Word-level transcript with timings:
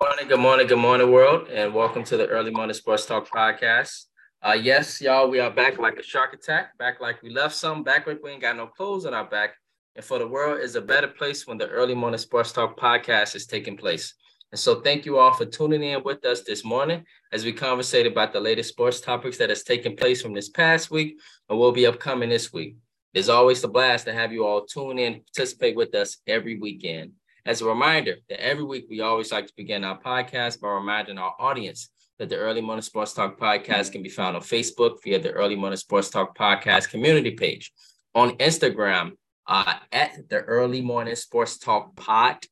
morning, 0.00 0.28
good 0.28 0.40
morning, 0.40 0.66
good 0.66 0.78
morning, 0.78 1.10
world, 1.10 1.48
and 1.48 1.72
welcome 1.72 2.04
to 2.04 2.18
the 2.18 2.26
Early 2.26 2.50
Morning 2.50 2.74
Sports 2.74 3.06
Talk 3.06 3.30
podcast. 3.30 4.04
Uh, 4.42 4.52
yes, 4.52 5.00
y'all, 5.00 5.30
we 5.30 5.40
are 5.40 5.50
back 5.50 5.78
like 5.78 5.96
a 5.96 6.02
shark 6.02 6.34
attack, 6.34 6.76
back 6.76 7.00
like 7.00 7.22
we 7.22 7.30
left 7.30 7.54
some, 7.54 7.82
back 7.82 8.06
like 8.06 8.22
we 8.22 8.30
ain't 8.30 8.42
got 8.42 8.56
no 8.56 8.66
clothes 8.66 9.06
on 9.06 9.14
our 9.14 9.24
back. 9.24 9.54
And 9.94 10.04
for 10.04 10.18
the 10.18 10.28
world 10.28 10.60
is 10.60 10.76
a 10.76 10.82
better 10.82 11.08
place 11.08 11.46
when 11.46 11.56
the 11.56 11.68
Early 11.68 11.94
Morning 11.94 12.18
Sports 12.18 12.52
Talk 12.52 12.78
podcast 12.78 13.34
is 13.34 13.46
taking 13.46 13.76
place. 13.76 14.12
And 14.52 14.58
so 14.58 14.82
thank 14.82 15.06
you 15.06 15.16
all 15.18 15.32
for 15.32 15.46
tuning 15.46 15.82
in 15.82 16.02
with 16.04 16.24
us 16.26 16.42
this 16.42 16.62
morning 16.62 17.02
as 17.32 17.46
we 17.46 17.54
conversate 17.54 18.06
about 18.06 18.34
the 18.34 18.40
latest 18.40 18.68
sports 18.68 19.00
topics 19.00 19.38
that 19.38 19.48
has 19.48 19.62
taken 19.62 19.96
place 19.96 20.20
from 20.20 20.34
this 20.34 20.50
past 20.50 20.90
week 20.90 21.18
and 21.48 21.58
will 21.58 21.72
be 21.72 21.86
upcoming 21.86 22.28
this 22.28 22.52
week. 22.52 22.76
It's 23.14 23.30
always 23.30 23.64
a 23.64 23.68
blast 23.68 24.04
to 24.04 24.12
have 24.12 24.30
you 24.30 24.44
all 24.44 24.66
tune 24.66 24.98
in, 24.98 25.22
participate 25.34 25.74
with 25.74 25.94
us 25.94 26.18
every 26.26 26.58
weekend. 26.58 27.12
As 27.46 27.62
a 27.62 27.64
reminder 27.64 28.16
that 28.28 28.44
every 28.44 28.64
week 28.64 28.86
we 28.90 29.02
always 29.02 29.30
like 29.30 29.46
to 29.46 29.52
begin 29.56 29.84
our 29.84 30.00
podcast 30.00 30.60
by 30.60 30.66
reminding 30.66 31.16
our 31.16 31.32
audience 31.38 31.90
that 32.18 32.28
the 32.28 32.36
Early 32.36 32.60
Morning 32.60 32.82
Sports 32.82 33.12
Talk 33.12 33.38
podcast 33.38 33.92
can 33.92 34.02
be 34.02 34.08
found 34.08 34.34
on 34.34 34.42
Facebook 34.42 34.96
via 35.04 35.20
the 35.20 35.30
Early 35.30 35.54
Morning 35.54 35.76
Sports 35.76 36.10
Talk 36.10 36.36
podcast 36.36 36.90
community 36.90 37.30
page, 37.30 37.72
on 38.16 38.30
Instagram 38.38 39.12
uh, 39.46 39.74
at 39.92 40.28
the 40.28 40.40
Early 40.40 40.80
Morning 40.80 41.14
Sports 41.14 41.56
Talk 41.56 41.94
pod, 41.94 42.44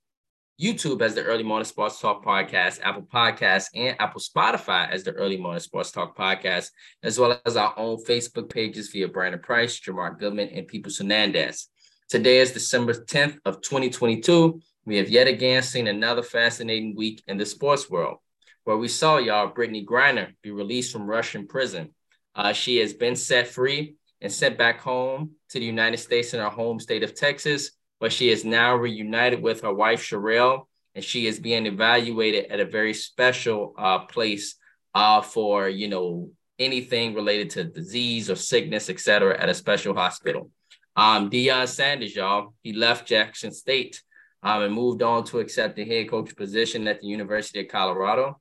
YouTube 0.63 1.03
as 1.03 1.17
the 1.17 1.25
Early 1.25 1.43
Morning 1.43 1.65
Sports 1.65 1.99
Talk 1.99 2.25
podcast, 2.25 2.79
Apple 2.81 3.09
Podcasts, 3.13 3.71
and 3.75 3.97
Apple 3.99 4.21
Spotify 4.21 4.89
as 4.89 5.03
the 5.03 5.11
Early 5.11 5.39
Morning 5.39 5.59
Sports 5.59 5.91
Talk 5.91 6.17
podcast, 6.17 6.71
as 7.03 7.19
well 7.19 7.41
as 7.45 7.57
our 7.57 7.77
own 7.77 7.97
Facebook 8.05 8.49
pages 8.49 8.91
via 8.91 9.09
Brandon 9.09 9.41
Price, 9.41 9.81
Jamar 9.81 10.17
Goodman, 10.17 10.51
and 10.51 10.69
Peoples 10.69 10.99
Hernandez. 10.99 11.67
Today 12.09 12.39
is 12.39 12.53
December 12.53 12.93
10th 12.93 13.39
of 13.45 13.61
2022. 13.61 14.61
We 14.87 14.99
have 14.99 15.09
yet 15.09 15.27
again 15.27 15.63
seen 15.63 15.87
another 15.87 16.23
fascinating 16.23 16.95
week 16.95 17.23
in 17.27 17.39
the 17.39 17.47
sports 17.47 17.89
world, 17.89 18.19
where 18.65 18.77
we 18.77 18.89
saw 18.89 19.17
y'all 19.17 19.53
Brittney 19.53 19.85
Griner 19.85 20.33
be 20.43 20.51
released 20.51 20.93
from 20.93 21.07
Russian 21.07 21.47
prison. 21.47 21.95
Uh, 22.35 22.53
she 22.53 22.77
has 22.79 22.93
been 22.93 23.17
set 23.17 23.49
free 23.49 23.97
and 24.21 24.31
sent 24.31 24.59
back 24.59 24.81
home 24.81 25.33
to 25.51 25.59
the 25.59 25.65
United 25.65 25.99
States 25.99 26.35
in 26.35 26.41
her 26.41 26.51
home 26.51 26.79
state 26.79 27.03
of 27.03 27.15
Texas, 27.15 27.71
where 27.99 28.11
she 28.11 28.29
is 28.29 28.45
now 28.45 28.75
reunited 28.75 29.41
with 29.41 29.63
her 29.63 29.73
wife 29.73 30.03
Cherelle, 30.03 30.67
and 30.95 31.03
she 31.03 31.27
is 31.27 31.39
being 31.39 31.65
evaluated 31.65 32.51
at 32.51 32.61
a 32.61 32.65
very 32.67 32.93
special 32.93 33.75
uh, 33.79 34.01
place 34.01 34.57
uh, 34.95 35.23
for 35.23 35.69
you 35.69 35.89
know 35.89 36.31
anything 36.59 37.15
related 37.15 37.51
to 37.51 37.65
disease 37.65 38.31
or 38.31 38.37
sickness, 38.37 38.91
etc., 38.91 39.41
at 39.41 39.49
a 39.49 39.55
special 39.55 39.95
hospital. 39.95 40.51
Um, 40.95 41.31
Sanders, 41.67 42.15
y'all, 42.15 42.55
he 42.63 42.73
left 42.73 43.09
Jackson 43.09 43.51
State 43.51 44.01
um, 44.45 44.63
and 44.63 44.75
moved 44.75 45.03
on 45.03 45.25
to 45.25 45.41
accept 45.41 45.75
the 45.75 45.85
head 45.85 46.11
coach 46.11 46.37
position 46.37 46.87
at 46.87 47.01
the 47.01 47.07
University 47.09 47.61
of 47.61 47.69
Colorado. 47.69 48.39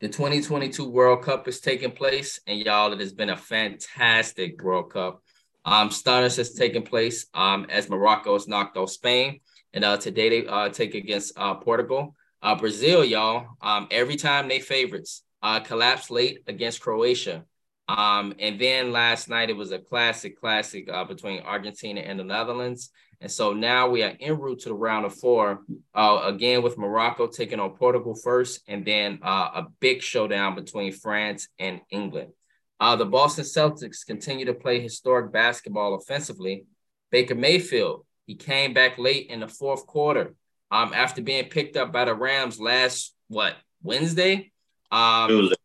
The 0.00 0.08
2022 0.08 0.90
World 0.90 1.22
Cup 1.22 1.48
is 1.48 1.60
taking 1.60 1.92
place, 1.92 2.40
and 2.46 2.58
y'all, 2.58 2.92
it 2.92 3.00
has 3.00 3.14
been 3.14 3.30
a 3.30 3.36
fantastic 3.36 4.62
World 4.62 4.92
Cup. 4.92 5.22
Um, 5.64 5.90
stunners 5.90 6.36
has 6.36 6.52
taken 6.52 6.82
place 6.82 7.26
um, 7.32 7.66
as 7.70 7.88
Morocco 7.88 8.34
has 8.34 8.46
knocked 8.46 8.76
off 8.76 8.90
Spain, 8.90 9.40
and 9.72 9.84
uh, 9.84 9.96
today 9.96 10.28
they 10.28 10.46
uh, 10.46 10.68
take 10.68 10.94
against 10.94 11.32
uh, 11.38 11.54
Portugal. 11.54 12.14
Uh, 12.42 12.54
Brazil, 12.56 13.04
y'all, 13.04 13.46
um, 13.62 13.88
every 13.90 14.16
time 14.16 14.48
they 14.48 14.60
favorites 14.60 15.22
uh, 15.42 15.60
collapsed 15.60 16.10
late 16.10 16.42
against 16.46 16.80
Croatia. 16.80 17.44
Um, 17.88 18.34
and 18.40 18.60
then 18.60 18.90
last 18.90 19.28
night 19.28 19.48
it 19.48 19.56
was 19.56 19.70
a 19.70 19.78
classic, 19.78 20.38
classic 20.40 20.88
uh, 20.90 21.04
between 21.04 21.40
Argentina 21.42 22.00
and 22.00 22.18
the 22.18 22.24
Netherlands. 22.24 22.90
And 23.20 23.30
so 23.30 23.52
now 23.52 23.88
we 23.88 24.02
are 24.02 24.14
en 24.20 24.38
route 24.38 24.60
to 24.60 24.68
the 24.68 24.74
round 24.74 25.06
of 25.06 25.14
four, 25.14 25.62
uh, 25.94 26.20
again 26.24 26.62
with 26.62 26.78
Morocco 26.78 27.26
taking 27.26 27.60
on 27.60 27.70
Portugal 27.70 28.14
first, 28.14 28.62
and 28.68 28.84
then 28.84 29.20
uh, 29.22 29.50
a 29.54 29.66
big 29.80 30.02
showdown 30.02 30.54
between 30.54 30.92
France 30.92 31.48
and 31.58 31.80
England. 31.90 32.32
Uh, 32.78 32.96
the 32.96 33.06
Boston 33.06 33.44
Celtics 33.44 34.04
continue 34.06 34.44
to 34.44 34.54
play 34.54 34.80
historic 34.80 35.32
basketball 35.32 35.94
offensively. 35.94 36.66
Baker 37.10 37.34
Mayfield, 37.34 38.04
he 38.26 38.34
came 38.34 38.74
back 38.74 38.98
late 38.98 39.30
in 39.30 39.40
the 39.40 39.48
fourth 39.48 39.86
quarter 39.86 40.34
um, 40.70 40.92
after 40.94 41.22
being 41.22 41.44
picked 41.44 41.76
up 41.76 41.92
by 41.92 42.04
the 42.04 42.14
Rams 42.14 42.60
last, 42.60 43.14
what, 43.28 43.56
Wednesday? 43.82 44.52
Um, 44.90 45.28
Tuesday. 45.28 45.56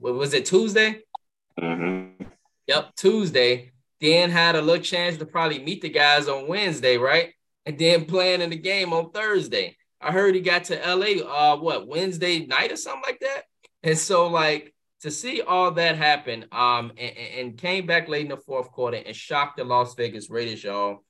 Was 0.00 0.32
it 0.34 0.46
Tuesday? 0.46 1.00
Mm-hmm. 1.60 2.24
Yep, 2.68 2.94
Tuesday. 2.96 3.72
Then 4.00 4.30
had 4.30 4.54
a 4.54 4.62
little 4.62 4.82
chance 4.82 5.16
to 5.16 5.26
probably 5.26 5.58
meet 5.58 5.82
the 5.82 5.88
guys 5.88 6.28
on 6.28 6.46
Wednesday, 6.46 6.98
right? 6.98 7.32
And 7.66 7.78
then 7.78 8.04
playing 8.04 8.40
in 8.40 8.50
the 8.50 8.56
game 8.56 8.92
on 8.92 9.10
Thursday. 9.10 9.76
I 10.00 10.12
heard 10.12 10.34
he 10.34 10.40
got 10.40 10.64
to 10.64 10.76
LA 10.76 11.22
uh 11.24 11.56
what 11.56 11.88
Wednesday 11.88 12.46
night 12.46 12.70
or 12.70 12.76
something 12.76 13.02
like 13.04 13.20
that. 13.20 13.42
And 13.82 13.98
so 13.98 14.28
like 14.28 14.74
to 15.02 15.10
see 15.10 15.42
all 15.42 15.70
that 15.72 15.96
happen, 15.96 16.46
um, 16.50 16.92
and, 16.98 17.16
and 17.16 17.58
came 17.58 17.86
back 17.86 18.08
late 18.08 18.22
in 18.22 18.28
the 18.28 18.36
fourth 18.36 18.70
quarter 18.72 18.96
and 18.96 19.14
shocked 19.14 19.56
the 19.56 19.64
Las 19.64 19.94
Vegas 19.94 20.28
Raiders, 20.28 20.64
y'all. 20.64 21.04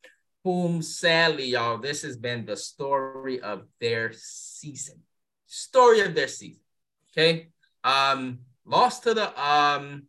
Whom 0.44 0.82
sadly, 0.82 1.46
y'all, 1.46 1.78
this 1.78 2.02
has 2.02 2.16
been 2.16 2.44
the 2.44 2.56
story 2.56 3.40
of 3.40 3.64
their 3.80 4.12
season. 4.14 5.02
Story 5.46 6.00
of 6.00 6.14
their 6.14 6.28
season. 6.28 6.60
Okay. 7.12 7.48
Um, 7.82 8.40
lost 8.64 9.04
to 9.04 9.14
the 9.14 9.42
um 9.42 10.04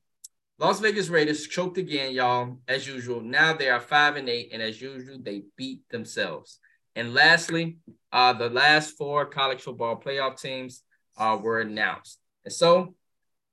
Las 0.60 0.82
Vegas 0.82 1.08
Raiders 1.08 1.48
choked 1.48 1.78
again, 1.78 2.12
y'all, 2.12 2.58
as 2.68 2.86
usual. 2.86 3.22
Now 3.22 3.54
they 3.54 3.70
are 3.70 3.80
five 3.80 4.18
and 4.18 4.28
eight, 4.28 4.50
and 4.52 4.62
as 4.62 4.82
usual, 4.82 5.18
they 5.18 5.44
beat 5.56 5.88
themselves. 5.90 6.60
And 6.98 7.14
lastly, 7.14 7.78
uh, 8.12 8.34
the 8.34 8.50
last 8.50 8.98
four 8.98 9.26
college 9.26 9.62
football 9.62 9.96
playoff 9.96 10.42
teams 10.42 10.84
uh, 11.18 11.38
were 11.42 11.62
announced. 11.62 12.20
And 12.44 12.54
so, 12.54 12.94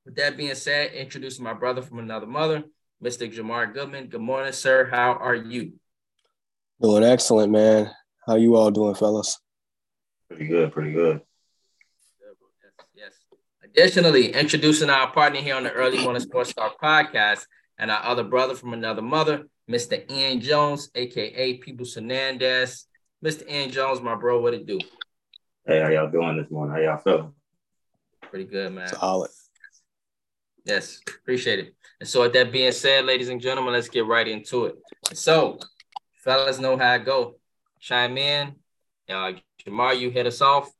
with 0.05 0.17
that 0.17 0.37
being 0.37 0.57
said, 0.57 0.95
introducing 0.95 1.45
my 1.45 1.55
brother 1.55 1.81
from 1.81 2.01
another 2.01 2.27
mother, 2.27 2.65
Mr. 3.01 3.33
Jamar 3.33 3.73
Goodman. 3.73 4.09
Good 4.09 4.21
morning, 4.21 4.53
sir. 4.53 4.89
How 4.91 5.13
are 5.13 5.37
you? 5.37 5.75
Doing 6.83 7.05
excellent, 7.05 7.53
man. 7.53 7.89
How 8.27 8.35
you 8.35 8.57
all 8.57 8.73
doing, 8.73 8.97
fellas? 8.97 9.39
Pretty 10.29 10.49
good, 10.49 10.73
pretty 10.73 10.91
good. 10.91 11.21
Additionally, 13.79 14.33
introducing 14.33 14.89
our 14.89 15.13
partner 15.13 15.39
here 15.39 15.55
on 15.55 15.65
the 15.65 15.71
Early 15.71 16.03
Morning 16.03 16.23
Sports 16.23 16.55
Talk 16.55 16.81
podcast 16.81 17.45
and 17.77 17.91
our 17.91 18.03
other 18.05 18.25
brother 18.25 18.55
from 18.55 18.73
another 18.73 19.03
mother, 19.03 19.49
Mr. 19.71 20.11
Ian 20.11 20.41
Jones, 20.41 20.91
aka 20.95 21.59
Peoples 21.59 21.95
Hernandez. 21.95 22.87
Mr. 23.23 23.47
Ian 23.47 23.71
Jones, 23.71 24.01
my 24.01 24.15
bro, 24.15 24.41
what 24.41 24.55
it 24.55 24.65
do? 24.65 24.79
Hey, 25.67 25.83
how 25.83 25.91
y'all 25.91 26.11
doing 26.11 26.39
this 26.39 26.51
morning? 26.51 26.75
How 26.75 26.81
y'all 26.81 26.97
feeling? 26.97 27.35
Pretty 28.23 28.47
good, 28.47 28.73
man. 28.73 28.89
Solid. 28.89 29.31
Yes, 30.65 31.03
appreciate 31.07 31.59
it. 31.59 31.75
And 32.01 32.09
so, 32.09 32.23
with 32.23 32.33
that 32.33 32.51
being 32.51 32.73
said, 32.73 33.05
ladies 33.05 33.29
and 33.29 33.43
gentlemen, 33.43 33.75
let's 33.75 33.91
get 33.91 34.07
right 34.07 34.27
into 34.27 34.65
it. 34.65 34.77
So, 35.13 35.59
fellas 36.25 36.59
know 36.59 36.79
how 36.79 36.93
I 36.93 36.99
go. 36.99 37.35
Chime 37.81 38.17
in. 38.17 38.55
Uh, 39.07 39.33
Jamar, 39.67 40.01
you 40.01 40.09
hit 40.09 40.27
us 40.27 40.41
off, 40.41 40.71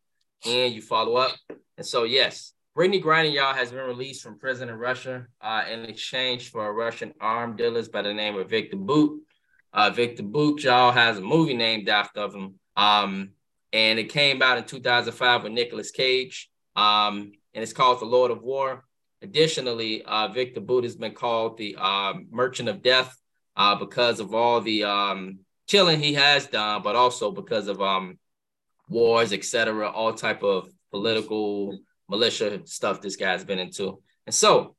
and 0.47 0.73
you 0.73 0.81
follow 0.81 1.17
up. 1.17 1.33
And 1.77 1.85
so, 1.85 2.05
yes, 2.05 2.55
Brittney 2.77 3.03
Griner, 3.03 3.33
y'all, 3.33 3.55
has 3.55 3.71
been 3.71 3.87
released 3.87 4.23
from 4.23 4.39
prison 4.39 4.69
in 4.69 4.75
Russia 4.75 5.27
uh, 5.41 5.65
in 5.73 5.87
exchange 5.87 6.51
for 6.51 6.67
a 6.67 6.73
Russian 6.73 7.15
arm 7.23 7.57
dealers 7.57 7.89
by 7.89 8.03
the 8.03 8.13
name 8.13 8.37
of 8.37 8.51
Victor 8.51 8.77
Bout. 8.77 9.19
Uh, 9.73 9.89
Victor 9.89 10.23
Bout, 10.23 10.63
y'all, 10.63 10.93
has 10.93 11.17
a 11.17 11.23
movie 11.23 11.57
named 11.57 11.89
after 11.89 12.29
him. 12.29 12.57
Um, 12.77 13.31
and 13.73 13.99
it 13.99 14.11
came 14.11 14.43
out 14.43 14.59
in 14.59 14.65
2005 14.65 15.45
with 15.45 15.53
Nicolas 15.53 15.91
Cage. 15.91 16.51
Um, 16.77 17.33
and 17.55 17.63
it's 17.63 17.73
called 17.73 17.99
The 17.99 18.05
Lord 18.05 18.31
of 18.31 18.43
War. 18.43 18.85
Additionally, 19.23 20.03
uh, 20.03 20.29
Victor 20.29 20.61
Bout 20.61 20.85
has 20.85 20.97
been 20.97 21.15
called 21.15 21.57
the 21.57 21.77
uh, 21.79 22.13
Merchant 22.29 22.69
of 22.69 22.83
Death 22.83 23.19
uh, 23.57 23.77
because 23.77 24.21
of 24.21 24.35
all 24.35 24.61
the 24.61 24.85
um, 24.85 25.39
killing 25.67 25.99
he 25.99 26.13
has 26.13 26.47
done, 26.47 26.83
but 26.83 26.95
also 26.95 27.31
because 27.31 27.69
of 27.69 27.81
um, 27.81 28.19
wars, 28.87 29.33
etc., 29.33 29.89
all 29.89 30.13
type 30.13 30.43
of 30.43 30.69
political 30.91 31.79
militia 32.09 32.61
stuff 32.65 33.01
this 33.01 33.17
guy's 33.17 33.45
been 33.45 33.59
into. 33.59 34.03
And 34.27 34.35
so, 34.35 34.77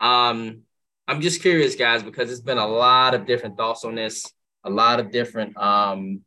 um, 0.00 0.62
I'm 1.08 1.20
just 1.20 1.42
curious, 1.42 1.74
guys, 1.74 2.02
because 2.02 2.30
it's 2.30 2.40
been 2.40 2.58
a 2.58 2.66
lot 2.66 3.14
of 3.14 3.26
different 3.26 3.56
thoughts 3.56 3.84
on 3.84 3.94
this, 3.94 4.30
a 4.64 4.70
lot 4.70 5.00
of 5.00 5.10
different 5.10 5.56
um 5.56 6.20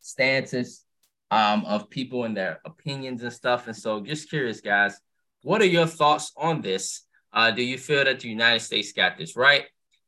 stances 0.00 0.84
um 1.30 1.64
of 1.64 1.88
people 1.88 2.24
and 2.24 2.36
their 2.36 2.60
opinions 2.64 3.22
and 3.22 3.32
stuff. 3.32 3.66
And 3.66 3.76
so, 3.76 4.00
just 4.00 4.28
curious, 4.28 4.60
guys, 4.60 4.98
what 5.42 5.62
are 5.62 5.66
your 5.66 5.86
thoughts 5.86 6.32
on 6.36 6.60
this? 6.60 7.02
Uh, 7.32 7.50
do 7.50 7.62
you 7.62 7.78
feel 7.78 8.04
that 8.04 8.20
the 8.20 8.28
United 8.28 8.60
States 8.60 8.92
got 8.92 9.16
this 9.16 9.36
right? 9.36 9.64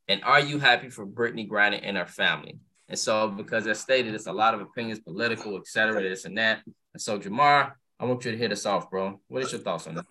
And 0.09 0.23
are 0.25 0.41
you 0.41 0.59
happy 0.59 0.91
for 0.91 1.07
Brittney 1.07 1.49
Griner 1.49 1.81
and 1.83 1.97
her 1.97 2.07
family? 2.07 2.59
And 2.89 2.99
so, 2.99 3.29
because 3.29 3.67
as 3.67 3.81
stated, 3.81 4.15
it's 4.15 4.27
a 4.27 4.33
lot 4.33 4.55
of 4.55 4.61
opinions, 4.61 5.01
political, 5.01 5.57
et 5.57 5.67
cetera, 5.67 6.03
this 6.03 6.27
and 6.27 6.37
that. 6.37 6.61
And 6.67 7.01
so, 7.01 7.19
Jamar, 7.19 7.73
I 7.99 8.07
want 8.07 8.25
you 8.25 8.33
to 8.33 8.37
hit 8.37 8.53
us 8.53 8.67
off, 8.67 8.91
bro. 8.91 9.21
What 9.29 9.43
is 9.43 9.53
your 9.53 9.61
thoughts 9.61 9.87
on 9.87 9.95
that? 9.95 10.07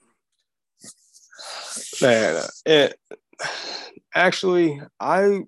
Man, 2.01 2.43
it 2.65 2.99
actually, 4.15 4.81
I 4.99 5.41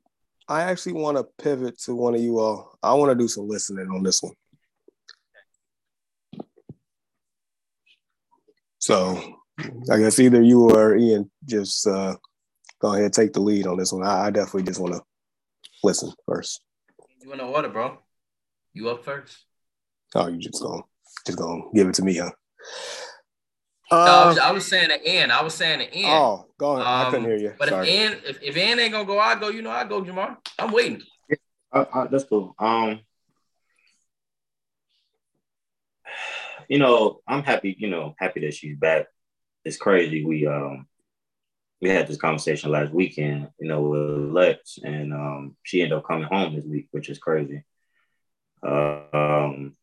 I 0.47 0.63
actually 0.63 0.93
want 0.93 1.17
to 1.17 1.23
pivot 1.41 1.79
to 1.81 1.95
one 1.95 2.15
of 2.15 2.21
you 2.21 2.39
all. 2.39 2.77
I 2.83 2.93
want 2.93 3.11
to 3.11 3.15
do 3.15 3.27
some 3.27 3.47
listening 3.47 3.87
on 3.89 4.03
this 4.03 4.21
one. 4.21 4.33
So 8.79 9.39
I 9.91 9.97
guess 9.97 10.19
either 10.19 10.41
you 10.41 10.69
or 10.69 10.95
Ian 10.95 11.31
just 11.45 11.87
uh, 11.87 12.15
go 12.79 12.93
ahead 12.93 13.13
take 13.13 13.33
the 13.33 13.39
lead 13.39 13.65
on 13.65 13.77
this 13.77 13.91
one. 13.91 14.05
I, 14.05 14.27
I 14.27 14.29
definitely 14.29 14.63
just 14.63 14.79
want 14.79 14.93
to 14.93 15.01
listen 15.83 16.11
first. 16.27 16.61
You 17.21 17.29
want 17.29 17.41
to 17.41 17.47
order, 17.47 17.69
bro? 17.69 17.97
You 18.73 18.89
up 18.89 19.03
first? 19.03 19.37
Oh, 20.13 20.27
you 20.27 20.37
just 20.37 20.61
gonna 20.61 20.83
just 21.25 21.37
gonna 21.37 21.63
give 21.73 21.87
it 21.87 21.95
to 21.95 22.03
me, 22.03 22.17
huh? 22.17 22.31
no, 23.91 23.97
I 23.97 24.25
was, 24.27 24.37
uh, 24.37 24.41
I 24.41 24.51
was, 24.51 24.67
saying 24.67 24.89
the 24.89 25.05
end. 25.05 25.31
I 25.31 25.43
was 25.43 25.53
saying 25.53 25.79
the 25.79 25.93
end. 25.93 26.05
Oh, 26.07 26.47
go 26.57 26.73
ahead. 26.73 26.87
Um, 26.87 27.07
I 27.07 27.09
couldn't 27.09 27.25
hear 27.25 27.37
you. 27.37 27.53
But 27.57 27.69
Sorry. 27.69 27.89
if 27.89 28.11
Ann, 28.11 28.19
if, 28.25 28.43
if 28.43 28.57
Ann 28.57 28.79
ain't 28.79 28.91
gonna 28.91 29.05
go, 29.05 29.19
I 29.19 29.39
go. 29.39 29.49
You 29.49 29.61
know, 29.61 29.71
I 29.71 29.83
go, 29.83 30.01
Jamar. 30.01 30.37
I'm 30.57 30.71
waiting. 30.71 31.01
Yeah, 31.29 31.35
uh, 31.71 31.85
uh, 31.93 32.07
that's 32.07 32.23
cool. 32.23 32.55
Um, 32.57 33.01
you 36.67 36.79
know, 36.79 37.21
I'm 37.27 37.43
happy. 37.43 37.75
You 37.77 37.89
know, 37.89 38.15
happy 38.17 38.41
that 38.41 38.53
she's 38.53 38.77
back. 38.77 39.07
It's 39.63 39.77
crazy. 39.77 40.25
We 40.25 40.47
um, 40.47 40.87
we 41.81 41.89
had 41.89 42.07
this 42.07 42.17
conversation 42.17 42.71
last 42.71 42.91
weekend. 42.91 43.49
You 43.59 43.67
know, 43.67 43.81
with 43.81 44.31
Lex, 44.31 44.79
and 44.83 45.13
um, 45.13 45.55
she 45.63 45.81
ended 45.81 45.97
up 45.97 46.07
coming 46.07 46.27
home 46.27 46.55
this 46.55 46.65
week, 46.65 46.87
which 46.91 47.09
is 47.09 47.19
crazy. 47.19 47.63
Uh, 48.65 49.01
um, 49.13 49.75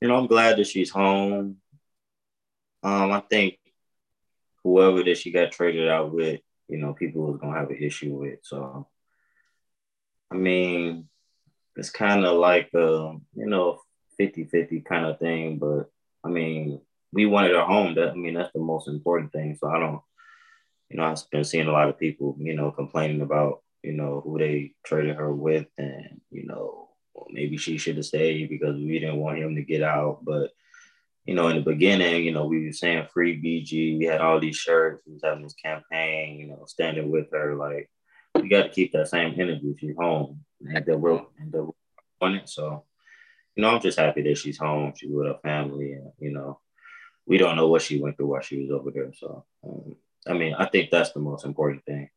you 0.00 0.08
know, 0.08 0.16
I'm 0.16 0.26
glad 0.26 0.58
that 0.58 0.66
she's 0.66 0.90
home. 0.90 1.56
Um, 2.82 3.12
I 3.12 3.20
think 3.20 3.58
whoever 4.62 5.02
that 5.02 5.18
she 5.18 5.30
got 5.30 5.52
traded 5.52 5.88
out 5.88 6.12
with, 6.12 6.40
you 6.68 6.78
know, 6.78 6.92
people 6.92 7.22
was 7.22 7.40
gonna 7.40 7.58
have 7.58 7.70
an 7.70 7.82
issue 7.82 8.14
with. 8.14 8.40
So, 8.42 8.88
I 10.30 10.34
mean, 10.34 11.08
it's 11.76 11.90
kind 11.90 12.24
of 12.24 12.38
like 12.38 12.70
a, 12.74 13.14
you 13.34 13.46
know, 13.46 13.80
50-50 14.20 14.84
kind 14.84 15.06
of 15.06 15.18
thing. 15.18 15.58
But 15.58 15.90
I 16.24 16.28
mean, 16.28 16.80
we 17.12 17.26
wanted 17.26 17.52
her 17.52 17.64
home. 17.64 17.94
That 17.94 18.10
I 18.10 18.14
mean, 18.14 18.34
that's 18.34 18.52
the 18.52 18.60
most 18.60 18.88
important 18.88 19.32
thing. 19.32 19.56
So 19.58 19.68
I 19.68 19.78
don't, 19.78 20.00
you 20.90 20.96
know, 20.96 21.04
I've 21.04 21.30
been 21.30 21.44
seeing 21.44 21.68
a 21.68 21.72
lot 21.72 21.88
of 21.88 21.98
people, 21.98 22.36
you 22.38 22.54
know, 22.54 22.70
complaining 22.70 23.20
about, 23.20 23.62
you 23.82 23.92
know, 23.92 24.20
who 24.24 24.38
they 24.38 24.72
traded 24.84 25.16
her 25.16 25.32
with, 25.32 25.66
and 25.78 26.20
you 26.30 26.46
know, 26.46 26.85
maybe 27.30 27.56
she 27.56 27.78
should 27.78 27.96
have 27.96 28.06
stayed 28.06 28.48
because 28.48 28.76
we 28.76 28.98
didn't 28.98 29.16
want 29.18 29.38
him 29.38 29.54
to 29.56 29.62
get 29.62 29.82
out, 29.82 30.24
but 30.24 30.50
you 31.26 31.34
know, 31.34 31.48
in 31.48 31.56
the 31.56 31.62
beginning, 31.62 32.24
you 32.24 32.32
know, 32.32 32.46
we 32.46 32.64
were 32.64 32.72
saying 32.72 33.08
free 33.12 33.36
BG. 33.36 33.98
We 33.98 34.04
had 34.04 34.20
all 34.20 34.38
these 34.38 34.56
shirts. 34.56 35.02
We 35.06 35.14
was 35.14 35.22
having 35.24 35.42
this 35.42 35.54
campaign, 35.54 36.38
you 36.38 36.46
know, 36.46 36.64
standing 36.66 37.10
with 37.10 37.32
her. 37.32 37.56
Like, 37.56 37.90
you 38.36 38.48
got 38.48 38.62
to 38.62 38.68
keep 38.68 38.92
that 38.92 39.08
same 39.08 39.34
energy 39.38 39.74
if 39.74 39.82
you're 39.82 40.00
home. 40.00 40.44
And 40.60 40.86
that 40.86 41.00
we're, 41.00 41.20
and 41.38 41.54
on 42.20 42.36
it. 42.36 42.48
So, 42.48 42.84
you 43.56 43.62
know, 43.62 43.70
I'm 43.70 43.80
just 43.80 43.98
happy 43.98 44.22
that 44.22 44.38
she's 44.38 44.56
home. 44.56 44.92
She's 44.96 45.10
with 45.10 45.26
her 45.26 45.38
family. 45.42 45.94
And, 45.94 46.12
you 46.20 46.30
know, 46.30 46.60
we 47.26 47.38
don't 47.38 47.56
know 47.56 47.66
what 47.66 47.82
she 47.82 48.00
went 48.00 48.16
through 48.16 48.28
while 48.28 48.40
she 48.40 48.60
was 48.60 48.70
over 48.70 48.92
there. 48.92 49.12
So, 49.12 49.44
um, 49.64 49.96
I 50.28 50.32
mean, 50.32 50.54
I 50.54 50.66
think 50.66 50.90
that's 50.90 51.10
the 51.10 51.20
most 51.20 51.44
important 51.44 51.84
thing. 51.84 52.08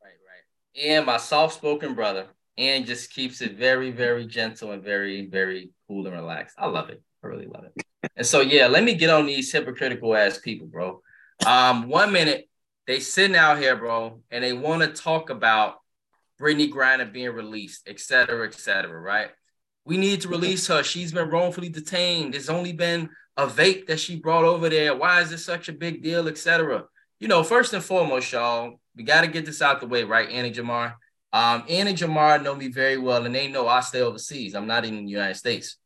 Right, 0.00 0.14
right. 0.28 0.84
And 0.84 1.06
my 1.06 1.16
soft 1.16 1.54
spoken 1.54 1.94
brother, 1.94 2.26
and 2.58 2.86
just 2.86 3.12
keeps 3.12 3.40
it 3.40 3.56
very, 3.56 3.90
very 3.90 4.26
gentle 4.26 4.72
and 4.72 4.82
very, 4.82 5.26
very 5.26 5.70
cool 5.88 6.06
and 6.06 6.14
relaxed. 6.14 6.56
I 6.58 6.66
love 6.66 6.90
it. 6.90 7.02
I 7.22 7.26
really 7.26 7.46
love 7.46 7.64
it. 7.64 7.84
And 8.16 8.26
so 8.26 8.40
yeah, 8.40 8.66
let 8.66 8.84
me 8.84 8.94
get 8.94 9.10
on 9.10 9.26
these 9.26 9.52
hypocritical 9.52 10.14
ass 10.16 10.38
people, 10.38 10.66
bro. 10.66 11.02
Um, 11.46 11.88
one 11.88 12.12
minute 12.12 12.48
they 12.86 13.00
sitting 13.00 13.36
out 13.36 13.58
here, 13.58 13.76
bro, 13.76 14.20
and 14.30 14.42
they 14.42 14.52
want 14.52 14.82
to 14.82 14.88
talk 14.88 15.30
about 15.30 15.76
Brittney 16.40 16.70
Griner 16.70 17.12
being 17.12 17.30
released, 17.30 17.86
et 17.86 18.00
cetera, 18.00 18.46
et 18.46 18.54
cetera, 18.54 18.98
right? 18.98 19.28
We 19.84 19.96
need 19.96 20.22
to 20.22 20.28
release 20.28 20.66
her. 20.68 20.82
She's 20.82 21.12
been 21.12 21.28
wrongfully 21.28 21.68
detained. 21.68 22.34
There's 22.34 22.48
only 22.48 22.72
been 22.72 23.10
a 23.36 23.46
vape 23.46 23.86
that 23.86 24.00
she 24.00 24.16
brought 24.16 24.44
over 24.44 24.68
there. 24.68 24.96
Why 24.96 25.20
is 25.20 25.30
this 25.30 25.44
such 25.44 25.68
a 25.68 25.72
big 25.72 26.02
deal, 26.02 26.28
et 26.28 26.38
cetera? 26.38 26.84
You 27.18 27.28
know, 27.28 27.42
first 27.42 27.72
and 27.74 27.84
foremost, 27.84 28.32
y'all, 28.32 28.80
we 28.96 29.04
got 29.04 29.20
to 29.20 29.26
get 29.26 29.46
this 29.46 29.62
out 29.62 29.80
the 29.80 29.86
way, 29.86 30.04
right, 30.04 30.28
Annie 30.30 30.52
Jamar? 30.52 30.94
Um, 31.32 31.64
Annie 31.68 31.94
Jamar 31.94 32.42
know 32.42 32.54
me 32.54 32.68
very 32.68 32.98
well, 32.98 33.24
and 33.24 33.34
they 33.34 33.48
know 33.48 33.68
I 33.68 33.80
stay 33.80 34.00
overseas. 34.00 34.54
I'm 34.54 34.66
not 34.66 34.84
in 34.84 35.04
the 35.04 35.10
United 35.10 35.36
States. 35.36 35.76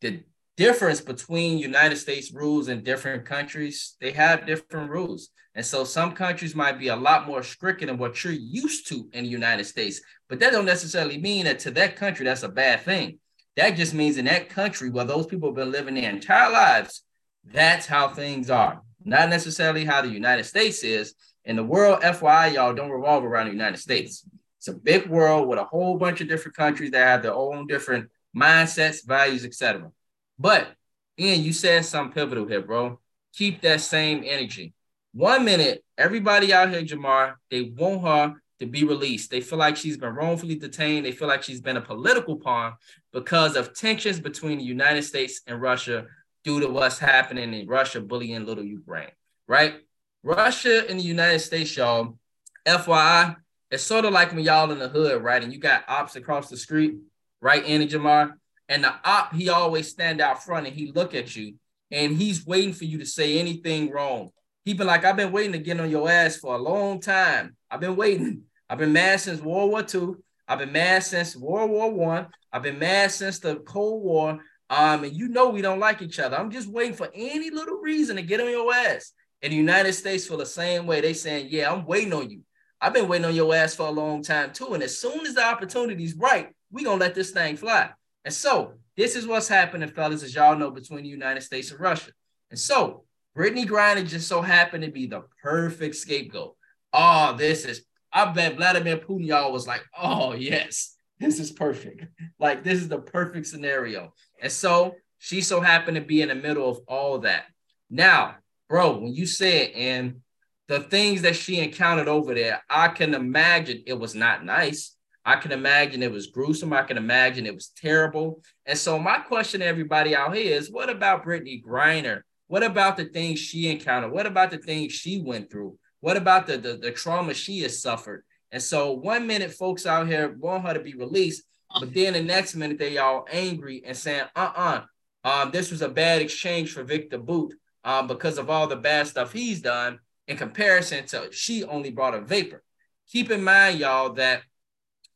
The 0.00 0.22
difference 0.56 1.00
between 1.00 1.58
United 1.58 1.96
States 1.96 2.32
rules 2.32 2.68
and 2.68 2.84
different 2.84 3.24
countries, 3.24 3.96
they 4.00 4.12
have 4.12 4.46
different 4.46 4.90
rules. 4.90 5.30
And 5.54 5.64
so 5.64 5.84
some 5.84 6.12
countries 6.12 6.54
might 6.54 6.78
be 6.78 6.88
a 6.88 6.96
lot 6.96 7.26
more 7.26 7.42
strict 7.42 7.84
than 7.84 7.98
what 7.98 8.22
you're 8.22 8.32
used 8.32 8.88
to 8.88 9.08
in 9.12 9.24
the 9.24 9.30
United 9.30 9.64
States. 9.64 10.00
But 10.28 10.38
that 10.40 10.52
don't 10.52 10.66
necessarily 10.66 11.18
mean 11.18 11.46
that 11.46 11.58
to 11.60 11.70
that 11.72 11.96
country, 11.96 12.24
that's 12.26 12.42
a 12.42 12.48
bad 12.48 12.82
thing. 12.82 13.18
That 13.56 13.70
just 13.70 13.94
means 13.94 14.18
in 14.18 14.26
that 14.26 14.50
country 14.50 14.90
where 14.90 15.06
those 15.06 15.26
people 15.26 15.48
have 15.48 15.56
been 15.56 15.72
living 15.72 15.94
their 15.94 16.10
entire 16.10 16.52
lives, 16.52 17.02
that's 17.42 17.86
how 17.86 18.08
things 18.08 18.50
are. 18.50 18.82
Not 19.02 19.30
necessarily 19.30 19.84
how 19.84 20.02
the 20.02 20.08
United 20.08 20.44
States 20.44 20.82
is. 20.82 21.14
And 21.44 21.56
the 21.56 21.64
world, 21.64 22.02
FYI, 22.02 22.54
y'all 22.54 22.74
don't 22.74 22.90
revolve 22.90 23.24
around 23.24 23.46
the 23.46 23.52
United 23.52 23.78
States. 23.78 24.28
It's 24.66 24.74
a 24.74 24.80
big 24.80 25.08
world 25.08 25.46
with 25.46 25.60
a 25.60 25.64
whole 25.64 25.96
bunch 25.96 26.20
of 26.20 26.26
different 26.26 26.56
countries 26.56 26.90
that 26.90 27.06
have 27.06 27.22
their 27.22 27.34
own 27.34 27.68
different 27.68 28.10
mindsets, 28.36 29.06
values, 29.06 29.44
etc. 29.44 29.92
But 30.40 30.74
Ian, 31.16 31.44
you 31.44 31.52
said 31.52 31.84
something 31.84 32.12
pivotal 32.12 32.48
here, 32.48 32.62
bro. 32.62 32.98
Keep 33.32 33.60
that 33.60 33.80
same 33.80 34.24
energy. 34.26 34.74
One 35.12 35.44
minute, 35.44 35.84
everybody 35.96 36.52
out 36.52 36.70
here, 36.70 36.82
Jamar, 36.82 37.34
they 37.48 37.62
want 37.62 38.02
her 38.02 38.42
to 38.58 38.66
be 38.66 38.82
released. 38.82 39.30
They 39.30 39.40
feel 39.40 39.60
like 39.60 39.76
she's 39.76 39.98
been 39.98 40.16
wrongfully 40.16 40.56
detained. 40.56 41.06
They 41.06 41.12
feel 41.12 41.28
like 41.28 41.44
she's 41.44 41.60
been 41.60 41.76
a 41.76 41.80
political 41.80 42.34
pawn 42.34 42.74
because 43.12 43.54
of 43.54 43.72
tensions 43.72 44.18
between 44.18 44.58
the 44.58 44.64
United 44.64 45.02
States 45.02 45.42
and 45.46 45.62
Russia 45.62 46.06
due 46.42 46.58
to 46.58 46.66
what's 46.66 46.98
happening 46.98 47.54
in 47.54 47.68
Russia 47.68 48.00
bullying 48.00 48.44
little 48.44 48.64
Ukraine, 48.64 49.12
right? 49.46 49.76
Russia 50.24 50.90
and 50.90 50.98
the 50.98 51.04
United 51.04 51.38
States, 51.38 51.76
y'all, 51.76 52.18
FYI, 52.66 53.36
it's 53.70 53.82
sort 53.82 54.04
of 54.04 54.12
like 54.12 54.32
when 54.32 54.44
y'all 54.44 54.70
in 54.70 54.78
the 54.78 54.88
hood, 54.88 55.22
right? 55.22 55.42
And 55.42 55.52
you 55.52 55.58
got 55.58 55.84
ops 55.88 56.16
across 56.16 56.48
the 56.48 56.56
street, 56.56 56.96
right, 57.40 57.64
Annie 57.64 57.88
Jamar? 57.88 58.34
And 58.68 58.84
the 58.84 58.94
op, 59.04 59.34
he 59.34 59.48
always 59.48 59.88
stand 59.88 60.20
out 60.20 60.42
front 60.42 60.66
and 60.66 60.74
he 60.74 60.92
look 60.92 61.14
at 61.14 61.34
you 61.36 61.54
and 61.90 62.16
he's 62.16 62.46
waiting 62.46 62.72
for 62.72 62.84
you 62.84 62.98
to 62.98 63.06
say 63.06 63.38
anything 63.38 63.90
wrong. 63.90 64.30
He 64.64 64.74
been 64.74 64.86
like, 64.86 65.04
I've 65.04 65.16
been 65.16 65.32
waiting 65.32 65.52
to 65.52 65.58
get 65.58 65.80
on 65.80 65.90
your 65.90 66.10
ass 66.10 66.36
for 66.36 66.54
a 66.54 66.58
long 66.58 67.00
time. 67.00 67.56
I've 67.70 67.80
been 67.80 67.96
waiting. 67.96 68.42
I've 68.68 68.78
been 68.78 68.92
mad 68.92 69.20
since 69.20 69.40
World 69.40 69.70
War 69.70 69.84
II. 69.94 70.16
I've 70.48 70.58
been 70.58 70.72
mad 70.72 71.04
since 71.04 71.36
World 71.36 71.70
War 71.70 71.92
One. 71.92 72.26
I've 72.52 72.64
been 72.64 72.80
mad 72.80 73.12
since 73.12 73.38
the 73.38 73.56
Cold 73.56 74.02
War. 74.02 74.40
Um, 74.68 75.04
and 75.04 75.14
you 75.14 75.28
know 75.28 75.50
we 75.50 75.62
don't 75.62 75.78
like 75.78 76.02
each 76.02 76.18
other. 76.18 76.36
I'm 76.36 76.50
just 76.50 76.68
waiting 76.68 76.94
for 76.94 77.08
any 77.14 77.50
little 77.50 77.76
reason 77.76 78.16
to 78.16 78.22
get 78.22 78.40
on 78.40 78.50
your 78.50 78.74
ass. 78.74 79.12
And 79.40 79.52
the 79.52 79.56
United 79.56 79.92
States 79.92 80.26
feel 80.26 80.38
the 80.38 80.46
same 80.46 80.86
way. 80.86 81.00
They 81.00 81.12
saying, 81.12 81.46
Yeah, 81.50 81.72
I'm 81.72 81.86
waiting 81.86 82.12
on 82.12 82.28
you. 82.28 82.40
I've 82.80 82.92
been 82.92 83.08
waiting 83.08 83.24
on 83.24 83.34
your 83.34 83.54
ass 83.54 83.74
for 83.74 83.86
a 83.86 83.90
long 83.90 84.22
time 84.22 84.52
too. 84.52 84.74
And 84.74 84.82
as 84.82 84.98
soon 84.98 85.26
as 85.26 85.34
the 85.34 85.44
opportunity's 85.44 86.14
right, 86.14 86.48
we 86.70 86.84
gonna 86.84 87.00
let 87.00 87.14
this 87.14 87.30
thing 87.30 87.56
fly. 87.56 87.90
And 88.24 88.34
so 88.34 88.74
this 88.96 89.16
is 89.16 89.26
what's 89.26 89.48
happening, 89.48 89.88
fellas, 89.88 90.22
as 90.22 90.34
y'all 90.34 90.56
know, 90.56 90.70
between 90.70 91.02
the 91.02 91.08
United 91.08 91.42
States 91.42 91.70
and 91.70 91.80
Russia. 91.80 92.10
And 92.50 92.58
so 92.58 93.04
Brittney 93.36 93.66
Griner 93.66 94.06
just 94.06 94.28
so 94.28 94.40
happened 94.40 94.84
to 94.84 94.90
be 94.90 95.06
the 95.06 95.22
perfect 95.42 95.96
scapegoat. 95.96 96.56
Oh, 96.92 97.34
this 97.36 97.64
is, 97.64 97.84
I 98.12 98.32
bet 98.32 98.56
Vladimir 98.56 98.96
Putin, 98.96 99.26
y'all 99.26 99.52
was 99.52 99.66
like, 99.66 99.84
oh, 99.98 100.32
yes, 100.32 100.96
this 101.18 101.38
is 101.38 101.50
perfect. 101.50 102.06
Like, 102.38 102.64
this 102.64 102.80
is 102.80 102.88
the 102.88 102.98
perfect 102.98 103.46
scenario. 103.46 104.14
And 104.40 104.50
so 104.50 104.94
she 105.18 105.42
so 105.42 105.60
happened 105.60 105.96
to 105.96 106.00
be 106.00 106.22
in 106.22 106.28
the 106.28 106.34
middle 106.34 106.68
of 106.68 106.80
all 106.88 107.18
that. 107.20 107.44
Now, 107.90 108.36
bro, 108.68 108.98
when 108.98 109.14
you 109.14 109.26
said, 109.26 109.70
and 109.72 110.22
the 110.68 110.80
things 110.80 111.22
that 111.22 111.36
she 111.36 111.60
encountered 111.60 112.08
over 112.08 112.34
there, 112.34 112.62
I 112.68 112.88
can 112.88 113.14
imagine 113.14 113.82
it 113.86 113.98
was 113.98 114.14
not 114.14 114.44
nice. 114.44 114.96
I 115.24 115.36
can 115.36 115.52
imagine 115.52 116.02
it 116.02 116.12
was 116.12 116.28
gruesome. 116.28 116.72
I 116.72 116.82
can 116.82 116.96
imagine 116.96 117.46
it 117.46 117.54
was 117.54 117.68
terrible. 117.68 118.42
And 118.64 118.78
so 118.78 118.98
my 118.98 119.18
question 119.18 119.60
to 119.60 119.66
everybody 119.66 120.14
out 120.14 120.36
here 120.36 120.56
is 120.56 120.70
what 120.70 120.88
about 120.88 121.24
Brittney 121.24 121.62
Griner? 121.62 122.22
What 122.48 122.62
about 122.62 122.96
the 122.96 123.06
things 123.06 123.40
she 123.40 123.70
encountered? 123.70 124.12
What 124.12 124.26
about 124.26 124.50
the 124.50 124.58
things 124.58 124.92
she 124.92 125.20
went 125.20 125.50
through? 125.50 125.78
What 126.00 126.16
about 126.16 126.46
the, 126.46 126.58
the, 126.58 126.76
the 126.76 126.92
trauma 126.92 127.34
she 127.34 127.60
has 127.60 127.82
suffered? 127.82 128.24
And 128.52 128.62
so 128.62 128.92
one 128.92 129.26
minute 129.26 129.52
folks 129.52 129.86
out 129.86 130.06
here 130.06 130.36
want 130.38 130.64
her 130.64 130.74
to 130.74 130.80
be 130.80 130.94
released, 130.94 131.42
but 131.80 131.92
then 131.92 132.12
the 132.12 132.22
next 132.22 132.54
minute 132.54 132.78
they 132.78 132.98
all 132.98 133.26
angry 133.30 133.82
and 133.84 133.96
saying, 133.96 134.24
uh-uh, 134.36 134.82
um, 135.24 135.50
this 135.50 135.72
was 135.72 135.82
a 135.82 135.88
bad 135.88 136.22
exchange 136.22 136.72
for 136.72 136.84
Victor 136.84 137.18
Bout 137.18 137.52
um, 137.82 138.06
because 138.06 138.38
of 138.38 138.48
all 138.48 138.68
the 138.68 138.76
bad 138.76 139.08
stuff 139.08 139.32
he's 139.32 139.60
done 139.60 139.98
in 140.28 140.36
comparison 140.36 141.06
to 141.06 141.28
she 141.32 141.64
only 141.64 141.90
brought 141.90 142.14
a 142.14 142.20
vapor. 142.20 142.62
Keep 143.08 143.30
in 143.30 143.44
mind, 143.44 143.78
y'all, 143.78 144.14
that 144.14 144.42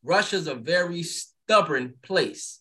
Russia's 0.02 0.46
a 0.46 0.54
very 0.54 1.02
stubborn 1.02 1.94
place. 2.02 2.60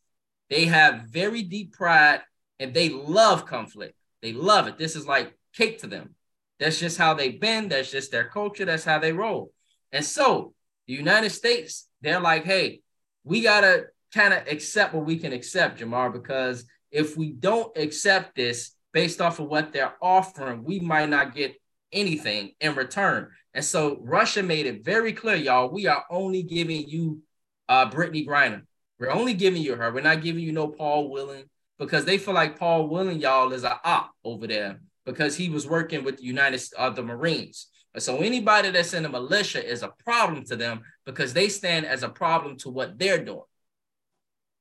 They 0.49 0.65
have 0.65 1.03
very 1.09 1.43
deep 1.43 1.73
pride 1.73 2.21
and 2.59 2.73
they 2.73 2.89
love 2.89 3.45
conflict. 3.45 3.95
They 4.21 4.33
love 4.33 4.67
it. 4.67 4.77
This 4.77 4.95
is 4.95 5.07
like 5.07 5.37
cake 5.53 5.79
to 5.79 5.87
them. 5.87 6.15
That's 6.59 6.79
just 6.79 6.97
how 6.97 7.13
they've 7.13 7.39
been. 7.39 7.69
That's 7.69 7.91
just 7.91 8.11
their 8.11 8.25
culture. 8.25 8.65
That's 8.65 8.83
how 8.83 8.99
they 8.99 9.13
roll. 9.13 9.53
And 9.91 10.03
so 10.03 10.53
the 10.87 10.93
United 10.93 11.29
States, 11.29 11.87
they're 12.01 12.19
like, 12.19 12.43
hey, 12.43 12.81
we 13.23 13.41
got 13.41 13.61
to 13.61 13.85
kind 14.13 14.33
of 14.33 14.47
accept 14.47 14.93
what 14.93 15.05
we 15.05 15.17
can 15.17 15.33
accept, 15.33 15.79
Jamar, 15.79 16.11
because 16.11 16.65
if 16.91 17.15
we 17.15 17.31
don't 17.31 17.75
accept 17.77 18.35
this, 18.35 18.75
based 18.91 19.21
off 19.21 19.39
of 19.39 19.47
what 19.47 19.71
they're 19.71 19.93
offering, 20.01 20.63
we 20.63 20.79
might 20.79 21.09
not 21.09 21.35
get 21.35 21.58
anything 21.91 22.51
in 22.60 22.75
return. 22.75 23.29
And 23.53 23.65
so 23.65 24.00
Russia 24.01 24.43
made 24.43 24.65
it 24.65 24.84
very 24.84 25.13
clear, 25.13 25.36
y'all, 25.36 25.69
we 25.69 25.88
are 25.88 26.05
only 26.10 26.43
giving 26.43 26.88
you 26.88 27.22
uh 27.67 27.89
Brittney 27.89 28.25
Griner. 28.27 28.63
We're 29.00 29.12
only 29.12 29.34
giving 29.34 29.62
you 29.62 29.75
her. 29.75 29.93
We're 29.93 30.01
not 30.01 30.22
giving 30.22 30.43
you 30.43 30.51
no 30.51 30.67
Paul 30.67 31.10
Whelan 31.10 31.50
because 31.77 32.05
they 32.05 32.17
feel 32.17 32.34
like 32.34 32.60
Paul 32.60 32.88
Whelan, 32.89 33.19
y'all, 33.19 33.53
is 33.53 33.63
a 33.63 33.79
op 33.84 34.12
over 34.24 34.46
there 34.46 34.81
because 35.05 35.36
he 35.36 35.50
was 35.50 35.67
working 35.67 36.03
with 36.03 36.17
the 36.17 36.24
United 36.24 36.62
uh, 36.77 36.89
the 36.89 37.01
Marines. 37.01 37.67
So 37.98 38.17
anybody 38.17 38.69
that's 38.69 38.93
in 38.93 39.03
the 39.03 39.10
militia 39.10 39.65
is 39.65 39.81
a 39.81 39.93
problem 40.05 40.46
to 40.46 40.55
them 40.55 40.81
because 41.05 41.34
they 41.34 41.50
stand 41.50 41.86
as 41.86 42.03
a 42.03 42.10
problem 42.10 42.58
to 42.58 42.69
what 42.69 43.00
they're 43.00 43.24
doing. 43.24 43.41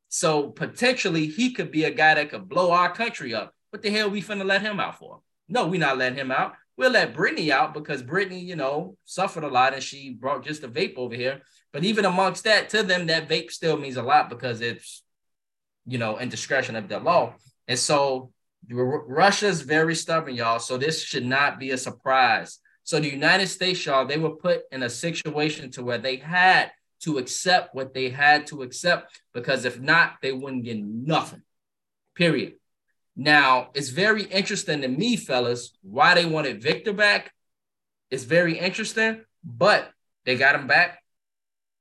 So 0.08 0.48
potentially 0.48 1.26
he 1.26 1.52
could 1.52 1.70
be 1.70 1.84
a 1.84 1.90
guy 1.90 2.14
that 2.14 2.30
could 2.30 2.48
blow 2.48 2.70
our 2.70 2.92
country 2.92 3.34
up. 3.34 3.54
What 3.70 3.82
the 3.82 3.90
hell 3.90 4.08
we 4.08 4.22
finna 4.22 4.46
let 4.46 4.62
him 4.62 4.80
out 4.80 4.98
for? 4.98 5.20
No, 5.48 5.66
we 5.66 5.76
not 5.76 5.98
letting 5.98 6.18
him 6.18 6.30
out. 6.30 6.54
We'll 6.78 6.92
let 6.92 7.12
Brittney 7.12 7.50
out 7.50 7.74
because 7.74 8.04
Brittney, 8.04 8.40
you 8.40 8.54
know, 8.54 8.96
suffered 9.04 9.42
a 9.42 9.48
lot 9.48 9.74
and 9.74 9.82
she 9.82 10.14
brought 10.14 10.44
just 10.44 10.62
a 10.62 10.68
vape 10.68 10.96
over 10.96 11.14
here. 11.14 11.42
But 11.72 11.82
even 11.82 12.04
amongst 12.04 12.44
that, 12.44 12.68
to 12.68 12.84
them, 12.84 13.08
that 13.08 13.28
vape 13.28 13.50
still 13.50 13.76
means 13.76 13.96
a 13.96 14.02
lot 14.02 14.30
because 14.30 14.60
it's, 14.60 15.02
you 15.86 15.98
know, 15.98 16.20
indiscretion 16.20 16.76
of 16.76 16.88
the 16.88 17.00
law. 17.00 17.34
And 17.66 17.76
so 17.76 18.30
Russia's 18.70 19.62
very 19.62 19.96
stubborn, 19.96 20.36
y'all. 20.36 20.60
So 20.60 20.78
this 20.78 21.02
should 21.02 21.26
not 21.26 21.58
be 21.58 21.72
a 21.72 21.78
surprise. 21.78 22.60
So 22.84 23.00
the 23.00 23.10
United 23.10 23.48
States, 23.48 23.84
y'all, 23.84 24.06
they 24.06 24.16
were 24.16 24.36
put 24.36 24.62
in 24.70 24.84
a 24.84 24.88
situation 24.88 25.72
to 25.72 25.82
where 25.82 25.98
they 25.98 26.14
had 26.14 26.70
to 27.00 27.18
accept 27.18 27.74
what 27.74 27.92
they 27.92 28.08
had 28.08 28.46
to 28.48 28.62
accept 28.62 29.20
because 29.34 29.64
if 29.64 29.80
not, 29.80 30.18
they 30.22 30.30
wouldn't 30.30 30.64
get 30.64 30.78
nothing. 30.78 31.42
Period. 32.14 32.54
Now, 33.20 33.70
it's 33.74 33.88
very 33.88 34.22
interesting 34.22 34.82
to 34.82 34.88
me, 34.88 35.16
fellas, 35.16 35.76
why 35.82 36.14
they 36.14 36.24
wanted 36.24 36.62
Victor 36.62 36.92
back. 36.92 37.32
It's 38.12 38.22
very 38.22 38.56
interesting, 38.56 39.24
but 39.42 39.90
they 40.24 40.36
got 40.36 40.54
him 40.54 40.68
back. 40.68 41.02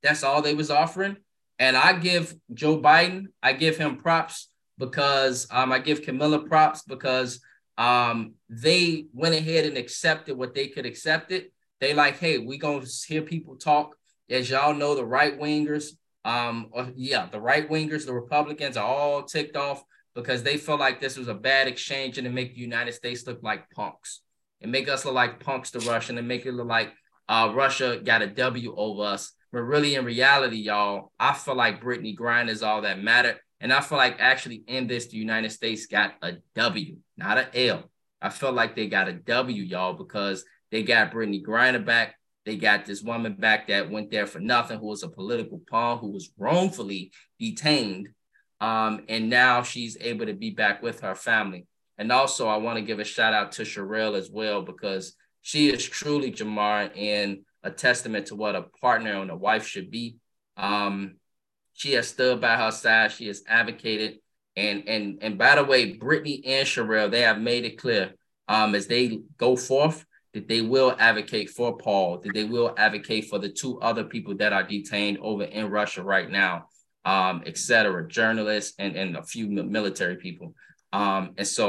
That's 0.02 0.24
all 0.24 0.42
they 0.42 0.54
was 0.54 0.68
offering. 0.68 1.16
And 1.60 1.76
I 1.76 1.92
give 1.92 2.34
Joe 2.52 2.80
Biden, 2.80 3.26
I 3.40 3.52
give 3.52 3.76
him 3.76 3.98
props 3.98 4.50
because 4.78 5.46
um, 5.52 5.70
I 5.70 5.78
give 5.78 6.02
Kamala 6.02 6.40
props 6.40 6.82
because 6.82 7.40
um, 7.78 8.34
they 8.48 9.06
went 9.12 9.36
ahead 9.36 9.64
and 9.64 9.76
accepted 9.76 10.36
what 10.36 10.54
they 10.54 10.66
could 10.66 10.86
accept 10.86 11.30
it. 11.30 11.52
They 11.80 11.94
like, 11.94 12.18
hey, 12.18 12.38
we 12.38 12.58
gonna 12.58 12.84
hear 13.06 13.22
people 13.22 13.54
talk 13.54 13.94
as 14.28 14.50
y'all 14.50 14.74
know, 14.74 14.96
the 14.96 15.06
right 15.06 15.38
wingers, 15.38 15.92
um, 16.24 16.70
yeah, 16.96 17.26
the 17.30 17.40
right 17.40 17.68
wingers, 17.70 18.06
the 18.06 18.12
Republicans 18.12 18.76
are 18.76 18.84
all 18.84 19.22
ticked 19.22 19.56
off 19.56 19.84
because 20.18 20.42
they 20.42 20.56
feel 20.56 20.76
like 20.76 21.00
this 21.00 21.16
was 21.16 21.28
a 21.28 21.34
bad 21.34 21.68
exchange 21.68 22.18
and 22.18 22.24
to 22.24 22.30
make 22.30 22.52
the 22.52 22.60
United 22.60 22.92
States 22.92 23.24
look 23.24 23.40
like 23.40 23.70
punks 23.70 24.22
and 24.60 24.72
make 24.72 24.88
us 24.88 25.04
look 25.04 25.14
like 25.14 25.38
punks 25.38 25.70
to 25.70 25.78
Russia 25.78 26.12
and 26.12 26.26
make 26.26 26.44
it 26.44 26.54
look 26.54 26.66
like 26.66 26.92
uh, 27.28 27.52
Russia 27.54 28.00
got 28.02 28.20
a 28.20 28.26
W 28.26 28.74
over 28.76 29.04
us. 29.04 29.32
But 29.52 29.60
really, 29.60 29.94
in 29.94 30.04
reality, 30.04 30.56
y'all, 30.56 31.12
I 31.20 31.34
feel 31.34 31.54
like 31.54 31.80
Brittney 31.80 32.18
Griner 32.18 32.48
is 32.48 32.64
all 32.64 32.82
that 32.82 33.00
matter. 33.00 33.36
And 33.60 33.72
I 33.72 33.80
feel 33.80 33.96
like 33.96 34.16
actually 34.18 34.64
in 34.66 34.88
this, 34.88 35.06
the 35.06 35.18
United 35.18 35.50
States 35.50 35.86
got 35.86 36.14
a 36.20 36.38
W, 36.56 36.96
not 37.16 37.38
an 37.38 37.46
L. 37.54 37.84
I 38.20 38.30
feel 38.30 38.50
like 38.50 38.74
they 38.74 38.88
got 38.88 39.06
a 39.06 39.12
W, 39.12 39.62
y'all, 39.62 39.92
because 39.92 40.44
they 40.72 40.82
got 40.82 41.12
Brittney 41.12 41.44
Griner 41.44 41.84
back. 41.84 42.16
They 42.44 42.56
got 42.56 42.86
this 42.86 43.02
woman 43.02 43.34
back 43.34 43.68
that 43.68 43.88
went 43.88 44.10
there 44.10 44.26
for 44.26 44.40
nothing, 44.40 44.80
who 44.80 44.86
was 44.86 45.04
a 45.04 45.08
political 45.08 45.60
pawn, 45.70 45.98
who 45.98 46.10
was 46.10 46.32
wrongfully 46.36 47.12
detained. 47.38 48.08
Um, 48.60 49.04
and 49.08 49.30
now 49.30 49.62
she's 49.62 49.96
able 50.00 50.26
to 50.26 50.34
be 50.34 50.50
back 50.50 50.82
with 50.82 51.00
her 51.00 51.14
family. 51.14 51.66
And 51.96 52.12
also, 52.12 52.48
I 52.48 52.56
want 52.56 52.78
to 52.78 52.84
give 52.84 52.98
a 52.98 53.04
shout 53.04 53.34
out 53.34 53.52
to 53.52 53.62
Cherelle 53.62 54.16
as 54.16 54.30
well, 54.30 54.62
because 54.62 55.14
she 55.42 55.68
is 55.68 55.84
truly 55.84 56.30
Jamar 56.32 56.90
and 56.96 57.38
a 57.62 57.70
testament 57.70 58.26
to 58.26 58.36
what 58.36 58.56
a 58.56 58.62
partner 58.80 59.20
and 59.20 59.30
a 59.30 59.36
wife 59.36 59.66
should 59.66 59.90
be. 59.90 60.16
Um, 60.56 61.16
she 61.72 61.92
has 61.92 62.08
stood 62.08 62.40
by 62.40 62.56
her 62.56 62.70
side, 62.70 63.12
she 63.12 63.26
has 63.28 63.42
advocated. 63.48 64.18
And 64.56 64.88
and 64.88 65.18
and 65.22 65.38
by 65.38 65.54
the 65.54 65.64
way, 65.64 65.96
Brittney 65.96 66.42
and 66.44 66.66
Cherelle, 66.66 67.10
they 67.10 67.22
have 67.22 67.40
made 67.40 67.64
it 67.64 67.78
clear 67.78 68.14
um, 68.48 68.74
as 68.74 68.88
they 68.88 69.20
go 69.36 69.56
forth 69.56 70.04
that 70.34 70.48
they 70.48 70.60
will 70.60 70.96
advocate 70.98 71.50
for 71.50 71.76
Paul, 71.76 72.18
that 72.18 72.34
they 72.34 72.44
will 72.44 72.74
advocate 72.76 73.26
for 73.26 73.38
the 73.38 73.48
two 73.48 73.80
other 73.80 74.04
people 74.04 74.36
that 74.36 74.52
are 74.52 74.64
detained 74.64 75.18
over 75.20 75.44
in 75.44 75.70
Russia 75.70 76.02
right 76.02 76.28
now, 76.28 76.66
um, 77.12 77.36
et 77.50 77.56
cetera, 77.56 78.00
journalists 78.18 78.72
and, 78.82 78.92
and 79.00 79.16
a 79.16 79.22
few 79.22 79.46
military 79.78 80.16
people. 80.16 80.48
Um, 80.92 81.22
and 81.38 81.46
so 81.46 81.68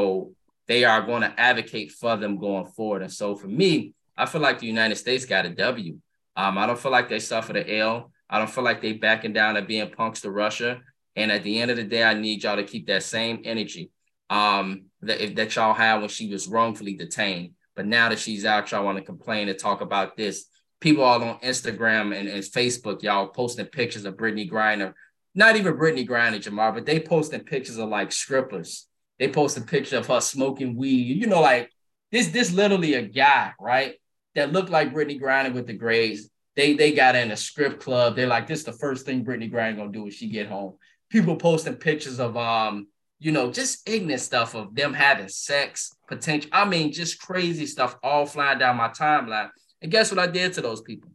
they 0.68 0.82
are 0.92 1.02
going 1.10 1.24
to 1.28 1.34
advocate 1.50 1.90
for 2.00 2.14
them 2.22 2.38
going 2.38 2.68
forward. 2.76 3.02
And 3.06 3.14
so 3.20 3.28
for 3.42 3.48
me, 3.62 3.94
I 4.22 4.26
feel 4.26 4.44
like 4.48 4.60
the 4.60 4.74
United 4.76 4.98
States 5.04 5.26
got 5.34 5.46
a 5.46 5.50
W. 5.50 5.94
Um, 6.36 6.58
I 6.58 6.64
don't 6.68 6.82
feel 6.84 6.96
like 6.98 7.10
they 7.10 7.20
suffered 7.20 7.58
an 7.58 7.70
L. 7.70 8.12
I 8.30 8.38
don't 8.38 8.54
feel 8.56 8.68
like 8.70 8.82
they 8.82 8.94
backing 8.94 9.36
down 9.40 9.58
and 9.58 9.68
being 9.68 9.90
punks 10.00 10.22
to 10.22 10.30
Russia. 10.44 10.72
And 11.16 11.32
at 11.32 11.44
the 11.44 11.60
end 11.62 11.72
of 11.72 11.78
the 11.78 11.88
day, 11.96 12.04
I 12.04 12.14
need 12.14 12.44
y'all 12.44 12.62
to 12.62 12.72
keep 12.74 12.86
that 12.88 13.04
same 13.04 13.42
energy 13.44 13.86
um, 14.30 14.66
that, 15.08 15.36
that 15.38 15.56
y'all 15.56 15.74
had 15.74 16.00
when 16.00 16.10
she 16.10 16.26
was 16.34 16.48
wrongfully 16.48 16.96
detained. 16.96 17.54
But 17.76 17.86
now 17.86 18.10
that 18.10 18.20
she's 18.20 18.46
out, 18.46 18.72
y'all 18.72 18.86
want 18.86 18.98
to 18.98 19.04
complain 19.14 19.50
and 19.50 19.58
talk 19.58 19.82
about 19.82 20.18
this. 20.18 20.46
People 20.80 21.04
all 21.04 21.24
on 21.24 21.40
Instagram 21.40 22.06
and, 22.18 22.28
and 22.30 22.44
Facebook, 22.44 23.02
y'all 23.04 23.28
posting 23.28 23.66
pictures 23.66 24.06
of 24.06 24.16
Brittney 24.16 24.50
Griner. 24.50 24.94
Not 25.36 25.56
even 25.56 25.76
Brittney 25.76 26.08
Griner, 26.08 26.42
Jamar, 26.42 26.74
but 26.74 26.86
they 26.86 27.00
posting 27.00 27.42
pictures 27.42 27.78
of 27.78 27.90
like 27.90 28.12
strippers. 28.12 28.88
They 29.20 29.28
posted 29.28 29.68
picture 29.68 29.98
of 29.98 30.08
her 30.08 30.22
smoking 30.22 30.76
weed. 30.76 31.18
You 31.18 31.28
know, 31.28 31.42
like 31.42 31.72
this, 32.12 32.28
this 32.30 32.52
literally 32.52 32.96
a 32.96 33.02
guy, 33.02 33.54
right? 33.60 33.96
That 34.36 34.52
looked 34.52 34.70
like 34.70 34.94
Brittney 34.94 35.20
Griner 35.20 35.54
with 35.54 35.68
the 35.68 35.74
grades. 35.74 36.30
They 36.56 36.74
they 36.74 36.94
got 36.94 37.16
in 37.16 37.32
a 37.32 37.38
strip 37.38 37.80
club. 37.80 38.16
They're 38.16 38.28
like, 38.28 38.48
this 38.48 38.60
is 38.60 38.66
the 38.66 38.74
first 38.74 39.06
thing 39.06 39.26
Brittney 39.26 39.52
Griner 39.52 39.78
gonna 39.78 39.92
do 39.92 40.04
when 40.04 40.12
she 40.12 40.30
get 40.30 40.48
home. 40.48 40.76
People 41.10 41.36
posting 41.36 41.76
pictures 41.76 42.20
of 42.20 42.38
um 42.38 42.88
you 43.20 43.34
know, 43.34 43.52
just 43.52 43.88
ignorant 43.88 44.22
stuff 44.22 44.56
of 44.56 44.74
them 44.74 44.94
having 44.94 45.28
sex, 45.28 45.94
potential. 46.08 46.50
I 46.54 46.66
mean, 46.66 46.94
just 46.94 47.20
crazy 47.20 47.66
stuff 47.66 47.98
all 48.02 48.26
flying 48.26 48.60
down 48.60 48.78
my 48.78 48.88
timeline. 48.88 49.50
And 49.82 49.92
guess 49.92 50.10
what 50.10 50.20
I 50.20 50.28
did 50.28 50.54
to 50.54 50.62
those 50.62 50.82
people? 50.82 51.12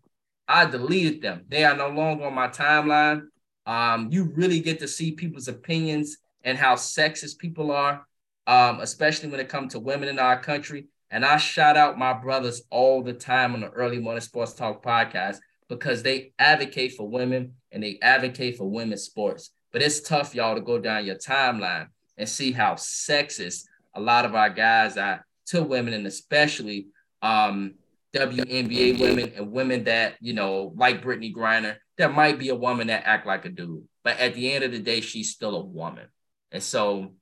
I 0.47 0.67
deleted 0.67 1.23
them. 1.23 1.45
They 1.49 1.65
are 1.65 1.75
no 1.75 1.89
longer 1.89 2.27
on 2.27 2.35
my 2.35 2.49
timeline. 2.49 3.23
Um, 3.67 4.09
you 4.11 4.25
really 4.25 4.61
get 4.61 4.79
to 4.81 4.89
see 4.89 5.13
people's 5.13 5.49
opinions 5.49 6.19
and 6.43 6.59
how 6.59 6.75
sexist 6.75 7.39
people 7.39 7.73
are, 7.73 8.07
um, 8.47 8.81
especially 8.81 9.31
when 9.31 9.41
it 9.41 9.49
comes 9.49 9.73
to 9.73 9.81
women 9.81 10.09
in 10.09 10.19
our 10.19 10.39
country. 10.39 10.87
And 11.11 11.25
I 11.25 11.37
shout 11.37 11.77
out 11.77 11.99
my 11.99 12.13
brothers 12.13 12.63
all 12.71 13.03
the 13.03 13.13
time 13.13 13.55
on 13.55 13.61
the 13.61 13.71
Early 13.71 13.99
Morning 13.99 14.21
Sports 14.21 14.53
Talk 14.53 14.85
podcast 14.85 15.39
because 15.69 16.03
they 16.03 16.33
advocate 16.39 16.93
for 16.93 17.09
women 17.09 17.55
and 17.73 17.83
they 17.83 17.99
advocate 18.03 18.57
for 18.57 18.69
women's 18.69 19.03
sports. 19.03 19.51
But 19.73 19.83
it's 19.83 20.01
tough, 20.01 20.35
y'all, 20.35 20.55
to 20.55 20.61
go 20.61 20.79
down 20.79 21.07
your 21.07 21.17
timeline 21.17 21.89
and 22.17 22.29
see 22.29 22.53
how 22.53 22.75
sexist 22.75 23.65
a 23.95 24.01
lot 24.01 24.25
of 24.25 24.35
our 24.35 24.51
guys 24.51 24.97
are 24.97 25.25
to 25.47 25.63
women, 25.63 25.95
and 25.95 26.07
especially 26.07 26.89
um, 27.23 27.75
WNBA 28.15 29.01
women 29.01 29.33
and 29.37 29.51
women 29.51 29.85
that 29.85 30.15
you 30.21 30.33
know, 30.33 30.73
like 30.77 31.03
Brittney 31.03 31.35
Griner, 31.35 31.77
that 31.99 32.15
might 32.15 32.39
be 32.39 32.51
a 32.51 32.55
woman 32.55 32.87
that 32.87 33.05
act 33.05 33.27
like 33.27 33.45
a 33.45 33.49
dude, 33.49 33.85
but 34.03 34.19
at 34.19 34.35
the 34.35 34.53
end 34.53 34.65
of 34.65 34.73
the 34.73 34.79
day, 34.79 35.01
she's 35.01 35.31
still 35.31 35.57
a 35.57 35.65
woman. 35.65 36.07
And 36.53 36.63
so, 36.63 37.15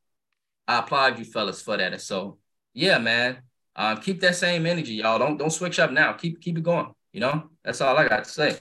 I 0.69 0.81
applaud 0.81 1.19
you 1.19 1.25
fellas 1.25 1.63
for 1.63 1.77
that. 1.77 1.93
And 1.93 2.01
so, 2.01 2.39
yeah, 2.75 2.99
man, 2.99 3.39
um, 3.75 3.99
keep 3.99 4.21
that 4.21 4.37
same 4.37 4.67
energy, 4.67 4.95
y'all. 4.95 5.19
Don't 5.19 5.39
don't 5.39 5.51
switch 5.51 5.79
up 5.79 5.91
now. 5.91 6.13
Keep 6.13 6.41
keep 6.41 6.59
it 6.59 6.63
going. 6.63 6.93
You 7.13 7.21
know, 7.21 7.51
that's 7.65 7.81
all 7.81 7.97
I 7.97 8.09
got 8.09 8.25
to 8.25 8.31
say. 8.31 8.59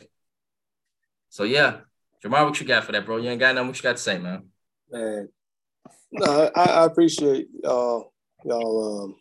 So 1.30 1.44
yeah, 1.44 1.82
Jamar, 2.24 2.46
what 2.46 2.60
you 2.60 2.66
got 2.66 2.86
for 2.86 2.92
that, 2.94 3.06
bro? 3.06 3.18
You 3.18 3.30
ain't 3.30 3.40
got 3.40 3.56
nothing. 3.56 3.68
What 3.68 3.78
you 3.78 3.84
got 3.84 3.98
to 3.98 4.02
say, 4.02 4.18
man? 4.18 4.48
Man, 4.90 5.30
no, 6.12 6.52
I, 6.56 6.64
I 6.64 6.86
appreciate 6.86 7.48
uh, 7.64 8.00
y'all 8.46 9.04
um, 9.04 9.16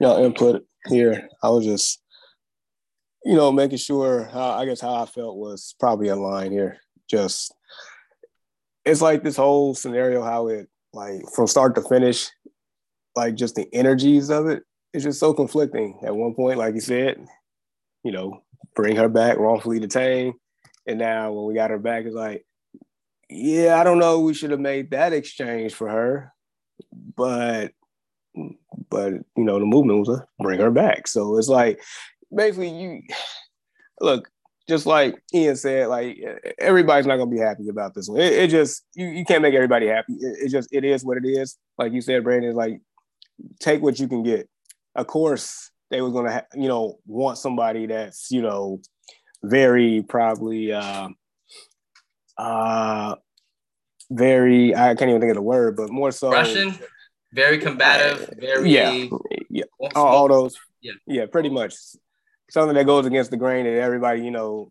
y'all 0.00 0.24
input 0.24 0.66
here. 0.88 1.28
I 1.42 1.50
was 1.50 1.64
just, 1.64 2.02
you 3.24 3.34
know, 3.34 3.52
making 3.52 3.78
sure 3.78 4.24
how 4.24 4.50
I 4.50 4.64
guess 4.64 4.80
how 4.80 4.94
I 4.94 5.06
felt 5.06 5.36
was 5.36 5.74
probably 5.78 6.08
a 6.08 6.16
line 6.16 6.52
here. 6.52 6.78
Just 7.08 7.54
it's 8.84 9.00
like 9.00 9.22
this 9.22 9.36
whole 9.36 9.74
scenario, 9.74 10.22
how 10.22 10.48
it 10.48 10.68
like 10.92 11.22
from 11.34 11.46
start 11.46 11.74
to 11.76 11.82
finish, 11.82 12.28
like 13.16 13.34
just 13.34 13.54
the 13.54 13.68
energies 13.72 14.30
of 14.30 14.46
it, 14.48 14.62
it's 14.92 15.04
just 15.04 15.20
so 15.20 15.32
conflicting. 15.32 16.00
At 16.04 16.14
one 16.14 16.34
point, 16.34 16.58
like 16.58 16.74
you 16.74 16.80
said, 16.80 17.24
you 18.04 18.12
know, 18.12 18.42
bring 18.74 18.96
her 18.96 19.08
back 19.08 19.38
wrongfully 19.38 19.78
detained. 19.78 20.34
And 20.86 20.98
now 20.98 21.32
when 21.32 21.46
we 21.46 21.54
got 21.54 21.70
her 21.70 21.78
back, 21.78 22.04
it's 22.04 22.14
like, 22.14 22.44
yeah, 23.28 23.80
I 23.80 23.84
don't 23.84 23.98
know. 23.98 24.20
We 24.20 24.34
should 24.34 24.50
have 24.50 24.60
made 24.60 24.90
that 24.90 25.12
exchange 25.12 25.74
for 25.74 25.88
her, 25.88 26.32
but 27.16 27.72
but 28.92 29.14
you 29.36 29.44
know 29.44 29.58
the 29.58 29.64
movement 29.64 29.98
was 29.98 30.08
to 30.08 30.24
bring 30.38 30.60
her 30.60 30.70
back. 30.70 31.08
So 31.08 31.38
it's 31.38 31.48
like 31.48 31.80
basically 32.34 32.68
you 32.68 33.02
look 34.00 34.28
just 34.68 34.86
like 34.86 35.20
Ian 35.34 35.56
said, 35.56 35.88
like 35.88 36.18
everybody's 36.58 37.06
not 37.06 37.16
gonna 37.16 37.30
be 37.30 37.38
happy 37.38 37.68
about 37.68 37.94
this 37.94 38.08
one. 38.08 38.20
It, 38.20 38.32
it 38.34 38.48
just 38.48 38.84
you, 38.94 39.08
you 39.08 39.24
can't 39.24 39.42
make 39.42 39.54
everybody 39.54 39.88
happy. 39.88 40.12
It, 40.12 40.44
it, 40.44 40.48
just 40.50 40.68
it 40.70 40.84
is 40.84 41.04
what 41.04 41.16
it 41.16 41.26
is. 41.26 41.56
Like 41.78 41.92
you 41.92 42.00
said, 42.00 42.22
Brandon, 42.22 42.54
like 42.54 42.80
take 43.58 43.82
what 43.82 43.98
you 43.98 44.06
can 44.06 44.22
get. 44.22 44.48
Of 44.94 45.06
course, 45.06 45.70
they 45.90 46.00
was 46.00 46.12
gonna, 46.12 46.32
ha- 46.32 46.46
you 46.54 46.68
know, 46.68 46.98
want 47.06 47.38
somebody 47.38 47.86
that's, 47.86 48.30
you 48.30 48.42
know, 48.42 48.80
very 49.42 50.04
probably, 50.08 50.72
uh, 50.72 51.08
uh, 52.38 53.16
very. 54.10 54.74
I 54.74 54.94
can't 54.94 55.08
even 55.08 55.20
think 55.20 55.30
of 55.30 55.36
the 55.36 55.42
word, 55.42 55.76
but 55.76 55.90
more 55.90 56.12
so 56.12 56.30
Russian, 56.30 56.78
very 57.32 57.58
combative, 57.58 58.34
very 58.38 58.70
yeah, 58.70 59.06
yeah, 59.48 59.64
all, 59.94 60.06
all 60.06 60.28
those, 60.28 60.56
yeah, 60.80 60.92
yeah, 61.06 61.26
pretty 61.26 61.48
much 61.48 61.74
something 62.50 62.74
that 62.74 62.86
goes 62.86 63.06
against 63.06 63.30
the 63.30 63.36
grain 63.36 63.66
and 63.66 63.76
everybody, 63.76 64.22
you 64.22 64.30
know, 64.30 64.70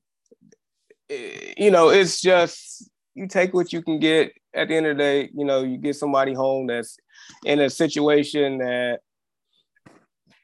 eh, 1.10 1.54
you 1.58 1.72
know, 1.72 1.90
it's 1.90 2.22
just 2.22 2.90
you 3.16 3.28
take 3.28 3.54
what 3.54 3.74
you 3.74 3.82
can 3.82 4.00
get. 4.00 4.34
At 4.54 4.68
the 4.68 4.76
end 4.76 4.86
of 4.86 4.98
the 4.98 5.04
day, 5.04 5.30
you 5.34 5.46
know, 5.46 5.64
you 5.64 5.78
get 5.78 5.96
somebody 5.96 6.34
home 6.34 6.68
that's 6.68 6.98
in 7.46 7.62
a 7.62 7.70
situation 7.70 8.58
that 8.58 9.00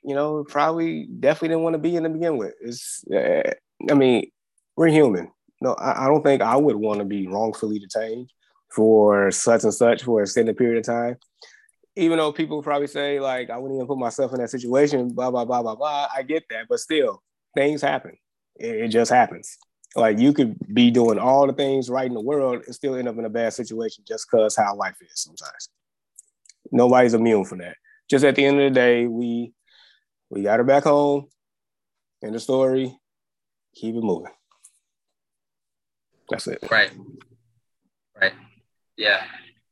you 0.01 0.15
know 0.15 0.45
probably 0.47 1.07
definitely 1.19 1.49
didn't 1.49 1.63
want 1.63 1.73
to 1.73 1.79
be 1.79 1.95
in 1.95 2.03
to 2.03 2.09
begin 2.09 2.37
with. 2.37 2.53
It's, 2.61 3.03
uh, 3.13 3.51
I 3.89 3.93
mean, 3.93 4.31
we're 4.77 4.87
human. 4.87 5.29
No, 5.61 5.73
I, 5.73 6.05
I 6.05 6.07
don't 6.07 6.23
think 6.23 6.41
I 6.41 6.55
would 6.55 6.77
want 6.77 6.99
to 6.99 7.05
be 7.05 7.27
wrongfully 7.27 7.79
detained 7.79 8.31
for 8.73 9.31
such 9.31 9.63
and 9.63 9.73
such 9.73 10.03
for 10.03 10.21
a 10.21 10.23
extended 10.23 10.57
period 10.57 10.77
of 10.77 10.85
time. 10.85 11.17
Even 11.97 12.19
though 12.19 12.31
people 12.31 12.61
probably 12.61 12.87
say 12.87 13.19
like 13.19 13.49
I 13.49 13.57
wouldn't 13.57 13.77
even 13.77 13.87
put 13.87 13.97
myself 13.97 14.31
in 14.33 14.39
that 14.39 14.49
situation, 14.49 15.09
blah 15.09 15.31
blah 15.31 15.45
blah 15.45 15.61
blah 15.61 15.75
blah. 15.75 16.07
I 16.15 16.21
get 16.21 16.43
that, 16.49 16.67
but 16.69 16.79
still, 16.79 17.23
things 17.55 17.81
happen. 17.81 18.17
It, 18.55 18.75
it 18.75 18.87
just 18.89 19.11
happens. 19.11 19.57
Like 19.95 20.19
you 20.19 20.31
could 20.31 20.55
be 20.73 20.91
doing 20.91 21.17
all 21.17 21.47
the 21.47 21.53
things 21.53 21.89
right 21.89 22.05
in 22.05 22.13
the 22.13 22.21
world 22.21 22.63
and 22.65 22.75
still 22.75 22.95
end 22.95 23.07
up 23.07 23.17
in 23.17 23.25
a 23.25 23.29
bad 23.29 23.53
situation 23.53 24.03
just 24.07 24.27
because 24.29 24.55
how 24.55 24.75
life 24.75 24.97
is 25.01 25.11
sometimes. 25.15 25.69
Nobody's 26.71 27.15
immune 27.15 27.45
from 27.45 27.59
that. 27.59 27.77
Just 28.09 28.23
at 28.23 28.35
the 28.35 28.45
end 28.45 28.59
of 28.59 28.71
the 28.71 28.79
day, 28.79 29.07
we 29.07 29.53
we 30.29 30.43
got 30.43 30.59
her 30.59 30.63
back 30.63 30.83
home. 30.83 31.27
End 32.23 32.35
the 32.35 32.39
story. 32.39 32.95
Keep 33.75 33.95
it 33.95 34.03
moving. 34.03 34.31
That's 36.29 36.47
it. 36.47 36.59
Right. 36.69 36.91
Right. 38.19 38.33
Yeah. 38.97 39.23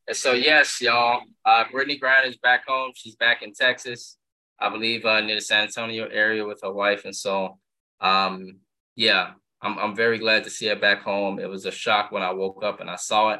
And 0.07 0.15
so 0.15 0.33
yes, 0.33 0.81
y'all. 0.81 1.21
Uh, 1.45 1.63
Brittney 1.65 1.99
Griner 1.99 2.27
is 2.27 2.37
back 2.37 2.67
home. 2.67 2.91
She's 2.95 3.15
back 3.15 3.41
in 3.41 3.53
Texas, 3.53 4.17
I 4.59 4.69
believe, 4.69 5.05
uh, 5.05 5.21
near 5.21 5.35
the 5.35 5.41
San 5.41 5.63
Antonio 5.63 6.07
area 6.07 6.45
with 6.45 6.59
her 6.63 6.71
wife. 6.71 7.05
And 7.05 7.15
so, 7.15 7.59
um, 8.01 8.59
yeah, 8.95 9.31
I'm 9.61 9.77
I'm 9.79 9.95
very 9.95 10.19
glad 10.19 10.43
to 10.43 10.49
see 10.49 10.67
her 10.67 10.75
back 10.75 11.01
home. 11.01 11.39
It 11.39 11.49
was 11.49 11.65
a 11.65 11.71
shock 11.71 12.11
when 12.11 12.23
I 12.23 12.31
woke 12.31 12.63
up 12.63 12.79
and 12.79 12.89
I 12.89 12.97
saw 12.97 13.31
it. 13.31 13.39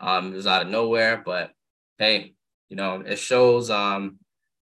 Um, 0.00 0.32
it 0.32 0.36
was 0.36 0.46
out 0.46 0.62
of 0.62 0.68
nowhere, 0.68 1.22
but 1.24 1.50
hey, 1.98 2.34
you 2.68 2.76
know, 2.76 3.00
it 3.00 3.16
shows 3.16 3.70
um 3.70 4.18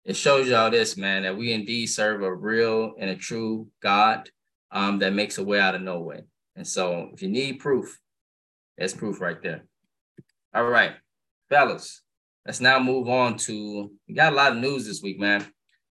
it 0.06 0.16
shows 0.16 0.48
y'all 0.48 0.72
this, 0.72 0.98
man, 0.98 1.24
that 1.24 1.38
we 1.38 1.52
indeed 1.52 1.88
serve 1.88 2.24
a 2.24 2.34
real 2.34 2.94
and 2.98 3.10
a 3.10 3.16
true 3.16 3.68
God 3.82 4.30
um 4.72 5.00
that 5.00 5.14
makes 5.14 5.38
a 5.38 5.44
way 5.44 5.60
out 5.60 5.76
of 5.76 5.82
no 5.82 6.00
way. 6.02 6.22
And 6.56 6.68
so 6.68 7.10
if 7.14 7.22
you 7.22 7.30
need 7.30 7.60
proof, 7.60 8.00
there's 8.78 8.94
proof 8.94 9.22
right 9.22 9.42
there. 9.42 9.66
All 10.54 10.66
right, 10.66 10.94
fellas, 11.50 12.02
let's 12.46 12.62
now 12.62 12.80
move 12.80 13.10
on 13.10 13.38
to 13.38 13.92
we 14.08 14.14
got 14.14 14.34
a 14.34 14.36
lot 14.36 14.52
of 14.54 14.58
news 14.58 14.86
this 14.86 15.02
week, 15.02 15.20
man. 15.20 15.46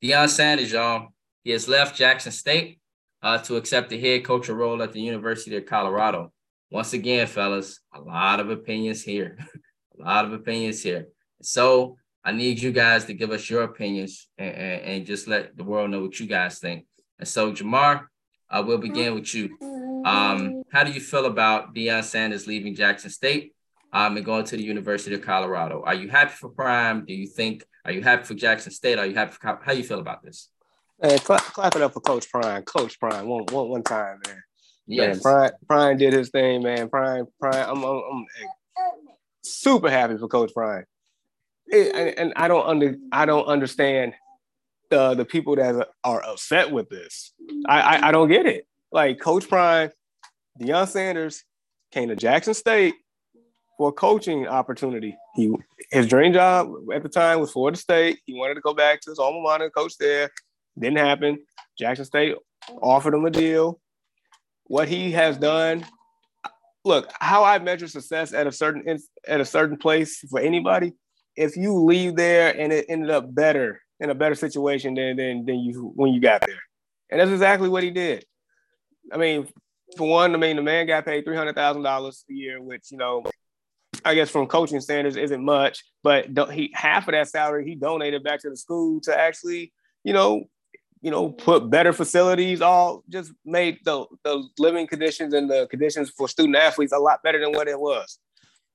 Deion 0.04 0.30
Sanders, 0.30 0.72
y'all, 0.72 1.10
he 1.44 1.52
has 1.52 1.68
left 1.68 1.96
Jackson 1.96 2.32
State 2.32 2.80
uh, 3.22 3.38
to 3.40 3.56
accept 3.58 3.90
the 3.90 4.00
head 4.00 4.26
coach 4.26 4.50
role 4.50 4.82
at 4.82 4.94
the 4.94 5.02
University 5.02 5.56
of 5.58 5.66
Colorado. 5.66 6.32
Once 6.72 6.94
again, 6.94 7.28
fellas, 7.28 7.80
a 7.94 8.00
lot 8.00 8.40
of 8.40 8.50
opinions 8.50 9.04
here. 9.04 9.38
a 10.00 10.04
lot 10.04 10.26
of 10.26 10.34
opinions 10.34 10.82
here. 10.82 11.08
So 11.42 11.98
I 12.24 12.32
need 12.32 12.62
you 12.62 12.72
guys 12.72 13.06
to 13.06 13.14
give 13.14 13.32
us 13.32 13.50
your 13.50 13.64
opinions 13.64 14.28
and, 14.38 14.56
and, 14.56 14.82
and 14.82 15.06
just 15.06 15.28
let 15.28 15.58
the 15.58 15.64
world 15.64 15.90
know 15.90 16.02
what 16.02 16.20
you 16.20 16.28
guys 16.28 16.60
think. 16.60 16.86
And 17.20 17.28
so, 17.28 17.52
Jamar, 17.52 18.06
uh, 18.50 18.64
we'll 18.66 18.78
begin 18.78 19.14
with 19.16 19.34
you. 19.34 19.58
Um, 20.06 20.64
how 20.72 20.84
do 20.84 20.92
you 20.92 21.00
feel 21.00 21.26
about 21.26 21.76
Deion 21.76 22.04
Sanders 22.04 22.48
leaving 22.48 22.74
Jackson 22.74 23.10
State 23.10 23.54
um, 23.94 24.18
and 24.18 24.26
going 24.26 24.46
to 24.46 24.58
the 24.58 24.64
University 24.64 25.16
of 25.16 25.22
Colorado? 25.22 25.84
Are 25.86 25.94
you 25.94 26.10
happy 26.10 26.34
for 26.34 26.50
Prime? 26.50 27.06
Do 27.06 27.14
you 27.14 27.28
think, 27.28 27.66
are 27.86 27.92
you 27.92 28.02
happy 28.02 28.24
for 28.24 28.34
Jackson 28.34 28.72
State? 28.72 29.00
Are 29.00 29.06
you 29.06 29.16
happy 29.16 29.34
for, 29.34 29.60
how 29.64 29.72
you 29.74 29.84
feel 29.84 30.00
about 30.00 30.24
this? 30.24 30.50
Hey, 31.02 31.18
clap, 31.18 31.42
clap 31.42 31.76
it 31.76 31.82
up 31.82 31.94
for 31.94 32.02
Coach 32.02 32.30
Prime. 32.30 32.64
Coach 32.64 33.00
Prime, 33.00 33.28
one, 33.28 33.46
one, 33.52 33.70
one 33.70 33.84
time, 33.84 34.20
man. 34.28 34.44
Yes. 34.88 35.16
Man, 35.16 35.22
Prime, 35.22 35.52
Prime 35.68 35.98
did 35.98 36.14
his 36.14 36.30
thing, 36.30 36.64
man. 36.64 36.90
Prime, 36.90 37.26
Prime, 37.40 37.70
I'm, 37.70 37.84
I'm, 37.84 38.04
I'm 38.12 38.26
super 39.44 39.90
happy 39.90 40.18
for 40.18 40.28
Coach 40.28 40.54
Prime. 40.54 40.86
It, 41.68 41.96
and, 41.96 42.20
and 42.20 42.34
I 42.36 42.48
don't 42.48 42.66
under, 42.66 42.96
I 43.12 43.26
don't 43.26 43.46
understand 43.46 44.14
the 44.90 45.16
the 45.16 45.24
people 45.24 45.56
that 45.56 45.88
are 46.04 46.24
upset 46.24 46.70
with 46.70 46.90
this. 46.90 47.34
I, 47.66 47.80
I, 47.80 48.08
I 48.10 48.12
don't 48.12 48.28
get 48.28 48.46
it. 48.46 48.68
Like 48.92 49.20
Coach 49.20 49.48
Prime, 49.48 49.90
Deion 50.60 50.88
Sanders 50.88 51.46
came 51.92 52.10
to 52.10 52.16
Jackson 52.16 52.54
State 52.54 52.96
for 53.82 53.90
a 53.90 53.94
coaching 53.94 54.48
opportunity. 54.48 55.18
He 55.34 55.52
his 55.90 56.06
dream 56.06 56.34
job 56.34 56.72
at 56.94 57.02
the 57.02 57.10
time 57.10 57.40
was 57.40 57.52
Florida 57.52 57.80
State. 57.80 58.20
He 58.28 58.36
wanted 58.36 58.54
to 58.54 58.62
go 58.62 58.76
back 58.76 59.02
to 59.02 59.10
his 59.10 59.18
alma 59.18 59.42
mater, 59.42 59.64
and 59.64 59.74
coach 59.74 59.98
there. 59.98 60.30
Didn't 60.78 61.00
happen. 61.00 61.40
Jackson 61.80 62.06
State 62.06 62.36
offered 62.80 63.16
him 63.16 63.26
a 63.26 63.32
deal. 63.32 63.82
What 64.66 64.88
he 64.88 65.10
has 65.14 65.36
done, 65.36 65.84
look, 66.86 67.12
how 67.20 67.44
I 67.44 67.58
measure 67.58 67.88
success 67.88 68.36
at 68.36 68.46
a 68.46 68.52
certain 68.52 69.00
at 69.28 69.42
a 69.42 69.46
certain 69.46 69.78
place 69.78 70.24
for 70.30 70.40
anybody, 70.40 70.94
if 71.36 71.58
you 71.58 71.74
leave 71.84 72.16
there 72.16 72.56
and 72.56 72.72
it 72.72 72.86
ended 72.88 73.10
up 73.10 73.34
better 73.34 73.82
in 74.00 74.12
a 74.12 74.16
better 74.16 74.36
situation 74.36 74.94
than 74.94 75.18
than, 75.18 75.44
than 75.44 75.58
you 75.58 75.92
when 75.96 76.14
you 76.14 76.22
got 76.22 76.42
there. 76.42 76.62
And 77.10 77.20
that's 77.20 77.32
exactly 77.32 77.68
what 77.68 77.82
he 77.82 77.90
did. 77.90 78.26
I 79.12 79.18
mean, 79.18 79.48
for 79.98 80.08
one, 80.08 80.36
I 80.36 80.38
mean 80.38 80.58
the 80.58 80.62
man 80.62 80.86
got 80.86 81.04
paid 81.04 81.26
three 81.26 81.36
hundred 81.36 81.56
thousand 81.56 81.82
dollars 81.82 82.24
a 82.30 82.34
year, 82.34 82.62
which 82.62 82.92
you 82.92 83.00
know, 83.00 83.24
I 84.06 84.16
guess 84.16 84.30
from 84.30 84.48
coaching 84.48 84.80
standards 84.80 85.18
isn't 85.18 85.44
much, 85.44 85.84
but 86.04 86.28
he 86.52 86.72
half 86.74 87.08
of 87.08 87.12
that 87.14 87.28
salary 87.28 87.66
he 87.68 87.76
donated 87.76 88.24
back 88.24 88.42
to 88.42 88.50
the 88.50 88.58
school 88.58 89.02
to 89.02 89.18
actually, 89.18 89.74
you 90.04 90.14
know, 90.14 90.46
you 91.02 91.12
know, 91.12 91.30
put 91.30 91.70
better 91.70 91.94
facilities, 91.94 92.62
all 92.62 93.04
just 93.10 93.34
made 93.44 93.80
the, 93.84 94.06
the 94.24 94.48
living 94.60 94.88
conditions 94.88 95.34
and 95.34 95.50
the 95.50 95.68
conditions 95.70 96.12
for 96.12 96.28
student 96.28 96.56
athletes 96.56 96.94
a 96.94 97.00
lot 97.00 97.24
better 97.24 97.40
than 97.40 97.52
what 97.52 97.68
it 97.68 97.80
was. 97.80 98.20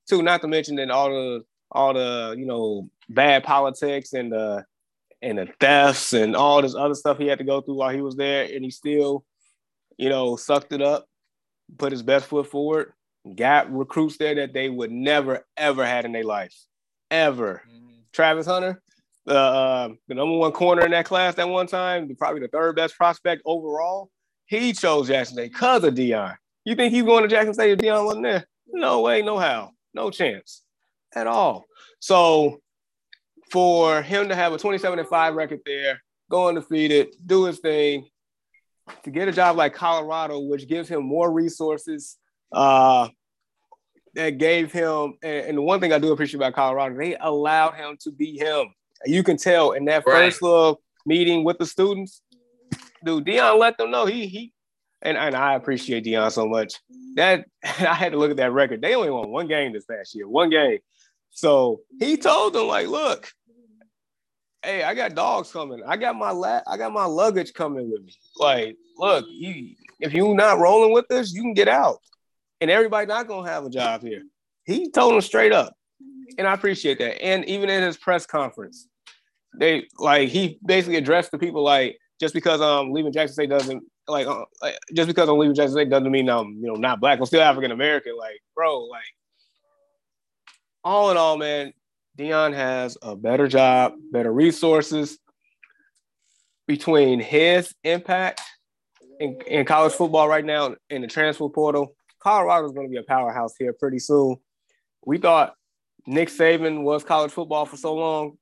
Too, 0.09 0.21
not 0.21 0.41
to 0.41 0.47
mention 0.47 0.75
that 0.75 0.91
all 0.91 1.09
the 1.09 1.43
all 1.71 1.93
the, 1.93 2.35
you 2.37 2.45
know, 2.45 2.89
bad 3.09 3.43
politics 3.43 4.13
and 4.13 4.31
the 4.31 4.65
and 5.21 5.37
the 5.37 5.47
thefts 5.59 6.13
and 6.13 6.35
all 6.35 6.61
this 6.61 6.75
other 6.75 6.93
stuff 6.95 7.17
he 7.17 7.27
had 7.27 7.39
to 7.39 7.43
go 7.43 7.61
through 7.61 7.75
while 7.75 7.93
he 7.93 8.01
was 8.01 8.15
there. 8.15 8.43
And 8.43 8.63
he 8.63 8.71
still, 8.71 9.25
you 9.97 10.09
know, 10.09 10.35
sucked 10.35 10.73
it 10.73 10.81
up, 10.81 11.05
put 11.77 11.91
his 11.91 12.03
best 12.03 12.27
foot 12.27 12.47
forward, 12.47 12.93
got 13.35 13.71
recruits 13.71 14.17
there 14.17 14.35
that 14.35 14.53
they 14.53 14.69
would 14.69 14.91
never, 14.91 15.45
ever 15.55 15.85
had 15.85 16.05
in 16.05 16.11
their 16.11 16.23
life. 16.23 16.55
Ever. 17.09 17.63
Mm-hmm. 17.67 17.87
Travis 18.13 18.47
Hunter, 18.47 18.81
the 19.25 19.37
uh, 19.37 19.89
the 20.07 20.15
number 20.15 20.37
one 20.37 20.51
corner 20.51 20.85
in 20.85 20.91
that 20.91 21.05
class 21.05 21.35
that 21.35 21.47
one 21.47 21.67
time, 21.67 22.13
probably 22.15 22.41
the 22.41 22.47
third 22.47 22.75
best 22.75 22.95
prospect 22.97 23.41
overall. 23.45 24.09
He 24.45 24.73
chose 24.73 25.07
Jackson 25.07 25.35
State 25.35 25.51
because 25.51 25.83
of 25.83 25.93
Deion. 25.93 26.35
You 26.63 26.75
think 26.75 26.93
he's 26.93 27.03
going 27.03 27.23
to 27.23 27.29
Jackson 27.29 27.53
State 27.53 27.71
if 27.71 27.79
Deion 27.79 28.05
wasn't 28.05 28.23
there? 28.23 28.45
No 28.67 29.01
way, 29.01 29.21
no 29.21 29.37
how, 29.37 29.71
no 29.93 30.09
chance 30.09 30.63
at 31.15 31.27
all. 31.27 31.65
So 31.99 32.61
for 33.51 34.01
him 34.01 34.29
to 34.29 34.35
have 34.35 34.53
a 34.53 34.57
27 34.57 34.99
and 34.99 35.07
5 35.07 35.35
record 35.35 35.59
there, 35.65 36.01
go 36.29 36.47
undefeated, 36.47 37.15
do 37.25 37.45
his 37.45 37.59
thing, 37.59 38.07
to 39.03 39.11
get 39.11 39.27
a 39.27 39.31
job 39.31 39.57
like 39.57 39.73
Colorado, 39.73 40.39
which 40.39 40.67
gives 40.67 40.89
him 40.89 41.03
more 41.03 41.31
resources, 41.31 42.17
uh, 42.51 43.09
that 44.15 44.37
gave 44.37 44.71
him, 44.71 45.15
and, 45.21 45.57
the 45.57 45.61
one 45.61 45.79
thing 45.79 45.93
I 45.93 45.99
do 45.99 46.11
appreciate 46.11 46.39
about 46.39 46.55
Colorado, 46.55 46.97
they 46.97 47.15
allowed 47.19 47.75
him 47.75 47.97
to 48.01 48.11
be 48.11 48.37
him. 48.37 48.73
You 49.05 49.23
can 49.23 49.37
tell 49.37 49.71
in 49.71 49.85
that 49.85 50.03
right. 50.05 50.25
first 50.25 50.41
little 50.41 50.81
meeting 51.05 51.43
with 51.43 51.57
the 51.59 51.65
students, 51.65 52.21
dude, 53.05 53.25
Deion 53.25 53.59
let 53.59 53.77
them 53.77 53.91
know 53.91 54.05
he 54.05 54.27
he 54.27 54.53
and, 55.01 55.17
and 55.17 55.35
I 55.35 55.53
appreciate 55.53 56.05
Deion 56.05 56.31
so 56.31 56.47
much. 56.47 56.75
That 57.15 57.45
I 57.63 57.93
had 57.93 58.11
to 58.13 58.17
look 58.17 58.31
at 58.31 58.37
that 58.37 58.51
record. 58.51 58.81
They 58.81 58.95
only 58.95 59.09
won 59.09 59.29
one 59.29 59.47
game 59.47 59.73
this 59.73 59.85
past 59.85 60.15
year, 60.15 60.27
one 60.27 60.49
game. 60.49 60.79
So 61.31 61.81
he 61.99 62.17
told 62.17 62.53
them, 62.53 62.67
like, 62.67 62.87
look, 62.87 63.29
hey, 64.63 64.83
I 64.83 64.95
got 64.95 65.13
dogs 65.13 65.51
coming. 65.51 65.83
I 65.85 65.97
got 65.97 66.15
my 66.15 66.31
la- 66.31 66.61
I 66.65 66.77
got 66.77 66.91
my 66.91 67.05
luggage 67.05 67.53
coming 67.53 67.91
with 67.91 68.03
me. 68.03 68.13
Like, 68.37 68.75
look, 68.97 69.25
you 69.29 69.75
if 69.99 70.13
you're 70.13 70.35
not 70.35 70.59
rolling 70.59 70.93
with 70.93 71.11
us, 71.11 71.33
you 71.33 71.41
can 71.41 71.53
get 71.53 71.67
out. 71.67 71.99
And 72.59 72.71
everybody 72.71 73.05
not 73.05 73.27
gonna 73.27 73.49
have 73.49 73.65
a 73.65 73.69
job 73.69 74.01
here. 74.01 74.23
He 74.65 74.89
told 74.89 75.13
them 75.13 75.21
straight 75.21 75.53
up 75.53 75.77
and 76.37 76.47
I 76.47 76.53
appreciate 76.53 76.99
that. 76.99 77.21
And 77.23 77.45
even 77.45 77.69
in 77.69 77.83
his 77.83 77.97
press 77.97 78.25
conference, 78.25 78.87
they 79.57 79.87
like 79.97 80.29
he 80.29 80.59
basically 80.65 80.97
addressed 80.97 81.31
the 81.31 81.37
people 81.37 81.63
like 81.63 81.97
just 82.19 82.33
because 82.33 82.61
I'm 82.61 82.87
um, 82.87 82.91
leaving 82.91 83.11
Jackson 83.11 83.33
State 83.33 83.49
doesn't 83.49 83.83
like, 84.07 84.27
uh, 84.27 84.45
just 84.95 85.07
because 85.07 85.27
I'm 85.29 85.37
leaving 85.37 85.55
Jackson 85.55 85.73
State 85.73 85.89
doesn't 85.89 86.11
mean 86.11 86.29
I'm 86.29 86.57
you 86.59 86.67
know 86.67 86.75
not 86.75 86.99
black. 86.99 87.19
I'm 87.19 87.25
still 87.25 87.41
African 87.41 87.71
American. 87.71 88.15
Like, 88.17 88.39
bro, 88.55 88.81
like 88.83 89.03
all 90.83 91.11
in 91.11 91.17
all, 91.17 91.37
man, 91.37 91.73
Deion 92.17 92.53
has 92.53 92.97
a 93.01 93.15
better 93.15 93.47
job, 93.47 93.93
better 94.11 94.31
resources 94.31 95.17
between 96.67 97.19
his 97.19 97.73
impact 97.83 98.41
in, 99.19 99.39
in 99.47 99.65
college 99.65 99.93
football 99.93 100.27
right 100.27 100.45
now 100.45 100.75
in 100.89 101.01
the 101.01 101.07
transfer 101.07 101.49
portal. 101.49 101.96
Colorado 102.27 102.65
is 102.65 102.73
going 102.73 102.85
to 102.85 102.91
be 102.91 102.97
a 102.97 103.03
powerhouse 103.03 103.53
here 103.57 103.71
pretty 103.71 103.99
soon. 103.99 104.35
We 105.05 105.17
thought 105.17 105.53
Nick 106.05 106.27
Saban 106.27 106.83
was 106.83 107.05
college 107.05 107.31
football 107.31 107.65
for 107.65 107.77
so 107.77 107.95
long. 107.95 108.37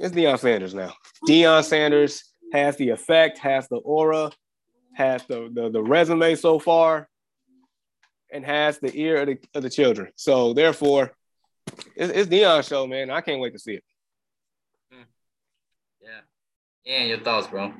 It's 0.00 0.14
Deion 0.14 0.38
Sanders 0.38 0.72
now. 0.72 0.94
Deion 1.28 1.62
Sanders 1.62 2.32
has 2.54 2.78
the 2.78 2.88
effect, 2.88 3.36
has 3.36 3.68
the 3.68 3.76
aura, 3.76 4.30
has 4.94 5.22
the, 5.26 5.50
the, 5.52 5.68
the 5.68 5.82
resume 5.82 6.34
so 6.34 6.58
far, 6.58 7.10
and 8.32 8.42
has 8.42 8.78
the 8.78 8.90
ear 8.98 9.18
of 9.18 9.26
the, 9.26 9.38
of 9.54 9.62
the 9.62 9.68
children. 9.68 10.12
So 10.16 10.54
therefore, 10.54 11.12
it's, 11.94 12.10
it's 12.14 12.30
Deion 12.30 12.66
show, 12.66 12.86
man. 12.86 13.10
I 13.10 13.20
can't 13.20 13.42
wait 13.42 13.52
to 13.52 13.58
see 13.58 13.74
it. 13.74 13.84
Hmm. 14.90 15.02
Yeah. 16.00 16.94
And 16.94 17.08
your 17.10 17.20
thoughts, 17.20 17.48
bro? 17.48 17.74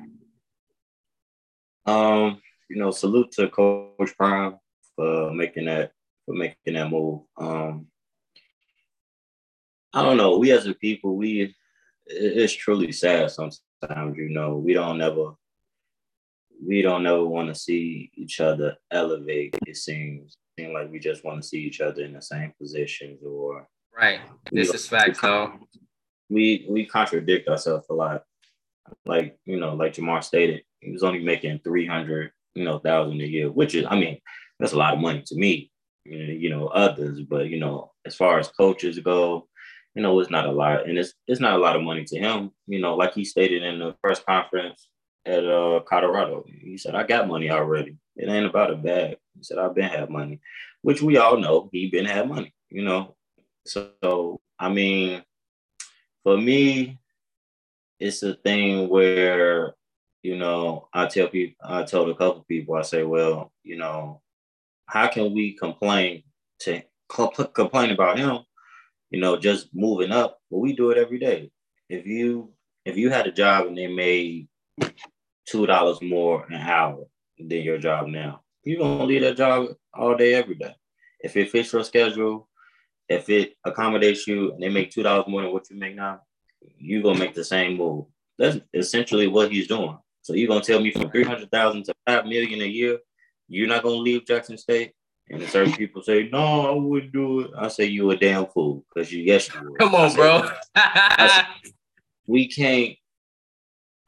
Um, 1.87 2.41
you 2.69 2.75
know, 2.75 2.91
salute 2.91 3.31
to 3.31 3.49
Coach 3.49 4.15
Prime 4.15 4.59
for 4.97 5.31
making 5.31 5.65
that 5.65 5.93
for 6.25 6.35
making 6.35 6.73
that 6.73 6.89
move. 6.89 7.21
Um, 7.37 7.87
I 9.93 10.03
don't 10.03 10.17
know. 10.17 10.37
We 10.37 10.51
as 10.51 10.67
a 10.67 10.73
people, 10.73 11.15
we 11.15 11.55
it's 12.05 12.53
truly 12.53 12.91
sad 12.91 13.31
sometimes. 13.31 14.17
You 14.17 14.29
know, 14.29 14.57
we 14.57 14.73
don't 14.73 14.97
never 14.97 15.31
we 16.61 16.81
don't 16.81 17.05
ever 17.05 17.25
want 17.25 17.47
to 17.47 17.55
see 17.55 18.11
each 18.15 18.41
other 18.41 18.75
elevate. 18.91 19.55
It 19.65 19.77
seems 19.77 20.37
seem 20.59 20.73
like 20.73 20.91
we 20.91 20.99
just 20.99 21.23
want 21.23 21.41
to 21.41 21.47
see 21.47 21.59
each 21.59 21.81
other 21.81 22.03
in 22.03 22.13
the 22.13 22.21
same 22.21 22.51
positions 22.59 23.21
or 23.23 23.67
right. 23.95 24.19
This 24.51 24.73
is 24.73 24.87
fact, 24.87 25.21
though. 25.21 25.53
We 26.29 26.65
we 26.69 26.85
contradict 26.85 27.47
ourselves 27.47 27.87
a 27.89 27.93
lot. 27.93 28.23
Like 29.05 29.37
you 29.45 29.59
know, 29.59 29.75
like 29.75 29.93
Jamar 29.93 30.23
stated, 30.23 30.63
he 30.79 30.91
was 30.91 31.03
only 31.03 31.23
making 31.23 31.59
three 31.63 31.85
hundred, 31.85 32.31
you 32.55 32.63
know, 32.63 32.79
thousand 32.79 33.21
a 33.21 33.25
year, 33.25 33.51
which 33.51 33.75
is, 33.75 33.85
I 33.89 33.95
mean, 33.99 34.19
that's 34.59 34.73
a 34.73 34.77
lot 34.77 34.93
of 34.93 34.99
money 34.99 35.23
to 35.27 35.35
me. 35.35 35.71
You 36.05 36.49
know, 36.49 36.67
others, 36.67 37.19
but 37.21 37.49
you 37.49 37.59
know, 37.59 37.91
as 38.05 38.15
far 38.15 38.39
as 38.39 38.47
coaches 38.47 38.97
go, 38.99 39.47
you 39.93 40.01
know, 40.01 40.19
it's 40.19 40.29
not 40.29 40.45
a 40.45 40.51
lot, 40.51 40.87
and 40.87 40.97
it's 40.97 41.13
it's 41.27 41.41
not 41.41 41.55
a 41.55 41.57
lot 41.57 41.75
of 41.75 41.81
money 41.81 42.05
to 42.05 42.17
him. 42.17 42.51
You 42.65 42.79
know, 42.79 42.95
like 42.95 43.13
he 43.13 43.25
stated 43.25 43.63
in 43.63 43.79
the 43.79 43.95
first 44.01 44.25
conference 44.25 44.89
at 45.25 45.45
uh, 45.45 45.81
Colorado, 45.87 46.45
he 46.47 46.77
said, 46.77 46.95
"I 46.95 47.03
got 47.03 47.27
money 47.27 47.49
already. 47.49 47.97
It 48.15 48.29
ain't 48.29 48.45
about 48.45 48.71
a 48.71 48.75
bag." 48.75 49.17
He 49.35 49.43
said, 49.43 49.57
"I've 49.57 49.75
been 49.75 49.89
have 49.89 50.09
money," 50.09 50.39
which 50.81 51.01
we 51.01 51.17
all 51.17 51.37
know 51.37 51.69
he 51.73 51.89
been 51.89 52.05
have 52.05 52.27
money. 52.27 52.53
You 52.69 52.83
know, 52.83 53.15
so 53.65 54.39
I 54.59 54.69
mean, 54.69 55.23
for 56.23 56.37
me, 56.37 56.99
it's 57.99 58.23
a 58.23 58.35
thing 58.35 58.87
where 58.89 59.75
you 60.23 60.37
know 60.37 60.87
I 60.93 61.07
tell 61.07 61.27
people, 61.27 61.55
I 61.61 61.83
told 61.83 62.09
a 62.09 62.15
couple 62.15 62.45
people, 62.47 62.75
I 62.75 62.83
say, 62.83 63.03
well, 63.03 63.51
you 63.63 63.77
know, 63.77 64.21
how 64.87 65.07
can 65.07 65.33
we 65.33 65.53
complain 65.53 66.23
to 66.59 66.81
complain 67.53 67.91
about 67.91 68.17
him 68.17 68.39
you 69.09 69.19
know, 69.19 69.37
just 69.37 69.69
moving 69.73 70.11
up. 70.11 70.39
But 70.51 70.59
we 70.59 70.73
do 70.73 70.91
it 70.91 70.97
every 70.97 71.19
day. 71.19 71.51
If 71.89 72.05
you 72.05 72.53
if 72.85 72.97
you 72.97 73.09
had 73.09 73.27
a 73.27 73.31
job 73.31 73.67
and 73.67 73.77
they 73.77 73.87
made 73.87 74.47
two 75.45 75.65
dollars 75.65 76.01
more 76.01 76.45
an 76.49 76.55
hour 76.55 77.05
than 77.37 77.61
your 77.61 77.77
job 77.77 78.07
now, 78.07 78.41
you're 78.63 78.79
gonna 78.79 79.05
leave 79.05 79.21
that 79.21 79.37
job 79.37 79.69
all 79.93 80.15
day, 80.15 80.33
every 80.33 80.55
day. 80.55 80.73
If 81.19 81.35
it 81.35 81.49
fits 81.51 81.73
your 81.73 81.83
schedule, 81.83 82.47
if 83.09 83.29
it 83.29 83.53
accommodates 83.63 84.27
you 84.27 84.53
and 84.53 84.61
they 84.61 84.69
make 84.69 84.91
two 84.91 85.03
dollars 85.03 85.25
more 85.27 85.41
than 85.41 85.53
what 85.53 85.69
you 85.69 85.77
make 85.77 85.95
now, 85.95 86.21
you're 86.77 87.03
gonna 87.03 87.19
make 87.19 87.33
the 87.33 87.43
same 87.43 87.77
move. 87.77 88.05
That's 88.37 88.59
essentially 88.73 89.27
what 89.27 89.51
he's 89.51 89.67
doing. 89.67 89.97
So 90.21 90.33
you're 90.33 90.49
gonna 90.49 90.61
tell 90.61 90.81
me 90.81 90.91
from 90.91 91.09
three 91.09 91.23
hundred 91.23 91.49
thousand 91.51 91.85
to 91.85 91.93
five 92.05 92.25
million 92.25 92.61
a 92.61 92.65
year, 92.65 92.99
you're 93.47 93.67
not 93.67 93.83
gonna 93.83 93.95
leave 93.95 94.25
Jackson 94.25 94.57
State? 94.57 94.93
And 95.29 95.41
the 95.41 95.47
certain 95.47 95.73
people 95.73 96.01
say, 96.01 96.29
"No, 96.31 96.67
I 96.67 96.71
wouldn't 96.71 97.11
do 97.11 97.41
it." 97.41 97.51
I 97.57 97.67
say, 97.67 97.85
"You 97.85 98.11
a 98.11 98.17
damn 98.17 98.45
fool," 98.47 98.85
because 98.87 99.11
you 99.11 99.23
yes 99.23 99.53
you 99.53 99.71
would. 99.71 99.79
Come 99.79 99.95
on, 99.95 100.13
bro. 100.13 100.49
we 102.27 102.47
can't. 102.47 102.95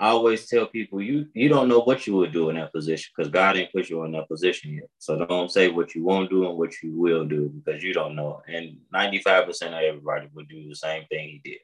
I 0.01 0.09
always 0.09 0.47
tell 0.47 0.65
people, 0.65 1.01
you 1.01 1.27
you 1.33 1.49
don't 1.49 1.67
know 1.67 1.79
what 1.79 2.07
you 2.07 2.15
would 2.15 2.31
do 2.31 2.49
in 2.49 2.55
that 2.55 2.71
position 2.71 3.11
because 3.15 3.29
God 3.29 3.53
didn't 3.53 3.73
put 3.73 3.89
you 3.89 4.03
in 4.05 4.13
that 4.13 4.29
position 4.29 4.73
yet. 4.73 4.89
So 4.97 5.25
don't 5.25 5.51
say 5.51 5.67
what 5.67 5.93
you 5.93 6.05
won't 6.05 6.29
do 6.29 6.47
and 6.47 6.57
what 6.57 6.71
you 6.81 6.97
will 6.97 7.25
do 7.25 7.49
because 7.49 7.83
you 7.83 7.93
don't 7.93 8.15
know. 8.15 8.41
And 8.47 8.77
ninety 8.93 9.19
five 9.19 9.45
percent 9.45 9.73
of 9.73 9.81
everybody 9.81 10.29
would 10.33 10.47
do 10.47 10.69
the 10.69 10.75
same 10.75 11.03
thing 11.09 11.27
he 11.27 11.41
did. 11.43 11.59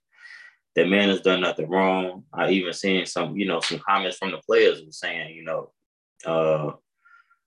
That 0.75 0.89
man 0.89 1.07
has 1.07 1.21
done 1.21 1.39
nothing 1.39 1.69
wrong. 1.69 2.25
I 2.33 2.49
even 2.49 2.73
seen 2.73 3.05
some, 3.05 3.37
you 3.37 3.45
know, 3.45 3.61
some 3.61 3.79
comments 3.79 4.17
from 4.17 4.31
the 4.31 4.39
players 4.39 4.81
saying, 4.89 5.33
you 5.33 5.45
know, 5.45 5.71
uh, 6.25 6.73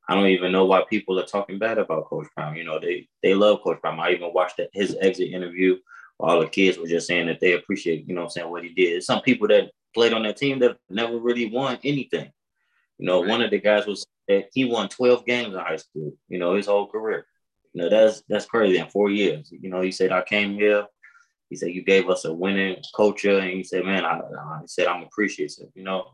I 0.09 0.14
don't 0.14 0.29
even 0.29 0.53
know 0.53 0.64
why 0.64 0.85
people 0.88 1.21
are 1.21 1.27
talking 1.27 1.59
bad 1.59 1.79
about 1.79 2.07
Coach 2.07 2.29
Prime. 2.35 2.57
You 2.57 2.64
know, 2.64 2.81
they 2.81 3.09
they 3.23 3.35
love 3.35 3.61
Coach 3.62 3.81
Prime. 3.81 4.01
I 4.01 4.11
even 4.11 4.33
watched 4.33 4.57
that, 4.57 4.71
his 4.73 4.97
exit 5.01 5.33
interview. 5.33 5.77
All 6.18 6.40
the 6.40 6.49
kids 6.49 6.79
were 6.79 6.87
just 6.87 7.07
saying 7.07 7.27
that 7.27 7.40
they 7.40 7.53
appreciate, 7.53 8.09
you 8.09 8.14
know, 8.14 8.25
I'm 8.25 8.31
saying 8.31 8.51
what 8.51 8.64
he 8.64 8.71
did. 8.71 9.03
Some 9.05 9.21
people 9.21 9.47
that 9.49 9.71
played 9.94 10.12
on 10.12 10.23
that 10.25 10.37
team 10.37 10.59
that 10.61 10.79
never 10.88 11.18
really 11.18 11.51
won 11.51 11.79
anything. 11.85 12.33
You 12.99 13.07
know, 13.07 13.21
right. 13.21 13.29
one 13.29 13.42
of 13.42 13.51
the 13.51 13.61
guys 13.61 13.87
was 13.87 14.05
that 14.27 14.49
he 14.53 14.64
won 14.64 14.88
12 14.88 15.25
games 15.27 15.55
in 15.55 15.61
high 15.61 15.77
school. 15.77 16.12
You 16.29 16.38
know, 16.38 16.55
his 16.55 16.66
whole 16.66 16.88
career. 16.88 17.27
You 17.75 17.83
know, 17.83 17.90
that's 17.90 18.23
that's 18.29 18.47
crazy 18.47 18.79
in 18.79 18.88
four 18.88 19.11
years. 19.11 19.53
You 19.53 19.68
know, 19.68 19.83
he 19.83 19.92
said 19.92 20.11
I 20.11 20.23
came 20.23 20.55
here. 20.55 20.87
He 21.51 21.57
said 21.57 21.71
you 21.71 21.83
gave 21.85 22.09
us 22.09 22.25
a 22.25 22.33
winning 22.33 22.83
culture, 22.97 23.38
and 23.38 23.51
he 23.51 23.62
said, 23.62 23.85
man, 23.85 24.05
I, 24.05 24.18
I 24.18 24.59
he 24.62 24.66
said 24.68 24.87
I'm 24.87 25.03
appreciative. 25.03 25.68
You 25.75 25.85
know, 25.85 26.07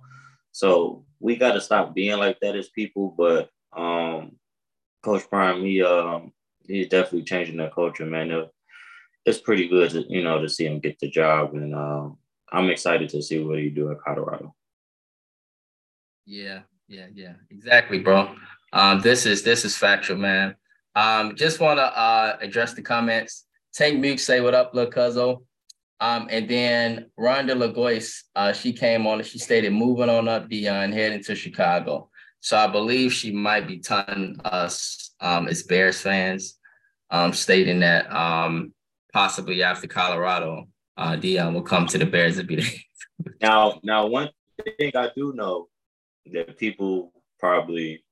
so 0.51 1.05
we 1.21 1.37
got 1.37 1.53
to 1.53 1.61
stop 1.61 1.95
being 1.95 2.19
like 2.19 2.39
that 2.41 2.57
as 2.57 2.69
people, 2.69 3.15
but 3.17 3.51
um, 3.77 4.33
Coach 5.03 5.29
Prime, 5.29 5.63
he 5.63 5.83
um, 5.83 6.33
he's 6.67 6.89
definitely 6.89 7.25
changing 7.25 7.57
that 7.59 7.75
culture, 7.75 8.07
man. 8.07 8.31
It, 8.31 8.51
it's 9.25 9.41
pretty 9.41 9.69
good 9.69 9.91
to 9.91 10.05
you 10.09 10.23
know 10.23 10.41
to 10.41 10.49
see 10.49 10.67
him 10.67 10.81
get 10.81 10.99
the 10.99 11.11
job, 11.11 11.55
and 11.55 11.75
um, 11.75 12.19
I'm 12.53 12.71
excited 12.71 13.09
to 13.11 13.23
see 13.23 13.43
what 13.43 13.59
he 13.59 13.71
do 13.71 13.91
at 13.91 14.01
Colorado. 14.01 14.55
Yeah, 16.27 16.61
yeah, 16.89 17.07
yeah, 17.15 17.35
exactly, 17.51 17.99
bro. 17.99 18.35
Um, 18.73 19.01
this 19.01 19.27
is 19.27 19.43
this 19.43 19.65
is 19.65 19.77
factual, 19.77 20.17
man. 20.17 20.57
Um, 20.97 21.37
just 21.37 21.61
want 21.61 21.79
to 21.79 21.85
uh, 21.85 22.37
address 22.41 22.75
the 22.75 22.83
comments. 22.83 23.45
Tank 23.73 23.99
Meek 23.99 24.21
say 24.21 24.41
what 24.41 24.55
up, 24.55 24.75
Lil 24.75 24.91
Cuzzo. 24.91 25.45
Um, 26.01 26.29
and 26.31 26.49
then 26.49 27.11
Rhonda 27.19 27.57
Lagois, 27.57 28.25
uh, 28.37 28.53
she 28.53 28.73
came 28.73 29.07
on 29.07 29.19
and 29.19 29.27
she 29.27 29.39
stated 29.39 29.73
moving 29.73 30.11
on 30.11 30.29
up 30.29 30.49
Deion, 30.49 30.93
heading 30.93 31.23
to 31.25 31.35
Chicago. 31.35 32.11
So 32.45 32.59
I 32.59 32.67
believe 32.67 33.11
she 33.11 33.33
might 33.33 33.67
be 33.67 33.79
telling 33.79 34.39
us 34.45 35.15
um, 35.19 35.49
as 35.49 35.63
Bears 35.63 36.03
fans, 36.03 36.59
um, 37.11 37.33
stating 37.33 37.81
that 37.81 38.13
um, 38.15 38.75
possibly 39.15 39.63
after 39.63 39.87
Colorado, 39.87 40.69
uh, 40.99 41.13
Deion 41.13 41.55
will 41.55 41.63
come 41.63 41.87
to 41.87 41.97
the 41.97 42.05
Bears 42.05 42.37
and 42.37 42.47
be 42.47 42.57
there. 42.57 42.67
now, 43.41 43.81
now 43.83 44.05
one 44.09 44.29
thing 44.79 44.93
I 44.95 45.09
do 45.17 45.33
know 45.33 45.69
that 46.35 46.59
people 46.59 47.15
probably, 47.41 48.05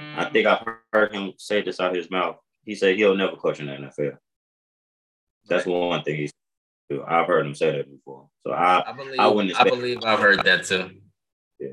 I 0.00 0.24
think 0.30 0.48
I 0.48 0.60
heard 0.92 1.14
him 1.14 1.34
say 1.38 1.62
this 1.62 1.78
out 1.78 1.90
of 1.90 1.96
his 1.96 2.10
mouth. 2.10 2.38
He 2.64 2.74
said 2.74 2.96
he'll 2.96 3.14
never 3.14 3.36
coach 3.36 3.60
in 3.60 3.66
the 3.66 3.72
NFL. 3.74 4.16
That's 5.46 5.64
one 5.64 6.02
thing 6.02 6.16
he 6.16 6.26
said. 6.90 7.00
I've 7.06 7.28
heard 7.28 7.46
him 7.46 7.54
say 7.54 7.70
that 7.70 7.88
before. 7.88 8.26
So 8.44 8.52
I, 8.52 8.90
I 8.90 8.92
believe, 8.92 9.20
I, 9.20 9.28
wouldn't 9.28 9.60
I 9.60 9.62
believe 9.62 9.98
I've 10.04 10.18
heard 10.18 10.44
that 10.44 10.64
too. 10.64 10.90
Yeah. 11.60 11.68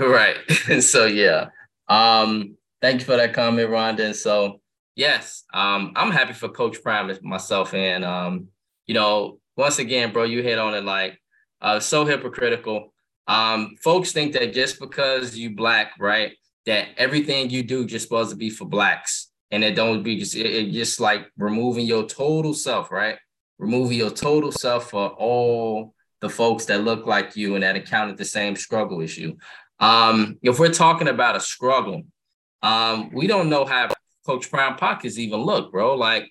Right. 0.00 0.36
so 0.80 1.06
yeah. 1.06 1.48
Um, 1.88 2.56
thank 2.80 3.00
you 3.00 3.06
for 3.06 3.16
that 3.16 3.34
comment, 3.34 3.68
Rhonda. 3.68 4.00
And 4.00 4.16
so 4.16 4.60
yes, 4.96 5.44
um, 5.52 5.92
I'm 5.94 6.10
happy 6.10 6.32
for 6.32 6.48
Coach 6.48 6.82
Prime 6.82 7.12
myself. 7.22 7.74
And 7.74 8.04
um, 8.04 8.48
you 8.86 8.94
know, 8.94 9.40
once 9.56 9.78
again, 9.78 10.12
bro, 10.12 10.24
you 10.24 10.42
hit 10.42 10.58
on 10.58 10.74
it 10.74 10.84
like 10.84 11.20
uh 11.60 11.80
so 11.80 12.04
hypocritical. 12.04 12.92
Um, 13.26 13.76
folks 13.82 14.12
think 14.12 14.32
that 14.32 14.54
just 14.54 14.80
because 14.80 15.36
you 15.36 15.54
black, 15.54 15.92
right, 15.98 16.32
that 16.66 16.88
everything 16.96 17.50
you 17.50 17.62
do 17.62 17.86
just 17.86 18.04
supposed 18.04 18.30
to 18.30 18.36
be 18.36 18.50
for 18.50 18.64
blacks. 18.64 19.28
And 19.52 19.64
it 19.64 19.74
don't 19.74 20.02
be 20.02 20.16
just 20.16 20.34
it, 20.34 20.46
it 20.46 20.72
just 20.72 21.00
like 21.00 21.30
removing 21.36 21.86
your 21.86 22.06
total 22.06 22.54
self, 22.54 22.90
right? 22.90 23.16
Removing 23.58 23.98
your 23.98 24.10
total 24.10 24.52
self 24.52 24.90
for 24.90 25.08
all 25.08 25.94
the 26.20 26.28
folks 26.28 26.66
that 26.66 26.84
look 26.84 27.06
like 27.06 27.36
you 27.36 27.54
and 27.54 27.62
that 27.62 27.76
encountered 27.76 28.18
the 28.18 28.24
same 28.24 28.54
struggle 28.54 29.00
as 29.00 29.16
you. 29.16 29.38
Um, 29.80 30.38
if 30.42 30.58
we're 30.58 30.72
talking 30.72 31.08
about 31.08 31.36
a 31.36 31.40
struggle, 31.40 32.02
um, 32.62 33.10
we 33.12 33.26
don't 33.26 33.48
know 33.48 33.64
how 33.64 33.88
Coach 34.26 34.50
Prime 34.50 34.76
pockets 34.76 35.18
even 35.18 35.40
look, 35.40 35.72
bro. 35.72 35.94
Like 35.94 36.30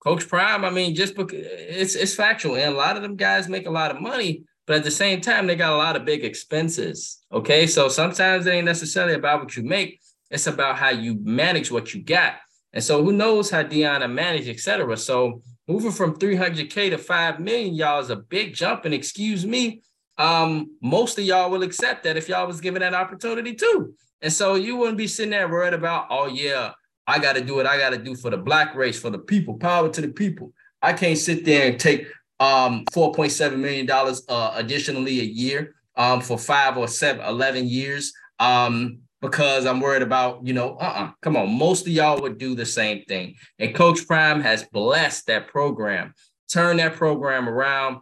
Coach 0.00 0.28
Prime, 0.28 0.64
I 0.64 0.70
mean, 0.70 0.94
just 0.94 1.16
because 1.16 1.40
it's 1.42 1.94
it's 1.96 2.14
factual, 2.14 2.56
and 2.56 2.72
a 2.72 2.76
lot 2.76 2.96
of 2.96 3.02
them 3.02 3.16
guys 3.16 3.48
make 3.48 3.66
a 3.66 3.70
lot 3.70 3.90
of 3.90 4.00
money, 4.00 4.44
but 4.66 4.76
at 4.76 4.84
the 4.84 4.90
same 4.90 5.20
time, 5.20 5.46
they 5.46 5.56
got 5.56 5.72
a 5.72 5.76
lot 5.76 5.96
of 5.96 6.04
big 6.04 6.24
expenses. 6.24 7.24
Okay, 7.32 7.66
so 7.66 7.88
sometimes 7.88 8.46
it 8.46 8.50
ain't 8.50 8.64
necessarily 8.64 9.14
about 9.14 9.40
what 9.40 9.56
you 9.56 9.64
make; 9.64 10.00
it's 10.30 10.46
about 10.46 10.78
how 10.78 10.90
you 10.90 11.18
manage 11.22 11.70
what 11.70 11.92
you 11.92 12.02
got. 12.02 12.34
And 12.72 12.84
so, 12.84 13.02
who 13.02 13.12
knows 13.12 13.50
how 13.50 13.62
Deanna 13.62 14.10
managed, 14.12 14.48
etc. 14.48 14.96
So, 14.96 15.42
moving 15.66 15.92
from 15.92 16.18
300K 16.18 16.90
to 16.90 16.98
5 16.98 17.40
million, 17.40 17.74
y'all 17.74 18.00
is 18.00 18.10
a 18.10 18.16
big 18.16 18.54
jump. 18.54 18.84
And 18.84 18.92
excuse 18.92 19.46
me, 19.46 19.80
um, 20.18 20.70
most 20.80 21.18
of 21.18 21.24
y'all 21.24 21.50
will 21.50 21.62
accept 21.62 22.04
that 22.04 22.16
if 22.16 22.28
y'all 22.28 22.46
was 22.46 22.60
given 22.60 22.80
that 22.80 22.94
opportunity 22.94 23.54
too. 23.54 23.94
And 24.22 24.32
so 24.32 24.54
you 24.54 24.76
wouldn't 24.76 24.98
be 24.98 25.06
sitting 25.06 25.30
there 25.30 25.48
worried 25.48 25.74
about, 25.74 26.06
oh 26.10 26.26
yeah, 26.26 26.72
I 27.06 27.18
got 27.18 27.34
to 27.36 27.40
do 27.40 27.54
what 27.54 27.66
I 27.66 27.78
got 27.78 27.90
to 27.90 27.98
do 27.98 28.16
for 28.16 28.30
the 28.30 28.38
black 28.38 28.74
race, 28.74 28.98
for 28.98 29.10
the 29.10 29.18
people, 29.18 29.54
power 29.58 29.88
to 29.90 30.00
the 30.00 30.08
people. 30.08 30.52
I 30.82 30.92
can't 30.92 31.18
sit 31.18 31.44
there 31.44 31.70
and 31.70 31.78
take 31.78 32.06
um 32.38 32.84
4.7 32.92 33.58
million 33.58 33.86
dollars 33.86 34.22
uh, 34.28 34.52
additionally 34.56 35.20
a 35.20 35.24
year 35.24 35.74
um 35.96 36.20
for 36.20 36.36
five 36.36 36.76
or 36.76 36.86
seven 36.86 37.24
11 37.24 37.66
years 37.66 38.12
um 38.40 38.98
because 39.20 39.66
I'm 39.66 39.80
worried 39.80 40.02
about, 40.02 40.46
you 40.46 40.52
know, 40.52 40.76
uh-uh, 40.76 41.10
come 41.22 41.36
on. 41.36 41.50
Most 41.52 41.86
of 41.86 41.92
y'all 41.92 42.20
would 42.20 42.38
do 42.38 42.54
the 42.54 42.66
same 42.66 43.02
thing. 43.04 43.34
And 43.58 43.74
Coach 43.74 44.06
Prime 44.06 44.40
has 44.42 44.64
blessed 44.64 45.26
that 45.26 45.48
program, 45.48 46.14
turned 46.52 46.78
that 46.80 46.94
program 46.94 47.48
around. 47.48 48.00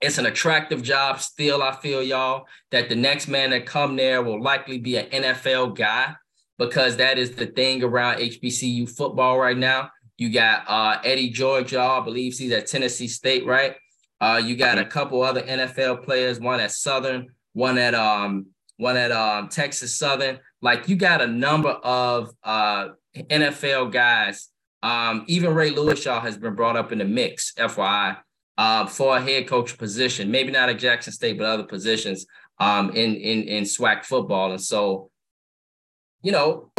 It's 0.00 0.18
an 0.18 0.26
attractive 0.26 0.82
job 0.82 1.20
still, 1.20 1.62
I 1.62 1.76
feel 1.76 2.02
y'all, 2.02 2.46
that 2.70 2.88
the 2.88 2.94
next 2.94 3.28
man 3.28 3.50
that 3.50 3.66
come 3.66 3.96
there 3.96 4.22
will 4.22 4.42
likely 4.42 4.78
be 4.78 4.96
an 4.96 5.06
NFL 5.06 5.76
guy 5.76 6.14
because 6.58 6.96
that 6.96 7.18
is 7.18 7.32
the 7.32 7.46
thing 7.46 7.82
around 7.82 8.18
HBCU 8.18 8.88
football 8.88 9.38
right 9.38 9.56
now. 9.56 9.90
You 10.16 10.30
got 10.30 10.64
uh, 10.68 11.00
Eddie 11.04 11.30
George, 11.30 11.72
y'all, 11.72 12.00
I 12.00 12.04
believe 12.04 12.36
he's 12.36 12.52
at 12.52 12.66
Tennessee 12.66 13.08
State, 13.08 13.46
right? 13.46 13.76
Uh, 14.20 14.40
you 14.44 14.56
got 14.56 14.78
a 14.78 14.84
couple 14.84 15.22
other 15.22 15.42
NFL 15.42 16.04
players, 16.04 16.38
one 16.38 16.60
at 16.60 16.70
Southern, 16.70 17.28
one 17.52 17.78
at 17.78 17.94
um, 17.94 18.46
one 18.76 18.96
at 18.96 19.12
um, 19.12 19.48
Texas 19.48 19.96
Southern. 19.96 20.38
Like 20.62 20.88
you 20.88 20.96
got 20.96 21.20
a 21.20 21.26
number 21.26 21.70
of 21.70 22.30
uh, 22.42 22.88
NFL 23.16 23.92
guys. 23.92 24.48
Um, 24.82 25.24
even 25.26 25.54
Ray 25.54 25.70
Lewis, 25.70 26.04
y'all, 26.04 26.20
has 26.20 26.36
been 26.36 26.54
brought 26.54 26.76
up 26.76 26.92
in 26.92 26.98
the 26.98 27.04
mix, 27.04 27.52
FYI, 27.58 28.18
uh, 28.58 28.86
for 28.86 29.16
a 29.16 29.20
head 29.20 29.48
coach 29.48 29.76
position. 29.78 30.30
Maybe 30.30 30.52
not 30.52 30.68
at 30.68 30.78
Jackson 30.78 31.12
State, 31.12 31.38
but 31.38 31.46
other 31.46 31.64
positions 31.64 32.26
um, 32.58 32.90
in 32.90 33.14
in 33.16 33.42
in 33.44 33.64
SWAC 33.64 34.04
football. 34.04 34.52
And 34.52 34.60
so, 34.60 35.10
you 36.22 36.32
know, 36.32 36.70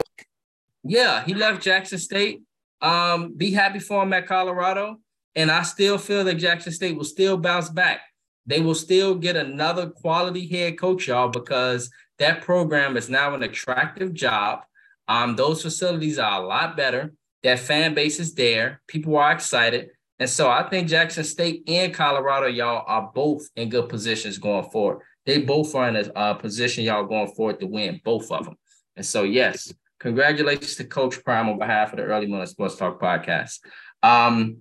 yeah, 0.84 1.24
he 1.24 1.34
left 1.34 1.64
Jackson 1.64 1.98
State. 1.98 2.42
Um, 2.82 3.34
be 3.36 3.52
happy 3.52 3.80
for 3.80 4.04
him 4.04 4.14
at 4.14 4.28
Colorado. 4.28 4.98
And 5.36 5.52
I 5.52 5.64
still 5.64 5.98
feel 5.98 6.24
that 6.24 6.36
Jackson 6.36 6.72
State 6.72 6.96
will 6.96 7.04
still 7.04 7.38
bounce 7.38 7.70
back. 7.70 8.02
They 8.46 8.62
will 8.62 8.76
still 8.76 9.16
get 9.16 9.36
another 9.36 9.90
quality 9.90 10.48
head 10.48 10.80
coach, 10.80 11.08
y'all, 11.08 11.30
because 11.30 11.90
that 12.20 12.42
program 12.42 12.96
is 12.96 13.10
now 13.10 13.34
an 13.34 13.44
attractive 13.44 14.14
job. 14.14 14.62
Um, 15.08 15.36
those 15.36 15.62
facilities 15.62 16.20
are 16.20 16.42
a 16.42 16.46
lot 16.46 16.78
better. 16.78 17.14
That 17.44 17.60
fan 17.60 17.94
base 17.94 18.20
is 18.20 18.34
there. 18.34 18.82
People 18.88 19.18
are 19.18 19.32
excited. 19.32 19.90
And 20.20 20.30
so 20.30 20.50
I 20.50 20.68
think 20.70 20.88
Jackson 20.88 21.24
State 21.24 21.64
and 21.68 21.94
Colorado, 21.94 22.48
y'all, 22.48 22.84
are 22.88 23.12
both 23.14 23.48
in 23.56 23.70
good 23.70 23.90
positions 23.90 24.38
going 24.38 24.70
forward. 24.70 25.02
They 25.26 25.42
both 25.42 25.74
are 25.76 25.90
in 25.90 25.96
a 25.96 26.14
uh, 26.14 26.34
position, 26.36 26.84
y'all, 26.84 27.06
going 27.06 27.34
forward 27.34 27.60
to 27.60 27.68
win, 27.68 28.00
both 28.04 28.32
of 28.32 28.46
them. 28.46 28.56
And 28.96 29.06
so, 29.06 29.24
yes, 29.24 29.74
congratulations 30.00 30.76
to 30.76 30.86
Coach 30.86 31.24
Prime 31.24 31.50
on 31.50 31.60
behalf 31.60 31.92
of 31.92 31.98
the 31.98 32.04
Early 32.04 32.28
Morning 32.28 32.48
Sports 32.48 32.76
Talk 32.76 33.02
podcast. 33.02 33.60
Um, 34.04 34.58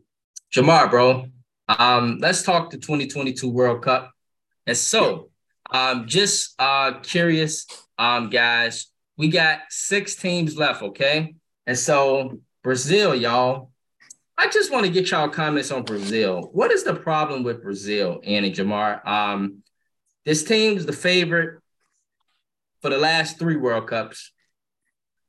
Jamar, 0.53 0.90
bro, 0.90 1.27
um, 1.69 2.19
let's 2.21 2.43
talk 2.43 2.71
the 2.71 2.79
2022 2.79 3.49
World 3.49 3.83
Cup. 3.83 4.11
And 4.67 4.77
so, 4.77 5.31
um, 5.71 6.07
just 6.07 6.55
uh, 6.59 6.99
curious, 7.01 7.67
um, 7.99 8.31
guys, 8.31 8.87
we 9.17 9.29
got 9.29 9.61
six 9.69 10.17
teams 10.17 10.57
left, 10.57 10.83
okay? 10.83 11.35
And 11.67 11.79
so, 11.79 12.38
Brazil, 12.62 13.14
y'all, 13.14 13.71
I 14.37 14.49
just 14.49 14.73
want 14.73 14.85
to 14.85 14.92
get 14.92 15.11
y'all 15.11 15.29
comments 15.29 15.70
on 15.70 15.85
Brazil. 15.85 16.51
What 16.53 16.73
is 16.73 16.83
the 16.83 16.94
problem 16.94 17.44
with 17.44 17.62
Brazil, 17.62 18.20
Annie 18.25 18.53
Jamar? 18.53 19.07
Um, 19.07 19.62
this 20.25 20.42
team's 20.42 20.87
the 20.87 20.92
favorite 20.92 21.61
for 22.83 22.90
the 22.90 22.99
last 22.99 23.38
three 23.38 23.57
World 23.57 23.87
Cups, 23.87 24.33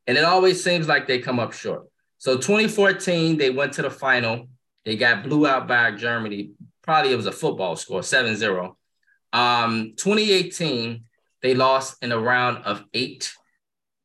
and 0.08 0.18
it 0.18 0.24
always 0.24 0.64
seems 0.64 0.88
like 0.88 1.08
they 1.08 1.20
come 1.20 1.40
up 1.40 1.54
short. 1.54 1.84
So 2.18 2.38
2014, 2.38 3.38
they 3.38 3.52
went 3.52 3.74
to 3.74 3.84
the 3.84 3.92
final. 3.92 4.48
They 4.84 4.96
got 4.96 5.24
blew 5.24 5.46
out 5.46 5.68
by 5.68 5.92
Germany. 5.92 6.52
Probably 6.82 7.12
it 7.12 7.16
was 7.16 7.28
a 7.28 7.32
football 7.32 7.76
score, 7.76 8.02
7-0. 8.02 8.76
Um, 9.34 9.94
2018, 9.98 11.04
they 11.42 11.54
lost 11.54 12.02
in 12.04 12.12
a 12.12 12.20
round 12.20 12.64
of 12.66 12.84
eight. 12.94 13.34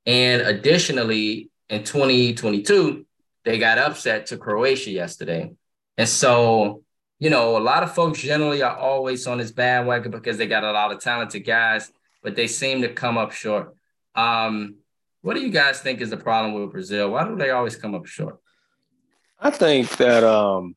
And 0.07 0.43
additionally, 0.43 1.51
in 1.69 1.85
2022, 1.85 3.07
they 3.45 3.59
got 3.59 3.79
upset 3.79 4.27
to 4.27 4.37
Croatia 4.37 4.91
yesterday. 4.91 5.53
And 5.97 6.09
so, 6.09 6.83
you 7.19 7.31
know, 7.31 7.57
a 7.57 7.61
lot 7.61 7.83
of 7.83 7.95
folks 7.95 8.21
generally 8.21 8.63
are 8.63 8.77
always 8.77 9.27
on 9.27 9.39
this 9.39 9.53
bandwagon 9.53 10.11
because 10.11 10.39
they 10.39 10.47
got 10.47 10.65
a 10.65 10.73
lot 10.73 10.93
of 10.93 11.01
talented 11.01 11.45
guys, 11.45 11.91
but 12.23 12.37
they 12.37 12.47
seem 12.47 12.83
to 12.83 12.93
come 12.93 13.19
up 13.19 13.33
short. 13.33 13.75
Um, 14.15 14.77
what 15.23 15.35
do 15.35 15.41
you 15.41 15.51
guys 15.51 15.81
think 15.81 16.01
is 16.01 16.11
the 16.11 16.17
problem 16.17 16.55
with 16.55 16.73
Brazil? 16.73 17.11
Why 17.11 17.27
do 17.27 17.37
they 17.37 17.51
always 17.51 17.77
come 17.77 17.95
up 17.95 18.07
short? 18.07 18.39
I 19.39 19.51
think 19.51 19.97
that 19.97 20.25
um, 20.25 20.75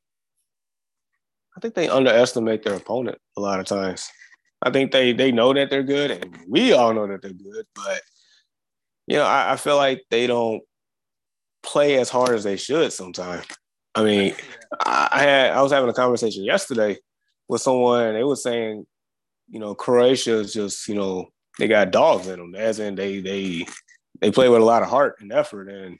I 1.55 1.59
think 1.59 1.75
they 1.75 1.89
underestimate 1.89 2.63
their 2.63 2.75
opponent 2.75 3.17
a 3.37 3.41
lot 3.41 3.59
of 3.59 3.65
times. 3.65 4.09
I 4.61 4.69
think 4.69 4.91
they 4.91 5.11
they 5.11 5.31
know 5.31 5.53
that 5.53 5.69
they're 5.69 5.83
good, 5.83 6.11
and 6.11 6.37
we 6.47 6.71
all 6.71 6.93
know 6.93 7.07
that 7.07 7.21
they're 7.21 7.31
good. 7.31 7.65
But 7.75 8.01
you 9.07 9.17
know, 9.17 9.25
I, 9.25 9.53
I 9.53 9.55
feel 9.57 9.75
like 9.75 10.03
they 10.09 10.27
don't 10.27 10.61
play 11.63 11.97
as 11.97 12.09
hard 12.09 12.31
as 12.31 12.43
they 12.43 12.57
should 12.57 12.93
sometimes. 12.93 13.45
I 13.95 14.03
mean, 14.03 14.35
I, 14.85 15.21
had 15.21 15.51
I 15.51 15.61
was 15.61 15.71
having 15.71 15.89
a 15.89 15.93
conversation 15.93 16.43
yesterday 16.43 16.97
with 17.47 17.61
someone, 17.61 18.13
they 18.13 18.23
was 18.23 18.43
saying, 18.43 18.85
you 19.49 19.59
know, 19.59 19.75
Croatia 19.75 20.39
is 20.39 20.53
just 20.53 20.87
you 20.87 20.95
know 20.95 21.27
they 21.59 21.67
got 21.67 21.91
dogs 21.91 22.27
in 22.27 22.39
them, 22.39 22.55
as 22.55 22.79
in 22.79 22.95
they 22.95 23.19
they 23.19 23.65
they 24.19 24.31
play 24.31 24.49
with 24.49 24.61
a 24.61 24.65
lot 24.65 24.83
of 24.83 24.89
heart 24.89 25.17
and 25.19 25.31
effort 25.31 25.69
and 25.69 25.97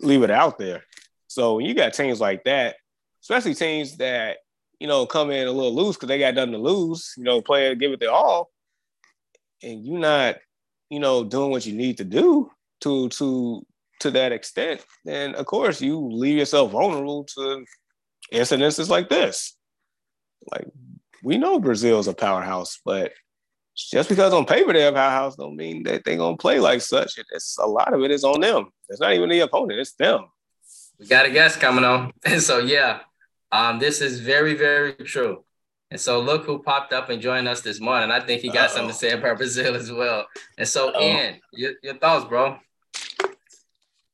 leave 0.00 0.22
it 0.22 0.30
out 0.30 0.58
there. 0.58 0.84
So 1.26 1.56
when 1.56 1.66
you 1.66 1.74
got 1.74 1.94
teams 1.94 2.20
like 2.20 2.44
that, 2.44 2.76
especially 3.22 3.54
teams 3.54 3.96
that 3.96 4.38
you 4.78 4.86
know 4.86 5.06
come 5.06 5.30
in 5.30 5.48
a 5.48 5.52
little 5.52 5.74
loose 5.74 5.96
because 5.96 6.08
they 6.08 6.18
got 6.18 6.34
nothing 6.34 6.52
to 6.52 6.58
lose, 6.58 7.14
you 7.16 7.24
know, 7.24 7.40
play 7.42 7.74
give 7.74 7.92
it 7.92 8.00
their 8.00 8.12
all, 8.12 8.50
and 9.62 9.84
you're 9.84 9.98
not 9.98 10.36
you 10.90 11.00
know 11.00 11.24
doing 11.24 11.50
what 11.50 11.66
you 11.66 11.72
need 11.72 11.98
to 11.98 12.04
do 12.04 12.50
to 12.82 13.08
to 13.08 13.66
to 14.02 14.10
that 14.12 14.32
extent, 14.32 14.84
then 15.04 15.34
of 15.34 15.46
course 15.46 15.80
you 15.80 15.98
leave 15.98 16.38
yourself 16.38 16.70
vulnerable 16.72 17.24
to 17.24 17.64
incidences 18.32 18.88
like 18.88 19.08
this. 19.08 19.56
Like 20.50 20.66
we 21.22 21.38
know 21.38 21.60
Brazil 21.60 21.98
is 21.98 22.08
a 22.08 22.14
powerhouse, 22.14 22.80
but 22.84 23.12
just 23.74 24.08
because 24.08 24.32
on 24.32 24.44
paper 24.44 24.72
they're 24.72 24.90
a 24.90 24.92
powerhouse 24.92 25.36
don't 25.36 25.56
mean 25.56 25.82
that 25.84 26.04
they're 26.04 26.16
gonna 26.16 26.36
play 26.36 26.60
like 26.60 26.80
such. 26.82 27.18
It's 27.32 27.58
a 27.58 27.66
lot 27.66 27.94
of 27.94 28.02
it 28.02 28.10
is 28.10 28.24
on 28.24 28.40
them. 28.40 28.66
It's 28.88 29.00
not 29.00 29.14
even 29.14 29.28
the 29.28 29.40
opponent, 29.40 29.80
it's 29.80 29.94
them. 29.94 30.26
We 30.98 31.06
got 31.06 31.26
a 31.26 31.30
guest 31.30 31.60
coming 31.60 31.84
on. 31.92 32.12
And 32.24 32.40
so, 32.40 32.58
yeah, 32.58 33.00
um, 33.50 33.78
this 33.78 34.00
is 34.00 34.20
very, 34.20 34.54
very 34.54 34.92
true. 34.94 35.44
And 35.90 36.00
so, 36.00 36.20
look 36.20 36.44
who 36.44 36.62
popped 36.62 36.92
up 36.92 37.10
and 37.10 37.20
joined 37.20 37.48
us 37.48 37.60
this 37.60 37.80
morning. 37.80 38.10
I 38.10 38.20
think 38.20 38.40
he 38.40 38.48
got 38.48 38.70
Uh-oh. 38.70 38.74
something 38.76 38.88
to 38.92 38.94
say 38.94 39.12
about 39.12 39.36
Brazil 39.36 39.74
as 39.74 39.92
well. 39.92 40.26
And 40.56 40.66
so, 40.66 40.88
Uh-oh. 40.88 41.02
Ian, 41.02 41.40
your, 41.52 41.72
your 41.82 41.94
thoughts, 41.94 42.24
bro? 42.24 42.58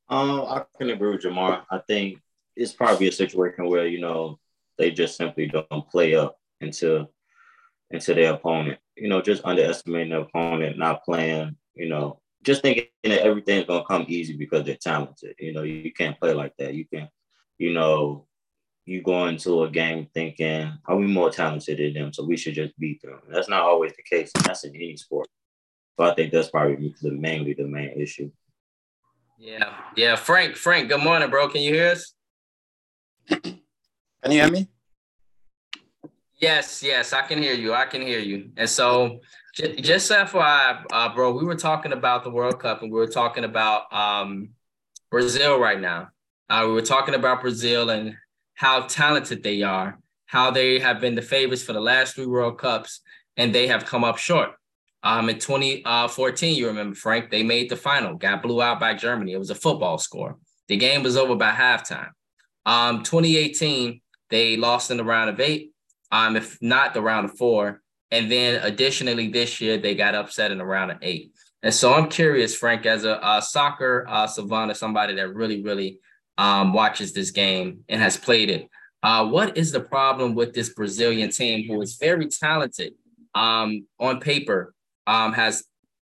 Um, 0.08 0.40
I 0.42 0.64
can 0.78 0.90
agree 0.90 1.10
with 1.10 1.22
Jamar. 1.22 1.64
I 1.70 1.78
think 1.86 2.20
it's 2.56 2.72
probably 2.72 3.08
a 3.08 3.12
situation 3.12 3.68
where 3.68 3.86
you 3.86 4.00
know 4.00 4.38
they 4.78 4.90
just 4.90 5.16
simply 5.16 5.46
don't 5.46 5.88
play 5.90 6.14
up 6.14 6.38
into 6.60 7.06
into 7.90 8.14
their 8.14 8.34
opponent. 8.34 8.78
You 8.96 9.08
know, 9.08 9.20
just 9.20 9.44
underestimating 9.44 10.10
the 10.10 10.20
opponent, 10.20 10.78
not 10.78 11.04
playing. 11.04 11.56
You 11.74 11.88
know, 11.88 12.20
just 12.42 12.62
thinking 12.62 12.86
that 13.04 13.22
everything's 13.22 13.66
gonna 13.66 13.84
come 13.84 14.06
easy 14.08 14.36
because 14.36 14.64
they're 14.64 14.76
talented. 14.76 15.34
You 15.38 15.52
know, 15.52 15.62
you 15.62 15.92
can't 15.92 16.18
play 16.18 16.32
like 16.32 16.54
that. 16.58 16.74
You 16.74 16.86
can, 16.86 17.08
you 17.58 17.72
know, 17.72 18.26
you 18.86 19.02
go 19.02 19.26
into 19.26 19.64
a 19.64 19.70
game 19.70 20.08
thinking, 20.14 20.72
are 20.86 20.96
we 20.96 21.06
more 21.06 21.30
talented 21.30 21.78
than 21.78 21.92
them? 21.92 22.12
So 22.12 22.24
we 22.24 22.38
should 22.38 22.54
just 22.54 22.76
beat 22.78 23.02
them. 23.02 23.20
That's 23.28 23.48
not 23.48 23.62
always 23.62 23.92
the 23.94 24.02
case. 24.02 24.32
And 24.34 24.44
that's 24.44 24.64
in 24.64 24.74
any 24.74 24.96
sport. 24.96 25.28
But 25.96 26.12
I 26.12 26.14
think 26.14 26.32
that's 26.32 26.50
probably 26.50 26.94
the 27.02 27.10
mainly 27.10 27.52
the 27.52 27.66
main 27.66 28.00
issue. 28.00 28.30
Yeah. 29.38 29.72
Yeah. 29.94 30.16
Frank, 30.16 30.56
Frank, 30.56 30.88
good 30.88 31.02
morning, 31.02 31.30
bro. 31.30 31.48
Can 31.48 31.62
you 31.62 31.72
hear 31.72 31.92
us? 31.92 32.12
Can 33.28 33.62
you 34.24 34.32
hear 34.32 34.50
me? 34.50 34.68
Yes, 36.40 36.82
yes, 36.82 37.12
I 37.12 37.22
can 37.22 37.40
hear 37.40 37.54
you. 37.54 37.72
I 37.72 37.86
can 37.86 38.02
hear 38.02 38.18
you. 38.18 38.50
And 38.56 38.68
so 38.68 39.20
just 39.54 40.10
FYI, 40.10 40.84
uh, 40.92 41.14
bro, 41.14 41.32
we 41.32 41.44
were 41.44 41.56
talking 41.56 41.92
about 41.92 42.24
the 42.24 42.30
World 42.30 42.60
Cup 42.60 42.82
and 42.82 42.90
we 42.90 42.98
were 42.98 43.08
talking 43.08 43.44
about 43.44 43.92
um, 43.92 44.50
Brazil 45.10 45.58
right 45.58 45.80
now. 45.80 46.08
Uh, 46.50 46.64
we 46.66 46.72
were 46.72 46.82
talking 46.82 47.14
about 47.14 47.40
Brazil 47.40 47.90
and 47.90 48.16
how 48.54 48.82
talented 48.82 49.44
they 49.44 49.62
are, 49.62 50.00
how 50.26 50.50
they 50.50 50.80
have 50.80 51.00
been 51.00 51.14
the 51.14 51.22
favorites 51.22 51.62
for 51.62 51.72
the 51.72 51.80
last 51.80 52.16
three 52.16 52.26
World 52.26 52.58
Cups, 52.58 53.00
and 53.36 53.54
they 53.54 53.68
have 53.68 53.84
come 53.84 54.02
up 54.02 54.18
short. 54.18 54.57
Um, 55.02 55.28
in 55.28 55.38
2014, 55.38 56.56
you 56.56 56.66
remember, 56.66 56.94
Frank, 56.94 57.30
they 57.30 57.42
made 57.42 57.70
the 57.70 57.76
final, 57.76 58.16
got 58.16 58.42
blew 58.42 58.60
out 58.60 58.80
by 58.80 58.94
Germany. 58.94 59.32
It 59.32 59.38
was 59.38 59.50
a 59.50 59.54
football 59.54 59.98
score. 59.98 60.36
The 60.68 60.76
game 60.76 61.02
was 61.02 61.16
over 61.16 61.36
by 61.36 61.52
halftime. 61.52 62.10
Um, 62.66 63.02
2018, 63.02 64.00
they 64.30 64.56
lost 64.56 64.90
in 64.90 64.96
the 64.96 65.04
round 65.04 65.30
of 65.30 65.40
eight, 65.40 65.72
um, 66.10 66.36
if 66.36 66.58
not 66.60 66.94
the 66.94 67.00
round 67.00 67.26
of 67.26 67.36
four. 67.38 67.80
And 68.10 68.30
then 68.30 68.60
additionally, 68.62 69.28
this 69.28 69.60
year 69.60 69.78
they 69.78 69.94
got 69.94 70.14
upset 70.14 70.50
in 70.50 70.58
the 70.58 70.64
round 70.64 70.90
of 70.90 70.98
eight. 71.02 71.32
And 71.62 71.74
so 71.74 71.92
I'm 71.92 72.08
curious, 72.08 72.54
Frank, 72.54 72.86
as 72.86 73.04
a, 73.04 73.18
a 73.22 73.42
soccer 73.42 74.06
uh, 74.08 74.26
savant, 74.26 74.76
somebody 74.76 75.14
that 75.14 75.34
really, 75.34 75.62
really 75.62 75.98
um, 76.36 76.72
watches 76.72 77.12
this 77.12 77.30
game 77.30 77.84
and 77.88 78.00
has 78.00 78.16
played 78.16 78.50
it. 78.50 78.68
Uh, 79.02 79.26
what 79.26 79.56
is 79.56 79.72
the 79.72 79.80
problem 79.80 80.34
with 80.34 80.54
this 80.54 80.70
Brazilian 80.70 81.30
team 81.30 81.66
who 81.66 81.80
is 81.82 81.96
very 81.96 82.28
talented 82.28 82.94
um, 83.34 83.86
on 83.98 84.20
paper, 84.20 84.74
um, 85.08 85.32
has 85.32 85.64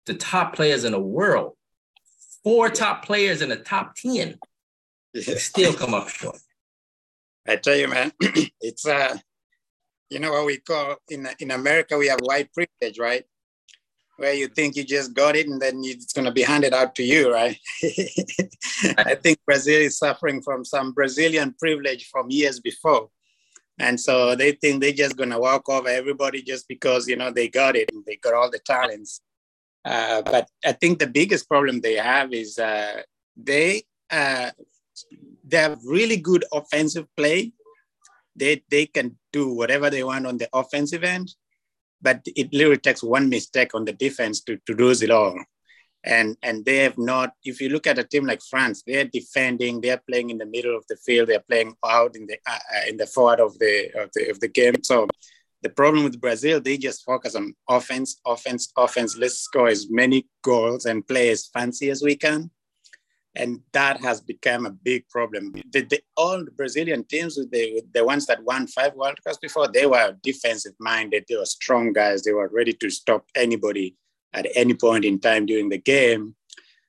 the 0.07 0.15
top 0.15 0.57
players 0.57 0.85
in 0.85 0.93
the 0.93 1.01
world, 1.01 1.53
four 2.43 2.71
top 2.71 3.05
players 3.05 3.43
in 3.43 3.51
the 3.51 3.57
top 3.57 3.95
10, 3.95 4.39
still 5.37 5.75
come 5.75 5.95
up 5.95 6.09
short? 6.09 6.39
I 7.47 7.57
tell 7.57 7.77
you, 7.77 7.89
man, 7.89 8.13
it's 8.61 8.87
uh, 8.87 9.17
you 10.11 10.19
know 10.19 10.33
what 10.33 10.47
we 10.47 10.59
call 10.59 10.97
in 11.09 11.29
in 11.39 11.51
America 11.51 11.97
we 11.97 12.09
have 12.09 12.21
white 12.21 12.53
privilege, 12.53 12.99
right? 12.99 13.25
Where 14.17 14.35
you 14.35 14.49
think 14.49 14.75
you 14.75 14.85
just 14.85 15.15
got 15.15 15.37
it 15.37 15.47
and 15.47 15.61
then 15.61 15.81
it's 15.85 16.13
going 16.13 16.25
to 16.25 16.33
be 16.33 16.43
handed 16.43 16.75
out 16.75 16.95
to 16.97 17.05
you, 17.05 17.33
right? 17.33 17.57
I 18.99 19.15
think 19.15 19.39
Brazil 19.47 19.81
is 19.81 19.97
suffering 19.97 20.43
from 20.43 20.65
some 20.65 20.93
Brazilian 20.93 21.55
privilege 21.59 22.09
from 22.09 22.31
years 22.31 22.59
before. 22.59 23.11
And 23.79 24.01
so 24.01 24.35
they 24.35 24.53
think 24.53 24.81
they're 24.81 24.93
just 24.93 25.17
to 25.17 25.39
walk 25.39 25.69
over 25.69 25.89
everybody 25.89 26.43
just 26.43 26.67
because, 26.67 27.07
you 27.07 27.17
know, 27.17 27.31
they 27.31 27.49
got 27.49 27.77
it 27.77 27.91
and 27.93 28.05
they 28.05 28.17
got 28.17 28.35
all 28.35 28.51
the 28.51 28.59
talents. 28.59 29.21
Uh, 29.85 30.23
but 30.23 30.49
I 30.65 30.73
think 30.73 30.99
the 30.99 31.07
biggest 31.07 31.49
problem 31.49 31.81
they 31.81 31.95
have 31.95 32.33
is 32.33 32.59
uh, 32.59 33.03
they 33.37 33.85
uh, 34.11 34.51
they 35.45 35.57
have 35.57 35.79
really 35.85 36.17
good 36.17 36.45
offensive 36.53 37.07
play. 37.17 37.53
They 38.35 38.63
they 38.69 38.87
can 38.87 39.17
do 39.33 39.55
whatever 39.55 39.91
they 39.91 40.03
want 40.03 40.27
on 40.27 40.39
the 40.39 40.49
offensive 40.53 41.05
end, 41.05 41.33
but 42.03 42.21
it 42.27 42.53
literally 42.53 42.79
takes 42.79 43.03
one 43.03 43.29
mistake 43.29 43.75
on 43.75 43.85
the 43.85 43.93
defense 43.93 44.41
to, 44.43 44.59
to 44.67 44.75
lose 44.75 45.03
it 45.03 45.11
all. 45.11 45.39
And 46.09 46.37
and 46.43 46.65
they 46.65 46.79
have 46.79 46.97
not. 46.97 47.35
If 47.45 47.61
you 47.61 47.69
look 47.69 47.87
at 47.87 47.99
a 47.99 48.05
team 48.05 48.25
like 48.27 48.41
France, 48.43 48.83
they're 48.87 49.05
defending. 49.05 49.81
They're 49.81 50.03
playing 50.09 50.31
in 50.31 50.39
the 50.39 50.47
middle 50.47 50.75
of 50.75 50.85
the 50.89 50.97
field. 50.97 51.29
They're 51.29 51.49
playing 51.49 51.75
out 51.85 52.17
in 52.17 52.27
the 52.27 52.39
uh, 52.47 52.59
uh, 52.75 52.89
in 52.89 52.97
the 52.97 53.07
forward 53.07 53.41
of 53.41 53.59
the 53.59 53.91
of 53.95 54.11
the 54.15 54.31
of 54.31 54.41
the 54.41 54.49
game. 54.49 54.83
So 54.83 55.07
the 55.63 55.69
problem 55.69 56.05
with 56.05 56.21
Brazil, 56.21 56.61
they 56.61 56.79
just 56.79 57.05
focus 57.05 57.35
on 57.35 57.55
offense, 57.69 58.21
offense, 58.25 58.73
offense. 58.77 59.19
Let's 59.19 59.41
score 59.41 59.69
as 59.69 59.91
many 59.91 60.27
goals 60.43 60.87
and 60.87 61.07
play 61.07 61.29
as 61.31 61.49
fancy 61.49 61.91
as 61.91 62.01
we 62.03 62.17
can 62.17 62.51
and 63.39 63.61
that 63.73 64.01
has 64.01 64.21
become 64.21 64.67
a 64.67 64.71
big 64.71 65.09
problem. 65.09 65.53
The, 65.71 65.83
the, 65.83 66.01
the 66.17 66.51
Brazilian 66.57 67.05
teams, 67.05 67.37
the, 67.37 67.83
the 67.95 68.05
ones 68.05 68.27
that 68.27 68.43
won 68.43 68.67
five 68.67 68.95
World 68.95 69.19
Cups 69.25 69.39
before, 69.39 69.69
they 69.69 69.87
were 69.87 70.17
defensive 70.23 70.75
minded. 70.81 71.25
They 71.29 71.37
were 71.37 71.47
strong 71.47 71.93
guys. 71.93 72.23
They 72.23 72.33
were 72.33 72.51
ready 72.53 72.73
to 72.75 72.91
stop 72.91 73.25
anybody 73.35 73.97
at 74.35 74.47
any 74.55 74.75
point 74.75 75.05
in 75.05 75.19
time 75.19 75.47
during 75.47 75.69
the 75.69 75.79
game. 75.79 76.35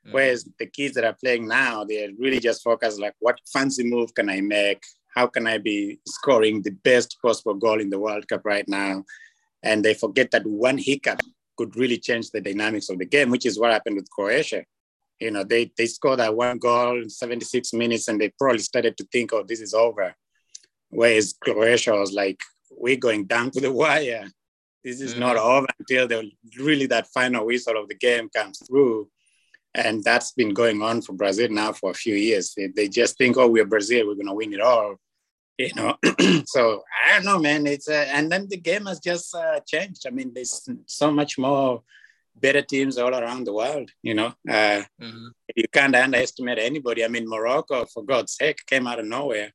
Mm. 0.07 0.13
Whereas 0.13 0.47
the 0.59 0.65
kids 0.65 0.95
that 0.95 1.03
are 1.03 1.17
playing 1.21 1.47
now, 1.47 1.83
they're 1.83 2.09
really 2.17 2.39
just 2.39 2.63
focused 2.63 2.99
like, 2.99 3.15
what 3.19 3.39
fancy 3.51 3.83
move 3.83 4.13
can 4.13 4.29
I 4.29 4.41
make? 4.41 4.83
How 5.15 5.27
can 5.27 5.47
I 5.47 5.57
be 5.57 5.99
scoring 6.07 6.61
the 6.61 6.71
best 6.71 7.17
possible 7.21 7.55
goal 7.55 7.81
in 7.81 7.89
the 7.89 7.99
World 7.99 8.27
Cup 8.27 8.41
right 8.45 8.67
now? 8.67 9.03
And 9.63 9.83
they 9.83 9.93
forget 9.93 10.31
that 10.31 10.45
one 10.45 10.77
hiccup 10.77 11.21
could 11.57 11.75
really 11.75 11.97
change 11.97 12.31
the 12.31 12.39
dynamics 12.39 12.89
of 12.89 12.99
the 12.99 13.05
game, 13.05 13.29
which 13.29 13.45
is 13.45 13.59
what 13.59 13.71
happened 13.71 13.97
with 13.97 14.09
Croatia 14.09 14.63
you 15.19 15.31
know, 15.31 15.43
they, 15.43 15.71
they 15.77 15.85
scored 15.85 16.19
that 16.19 16.35
one 16.35 16.57
goal 16.57 17.01
in 17.01 17.09
76 17.09 17.73
minutes 17.73 18.07
and 18.07 18.19
they 18.19 18.29
probably 18.39 18.59
started 18.59 18.97
to 18.97 19.07
think, 19.11 19.33
oh, 19.33 19.43
this 19.43 19.59
is 19.59 19.73
over. 19.73 20.15
Whereas 20.89 21.35
Croatia 21.39 21.91
was 21.91 22.13
like, 22.13 22.39
we're 22.71 22.95
going 22.95 23.25
down 23.25 23.51
to 23.51 23.59
the 23.61 23.71
wire. 23.71 24.27
This 24.83 25.01
is 25.01 25.11
mm-hmm. 25.11 25.21
not 25.21 25.37
over 25.37 25.67
until 25.79 26.07
the, 26.07 26.31
really 26.57 26.85
that 26.87 27.07
final 27.07 27.45
whistle 27.45 27.77
of 27.77 27.89
the 27.89 27.95
game 27.95 28.29
comes 28.29 28.59
through. 28.65 29.09
And 29.75 30.03
that's 30.03 30.31
been 30.31 30.53
going 30.53 30.81
on 30.81 31.01
for 31.01 31.13
Brazil 31.13 31.49
now 31.49 31.73
for 31.73 31.91
a 31.91 31.95
few 31.95 32.15
years. 32.15 32.53
They, 32.55 32.67
they 32.67 32.87
just 32.87 33.17
think, 33.17 33.37
oh, 33.37 33.47
we're 33.47 33.65
Brazil, 33.65 34.07
we're 34.07 34.15
going 34.15 34.27
to 34.27 34.33
win 34.33 34.53
it 34.53 34.61
all. 34.61 34.95
You 35.57 35.71
know, 35.75 35.97
so 36.45 36.83
I 37.05 37.15
don't 37.15 37.25
know, 37.25 37.37
man. 37.37 37.67
It's 37.67 37.89
uh, 37.89 38.07
and 38.13 38.31
then 38.31 38.47
the 38.47 38.55
game 38.55 38.85
has 38.85 39.01
just 39.01 39.35
uh, 39.35 39.59
changed. 39.67 40.07
I 40.07 40.09
mean, 40.09 40.31
there's 40.33 40.65
so 40.85 41.11
much 41.11 41.37
more 41.37 41.83
better 42.33 42.61
teams 42.61 42.97
all 42.97 43.13
around 43.13 43.43
the 43.43 43.51
world. 43.51 43.91
You 44.01 44.13
know, 44.13 44.27
uh, 44.47 44.83
mm-hmm. 45.01 45.27
you 45.53 45.65
can't 45.69 45.93
underestimate 45.93 46.59
anybody. 46.59 47.03
I 47.03 47.09
mean, 47.09 47.27
Morocco, 47.27 47.83
for 47.87 48.05
God's 48.05 48.35
sake, 48.35 48.65
came 48.67 48.87
out 48.87 48.99
of 48.99 49.05
nowhere, 49.05 49.51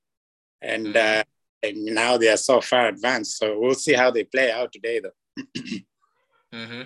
and, 0.60 0.88
mm-hmm. 0.88 1.22
And 1.64 1.84
now 1.84 2.16
they 2.16 2.28
are 2.28 2.36
so 2.36 2.60
far 2.60 2.88
advanced. 2.88 3.38
So 3.38 3.58
we'll 3.58 3.74
see 3.74 3.92
how 3.92 4.10
they 4.10 4.24
play 4.24 4.50
out 4.50 4.72
today, 4.72 5.00
though. 5.00 5.42
mm-hmm. 6.52 6.82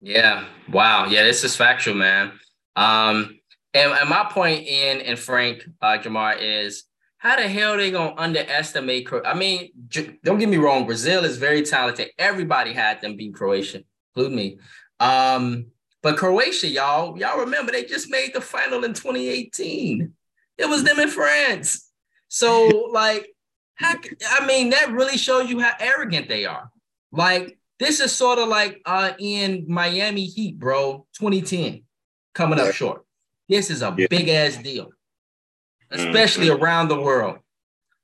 Yeah. 0.00 0.46
Wow. 0.70 1.06
Yeah, 1.06 1.24
this 1.24 1.44
is 1.44 1.56
factual, 1.56 1.94
man. 1.94 2.32
Um, 2.76 3.38
and, 3.74 3.92
and 3.92 4.08
my 4.08 4.26
point 4.30 4.66
in 4.66 5.00
and 5.02 5.18
Frank 5.18 5.64
uh, 5.82 5.98
Jamar 5.98 6.36
is 6.40 6.84
how 7.18 7.36
the 7.36 7.46
hell 7.46 7.76
they 7.76 7.90
gonna 7.90 8.14
underestimate? 8.16 9.06
I 9.26 9.34
mean, 9.34 9.70
don't 10.24 10.38
get 10.38 10.48
me 10.48 10.56
wrong. 10.56 10.86
Brazil 10.86 11.24
is 11.24 11.36
very 11.36 11.62
talented. 11.62 12.08
Everybody 12.18 12.72
had 12.72 13.02
them 13.02 13.16
beat 13.16 13.34
Croatia, 13.34 13.82
including 14.14 14.36
me. 14.36 14.58
Um, 15.00 15.66
but 16.02 16.16
Croatia, 16.16 16.68
y'all, 16.68 17.18
y'all 17.18 17.40
remember 17.40 17.72
they 17.72 17.84
just 17.84 18.10
made 18.10 18.32
the 18.32 18.40
final 18.40 18.84
in 18.84 18.94
2018. 18.94 20.12
It 20.56 20.66
was 20.66 20.82
them 20.82 20.98
in 20.98 21.10
France. 21.10 21.90
So, 22.28 22.88
like, 22.92 23.28
how, 23.80 23.94
I 24.28 24.46
mean, 24.46 24.70
that 24.70 24.92
really 24.92 25.16
shows 25.16 25.48
you 25.48 25.58
how 25.58 25.72
arrogant 25.80 26.28
they 26.28 26.44
are. 26.44 26.70
Like, 27.12 27.58
this 27.78 27.98
is 28.00 28.14
sort 28.14 28.38
of 28.38 28.48
like 28.48 28.82
uh 28.84 29.12
in 29.18 29.64
Miami 29.66 30.26
Heat, 30.26 30.58
bro, 30.58 31.06
2010, 31.18 31.82
coming 32.34 32.60
up 32.60 32.74
short. 32.74 33.04
This 33.48 33.70
is 33.70 33.82
a 33.82 33.94
yeah. 33.96 34.06
big 34.10 34.28
ass 34.28 34.58
deal, 34.58 34.90
especially 35.90 36.48
mm-hmm. 36.48 36.62
around 36.62 36.88
the 36.88 37.00
world. 37.00 37.38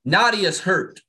Nadia's 0.05 0.61
hurt. 0.61 1.01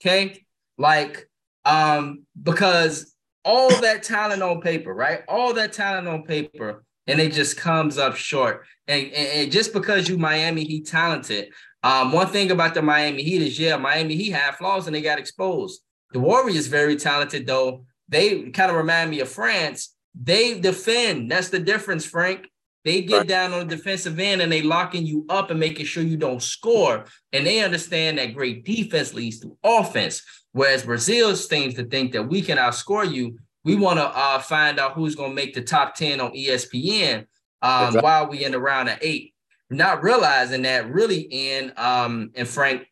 Okay. 0.00 0.44
Like, 0.78 1.28
um, 1.64 2.24
because 2.40 3.14
all 3.44 3.68
that 3.80 4.04
talent 4.04 4.42
on 4.42 4.60
paper, 4.60 4.94
right? 4.94 5.22
All 5.28 5.52
that 5.54 5.72
talent 5.72 6.06
on 6.06 6.22
paper, 6.22 6.84
and 7.06 7.20
it 7.20 7.32
just 7.32 7.56
comes 7.56 7.98
up 7.98 8.16
short. 8.16 8.64
And, 8.86 9.06
and, 9.06 9.28
and 9.28 9.52
just 9.52 9.72
because 9.72 10.08
you 10.08 10.18
Miami 10.18 10.64
Heat 10.64 10.86
talented, 10.86 11.48
um, 11.84 12.12
one 12.12 12.28
thing 12.28 12.50
about 12.50 12.72
the 12.72 12.80
Miami 12.80 13.22
Heat 13.22 13.42
is, 13.42 13.58
yeah, 13.58 13.76
Miami 13.76 14.16
Heat 14.16 14.30
had 14.30 14.56
flaws 14.56 14.86
and 14.86 14.96
they 14.96 15.02
got 15.02 15.18
exposed. 15.18 15.82
The 16.12 16.18
Warriors 16.18 16.66
very 16.66 16.96
talented 16.96 17.46
though. 17.46 17.84
They 18.08 18.50
kind 18.50 18.70
of 18.70 18.76
remind 18.76 19.10
me 19.10 19.20
of 19.20 19.28
France. 19.28 19.94
They 20.18 20.58
defend. 20.58 21.30
That's 21.30 21.50
the 21.50 21.58
difference, 21.58 22.06
Frank. 22.06 22.48
They 22.84 23.02
get 23.02 23.18
right. 23.18 23.26
down 23.26 23.52
on 23.52 23.68
the 23.68 23.76
defensive 23.76 24.18
end 24.18 24.40
and 24.40 24.50
they 24.50 24.62
locking 24.62 25.04
you 25.04 25.26
up 25.28 25.50
and 25.50 25.60
making 25.60 25.84
sure 25.84 26.02
you 26.02 26.16
don't 26.16 26.42
score. 26.42 27.04
And 27.34 27.46
they 27.46 27.62
understand 27.62 28.16
that 28.16 28.34
great 28.34 28.64
defense 28.64 29.12
leads 29.12 29.40
to 29.40 29.56
offense. 29.62 30.22
Whereas 30.52 30.84
Brazil 30.84 31.36
seems 31.36 31.74
to 31.74 31.84
think 31.84 32.12
that 32.12 32.22
we 32.22 32.40
can 32.40 32.56
outscore 32.56 33.10
you. 33.10 33.38
We 33.62 33.76
want 33.76 33.98
to 33.98 34.06
uh, 34.06 34.38
find 34.38 34.78
out 34.78 34.92
who's 34.92 35.16
going 35.16 35.30
to 35.30 35.36
make 35.36 35.52
the 35.52 35.62
top 35.62 35.94
10 35.96 36.20
on 36.20 36.32
ESPN 36.32 37.26
um, 37.60 37.94
while 37.96 38.28
we 38.28 38.44
in 38.44 38.52
the 38.52 38.60
round 38.60 38.88
of 38.88 38.98
eight. 39.02 39.33
Not 39.74 40.02
realizing 40.02 40.62
that 40.62 40.90
really 40.90 41.20
in 41.30 41.72
um, 41.76 42.30
and 42.34 42.46
Frank, 42.46 42.86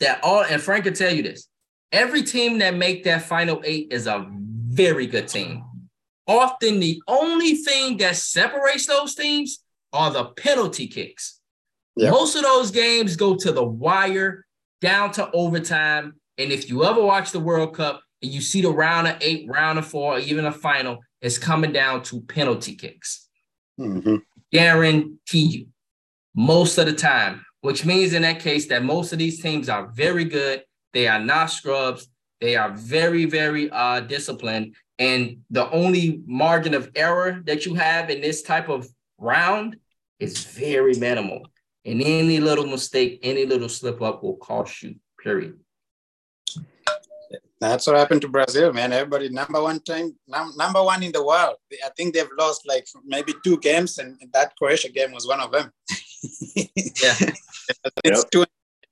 that 0.00 0.20
all 0.22 0.42
and 0.42 0.60
Frank 0.60 0.84
can 0.84 0.94
tell 0.94 1.14
you 1.14 1.22
this. 1.22 1.48
Every 1.92 2.22
team 2.22 2.58
that 2.58 2.74
make 2.74 3.04
that 3.04 3.22
final 3.22 3.62
eight 3.64 3.88
is 3.90 4.06
a 4.06 4.26
very 4.30 5.06
good 5.06 5.28
team. 5.28 5.64
Often 6.26 6.80
the 6.80 7.00
only 7.08 7.54
thing 7.54 7.96
that 7.98 8.16
separates 8.16 8.86
those 8.86 9.14
teams 9.14 9.60
are 9.92 10.10
the 10.10 10.24
penalty 10.24 10.86
kicks. 10.86 11.40
Yep. 11.96 12.12
Most 12.12 12.36
of 12.36 12.42
those 12.42 12.70
games 12.70 13.16
go 13.16 13.34
to 13.36 13.52
the 13.52 13.64
wire, 13.64 14.44
down 14.80 15.10
to 15.12 15.30
overtime, 15.32 16.14
and 16.36 16.52
if 16.52 16.68
you 16.68 16.84
ever 16.84 17.02
watch 17.02 17.32
the 17.32 17.40
World 17.40 17.74
Cup 17.74 18.02
and 18.22 18.30
you 18.30 18.40
see 18.40 18.62
the 18.62 18.70
round 18.70 19.08
of 19.08 19.16
eight, 19.20 19.48
round 19.48 19.78
of 19.78 19.86
four, 19.86 20.16
or 20.16 20.18
even 20.18 20.44
a 20.44 20.52
final, 20.52 20.98
it's 21.20 21.38
coming 21.38 21.72
down 21.72 22.02
to 22.04 22.20
penalty 22.20 22.76
kicks. 22.76 23.28
Mm-hmm. 23.80 24.16
Guarantee 24.52 25.18
you, 25.38 25.66
most 26.38 26.78
of 26.78 26.86
the 26.86 26.92
time, 26.92 27.44
which 27.62 27.84
means 27.84 28.12
in 28.12 28.22
that 28.22 28.38
case 28.38 28.68
that 28.68 28.84
most 28.84 29.12
of 29.12 29.18
these 29.18 29.42
teams 29.42 29.68
are 29.68 29.88
very 29.88 30.24
good. 30.24 30.62
They 30.92 31.08
are 31.08 31.18
not 31.18 31.50
scrubs. 31.50 32.08
They 32.40 32.54
are 32.54 32.70
very, 32.70 33.24
very 33.24 33.68
uh, 33.70 33.98
disciplined. 34.00 34.76
And 35.00 35.38
the 35.50 35.68
only 35.72 36.22
margin 36.26 36.74
of 36.74 36.92
error 36.94 37.42
that 37.46 37.66
you 37.66 37.74
have 37.74 38.08
in 38.08 38.20
this 38.20 38.42
type 38.42 38.68
of 38.68 38.88
round 39.18 39.78
is 40.20 40.44
very 40.44 40.94
minimal. 40.94 41.42
And 41.84 42.00
any 42.00 42.38
little 42.38 42.68
mistake, 42.68 43.18
any 43.24 43.44
little 43.44 43.68
slip 43.68 44.00
up 44.00 44.22
will 44.22 44.36
cost 44.36 44.84
you, 44.84 44.94
period. 45.20 45.58
That's 47.60 47.86
what 47.86 47.96
happened 47.96 48.20
to 48.22 48.28
Brazil, 48.28 48.72
man. 48.72 48.92
Everybody 48.92 49.30
number 49.30 49.60
one 49.60 49.80
time, 49.80 50.16
num- 50.28 50.54
number 50.56 50.82
one 50.82 51.02
in 51.02 51.10
the 51.10 51.24
world. 51.24 51.56
I 51.84 51.90
think 51.96 52.14
they've 52.14 52.28
lost 52.38 52.66
like 52.68 52.86
maybe 53.04 53.34
two 53.42 53.58
games, 53.58 53.98
and 53.98 54.16
that 54.32 54.54
Croatia 54.56 54.90
game 54.90 55.12
was 55.12 55.26
one 55.26 55.40
of 55.40 55.50
them. 55.50 55.72
yeah, 56.56 57.14
it's 58.04 58.22
yep. 58.22 58.30
two. 58.30 58.44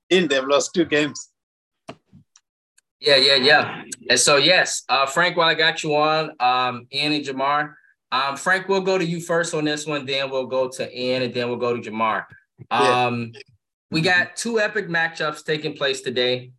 In 0.09 0.27
they've 0.27 0.43
lost 0.43 0.73
two 0.73 0.85
games. 0.85 1.29
Yeah, 2.99 3.17
yeah, 3.17 3.35
yeah. 3.35 3.83
And 4.09 4.19
so 4.19 4.37
yes, 4.37 4.83
uh, 4.89 5.05
Frank, 5.05 5.37
while 5.37 5.47
I 5.47 5.53
got 5.53 5.83
you 5.83 5.95
on, 5.95 6.31
um, 6.39 6.87
Ian 6.91 7.13
and 7.13 7.25
Jamar, 7.25 7.73
um, 8.11 8.37
Frank, 8.37 8.67
we'll 8.67 8.81
go 8.81 8.97
to 8.97 9.05
you 9.05 9.21
first 9.21 9.53
on 9.53 9.65
this 9.65 9.85
one, 9.85 10.05
then 10.05 10.29
we'll 10.29 10.47
go 10.47 10.67
to 10.69 10.99
Ian, 10.99 11.23
and 11.23 11.33
then 11.33 11.47
we'll 11.47 11.57
go 11.57 11.75
to 11.75 11.91
Jamar. 11.91 12.25
Um, 12.71 13.31
yeah. 13.33 13.41
we 13.91 14.01
got 14.01 14.35
two 14.35 14.59
epic 14.59 14.87
matchups 14.87 15.43
taking 15.45 15.73
place 15.73 16.01
today. 16.01 16.51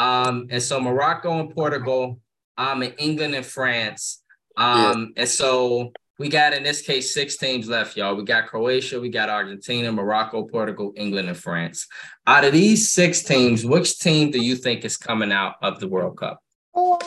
Um, 0.00 0.46
and 0.48 0.62
so 0.62 0.80
Morocco 0.80 1.40
and 1.40 1.54
Portugal, 1.54 2.18
um, 2.56 2.80
and 2.80 2.94
England 2.96 3.34
and 3.34 3.44
France. 3.44 4.22
Um, 4.56 5.12
yeah. 5.16 5.22
and 5.22 5.28
so 5.28 5.92
we 6.18 6.30
got 6.30 6.54
in 6.54 6.62
this 6.62 6.80
case 6.80 7.12
six 7.12 7.36
teams 7.36 7.68
left, 7.68 7.98
y'all. 7.98 8.14
We 8.14 8.24
got 8.24 8.46
Croatia, 8.46 8.98
we 8.98 9.10
got 9.10 9.28
Argentina, 9.28 9.92
Morocco, 9.92 10.46
Portugal, 10.46 10.94
England, 10.96 11.28
and 11.28 11.36
France. 11.36 11.86
Out 12.26 12.44
of 12.46 12.54
these 12.54 12.90
six 12.90 13.22
teams, 13.22 13.66
which 13.66 13.98
team 13.98 14.30
do 14.30 14.42
you 14.42 14.56
think 14.56 14.86
is 14.86 14.96
coming 14.96 15.32
out 15.32 15.56
of 15.60 15.80
the 15.80 15.88
World 15.88 16.16
Cup? 16.16 16.40
Oh, 16.74 16.98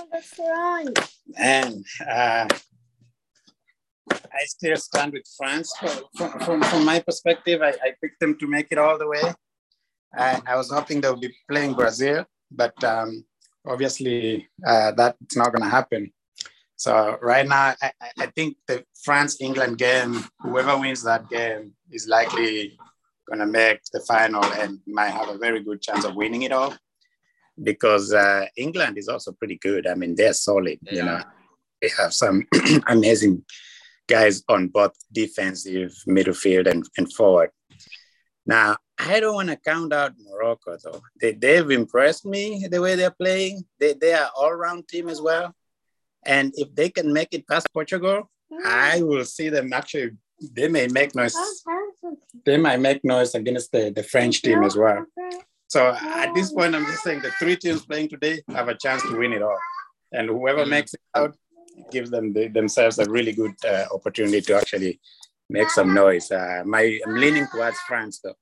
Man, 1.28 1.84
uh, 2.08 2.48
I 4.12 4.46
still 4.46 4.78
stand 4.78 5.14
with 5.14 5.28
France. 5.36 5.74
From, 6.16 6.40
from, 6.42 6.62
from 6.62 6.86
my 6.86 7.00
perspective, 7.00 7.64
I, 7.64 7.70
I, 7.70 7.94
picked 8.02 8.20
them 8.20 8.38
to 8.38 8.48
make 8.48 8.68
it 8.70 8.78
all 8.78 9.00
the 9.00 9.08
way. 9.08 9.24
I, 10.16 10.42
I 10.46 10.56
was 10.58 10.70
hoping 10.70 11.02
they 11.02 11.10
would 11.10 11.22
be 11.22 11.34
playing 11.50 11.74
Brazil, 11.74 12.26
but 12.56 12.82
um, 12.84 13.26
obviously 13.66 14.48
uh, 14.66 14.92
that's 14.92 15.36
not 15.36 15.52
going 15.52 15.64
to 15.64 15.70
happen. 15.70 16.12
So 16.76 17.18
right 17.22 17.48
now, 17.48 17.76
I, 17.82 17.92
I 18.20 18.26
think 18.28 18.58
the 18.68 18.84
France 19.04 19.38
England 19.40 19.78
game, 19.78 20.24
whoever 20.40 20.78
wins 20.78 21.04
that 21.04 21.30
game 21.30 21.74
is 21.92 22.08
likely 22.08 22.78
going 23.28 23.40
to 23.40 23.46
make 23.46 23.80
the 23.94 24.02
final 24.02 24.44
and 24.44 24.80
might 24.86 25.12
have 25.12 25.30
a 25.30 25.38
very 25.38 25.64
good 25.64 25.82
chance 25.82 26.04
of 26.04 26.16
winning 26.16 26.42
it 26.42 26.52
all 26.52 26.76
because 27.62 28.14
uh, 28.14 28.46
England 28.58 28.98
is 28.98 29.08
also 29.08 29.32
pretty 29.32 29.58
good. 29.58 29.88
I 29.88 29.96
mean, 29.96 30.16
they're 30.16 30.34
solid. 30.34 30.80
Yeah. 30.82 30.94
You 30.94 31.04
know, 31.04 31.22
they 31.82 31.90
have 31.98 32.14
some 32.14 32.46
amazing 32.88 33.46
guys 34.08 34.44
on 34.50 34.68
both 34.68 34.94
defensive, 35.12 35.94
midfield, 36.08 36.70
and, 36.70 36.84
and 36.98 37.12
forward. 37.14 37.52
Now, 38.46 38.78
I 38.98 39.20
don't 39.20 39.36
want 39.36 39.50
to 39.50 39.56
count 39.58 39.94
out 39.94 40.14
Morocco 40.20 40.78
though. 40.84 41.02
They, 41.20 41.34
they've 41.34 41.72
impressed 41.72 42.26
me 42.26 42.68
the 42.70 42.82
way 42.82 42.96
they're 42.96 43.12
playing. 43.12 43.64
They, 43.80 43.94
they 43.94 44.14
are 44.14 44.30
all-round 44.38 44.88
team 44.88 45.10
as 45.10 45.22
well. 45.22 45.54
And 46.26 46.54
if 46.56 46.74
they 46.76 46.90
can 46.90 47.12
make 47.12 47.30
it 47.34 47.48
past 47.48 47.68
Portugal, 47.74 48.30
I 48.66 49.02
will 49.02 49.26
see 49.26 49.50
them 49.50 49.74
actually, 49.74 50.12
they 50.40 50.68
may 50.68 50.88
make 50.88 51.16
noise. 51.16 51.36
They 52.46 52.58
might 52.58 52.80
make 52.80 53.04
noise 53.04 53.34
against 53.36 53.72
the, 53.72 53.92
the 53.92 54.04
French 54.04 54.42
team 54.42 54.64
as 54.64 54.76
well. 54.76 55.06
So 55.68 55.88
at 55.88 56.34
this 56.36 56.52
point, 56.54 56.76
I'm 56.76 56.86
just 56.86 57.04
saying 57.04 57.22
the 57.22 57.32
three 57.32 57.56
teams 57.56 57.86
playing 57.86 58.10
today 58.10 58.42
have 58.50 58.68
a 58.68 58.76
chance 58.76 59.02
to 59.04 59.18
win 59.18 59.34
it 59.34 59.42
all. 59.42 59.58
And 60.12 60.30
whoever 60.30 60.66
makes 60.66 60.94
it 60.94 61.02
out 61.16 61.36
gives 61.92 62.12
them 62.12 62.34
the, 62.34 62.48
themselves 62.48 63.00
a 63.00 63.10
really 63.10 63.32
good 63.32 63.56
uh, 63.68 63.86
opportunity 63.92 64.42
to 64.42 64.56
actually 64.56 65.00
make 65.54 65.70
some 65.70 65.94
noise. 65.94 66.32
Uh, 66.32 66.64
my, 66.66 67.00
I'm 67.06 67.16
leaning 67.16 67.48
towards 67.48 67.78
France 67.88 68.20
though. 68.22 68.34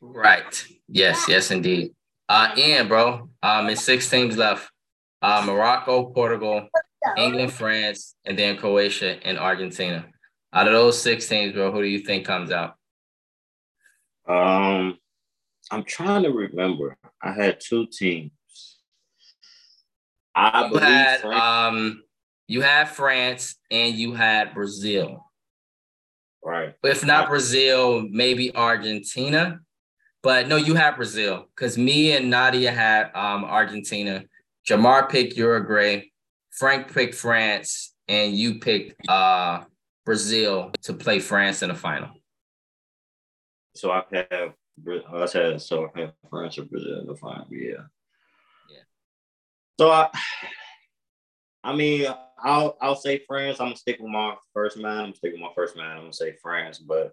Right. 0.00 0.66
Yes, 0.88 1.26
yes, 1.28 1.50
indeed. 1.52 1.92
Uh, 2.28 2.52
Ian, 2.56 2.88
bro, 2.88 3.28
um, 3.42 3.68
it's 3.68 3.84
six 3.84 4.08
teams 4.08 4.36
left 4.36 4.68
uh, 5.20 5.42
Morocco, 5.46 6.06
Portugal, 6.06 6.68
England, 7.16 7.52
France, 7.52 8.16
and 8.24 8.36
then 8.36 8.56
Croatia 8.56 9.24
and 9.24 9.38
Argentina. 9.38 10.06
Out 10.52 10.66
of 10.66 10.72
those 10.72 11.00
six 11.00 11.28
teams, 11.28 11.52
bro, 11.52 11.70
who 11.70 11.82
do 11.82 11.88
you 11.88 12.00
think 12.00 12.26
comes 12.26 12.50
out? 12.50 12.74
Um, 14.26 14.98
I'm 15.70 15.84
trying 15.84 16.22
to 16.24 16.30
remember. 16.30 16.96
I 17.22 17.32
had 17.32 17.60
two 17.60 17.86
teams. 17.86 18.32
I 20.34 20.66
you 20.66 20.78
had 20.78 21.20
France. 21.20 21.40
um, 21.40 22.02
you 22.52 22.60
had 22.60 22.88
France 22.88 23.56
and 23.70 23.94
you 23.94 24.12
had 24.12 24.52
Brazil. 24.52 25.24
Right. 26.44 26.74
If 26.84 27.02
not 27.02 27.30
Brazil, 27.30 28.06
maybe 28.10 28.54
Argentina. 28.54 29.60
But 30.22 30.48
no, 30.48 30.56
you 30.56 30.74
had 30.74 30.96
Brazil 30.96 31.46
because 31.56 31.78
me 31.78 32.12
and 32.12 32.28
Nadia 32.28 32.70
had 32.70 33.10
um, 33.14 33.44
Argentina 33.44 34.22
Jamar 34.68 35.08
picked 35.08 35.34
Uruguay, 35.36 36.10
Frank 36.50 36.92
picked 36.92 37.14
France, 37.14 37.94
and 38.06 38.36
you 38.36 38.60
picked 38.60 39.08
uh, 39.08 39.64
Brazil 40.04 40.72
to 40.82 40.92
play 40.92 41.20
France 41.20 41.62
in 41.62 41.70
the 41.70 41.74
final. 41.74 42.10
So 43.74 43.90
I 43.90 44.02
have 44.12 44.52
I 45.14 45.26
said 45.26 45.62
so 45.62 45.90
I 45.96 46.00
have 46.00 46.12
France 46.28 46.58
or 46.58 46.66
Brazil 46.66 47.00
in 47.00 47.06
the 47.06 47.16
final. 47.16 47.46
Yeah. 47.50 47.86
Yeah. 48.70 48.84
So 49.80 49.90
I 49.90 50.10
I 51.64 51.74
mean 51.74 52.06
I'll 52.42 52.76
I'll 52.80 52.96
say 52.96 53.22
France. 53.26 53.60
I'm 53.60 53.66
gonna 53.66 53.76
stick 53.76 53.98
with 54.00 54.10
my 54.10 54.34
first 54.52 54.76
man. 54.76 54.98
I'm 54.98 55.04
gonna 55.04 55.14
stick 55.14 55.32
with 55.32 55.40
my 55.40 55.52
first 55.54 55.76
man. 55.76 55.90
I'm 55.92 56.02
gonna 56.02 56.12
say 56.12 56.36
France, 56.42 56.78
but 56.78 57.12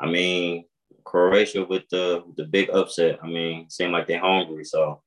I 0.00 0.06
mean 0.06 0.64
Croatia 1.04 1.64
with 1.64 1.88
the 1.90 2.24
the 2.36 2.44
big 2.44 2.70
upset. 2.70 3.18
I 3.22 3.26
mean, 3.26 3.70
seem 3.70 3.92
like 3.92 4.06
they're 4.06 4.20
hungry, 4.20 4.64
so 4.64 5.02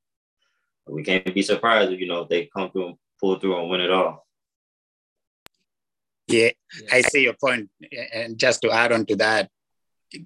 we 0.87 1.03
can't 1.03 1.33
be 1.33 1.41
surprised 1.41 1.91
if 1.91 1.99
you 1.99 2.07
know 2.07 2.25
they 2.25 2.49
come 2.55 2.71
through 2.71 2.87
and 2.87 2.97
pull 3.19 3.39
through 3.39 3.59
and 3.59 3.69
win 3.69 3.81
it 3.81 3.91
all. 3.91 4.25
Yeah, 6.27 6.49
yeah, 6.81 6.89
I 6.91 7.01
see 7.01 7.23
your 7.23 7.33
point. 7.33 7.69
And 8.13 8.37
just 8.37 8.61
to 8.61 8.71
add 8.71 8.91
on 8.91 9.05
to 9.07 9.15
that, 9.17 9.49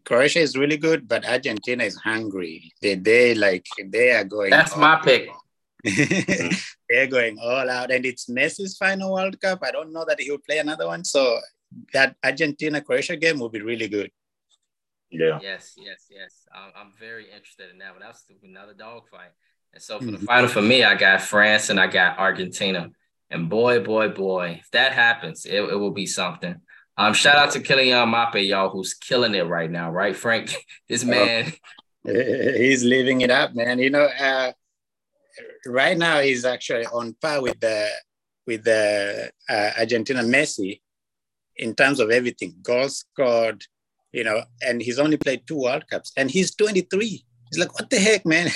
Croatia 0.05 0.39
is 0.39 0.57
really 0.57 0.77
good, 0.77 1.07
but 1.07 1.27
Argentina 1.27 1.83
is 1.83 1.95
hungry. 1.95 2.71
They 2.81 2.95
they 2.95 3.35
like 3.35 3.65
they 3.83 4.11
are 4.11 4.23
going. 4.23 4.49
That's 4.49 4.75
my 4.75 4.99
pick. 5.03 5.29
They're 6.89 7.07
going 7.07 7.37
all 7.39 7.69
out, 7.69 7.91
and 7.91 8.05
it's 8.05 8.29
Messi's 8.29 8.77
final 8.77 9.13
World 9.13 9.39
Cup. 9.41 9.59
I 9.63 9.71
don't 9.71 9.93
know 9.93 10.05
that 10.07 10.19
he 10.19 10.29
will 10.29 10.39
play 10.39 10.59
another 10.59 10.87
one, 10.87 11.03
so 11.03 11.39
that 11.93 12.15
Argentina 12.23 12.81
Croatia 12.81 13.15
game 13.15 13.39
will 13.39 13.49
be 13.49 13.61
really 13.61 13.87
good. 13.87 14.11
Yeah. 15.09 15.39
Yes, 15.41 15.73
yes, 15.77 16.07
yes. 16.09 16.47
I'm, 16.53 16.71
I'm 16.75 16.91
very 16.97 17.25
interested 17.25 17.69
in 17.69 17.79
that 17.79 17.91
one. 17.91 18.01
That's 18.01 18.23
another 18.43 18.73
dogfight. 18.73 19.31
And 19.73 19.81
so 19.81 19.99
for 19.99 20.05
the 20.05 20.11
mm-hmm. 20.13 20.25
final 20.25 20.49
for 20.49 20.61
me, 20.61 20.83
I 20.83 20.95
got 20.95 21.21
France 21.21 21.69
and 21.69 21.79
I 21.79 21.87
got 21.87 22.17
Argentina. 22.17 22.89
And 23.29 23.49
boy, 23.49 23.81
boy, 23.81 24.09
boy, 24.09 24.59
if 24.61 24.71
that 24.71 24.93
happens, 24.93 25.45
it, 25.45 25.61
it 25.61 25.75
will 25.75 25.91
be 25.91 26.05
something. 26.05 26.55
Um, 26.97 27.13
shout 27.13 27.37
out 27.37 27.51
to 27.51 27.59
Kylian 27.59 28.11
Mbappe, 28.11 28.47
y'all, 28.47 28.69
who's 28.69 28.93
killing 28.93 29.33
it 29.33 29.47
right 29.47 29.71
now, 29.71 29.89
right, 29.91 30.15
Frank? 30.15 30.53
This 30.89 31.05
man, 31.05 31.53
he's 32.03 32.83
living 32.83 33.21
it 33.21 33.31
up, 33.31 33.55
man. 33.55 33.79
You 33.79 33.89
know, 33.89 34.03
uh, 34.03 34.51
right 35.65 35.97
now 35.97 36.19
he's 36.19 36.45
actually 36.45 36.85
on 36.87 37.15
par 37.21 37.41
with 37.41 37.59
the 37.59 37.89
with 38.47 38.63
the 38.63 39.31
uh, 39.49 39.71
Argentina 39.77 40.21
Messi 40.21 40.81
in 41.57 41.75
terms 41.75 41.99
of 41.99 42.09
everything, 42.09 42.55
goals 42.63 42.99
scored, 42.99 43.63
you 44.11 44.23
know, 44.23 44.41
and 44.61 44.81
he's 44.81 44.99
only 44.99 45.17
played 45.17 45.45
two 45.45 45.59
World 45.59 45.85
Cups, 45.89 46.11
and 46.17 46.29
he's 46.29 46.55
23. 46.55 47.07
He's 47.07 47.59
like, 47.59 47.73
what 47.77 47.89
the 47.89 47.99
heck, 47.99 48.25
man? 48.25 48.49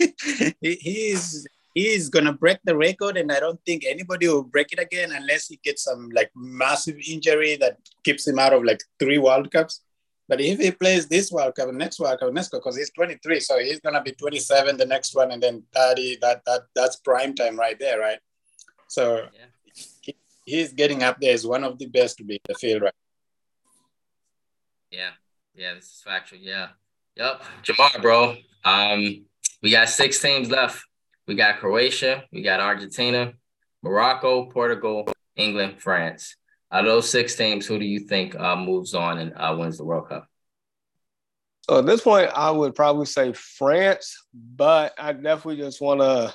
he's 0.60 1.46
he's 1.74 2.08
gonna 2.08 2.32
break 2.32 2.58
the 2.64 2.76
record, 2.76 3.16
and 3.16 3.30
I 3.30 3.40
don't 3.40 3.60
think 3.64 3.84
anybody 3.86 4.28
will 4.28 4.42
break 4.42 4.72
it 4.72 4.78
again 4.78 5.12
unless 5.12 5.46
he 5.46 5.60
gets 5.62 5.84
some 5.84 6.10
like 6.14 6.30
massive 6.34 6.96
injury 7.08 7.56
that 7.56 7.76
keeps 8.04 8.26
him 8.26 8.38
out 8.38 8.52
of 8.52 8.64
like 8.64 8.80
three 8.98 9.18
World 9.18 9.50
Cups. 9.50 9.82
But 10.30 10.40
if 10.40 10.60
he 10.60 10.70
plays 10.70 11.08
this 11.08 11.32
World 11.32 11.56
Cup, 11.56 11.72
next 11.72 11.98
World 11.98 12.20
Cup, 12.20 12.32
next 12.32 12.50
because 12.50 12.76
he's 12.76 12.92
23, 12.92 13.40
so 13.40 13.58
he's 13.58 13.80
gonna 13.80 14.00
be 14.00 14.12
27 14.12 14.76
the 14.76 14.86
next 14.86 15.12
one, 15.12 15.32
and 15.32 15.42
then 15.42 15.64
30. 15.74 16.18
That 16.22 16.42
that 16.46 16.60
that's 16.72 17.00
prime 17.00 17.34
time 17.34 17.58
right 17.58 17.76
there, 17.80 17.98
right? 17.98 18.20
So 18.86 19.26
yeah. 19.34 19.82
he, 20.02 20.16
he's 20.46 20.72
getting 20.72 21.02
up 21.02 21.16
there 21.20 21.34
as 21.34 21.44
one 21.44 21.64
of 21.64 21.80
the 21.80 21.86
best 21.86 22.18
to 22.18 22.24
be 22.24 22.34
in 22.34 22.40
the 22.46 22.54
field, 22.54 22.82
right? 22.82 22.94
Yeah, 24.92 25.10
yeah, 25.56 25.74
this 25.74 25.86
is 25.86 26.02
factual. 26.04 26.38
Yeah, 26.38 26.68
yep. 27.16 27.42
Jamar, 27.64 28.00
bro. 28.00 28.36
Um, 28.64 29.24
we 29.64 29.72
got 29.72 29.88
six 29.88 30.22
teams 30.22 30.48
left. 30.48 30.80
We 31.26 31.34
got 31.34 31.58
Croatia, 31.58 32.22
we 32.32 32.42
got 32.42 32.60
Argentina, 32.60 33.32
Morocco, 33.82 34.46
Portugal, 34.46 35.12
England, 35.34 35.80
France. 35.80 36.36
Out 36.72 36.86
of 36.86 36.92
those 36.92 37.10
six 37.10 37.34
teams, 37.34 37.66
who 37.66 37.78
do 37.78 37.84
you 37.84 38.00
think 38.00 38.34
uh, 38.36 38.56
moves 38.56 38.94
on 38.94 39.18
and 39.18 39.32
uh, 39.36 39.56
wins 39.58 39.78
the 39.78 39.84
World 39.84 40.08
Cup? 40.08 40.26
So 41.62 41.78
at 41.78 41.86
this 41.86 42.00
point, 42.00 42.30
I 42.34 42.50
would 42.50 42.74
probably 42.74 43.06
say 43.06 43.32
France, 43.32 44.16
but 44.32 44.94
I 44.98 45.12
definitely 45.12 45.56
just 45.56 45.80
want 45.80 46.00
to 46.00 46.34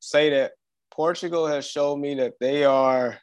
say 0.00 0.30
that 0.30 0.52
Portugal 0.90 1.46
has 1.46 1.66
shown 1.66 2.00
me 2.00 2.14
that 2.16 2.34
they 2.40 2.64
are 2.64 3.18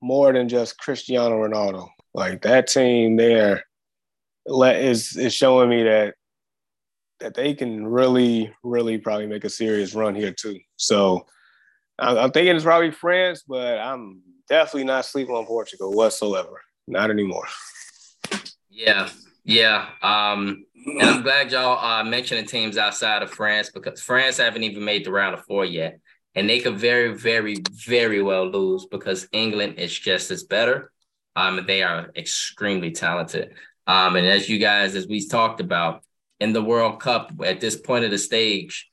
more 0.00 0.32
than 0.32 0.48
just 0.48 0.78
Cristiano 0.78 1.36
Ronaldo. 1.36 1.88
Like 2.14 2.42
that 2.42 2.66
team 2.66 3.16
there 3.16 3.64
is 4.46 5.16
is 5.16 5.32
showing 5.32 5.70
me 5.70 5.84
that 5.84 6.14
that 7.20 7.34
they 7.34 7.54
can 7.54 7.86
really, 7.86 8.52
really 8.62 8.98
probably 8.98 9.26
make 9.26 9.44
a 9.44 9.50
serious 9.50 9.94
run 9.94 10.14
here 10.14 10.32
too. 10.32 10.58
So 10.76 11.26
I'm 11.98 12.32
thinking 12.32 12.56
it's 12.56 12.64
probably 12.64 12.90
France, 12.90 13.44
but 13.46 13.78
I'm 13.78 14.22
definitely 14.52 14.84
not 14.84 15.06
sleeping 15.06 15.34
on 15.34 15.46
Portugal 15.46 15.92
whatsoever. 15.94 16.60
Not 16.86 17.10
anymore. 17.10 17.46
Yeah, 18.68 19.08
Yeah. 19.44 19.88
Um, 20.02 20.66
and 20.84 21.02
I'm 21.02 21.22
glad 21.22 21.50
y'all 21.52 21.82
uh, 21.82 22.04
mentioning 22.04 22.44
teams 22.44 22.76
outside 22.76 23.22
of 23.22 23.30
France 23.30 23.70
because 23.70 24.02
France 24.02 24.36
haven't 24.36 24.64
even 24.64 24.84
made 24.84 25.04
the 25.04 25.10
round 25.10 25.34
of 25.34 25.44
four 25.46 25.64
yet. 25.64 26.00
And 26.34 26.48
they 26.48 26.60
could 26.60 26.76
very, 26.76 27.16
very, 27.16 27.56
very 27.86 28.20
well 28.22 28.46
lose 28.46 28.86
because 28.86 29.26
England 29.32 29.78
is 29.78 29.98
just 29.98 30.30
as 30.30 30.44
better. 30.44 30.92
Um, 31.34 31.64
they 31.66 31.82
are 31.82 32.10
extremely 32.14 32.90
talented. 32.90 33.54
Um, 33.86 34.16
and 34.16 34.26
as 34.26 34.48
you 34.48 34.58
guys, 34.58 34.94
as 34.94 35.06
we 35.06 35.26
talked 35.26 35.60
about 35.60 36.04
in 36.40 36.52
the 36.52 36.62
World 36.62 37.00
Cup 37.00 37.32
at 37.44 37.60
this 37.60 37.76
point 37.76 38.04
of 38.04 38.10
the 38.10 38.18
stage, 38.18 38.90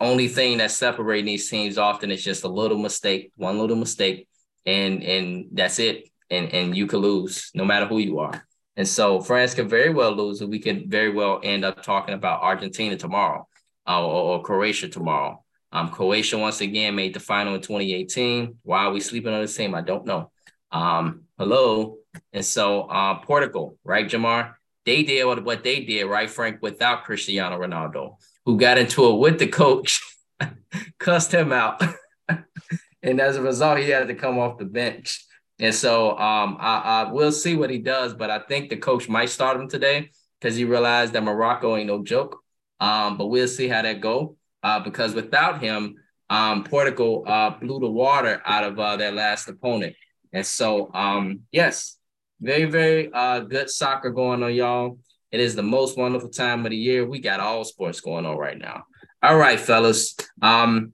only 0.00 0.28
thing 0.28 0.58
that's 0.58 0.74
separating 0.74 1.26
these 1.26 1.48
teams 1.48 1.78
often 1.78 2.10
is 2.10 2.24
just 2.24 2.44
a 2.44 2.48
little 2.48 2.78
mistake, 2.78 3.32
one 3.36 3.58
little 3.58 3.76
mistake, 3.76 4.26
and 4.66 5.02
and 5.02 5.46
that's 5.52 5.78
it. 5.78 6.08
And 6.30 6.52
and 6.52 6.76
you 6.76 6.86
could 6.86 7.00
lose 7.00 7.50
no 7.54 7.64
matter 7.64 7.86
who 7.86 7.98
you 7.98 8.18
are. 8.18 8.46
And 8.76 8.88
so 8.88 9.20
France 9.20 9.54
could 9.54 9.68
very 9.68 9.90
well 9.92 10.12
lose, 10.12 10.40
and 10.40 10.50
we 10.50 10.58
could 10.58 10.90
very 10.90 11.10
well 11.10 11.40
end 11.42 11.64
up 11.64 11.82
talking 11.82 12.14
about 12.14 12.42
Argentina 12.42 12.96
tomorrow 12.96 13.46
uh, 13.86 14.04
or, 14.04 14.38
or, 14.38 14.42
Croatia 14.42 14.88
tomorrow. 14.88 15.44
Um, 15.72 15.90
Croatia 15.90 16.38
once 16.38 16.60
again 16.60 16.94
made 16.94 17.14
the 17.14 17.20
final 17.20 17.54
in 17.54 17.60
2018. 17.60 18.56
Why 18.62 18.84
are 18.84 18.92
we 18.92 19.00
sleeping 19.00 19.32
on 19.32 19.42
the 19.42 19.48
team? 19.48 19.74
I 19.74 19.82
don't 19.82 20.06
know. 20.06 20.30
Um, 20.70 21.24
hello. 21.38 21.98
And 22.32 22.44
so 22.44 22.82
uh, 22.82 23.16
Portugal, 23.20 23.78
right, 23.84 24.08
Jamar? 24.08 24.54
They 24.84 25.02
did 25.02 25.24
what, 25.26 25.44
what 25.44 25.62
they 25.62 25.80
did, 25.84 26.04
right, 26.04 26.28
Frank, 26.28 26.58
without 26.60 27.04
Cristiano 27.04 27.58
Ronaldo, 27.58 28.16
who 28.44 28.58
got 28.58 28.78
into 28.78 29.08
it 29.10 29.18
with 29.18 29.38
the 29.38 29.46
coach, 29.46 30.00
cussed 30.98 31.32
him 31.32 31.52
out. 31.52 31.82
and 33.02 33.20
as 33.20 33.36
a 33.36 33.42
result, 33.42 33.78
he 33.78 33.90
had 33.90 34.08
to 34.08 34.14
come 34.14 34.38
off 34.38 34.58
the 34.58 34.64
bench. 34.64 35.24
And 35.58 35.74
so 35.74 36.10
um, 36.18 36.56
I, 36.58 37.04
I 37.06 37.12
will 37.12 37.32
see 37.32 37.56
what 37.56 37.70
he 37.70 37.78
does, 37.78 38.14
but 38.14 38.30
I 38.30 38.40
think 38.40 38.68
the 38.70 38.76
coach 38.76 39.08
might 39.08 39.30
start 39.30 39.60
him 39.60 39.68
today 39.68 40.10
because 40.40 40.56
he 40.56 40.64
realized 40.64 41.12
that 41.12 41.22
Morocco 41.22 41.76
ain't 41.76 41.86
no 41.86 42.02
joke. 42.02 42.40
Um, 42.80 43.16
but 43.16 43.26
we'll 43.26 43.48
see 43.48 43.68
how 43.68 43.82
that 43.82 44.00
go. 44.00 44.36
Uh, 44.62 44.80
because 44.80 45.14
without 45.14 45.60
him, 45.60 45.96
um, 46.30 46.64
Portugal 46.64 47.24
uh, 47.26 47.50
blew 47.50 47.78
the 47.78 47.90
water 47.90 48.40
out 48.44 48.64
of 48.64 48.78
uh, 48.78 48.96
their 48.96 49.12
last 49.12 49.48
opponent. 49.48 49.94
And 50.32 50.46
so, 50.46 50.90
um, 50.94 51.40
yes, 51.52 51.96
very, 52.40 52.64
very 52.64 53.12
uh, 53.12 53.40
good 53.40 53.70
soccer 53.70 54.10
going 54.10 54.42
on, 54.42 54.54
y'all. 54.54 54.98
It 55.30 55.40
is 55.40 55.54
the 55.54 55.62
most 55.62 55.96
wonderful 55.96 56.30
time 56.30 56.64
of 56.64 56.70
the 56.70 56.76
year. 56.76 57.06
We 57.06 57.20
got 57.20 57.40
all 57.40 57.64
sports 57.64 58.00
going 58.00 58.26
on 58.26 58.36
right 58.36 58.58
now. 58.58 58.84
All 59.22 59.36
right, 59.36 59.60
fellas. 59.60 60.16
Um, 60.40 60.92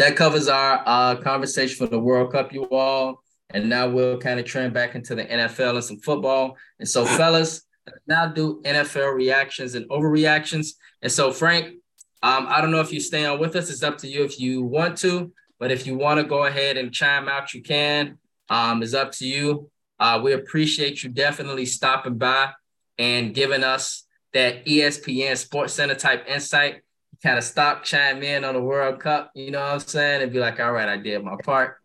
that 0.00 0.16
covers 0.16 0.48
our 0.48 0.82
uh, 0.86 1.14
conversation 1.16 1.76
for 1.76 1.86
the 1.86 1.98
World 1.98 2.32
Cup, 2.32 2.54
you 2.54 2.64
all. 2.70 3.22
And 3.50 3.68
now 3.68 3.86
we'll 3.86 4.16
kind 4.16 4.40
of 4.40 4.46
trend 4.46 4.72
back 4.72 4.94
into 4.94 5.14
the 5.14 5.26
NFL 5.26 5.74
and 5.74 5.84
some 5.84 5.98
football. 5.98 6.56
And 6.78 6.88
so, 6.88 7.04
fellas, 7.18 7.66
now 8.06 8.26
do 8.26 8.62
NFL 8.64 9.14
reactions 9.14 9.74
and 9.74 9.86
overreactions. 9.90 10.68
And 11.02 11.12
so, 11.12 11.30
Frank, 11.30 11.74
um, 12.22 12.46
I 12.48 12.62
don't 12.62 12.70
know 12.70 12.80
if 12.80 12.94
you 12.94 13.00
stay 13.00 13.26
on 13.26 13.38
with 13.38 13.54
us. 13.56 13.68
It's 13.68 13.82
up 13.82 13.98
to 13.98 14.08
you 14.08 14.24
if 14.24 14.40
you 14.40 14.62
want 14.62 14.96
to. 14.98 15.32
But 15.58 15.70
if 15.70 15.86
you 15.86 15.96
want 15.96 16.18
to 16.18 16.24
go 16.24 16.46
ahead 16.46 16.78
and 16.78 16.90
chime 16.90 17.28
out, 17.28 17.52
you 17.52 17.62
can. 17.62 18.16
Um, 18.48 18.82
it's 18.82 18.94
up 18.94 19.12
to 19.12 19.26
you. 19.26 19.70
Uh, 19.98 20.18
we 20.24 20.32
appreciate 20.32 21.02
you 21.02 21.10
definitely 21.10 21.66
stopping 21.66 22.16
by 22.16 22.52
and 22.98 23.34
giving 23.34 23.64
us 23.64 24.04
that 24.32 24.64
ESPN 24.64 25.36
Sports 25.36 25.74
Center 25.74 25.94
type 25.94 26.26
insight. 26.26 26.80
Kind 27.22 27.38
of 27.38 27.44
stop, 27.44 27.84
chime 27.84 28.22
in 28.22 28.44
on 28.44 28.54
the 28.54 28.62
World 28.62 28.98
Cup, 29.00 29.30
you 29.34 29.50
know 29.50 29.60
what 29.60 29.72
I'm 29.72 29.80
saying? 29.80 30.22
And 30.22 30.32
be 30.32 30.38
like, 30.38 30.58
all 30.58 30.72
right, 30.72 30.88
I 30.88 30.96
did 30.96 31.22
my 31.22 31.36
part 31.44 31.80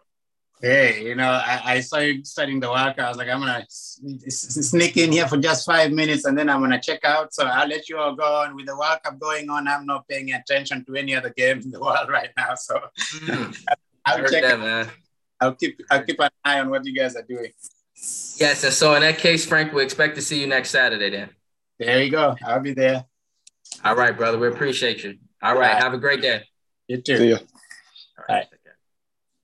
hey, 0.62 1.06
you 1.06 1.16
know, 1.16 1.30
I, 1.30 1.62
I 1.64 1.80
started 1.82 2.26
studying 2.26 2.60
the 2.60 2.70
World 2.70 2.96
Cup. 2.96 3.06
I 3.06 3.10
was 3.10 3.18
like, 3.18 3.30
I'm 3.30 3.40
gonna 3.40 3.66
sneak 3.70 4.98
in 4.98 5.12
here 5.12 5.28
for 5.28 5.38
just 5.38 5.66
five 5.66 5.92
minutes 5.92 6.26
and 6.26 6.38
then 6.38 6.50
I'm 6.50 6.62
gonna 6.62 6.82
check 6.82 7.04
out. 7.04 7.34
So 7.34 7.46
I'll 7.46 7.68
let 7.68 7.88
you 7.90 7.98
all 7.98 8.16
go 8.16 8.42
on 8.42 8.56
with 8.56 8.66
the 8.66 8.76
World 8.76 9.00
Cup 9.04 9.20
going 9.20 9.50
on. 9.50 9.68
I'm 9.68 9.86
not 9.86 10.08
paying 10.08 10.34
attention 10.34 10.84
to 10.86 10.96
any 10.96 11.16
other 11.16 11.30
game 11.30 11.60
in 11.60 11.72
the 11.72 11.80
world 11.80 12.10
right 12.10 12.30
now. 12.38 12.56
So 12.56 12.80
mm, 13.26 13.66
I'll 14.06 14.28
check. 14.28 14.44
That, 14.44 14.60
man. 14.60 14.90
I'll 15.42 15.54
keep 15.54 15.80
I'll 15.92 16.04
keep 16.04 16.20
an 16.20 16.30
eye 16.44 16.60
on 16.60 16.70
what 16.70 16.86
you 16.86 16.96
guys 16.96 17.16
are 17.16 17.24
doing. 17.24 17.52
Yes, 18.38 18.64
and 18.64 18.74
so 18.74 18.94
in 18.96 19.02
that 19.02 19.18
case, 19.18 19.46
Frank, 19.46 19.72
we 19.72 19.84
expect 19.84 20.16
to 20.16 20.22
see 20.22 20.40
you 20.40 20.48
next 20.48 20.72
Saturday 20.72 21.10
then. 21.10 21.30
There 21.80 22.04
you 22.04 22.12
go. 22.12 22.36
I'll 22.46 22.60
be 22.60 22.74
there. 22.74 23.06
All 23.84 23.96
right, 23.96 24.16
brother. 24.16 24.38
We 24.38 24.48
appreciate 24.48 25.04
you. 25.04 25.18
All 25.46 25.58
right. 25.58 25.82
Have 25.82 25.94
a 25.94 25.98
great 26.00 26.22
day. 26.22 26.42
You 26.88 27.02
too. 27.02 27.18
See 27.18 27.28
you. 27.28 27.36
All 27.36 28.26
right. 28.28 28.48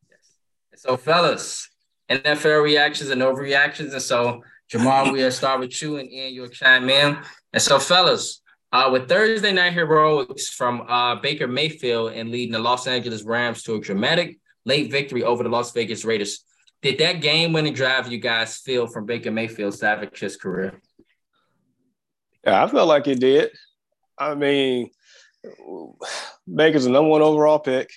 Yes. 0.10 0.82
So, 0.82 0.97
fellas, 0.97 1.70
NFL 2.10 2.64
reactions 2.64 3.12
and 3.12 3.22
overreactions. 3.22 3.93
And 3.93 4.02
so, 4.02 4.43
Jamal, 4.68 5.12
we'll 5.12 5.32
start 5.32 5.60
with 5.60 5.80
you 5.80 5.97
and 5.97 6.12
Ian, 6.12 6.34
you'll 6.34 6.49
chime 6.49 6.89
in. 6.89 7.20
And 7.54 7.62
so, 7.62 7.78
fellas, 7.78 8.41
uh, 8.72 8.89
with 8.91 9.08
Thursday 9.08 9.52
night 9.52 9.74
heroics 9.74 10.49
from 10.49 10.82
uh, 10.89 11.18
Baker 11.18 11.47
Mayfield 11.47 12.14
and 12.14 12.32
leading 12.32 12.54
the 12.54 12.60
Los 12.60 12.88
Angeles 12.88 13.22
Rams 13.22 13.62
to 13.64 13.76
a 13.76 13.80
dramatic 13.80 14.39
late 14.66 14.89
victory 14.89 15.24
over 15.24 15.43
the 15.43 15.49
Las 15.49 15.72
Vegas 15.72 16.04
Raiders, 16.04 16.43
did 16.82 16.97
that 16.97 17.22
game 17.22 17.54
winning 17.54 17.74
drive 17.74 18.12
you 18.12 18.18
guys 18.18 18.58
feel 18.58 18.88
from 18.88 19.06
Baker 19.06 19.30
Mayfield 19.30 19.76
savage 19.76 20.20
his 20.20 20.36
career? 20.36 20.82
Yeah, 22.43 22.64
I 22.64 22.68
felt 22.68 22.88
like 22.88 23.08
it 23.08 23.20
did. 23.20 23.52
I 24.18 24.34
mean, 24.34 24.89
Baker's 26.54 26.86
the 26.86 26.89
number 26.89 27.10
one 27.10 27.22
overall 27.22 27.60
pick. 27.60 27.92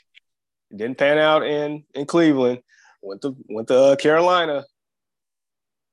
Didn't 0.74 0.98
pan 0.98 1.18
out 1.18 1.44
in 1.46 1.84
in 1.94 2.06
Cleveland 2.06 2.60
went 3.04 3.22
to 3.22 3.36
went 3.48 3.68
to 3.68 3.78
uh, 3.78 3.96
Carolina. 3.96 4.64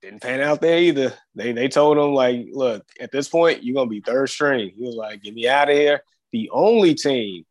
Didn't 0.02 0.22
pan 0.22 0.42
out 0.42 0.62
there 0.62 0.80
either. 0.80 1.14
They 1.36 1.52
they 1.52 1.68
told 1.68 1.98
him 1.98 2.14
like, 2.14 2.48
look, 2.52 2.84
at 3.00 3.12
this 3.12 3.28
point 3.28 3.64
you're 3.64 3.76
gonna 3.76 3.90
be 3.90 4.02
third 4.02 4.30
string. 4.30 4.72
He 4.76 4.84
was 4.84 4.96
like, 4.96 5.22
get 5.22 5.34
me 5.34 5.48
out 5.48 5.70
of 5.70 5.76
here. 5.76 6.02
The 6.32 6.50
only 6.52 6.96
team 6.96 7.44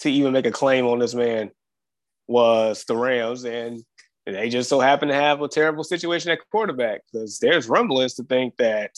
to 0.00 0.10
even 0.10 0.32
make 0.32 0.46
a 0.46 0.52
claim 0.52 0.86
on 0.86 0.98
this 0.98 1.14
man 1.14 1.50
was 2.26 2.84
the 2.84 2.96
Rams, 2.96 3.44
and 3.44 3.82
they 4.24 4.48
just 4.50 4.68
so 4.68 4.78
happen 4.78 5.08
to 5.08 5.14
have 5.14 5.42
a 5.42 5.48
terrible 5.48 5.82
situation 5.82 6.30
at 6.30 6.38
quarterback 6.52 7.00
because 7.10 7.38
there's 7.38 7.68
rumblings 7.68 8.14
to 8.14 8.24
think 8.24 8.56
that 8.58 8.92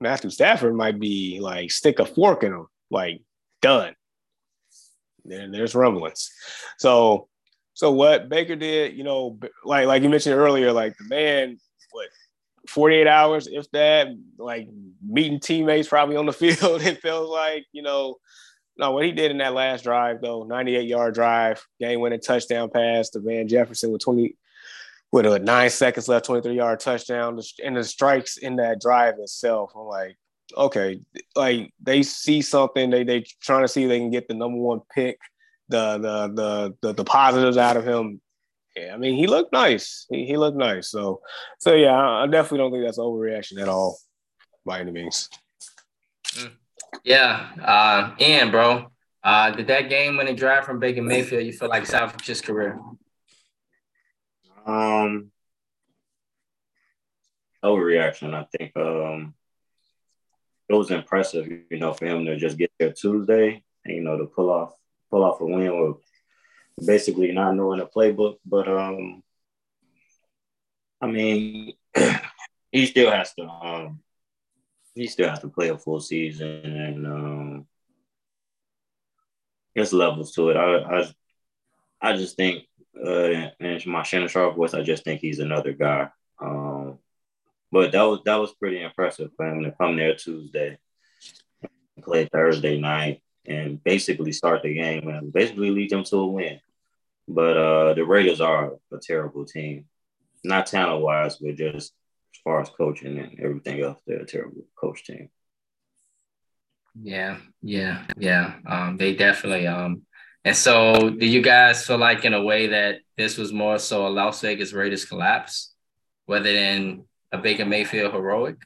Matthew 0.00 0.30
Stafford 0.30 0.74
might 0.74 0.98
be 0.98 1.38
like 1.40 1.70
stick 1.70 2.00
a 2.00 2.06
fork 2.06 2.42
in 2.42 2.52
him, 2.52 2.66
like 2.90 3.22
done. 3.62 3.94
Then 5.24 5.50
there's 5.50 5.74
rumblings. 5.74 6.30
So 6.78 7.28
so 7.74 7.90
what 7.92 8.28
Baker 8.28 8.56
did, 8.56 8.96
you 8.96 9.04
know, 9.04 9.38
like 9.64 9.86
like 9.86 10.02
you 10.02 10.08
mentioned 10.08 10.34
earlier, 10.34 10.72
like 10.72 10.96
the 10.98 11.04
man, 11.04 11.58
what 11.92 12.08
48 12.68 13.06
hours, 13.06 13.46
if 13.46 13.70
that, 13.70 14.08
like 14.38 14.68
meeting 15.06 15.40
teammates 15.40 15.88
probably 15.88 16.16
on 16.16 16.26
the 16.26 16.32
field. 16.34 16.82
It 16.82 17.00
feels 17.00 17.28
like, 17.28 17.66
you 17.72 17.82
know, 17.82 18.16
no, 18.76 18.92
what 18.92 19.04
he 19.04 19.12
did 19.12 19.30
in 19.30 19.38
that 19.38 19.54
last 19.54 19.84
drive, 19.84 20.20
though, 20.20 20.44
98 20.44 20.88
yard 20.88 21.14
drive, 21.14 21.64
game 21.78 22.00
winning 22.00 22.20
touchdown 22.20 22.70
pass 22.70 23.10
to 23.10 23.20
Van 23.20 23.46
Jefferson 23.46 23.92
with 23.92 24.02
20, 24.02 24.36
with 25.12 25.26
uh, 25.26 25.32
a 25.32 25.38
nine 25.38 25.70
seconds 25.70 26.08
left, 26.08 26.26
23 26.26 26.54
yard 26.54 26.80
touchdown, 26.80 27.38
and 27.62 27.76
the 27.76 27.84
strikes 27.84 28.36
in 28.36 28.56
that 28.56 28.80
drive 28.80 29.18
itself. 29.18 29.72
I'm 29.74 29.82
like, 29.82 30.16
okay, 30.56 31.00
like 31.36 31.72
they 31.82 32.02
see 32.02 32.42
something, 32.42 32.90
they 32.90 33.04
they 33.04 33.24
trying 33.40 33.62
to 33.62 33.68
see 33.68 33.84
if 33.84 33.88
they 33.88 33.98
can 33.98 34.10
get 34.10 34.28
the 34.28 34.34
number 34.34 34.58
one 34.58 34.80
pick 34.94 35.18
the 35.68 35.98
the 35.98 36.28
the 36.34 36.76
the, 36.82 36.92
the 36.94 37.04
positives 37.04 37.56
out 37.56 37.76
of 37.76 37.86
him. 37.86 38.20
Yeah, 38.76 38.94
I 38.94 38.96
mean, 38.96 39.16
he 39.16 39.26
looked 39.26 39.52
nice. 39.52 40.06
He, 40.10 40.26
he 40.26 40.36
looked 40.36 40.56
nice. 40.56 40.90
So, 40.90 41.22
so 41.58 41.74
yeah, 41.74 41.92
I, 41.92 42.22
I 42.22 42.26
definitely 42.26 42.58
don't 42.58 42.72
think 42.72 42.84
that's 42.84 42.98
overreaction 42.98 43.60
at 43.60 43.68
all, 43.68 43.98
by 44.64 44.80
any 44.80 44.92
means. 44.92 45.28
Mm. 46.34 46.52
Yeah, 47.04 47.50
uh, 47.62 48.14
and 48.20 48.52
bro, 48.52 48.90
uh, 49.24 49.50
did 49.50 49.66
that 49.68 49.88
game 49.88 50.16
when 50.16 50.28
it 50.28 50.36
drive 50.36 50.64
from 50.64 50.78
Baker 50.78 51.02
Mayfield, 51.02 51.44
you 51.44 51.52
feel 51.52 51.68
like 51.68 51.86
salvaged 51.86 52.26
his 52.26 52.40
career? 52.40 52.78
Um, 54.66 55.30
overreaction. 57.64 58.34
I 58.34 58.44
think 58.56 58.76
um, 58.76 59.34
it 60.70 60.74
was 60.74 60.90
impressive, 60.92 61.48
you 61.48 61.78
know, 61.78 61.92
for 61.92 62.06
him 62.06 62.24
to 62.26 62.36
just 62.36 62.56
get 62.56 62.70
there 62.78 62.92
Tuesday 62.92 63.64
and 63.84 63.96
you 63.96 64.02
know 64.02 64.16
to 64.16 64.26
pull 64.26 64.50
off 64.50 64.72
pull 65.10 65.24
off 65.24 65.40
a 65.40 65.44
win 65.44 65.80
with 65.80 65.96
basically 66.86 67.32
not 67.32 67.56
knowing 67.56 67.80
the 67.80 67.86
playbook. 67.86 68.36
But 68.46 68.68
um, 68.68 69.24
I 71.00 71.08
mean, 71.08 71.72
he 72.72 72.86
still 72.86 73.10
has 73.10 73.34
to 73.34 73.48
um, 73.48 74.00
he 74.94 75.08
still 75.08 75.28
has 75.28 75.40
to 75.40 75.48
play 75.48 75.70
a 75.70 75.76
full 75.78 75.98
season, 75.98 76.48
and 76.48 77.06
um, 77.06 77.66
there's 79.74 79.92
levels 79.92 80.32
to 80.34 80.50
it. 80.50 80.56
I 80.56 81.00
I, 81.00 81.12
I 82.00 82.16
just 82.16 82.36
think, 82.36 82.62
uh, 83.04 83.48
my 83.86 84.04
Shannon 84.04 84.28
Sharpe 84.28 84.54
voice, 84.54 84.74
I 84.74 84.82
just 84.82 85.02
think 85.02 85.20
he's 85.20 85.40
another 85.40 85.72
guy. 85.72 86.10
Um, 86.40 86.69
but 87.72 87.92
that 87.92 88.02
was 88.02 88.20
that 88.24 88.36
was 88.36 88.52
pretty 88.54 88.82
impressive 88.82 89.30
for 89.36 89.46
him 89.46 89.62
to 89.64 89.72
come 89.72 89.96
there 89.96 90.14
Tuesday, 90.14 90.78
play 92.02 92.26
Thursday 92.26 92.80
night, 92.80 93.22
and 93.46 93.82
basically 93.82 94.32
start 94.32 94.62
the 94.62 94.74
game 94.74 95.08
and 95.08 95.32
basically 95.32 95.70
lead 95.70 95.90
them 95.90 96.04
to 96.04 96.16
a 96.16 96.26
win. 96.26 96.60
But 97.28 97.56
uh, 97.56 97.94
the 97.94 98.04
Raiders 98.04 98.40
are 98.40 98.72
a 98.92 98.98
terrible 99.00 99.44
team, 99.44 99.86
not 100.42 100.66
talent 100.66 101.02
wise, 101.02 101.36
but 101.36 101.56
just 101.56 101.92
as 102.34 102.40
far 102.42 102.60
as 102.60 102.70
coaching 102.70 103.18
and 103.18 103.38
everything 103.40 103.80
else, 103.80 104.00
they're 104.06 104.20
a 104.20 104.26
terrible 104.26 104.64
coach 104.76 105.04
team. 105.04 105.28
Yeah, 107.00 107.38
yeah, 107.62 108.04
yeah. 108.16 108.54
Um, 108.66 108.96
they 108.96 109.14
definitely 109.14 109.66
um 109.66 110.02
and 110.44 110.56
so 110.56 111.10
do 111.10 111.26
you 111.26 111.42
guys 111.42 111.86
feel 111.86 111.98
like 111.98 112.24
in 112.24 112.34
a 112.34 112.42
way 112.42 112.68
that 112.68 113.00
this 113.16 113.36
was 113.36 113.52
more 113.52 113.78
so 113.78 114.06
a 114.06 114.08
Las 114.08 114.40
Vegas 114.40 114.72
Raiders 114.72 115.04
collapse 115.04 115.74
whether 116.26 116.52
than 116.52 117.04
a 117.32 117.38
Baker 117.38 117.64
Mayfield 117.64 118.12
heroic? 118.12 118.56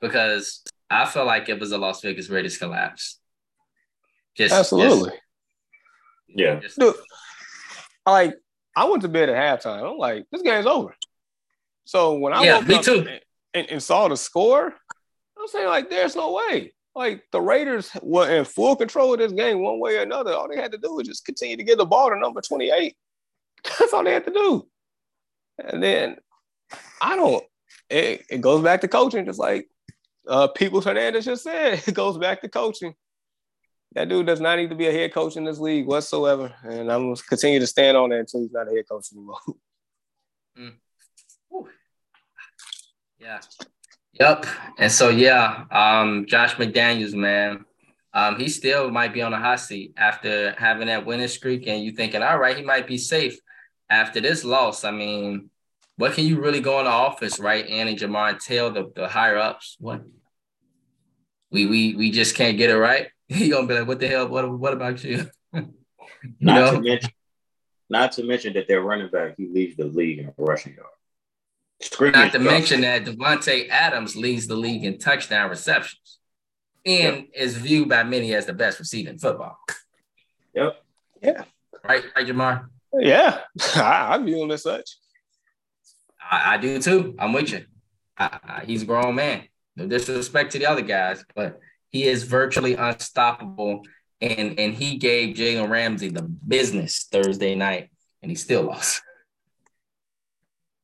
Because 0.00 0.62
I 0.88 1.06
feel 1.06 1.24
like 1.24 1.48
it 1.48 1.60
was 1.60 1.72
a 1.72 1.78
Las 1.78 2.00
Vegas 2.00 2.28
Raiders 2.28 2.58
collapse. 2.58 3.18
Just 4.36 4.54
absolutely. 4.54 5.10
Just, 5.10 5.22
yeah. 6.28 6.60
Just, 6.60 6.78
Dude, 6.78 6.94
like 8.06 8.34
I 8.76 8.84
went 8.84 9.02
to 9.02 9.08
bed 9.08 9.28
at 9.28 9.62
halftime. 9.62 9.90
I'm 9.90 9.98
like, 9.98 10.26
this 10.30 10.42
game's 10.42 10.66
over. 10.66 10.94
So 11.84 12.14
when 12.14 12.32
I 12.32 12.44
yeah, 12.44 12.58
woke 12.58 12.68
me 12.68 12.74
up 12.76 12.82
too. 12.82 13.06
And, 13.52 13.68
and, 13.68 13.82
saw 13.82 14.06
the 14.06 14.16
score, 14.16 14.66
I'm 14.66 15.48
saying 15.48 15.66
like, 15.66 15.90
there's 15.90 16.14
no 16.14 16.32
way. 16.32 16.72
Like 16.94 17.24
the 17.32 17.40
Raiders 17.40 17.90
were 18.00 18.30
in 18.30 18.44
full 18.44 18.76
control 18.76 19.12
of 19.12 19.18
this 19.18 19.32
game 19.32 19.60
one 19.60 19.80
way 19.80 19.96
or 19.96 20.02
another. 20.02 20.32
All 20.32 20.48
they 20.48 20.60
had 20.60 20.72
to 20.72 20.78
do 20.78 20.94
was 20.94 21.08
just 21.08 21.24
continue 21.24 21.56
to 21.56 21.64
get 21.64 21.78
the 21.78 21.84
ball 21.84 22.10
to 22.10 22.18
number 22.18 22.40
28. 22.40 22.96
That's 23.78 23.92
all 23.92 24.04
they 24.04 24.12
had 24.12 24.24
to 24.26 24.32
do. 24.32 24.66
And 25.58 25.82
then 25.82 26.16
I 27.00 27.16
don't. 27.16 27.44
It, 27.88 28.24
it 28.30 28.40
goes 28.40 28.62
back 28.62 28.82
to 28.82 28.88
coaching, 28.88 29.24
just 29.24 29.38
like 29.38 29.68
uh, 30.28 30.48
Peoples 30.48 30.84
Hernandez 30.84 31.24
just 31.24 31.44
said. 31.44 31.82
It 31.88 31.94
goes 31.94 32.18
back 32.18 32.42
to 32.42 32.48
coaching. 32.48 32.94
That 33.94 34.08
dude 34.08 34.26
does 34.26 34.40
not 34.40 34.56
need 34.56 34.70
to 34.70 34.76
be 34.76 34.86
a 34.86 34.92
head 34.92 35.12
coach 35.12 35.36
in 35.36 35.44
this 35.44 35.58
league 35.58 35.86
whatsoever, 35.86 36.54
and 36.62 36.92
I'm 36.92 37.06
gonna 37.06 37.16
continue 37.28 37.58
to 37.58 37.66
stand 37.66 37.96
on 37.96 38.10
that 38.10 38.20
until 38.20 38.42
he's 38.42 38.52
not 38.52 38.68
a 38.68 38.74
head 38.74 38.88
coach 38.88 39.06
anymore. 39.12 39.38
Mm. 40.58 40.74
Yeah. 43.20 43.40
Yep. 44.14 44.46
And 44.78 44.90
so 44.90 45.10
yeah, 45.10 45.64
um, 45.70 46.26
Josh 46.26 46.56
McDaniels, 46.56 47.14
man, 47.14 47.64
um, 48.12 48.36
he 48.36 48.48
still 48.48 48.90
might 48.90 49.14
be 49.14 49.22
on 49.22 49.32
a 49.32 49.38
hot 49.38 49.60
seat 49.60 49.94
after 49.96 50.52
having 50.58 50.88
that 50.88 51.06
winning 51.06 51.28
streak, 51.28 51.66
and 51.68 51.84
you 51.84 51.92
thinking, 51.92 52.22
all 52.22 52.38
right, 52.38 52.56
he 52.56 52.64
might 52.64 52.86
be 52.86 52.98
safe 52.98 53.38
after 53.88 54.20
this 54.20 54.44
loss. 54.44 54.84
I 54.84 54.90
mean, 54.90 55.50
what 56.00 56.14
can 56.14 56.24
you 56.24 56.40
really 56.40 56.62
go 56.62 56.78
in 56.78 56.86
the 56.86 56.90
office, 56.90 57.38
right? 57.38 57.66
Andy 57.66 57.94
Jamar 57.94 58.30
and 58.30 58.40
tell 58.40 58.70
the, 58.70 58.90
the 58.96 59.06
higher 59.06 59.36
ups 59.36 59.76
what 59.78 60.00
we 61.50 61.66
we 61.66 61.94
we 61.94 62.10
just 62.10 62.34
can't 62.34 62.56
get 62.56 62.70
it 62.70 62.78
right. 62.78 63.08
He 63.28 63.50
gonna 63.50 63.66
be 63.66 63.74
like, 63.74 63.86
what 63.86 64.00
the 64.00 64.08
hell? 64.08 64.26
What 64.26 64.50
what 64.58 64.72
about 64.72 65.04
you? 65.04 65.30
you 65.54 65.68
not 66.40 66.54
know? 66.54 66.72
to 66.72 66.80
mention, 66.80 67.10
not 67.88 68.12
to 68.12 68.24
mention 68.24 68.54
that 68.54 68.66
their 68.66 68.80
running 68.80 69.10
back 69.10 69.34
he 69.36 69.46
leads 69.46 69.76
the 69.76 69.84
league 69.84 70.18
in 70.20 70.32
rushing 70.38 70.74
yard. 70.74 70.88
Screaming 71.82 72.18
not 72.18 72.32
to 72.32 72.38
mention 72.38 72.80
that 72.80 73.04
Davante 73.04 73.68
Adams 73.68 74.16
leads 74.16 74.46
the 74.46 74.56
league 74.56 74.84
in 74.84 74.98
touchdown 74.98 75.50
receptions, 75.50 76.18
and 76.84 77.16
yep. 77.16 77.26
is 77.34 77.56
viewed 77.56 77.88
by 77.88 78.02
many 78.02 78.34
as 78.34 78.46
the 78.46 78.54
best 78.54 78.78
receiver 78.78 79.10
in 79.10 79.18
football. 79.18 79.58
Yep. 80.54 80.82
Yeah. 81.22 81.44
Right, 81.84 82.04
right, 82.16 82.26
Jamar. 82.26 82.68
Yeah, 82.98 83.40
I, 83.76 84.14
I 84.14 84.18
view 84.18 84.42
him 84.42 84.50
as 84.50 84.62
such. 84.62 84.96
I, 86.30 86.54
I 86.54 86.56
do 86.58 86.80
too. 86.80 87.14
I'm 87.18 87.32
with 87.32 87.50
you. 87.50 87.64
I, 88.16 88.38
I, 88.42 88.64
he's 88.64 88.82
a 88.82 88.86
grown 88.86 89.16
man. 89.16 89.44
No 89.76 89.86
disrespect 89.86 90.52
to 90.52 90.58
the 90.58 90.66
other 90.66 90.82
guys, 90.82 91.24
but 91.34 91.58
he 91.90 92.04
is 92.04 92.22
virtually 92.22 92.74
unstoppable. 92.74 93.82
And 94.20 94.58
and 94.60 94.74
he 94.74 94.98
gave 94.98 95.36
Jalen 95.36 95.70
Ramsey 95.70 96.10
the 96.10 96.22
business 96.22 97.06
Thursday 97.10 97.54
night, 97.54 97.90
and 98.22 98.30
he 98.30 98.36
still 98.36 98.62
lost. 98.62 99.02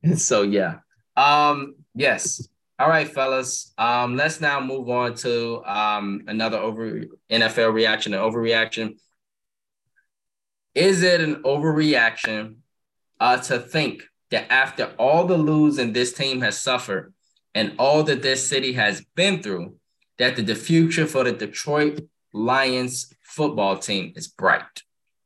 so 0.15 0.41
yeah. 0.41 0.79
Um, 1.15 1.75
yes. 1.95 2.47
All 2.79 2.89
right, 2.89 3.07
fellas. 3.07 3.73
Um, 3.77 4.15
let's 4.15 4.39
now 4.41 4.59
move 4.59 4.89
on 4.89 5.15
to 5.15 5.63
um 5.65 6.23
another 6.27 6.57
over 6.57 7.03
NFL 7.29 7.73
reaction, 7.73 8.13
an 8.13 8.19
overreaction. 8.19 8.97
Is 10.73 11.03
it 11.03 11.21
an 11.21 11.43
overreaction 11.43 12.55
uh 13.19 13.37
to 13.37 13.59
think 13.59 14.03
that 14.31 14.51
after 14.51 14.93
all 14.97 15.25
the 15.25 15.37
losing 15.37 15.93
this 15.93 16.13
team 16.13 16.41
has 16.41 16.61
suffered 16.61 17.13
and 17.55 17.73
all 17.79 18.03
that 18.03 18.21
this 18.21 18.47
city 18.47 18.73
has 18.73 19.03
been 19.15 19.41
through, 19.41 19.75
that 20.17 20.35
the, 20.35 20.55
future 20.55 21.05
for 21.05 21.23
the 21.23 21.31
Detroit 21.31 22.01
Lions 22.33 23.13
football 23.21 23.77
team 23.77 24.13
is 24.15 24.27
bright. 24.27 24.83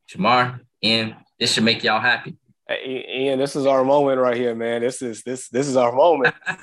Jamar, 0.09 0.61
and 0.83 1.15
this 1.39 1.53
should 1.53 1.63
make 1.63 1.83
y'all 1.83 1.99
happy. 2.01 2.37
Hey, 2.67 3.05
Ian, 3.09 3.39
this 3.39 3.55
is 3.55 3.65
our 3.65 3.83
moment 3.83 4.19
right 4.19 4.37
here, 4.37 4.53
man. 4.55 4.81
This 4.81 5.01
is 5.01 5.23
this 5.23 5.49
this 5.49 5.67
is 5.67 5.75
our 5.75 5.91
moment. 5.91 6.35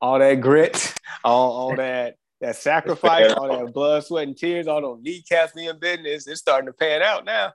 all 0.00 0.18
that 0.18 0.40
grit, 0.40 0.94
all, 1.24 1.52
all 1.52 1.76
that 1.76 2.16
that 2.40 2.56
sacrifice, 2.56 3.32
all 3.32 3.48
that 3.48 3.72
blood, 3.72 4.04
sweat, 4.04 4.26
and 4.26 4.36
tears, 4.36 4.66
all 4.66 4.82
those 4.82 4.98
kneecaps 5.00 5.52
being 5.52 5.78
business, 5.78 6.26
it's 6.26 6.40
starting 6.40 6.66
to 6.66 6.72
pan 6.72 7.00
out 7.02 7.24
now. 7.24 7.52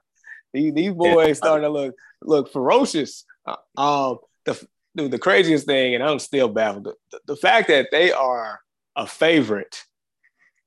These, 0.52 0.72
these 0.72 0.92
boys 0.92 1.36
starting 1.36 1.64
to 1.64 1.68
look 1.68 1.94
look 2.22 2.52
ferocious. 2.52 3.24
Uh, 3.46 3.56
um, 3.76 4.18
the 4.44 4.66
dude, 4.96 5.10
the 5.10 5.18
craziest 5.18 5.66
thing, 5.66 5.94
and 5.94 6.02
I'm 6.02 6.18
still 6.18 6.48
baffled. 6.48 6.88
The, 7.10 7.20
the 7.26 7.36
fact 7.36 7.68
that 7.68 7.88
they 7.90 8.12
are 8.12 8.60
a 8.96 9.06
favorite 9.06 9.84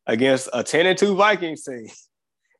against 0.08 0.50
a 0.54 0.64
10 0.64 0.86
and 0.86 0.98
2 0.98 1.16
Vikings 1.16 1.64
team. 1.64 1.88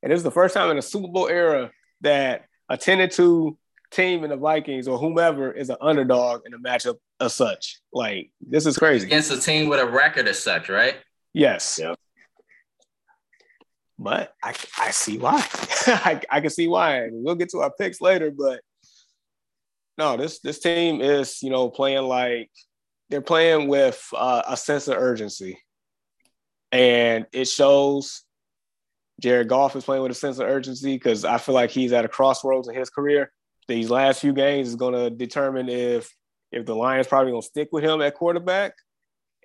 And 0.04 0.12
this 0.12 0.18
is 0.18 0.24
the 0.24 0.32
first 0.32 0.54
time 0.54 0.70
in 0.70 0.76
the 0.76 0.82
Super 0.82 1.08
Bowl 1.08 1.28
era 1.28 1.72
that 2.02 2.46
a 2.70 2.78
10 2.78 3.00
and 3.00 3.12
2 3.12 3.58
team 3.92 4.24
in 4.24 4.30
the 4.30 4.38
Vikings 4.38 4.88
or 4.88 4.98
whomever 4.98 5.52
is 5.52 5.70
an 5.70 5.78
underdog 5.82 6.42
in 6.46 6.54
a 6.54 6.60
matchup 6.60 6.98
as 7.20 7.34
such. 7.34 7.80
Like, 7.94 8.32
this 8.42 8.66
is 8.66 8.78
crazy. 8.78 9.08
Against 9.08 9.32
a 9.32 9.40
team 9.40 9.70
with 9.70 9.80
a 9.80 9.86
record 9.86 10.28
as 10.28 10.40
such, 10.40 10.70
right? 10.70 10.96
Yes. 11.34 11.80
Yep. 11.82 11.98
But 14.00 14.34
I, 14.44 14.56
I 14.80 14.92
see 14.92 15.18
why. 15.18 15.46
I, 15.88 16.22
I 16.30 16.42
can 16.42 16.50
see 16.50 16.68
why. 16.68 17.10
We'll 17.12 17.36
get 17.36 17.50
to 17.50 17.60
our 17.60 17.72
picks 17.72 18.02
later, 18.02 18.32
but 18.32 18.62
no, 19.98 20.18
this 20.18 20.40
this 20.40 20.60
team 20.60 21.02
is 21.02 21.42
you 21.42 21.50
know 21.50 21.70
playing 21.70 22.04
like 22.04 22.50
they're 23.10 23.22
playing 23.22 23.68
with 23.68 24.04
uh, 24.16 24.44
a 24.48 24.58
sense 24.58 24.88
of 24.88 24.98
urgency, 24.98 25.60
and 26.72 27.26
it 27.32 27.48
shows. 27.48 28.24
Jared 29.20 29.50
Goff 29.50 29.76
is 29.76 29.84
playing 29.84 30.02
with 30.02 30.12
a 30.12 30.16
sense 30.16 30.40
of 30.40 30.48
urgency 30.48 30.96
because 30.96 31.26
I 31.26 31.38
feel 31.38 31.54
like 31.54 31.70
he's 31.70 31.94
at 31.94 32.06
a 32.06 32.08
crossroads 32.08 32.68
in 32.68 32.74
his 32.74 32.90
career. 32.90 33.32
These 33.68 33.92
last 33.92 34.20
few 34.20 34.34
games 34.34 34.70
is 34.70 34.76
going 34.76 34.96
to 34.96 35.12
determine 35.12 35.70
if 35.70 36.12
if 36.52 36.66
the 36.66 36.76
Lions 36.76 37.06
probably 37.06 37.32
going 37.32 37.44
to 37.44 37.48
stick 37.48 37.70
with 37.72 37.84
him 37.84 38.02
at 38.02 38.16
quarterback 38.16 38.74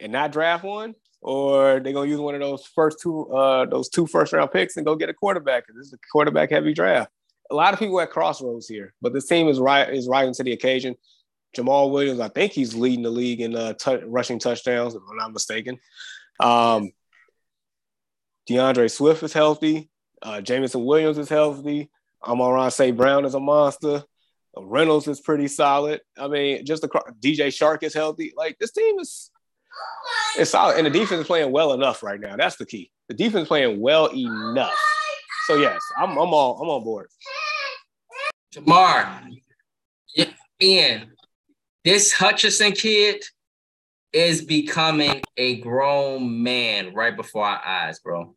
and 0.01 0.13
not 0.13 0.33
draft 0.33 0.65
one, 0.65 0.95
or 1.21 1.81
they're 1.81 1.93
going 1.93 2.07
to 2.07 2.11
use 2.11 2.21
one 2.21 2.35
of 2.35 2.41
those 2.41 2.65
first 2.75 3.01
two 3.01 3.31
uh, 3.33 3.67
those 3.67 3.89
two 3.89 4.07
first 4.07 4.33
round 4.33 4.51
picks 4.51 4.77
and 4.77 4.87
go 4.87 4.95
get 4.95 5.09
a 5.09 5.15
quarterback 5.15 5.65
this 5.67 5.89
is 5.89 5.93
a 5.93 5.99
quarterback 6.11 6.51
heavy 6.51 6.73
draft 6.73 7.11
a 7.51 7.55
lot 7.55 7.73
of 7.73 7.79
people 7.79 8.01
at 8.01 8.11
crossroads 8.11 8.69
here, 8.69 8.95
but 9.01 9.13
this 9.13 9.27
team 9.27 9.49
is 9.49 9.61
right 9.61 9.89
is 9.89 10.09
rising 10.09 10.35
to 10.35 10.43
the 10.43 10.53
occasion. 10.53 10.97
Jamaal 11.57 11.91
Williams, 11.91 12.21
I 12.21 12.29
think 12.29 12.53
he's 12.53 12.75
leading 12.75 13.03
the 13.03 13.11
league 13.11 13.41
in 13.41 13.55
uh, 13.57 13.73
t- 13.75 14.03
rushing 14.05 14.39
touchdowns, 14.39 14.95
if 14.95 15.03
I'm 15.09 15.17
not 15.17 15.33
mistaken. 15.33 15.79
Um, 16.39 16.93
D'Andre 18.47 18.89
Swift 18.89 19.23
is 19.23 19.33
healthy. 19.33 19.89
Uh, 20.21 20.41
Jameson 20.41 20.85
Williams 20.85 21.19
is 21.19 21.29
healthy. 21.29 21.91
Amon-Ra 22.27 22.69
St. 22.69 22.97
Brown 22.97 23.25
is 23.25 23.35
a 23.35 23.41
monster. 23.41 24.05
Reynolds 24.57 25.07
is 25.07 25.21
pretty 25.21 25.49
solid. 25.49 26.01
I 26.19 26.29
mean, 26.29 26.65
just 26.65 26.83
the 26.83 26.89
DJ 26.89 27.49
Chark 27.49 27.83
is 27.83 27.95
healthy. 27.95 28.33
Like 28.37 28.59
this 28.59 28.73
team 28.73 28.99
is 28.99 29.31
it's 30.39 30.51
solid, 30.51 30.77
and 30.77 30.87
the 30.87 30.91
defense 30.91 31.21
is 31.21 31.27
playing 31.27 31.53
well 31.53 31.73
enough 31.73 32.03
right 32.03 32.21
now. 32.21 32.37
That's 32.37 32.57
the 32.57 32.67
key. 32.67 32.91
The 33.09 33.15
defense 33.15 33.43
is 33.43 33.49
playing 33.49 33.81
well 33.81 34.07
enough. 34.07 34.75
So 35.47 35.57
yes, 35.57 35.81
I'm 35.97 36.11
I'm 36.11 36.35
all 36.35 36.61
I'm 36.61 36.69
on 36.69 36.83
board. 36.83 37.07
Jamar, 38.53 39.23
Ian, 40.61 41.13
this 41.85 42.13
Hutchinson 42.13 42.73
kid 42.73 43.23
is 44.13 44.45
becoming 44.45 45.23
a 45.37 45.61
grown 45.61 46.43
man 46.43 46.95
right 46.95 47.15
before 47.15 47.45
our 47.45 47.61
eyes, 47.65 48.01
bro. 48.01 48.35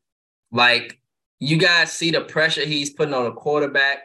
Like 0.51 0.99
you 1.39 1.57
guys 1.57 1.91
see 1.91 2.11
the 2.11 2.21
pressure 2.21 2.65
he's 2.65 2.91
putting 2.91 3.13
on 3.13 3.25
a 3.25 3.31
quarterback. 3.31 3.99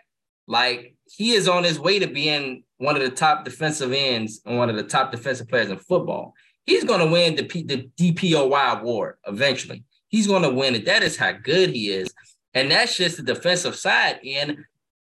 Like 0.46 0.94
he 1.10 1.32
is 1.32 1.48
on 1.48 1.64
his 1.64 1.78
way 1.78 1.98
to 1.98 2.06
being 2.06 2.64
one 2.78 2.96
of 2.96 3.02
the 3.02 3.10
top 3.10 3.44
defensive 3.44 3.92
ends 3.92 4.40
and 4.46 4.56
one 4.56 4.70
of 4.70 4.76
the 4.76 4.82
top 4.82 5.10
defensive 5.10 5.48
players 5.48 5.68
in 5.68 5.76
football. 5.78 6.34
He's 6.64 6.84
going 6.84 7.00
to 7.00 7.12
win 7.12 7.36
the, 7.36 7.44
P- 7.44 7.64
the 7.64 7.88
DPOY 7.98 8.80
award 8.80 9.16
eventually. 9.26 9.84
He's 10.08 10.26
going 10.26 10.42
to 10.42 10.50
win 10.50 10.74
it. 10.74 10.86
That 10.86 11.02
is 11.02 11.16
how 11.16 11.32
good 11.32 11.70
he 11.70 11.90
is. 11.90 12.14
And 12.54 12.70
that's 12.70 12.96
just 12.96 13.16
the 13.16 13.22
defensive 13.22 13.76
side. 13.76 14.20
And 14.24 14.58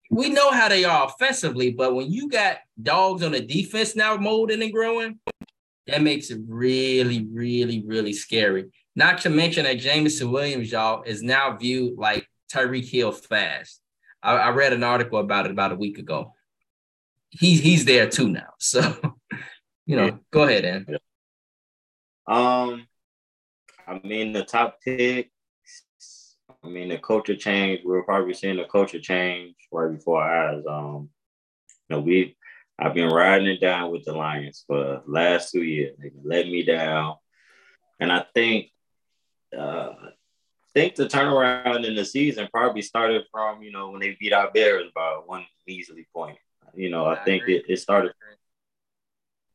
we 0.09 0.29
know 0.29 0.51
how 0.51 0.69
they 0.69 0.85
are 0.85 1.05
offensively, 1.05 1.71
but 1.71 1.95
when 1.95 2.11
you 2.11 2.29
got 2.29 2.57
dogs 2.81 3.23
on 3.23 3.31
the 3.31 3.41
defense 3.41 3.95
now 3.95 4.15
molding 4.17 4.61
and 4.61 4.71
growing, 4.71 5.19
that 5.87 6.01
makes 6.01 6.29
it 6.29 6.39
really, 6.47 7.27
really, 7.31 7.83
really 7.85 8.13
scary. 8.13 8.65
Not 8.95 9.21
to 9.21 9.29
mention 9.29 9.63
that 9.63 9.79
Jameson 9.79 10.31
Williams, 10.31 10.71
y'all, 10.71 11.03
is 11.03 11.21
now 11.21 11.55
viewed 11.55 11.97
like 11.97 12.27
Tyreek 12.51 12.89
Hill 12.89 13.11
fast. 13.11 13.81
I, 14.21 14.35
I 14.35 14.49
read 14.49 14.73
an 14.73 14.83
article 14.83 15.19
about 15.19 15.45
it 15.45 15.51
about 15.51 15.71
a 15.71 15.75
week 15.75 15.97
ago. 15.97 16.33
He's 17.29 17.61
he's 17.61 17.85
there 17.85 18.09
too 18.09 18.29
now. 18.29 18.47
So 18.59 18.95
you 19.85 19.95
know, 19.95 20.19
go 20.31 20.43
ahead, 20.43 20.65
and. 20.65 20.99
Um, 22.27 22.87
I 23.87 23.99
mean 24.03 24.33
the 24.33 24.43
top 24.43 24.79
pick. 24.83 25.31
I 26.63 26.67
mean 26.67 26.89
the 26.89 26.97
culture 26.97 27.35
change. 27.35 27.81
We're 27.83 28.03
probably 28.03 28.33
seeing 28.33 28.57
the 28.57 28.65
culture 28.65 28.99
change 28.99 29.55
right 29.71 29.91
before 29.91 30.21
our 30.21 30.49
eyes. 30.49 30.63
Um, 30.67 31.09
you 31.89 31.95
know, 31.95 32.01
we 32.01 32.35
I've 32.77 32.93
been 32.93 33.09
riding 33.09 33.47
it 33.47 33.59
down 33.59 33.91
with 33.91 34.05
the 34.05 34.13
Lions 34.13 34.63
for 34.65 34.77
the 34.77 35.03
last 35.05 35.51
two 35.51 35.63
years. 35.63 35.95
They 35.99 36.11
let 36.23 36.47
me 36.47 36.63
down, 36.63 37.15
and 37.99 38.11
I 38.11 38.25
think 38.33 38.71
uh, 39.57 39.93
think 40.73 40.95
the 40.95 41.07
turnaround 41.07 41.85
in 41.85 41.95
the 41.95 42.05
season 42.05 42.47
probably 42.51 42.81
started 42.81 43.23
from 43.31 43.61
you 43.61 43.71
know 43.71 43.91
when 43.91 44.01
they 44.01 44.17
beat 44.19 44.33
our 44.33 44.51
Bears 44.51 44.91
by 44.93 45.19
one 45.25 45.45
measly 45.67 46.07
point. 46.13 46.37
You 46.75 46.89
know, 46.89 47.05
I, 47.05 47.19
I 47.19 47.23
think 47.23 47.43
it, 47.47 47.65
it 47.67 47.77
started. 47.77 48.13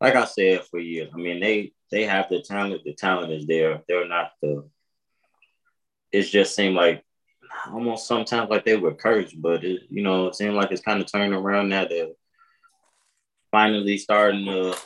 Like 0.00 0.16
I 0.16 0.24
said 0.24 0.64
for 0.64 0.80
years, 0.80 1.10
I 1.14 1.16
mean 1.16 1.40
they 1.40 1.72
they 1.90 2.04
have 2.04 2.28
the 2.28 2.42
talent. 2.42 2.82
The 2.84 2.94
talent 2.94 3.32
is 3.32 3.46
there. 3.46 3.82
They're 3.88 4.08
not 4.08 4.32
the. 4.42 4.68
It 6.14 6.22
just 6.22 6.54
seemed 6.54 6.76
like 6.76 7.02
almost 7.72 8.06
sometimes 8.06 8.48
like 8.48 8.64
they 8.64 8.76
were 8.76 8.94
cursed, 8.94 9.34
but 9.42 9.64
it 9.64 9.82
you 9.90 10.00
know 10.00 10.28
it 10.28 10.36
seemed 10.36 10.54
like 10.54 10.70
it's 10.70 10.80
kind 10.80 11.00
of 11.00 11.10
turning 11.10 11.32
around 11.32 11.70
now. 11.70 11.86
They're 11.86 12.12
finally 13.50 13.98
starting 13.98 14.44
to 14.46 14.76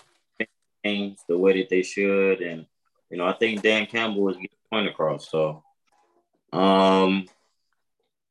things 0.83 1.19
the 1.29 1.37
way 1.37 1.61
that 1.61 1.69
they 1.69 1.83
should, 1.83 2.41
and 2.41 2.65
you 3.11 3.19
know 3.19 3.27
I 3.27 3.35
think 3.35 3.61
Dan 3.61 3.85
Campbell 3.85 4.31
is 4.31 4.37
getting 4.37 4.49
point 4.73 4.89
across. 4.89 5.31
So, 5.31 5.63
um, 6.51 7.27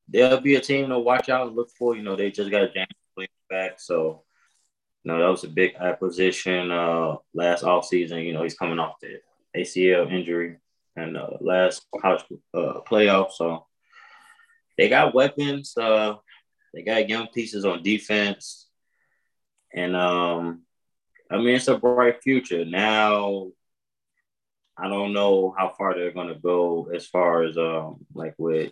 there'll 0.08 0.42
be 0.42 0.56
a 0.56 0.62
team 0.62 0.90
to 0.90 0.98
watch 0.98 1.30
out 1.30 1.48
and 1.48 1.56
look 1.56 1.70
for. 1.78 1.96
You 1.96 2.02
know 2.02 2.16
they 2.16 2.32
just 2.32 2.50
got 2.50 2.74
James 2.74 2.88
Williams 3.16 3.32
back, 3.48 3.80
so 3.80 4.24
you 5.04 5.12
know, 5.14 5.20
that 5.20 5.30
was 5.30 5.44
a 5.44 5.50
big 5.50 5.76
acquisition 5.76 6.72
uh, 6.72 7.18
last 7.36 7.64
offseason. 7.64 8.26
You 8.26 8.34
know, 8.34 8.42
he's 8.42 8.58
coming 8.58 8.80
off 8.80 9.00
the 9.00 9.22
ACL 9.56 10.12
injury 10.12 10.58
and 10.98 11.16
uh, 11.16 11.30
last 11.40 11.86
college 12.02 12.24
uh, 12.54 12.82
playoff. 12.90 13.32
So 13.32 13.66
they 14.78 14.90
got 14.90 15.14
weapons. 15.14 15.78
Uh, 15.78 16.16
they 16.74 16.82
got 16.82 17.10
young 17.10 17.28
pieces 17.28 17.66
on 17.66 17.84
defense. 17.84 18.68
And 19.74 19.96
um, 19.96 20.64
I 21.30 21.38
mean, 21.38 21.56
it's 21.56 21.68
a 21.68 21.78
bright 21.78 22.22
future. 22.24 22.66
Now, 22.66 23.52
I 24.78 24.90
don't 24.90 25.14
know 25.14 25.54
how 25.58 25.74
far 25.78 25.94
they're 25.94 26.12
going 26.12 26.30
to 26.30 26.36
go 26.40 26.90
as 26.94 27.06
far 27.06 27.44
as 27.44 27.58
um, 27.58 28.06
like 28.14 28.36
with 28.38 28.72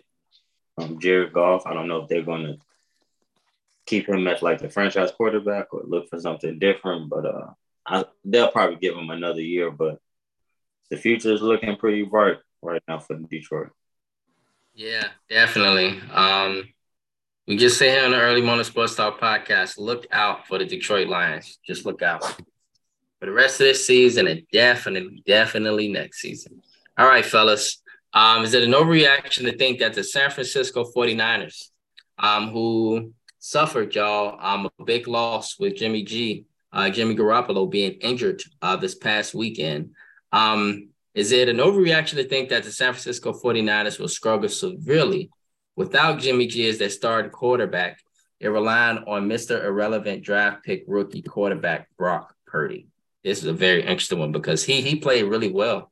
um, 0.78 1.00
Jared 1.00 1.32
Goff. 1.32 1.66
I 1.66 1.74
don't 1.74 1.88
know 1.88 2.02
if 2.02 2.08
they're 2.08 2.22
going 2.22 2.44
to 2.44 2.58
keep 3.86 4.08
him 4.08 4.26
as 4.26 4.42
like 4.42 4.60
the 4.60 4.68
franchise 4.68 5.12
quarterback 5.12 5.72
or 5.72 5.82
look 5.84 6.08
for 6.08 6.20
something 6.20 6.58
different. 6.58 7.08
But 7.08 7.26
uh, 7.26 7.50
I, 7.86 8.04
they'll 8.24 8.50
probably 8.50 8.76
give 8.76 8.96
him 8.96 9.10
another 9.10 9.40
year. 9.40 9.70
But 9.70 10.00
the 10.90 10.96
future 10.96 11.32
is 11.32 11.42
looking 11.42 11.76
pretty 11.76 12.02
bright 12.02 12.38
right 12.62 12.82
now 12.88 12.98
for 12.98 13.16
Detroit. 13.16 13.70
Yeah, 14.74 15.08
definitely. 15.28 16.00
Um, 16.12 16.68
we 17.46 17.56
just 17.56 17.78
say 17.78 17.90
here 17.90 18.04
on 18.04 18.10
the 18.10 18.20
Early 18.20 18.42
Morning 18.42 18.64
Sports 18.64 18.94
Talk 18.94 19.20
podcast, 19.20 19.78
look 19.78 20.06
out 20.10 20.46
for 20.46 20.58
the 20.58 20.64
Detroit 20.64 21.08
Lions. 21.08 21.58
Just 21.66 21.86
look 21.86 22.02
out 22.02 22.24
for 22.24 23.26
the 23.26 23.32
rest 23.32 23.60
of 23.60 23.66
this 23.66 23.86
season 23.86 24.26
and 24.26 24.42
definitely, 24.52 25.22
definitely 25.26 25.88
next 25.88 26.20
season. 26.20 26.60
All 26.98 27.06
right, 27.06 27.24
fellas. 27.24 27.82
Um, 28.12 28.44
is 28.44 28.54
it 28.54 28.62
an 28.62 28.72
overreaction 28.72 29.42
to 29.44 29.56
think 29.56 29.78
that 29.78 29.94
the 29.94 30.02
San 30.02 30.30
Francisco 30.30 30.90
49ers, 30.94 31.70
um, 32.18 32.50
who 32.50 33.12
suffered, 33.38 33.94
y'all, 33.94 34.38
um, 34.40 34.68
a 34.78 34.84
big 34.84 35.06
loss 35.06 35.58
with 35.58 35.76
Jimmy 35.76 36.02
G, 36.02 36.46
uh, 36.72 36.90
Jimmy 36.90 37.14
Garoppolo 37.14 37.70
being 37.70 37.92
injured 38.00 38.42
uh, 38.60 38.76
this 38.76 38.94
past 38.94 39.34
weekend. 39.34 39.90
Um, 40.32 40.90
is 41.14 41.32
it 41.32 41.48
an 41.48 41.58
overreaction 41.58 42.16
to 42.16 42.24
think 42.24 42.50
that 42.50 42.64
the 42.64 42.70
San 42.70 42.92
Francisco 42.92 43.32
49ers 43.32 43.98
will 43.98 44.08
struggle 44.08 44.48
severely 44.48 45.30
without 45.74 46.18
Jimmy 46.18 46.46
G 46.46 46.68
as 46.68 46.78
their 46.78 46.90
starting 46.90 47.30
quarterback 47.30 48.00
and 48.40 48.52
relying 48.52 48.98
on 49.06 49.28
Mr. 49.28 49.64
Irrelevant 49.64 50.22
draft 50.22 50.64
pick 50.64 50.84
rookie 50.86 51.22
quarterback 51.22 51.88
Brock 51.96 52.34
Purdy? 52.46 52.88
This 53.24 53.38
is 53.38 53.46
a 53.46 53.52
very 53.52 53.80
interesting 53.80 54.18
one 54.18 54.32
because 54.32 54.62
he 54.64 54.82
he 54.82 54.96
played 54.96 55.24
really 55.24 55.50
well 55.50 55.90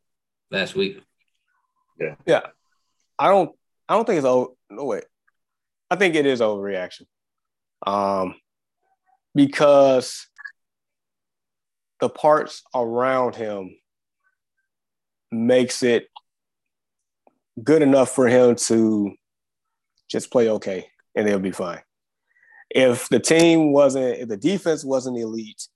last 0.51 0.75
week. 0.75 1.03
Yeah. 1.99 2.15
Yeah. 2.27 2.41
I 3.19 3.29
don't 3.29 3.51
I 3.89 3.95
don't 3.95 4.05
think 4.05 4.19
it's 4.19 4.27
over. 4.27 4.53
No 4.71 4.85
way. 4.85 5.03
I 5.91 5.97
think 5.97 6.15
it 6.15 6.27
is 6.27 6.41
overreaction 6.41 7.07
um, 7.87 8.35
because 9.35 10.27
the 12.01 12.09
parts 12.09 12.63
around 12.75 13.37
him 13.37 13.77
makes 15.35 15.83
it 15.83 16.09
good 17.63 17.83
enough 17.83 18.11
for 18.11 18.27
him 18.27 18.57
to 18.57 19.15
just 20.09 20.31
play 20.31 20.49
okay 20.49 20.89
and 21.15 21.27
they'll 21.27 21.39
be 21.39 21.51
fine. 21.51 21.81
If 22.71 23.09
the 23.09 23.21
team 23.21 23.73
wasn't, 23.73 24.19
if 24.19 24.29
the 24.29 24.37
defense 24.37 24.85
wasn't 24.85 25.19
elite, 25.19 25.69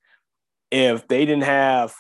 if 0.71 1.07
they 1.09 1.25
didn't 1.25 1.45
have 1.45 1.95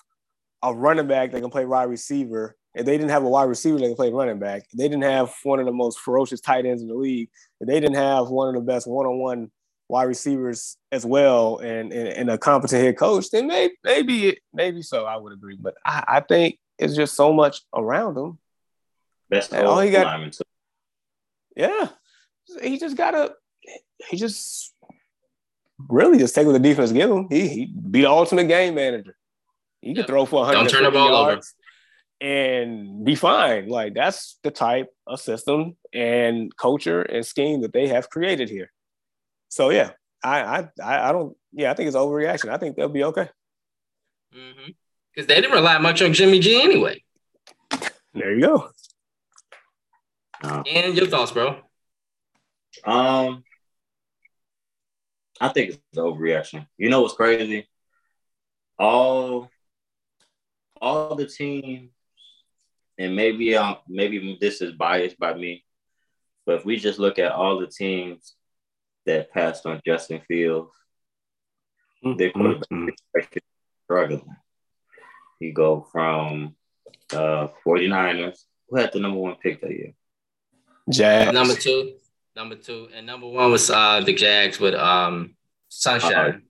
a 0.62 0.74
running 0.74 1.06
back 1.06 1.30
that 1.30 1.40
can 1.40 1.50
play 1.50 1.64
wide 1.64 1.84
receiver, 1.84 2.56
if 2.74 2.84
they 2.84 2.96
didn't 2.96 3.10
have 3.10 3.24
a 3.24 3.28
wide 3.28 3.44
receiver 3.44 3.78
that 3.78 3.86
can 3.86 3.94
play 3.94 4.12
running 4.12 4.38
back, 4.38 4.62
if 4.70 4.78
they 4.78 4.88
didn't 4.88 5.04
have 5.04 5.32
one 5.42 5.60
of 5.60 5.66
the 5.66 5.72
most 5.72 6.00
ferocious 6.00 6.40
tight 6.40 6.66
ends 6.66 6.82
in 6.82 6.88
the 6.88 6.94
league, 6.94 7.28
if 7.60 7.68
they 7.68 7.80
didn't 7.80 7.96
have 7.96 8.28
one 8.28 8.48
of 8.48 8.54
the 8.54 8.60
best 8.60 8.86
one-on-one 8.86 9.50
wide 9.88 10.04
receivers 10.04 10.76
as 10.92 11.06
well 11.06 11.58
and, 11.58 11.92
and, 11.92 12.08
and 12.08 12.30
a 12.30 12.38
competent 12.38 12.82
head 12.82 12.98
coach, 12.98 13.30
then 13.30 13.46
maybe 13.46 13.74
maybe 13.84 14.38
maybe 14.52 14.82
so. 14.82 15.04
I 15.04 15.16
would 15.16 15.32
agree, 15.32 15.56
but 15.60 15.74
I, 15.84 16.04
I 16.08 16.20
think 16.20 16.58
it's 16.78 16.94
just 16.94 17.14
so 17.14 17.32
much 17.32 17.62
around 17.74 18.16
him. 18.16 18.38
Best 19.28 19.52
and 19.52 19.66
all 19.66 19.80
he 19.80 19.90
got. 19.90 20.38
Yeah, 21.56 21.88
he 22.62 22.78
just 22.78 22.96
gotta. 22.96 23.34
He 24.08 24.16
just 24.16 24.72
really 25.88 26.18
just 26.18 26.34
take 26.34 26.46
what 26.46 26.52
the 26.52 26.58
defense 26.58 26.92
give 26.92 27.10
him. 27.10 27.26
He 27.28 27.48
he 27.48 27.66
be 27.66 28.02
the 28.02 28.10
ultimate 28.10 28.48
game 28.48 28.74
manager. 28.74 29.16
He 29.80 29.92
yep. 29.92 30.06
throw 30.06 30.24
for 30.24 30.40
100 30.40 30.58
Don't 30.58 30.70
turn 30.70 30.84
the 30.84 30.90
ball 30.90 31.14
over 31.14 31.40
and 32.20 33.04
be 33.04 33.14
fine. 33.14 33.68
Like 33.68 33.94
that's 33.94 34.38
the 34.42 34.50
type 34.50 34.88
of 35.06 35.20
system 35.20 35.76
and 35.92 36.54
culture 36.56 37.02
and 37.02 37.24
scheme 37.24 37.62
that 37.62 37.72
they 37.72 37.88
have 37.88 38.10
created 38.10 38.48
here. 38.48 38.72
So 39.48 39.70
yeah, 39.70 39.90
I 40.22 40.68
I 40.82 41.08
I 41.08 41.12
don't. 41.12 41.36
Yeah, 41.52 41.70
I 41.70 41.74
think 41.74 41.88
it's 41.88 41.96
overreaction. 41.96 42.50
I 42.50 42.58
think 42.58 42.76
they'll 42.76 42.88
be 42.88 43.04
okay. 43.04 43.30
Mm-hmm. 44.34 44.70
Because 45.18 45.26
they 45.26 45.40
didn't 45.40 45.50
rely 45.50 45.78
much 45.78 46.00
on 46.00 46.12
Jimmy 46.12 46.38
G 46.38 46.62
anyway. 46.62 47.02
There 48.14 48.36
you 48.36 48.40
go. 48.40 48.70
Uh, 50.40 50.62
and 50.64 50.94
your 50.94 51.08
thoughts, 51.08 51.32
bro? 51.32 51.56
Um, 52.84 53.42
I 55.40 55.48
think 55.48 55.70
it's 55.70 55.98
overreaction. 55.98 56.68
You 56.76 56.88
know 56.88 57.02
what's 57.02 57.14
crazy? 57.14 57.68
All, 58.78 59.50
all 60.80 61.16
the 61.16 61.26
teams, 61.26 61.90
and 62.96 63.16
maybe 63.16 63.56
um, 63.56 63.78
maybe 63.88 64.38
this 64.40 64.62
is 64.62 64.74
biased 64.74 65.18
by 65.18 65.34
me, 65.34 65.64
but 66.46 66.60
if 66.60 66.64
we 66.64 66.76
just 66.76 67.00
look 67.00 67.18
at 67.18 67.32
all 67.32 67.58
the 67.58 67.66
teams 67.66 68.36
that 69.06 69.32
passed 69.32 69.66
on 69.66 69.80
Justin 69.84 70.20
Fields. 70.28 70.70
Mm-hmm. 72.04 72.18
They 72.18 72.30
put 72.30 72.70
mm-hmm. 72.70 72.88
struggling. 73.82 74.36
You 75.40 75.52
go 75.52 75.86
from 75.92 76.54
uh 77.12 77.48
49ers, 77.66 78.44
who 78.68 78.76
had 78.76 78.92
the 78.92 79.00
number 79.00 79.18
one 79.18 79.36
pick 79.36 79.60
that 79.60 79.70
year? 79.70 79.94
Jags. 80.90 81.32
Number 81.32 81.54
two. 81.54 81.94
Number 82.34 82.56
two. 82.56 82.88
And 82.94 83.06
number 83.06 83.26
one 83.28 83.50
was 83.50 83.70
uh 83.70 84.00
the 84.00 84.14
Jags 84.14 84.58
with 84.58 84.74
um 84.74 85.34
Sunshine. 85.68 86.42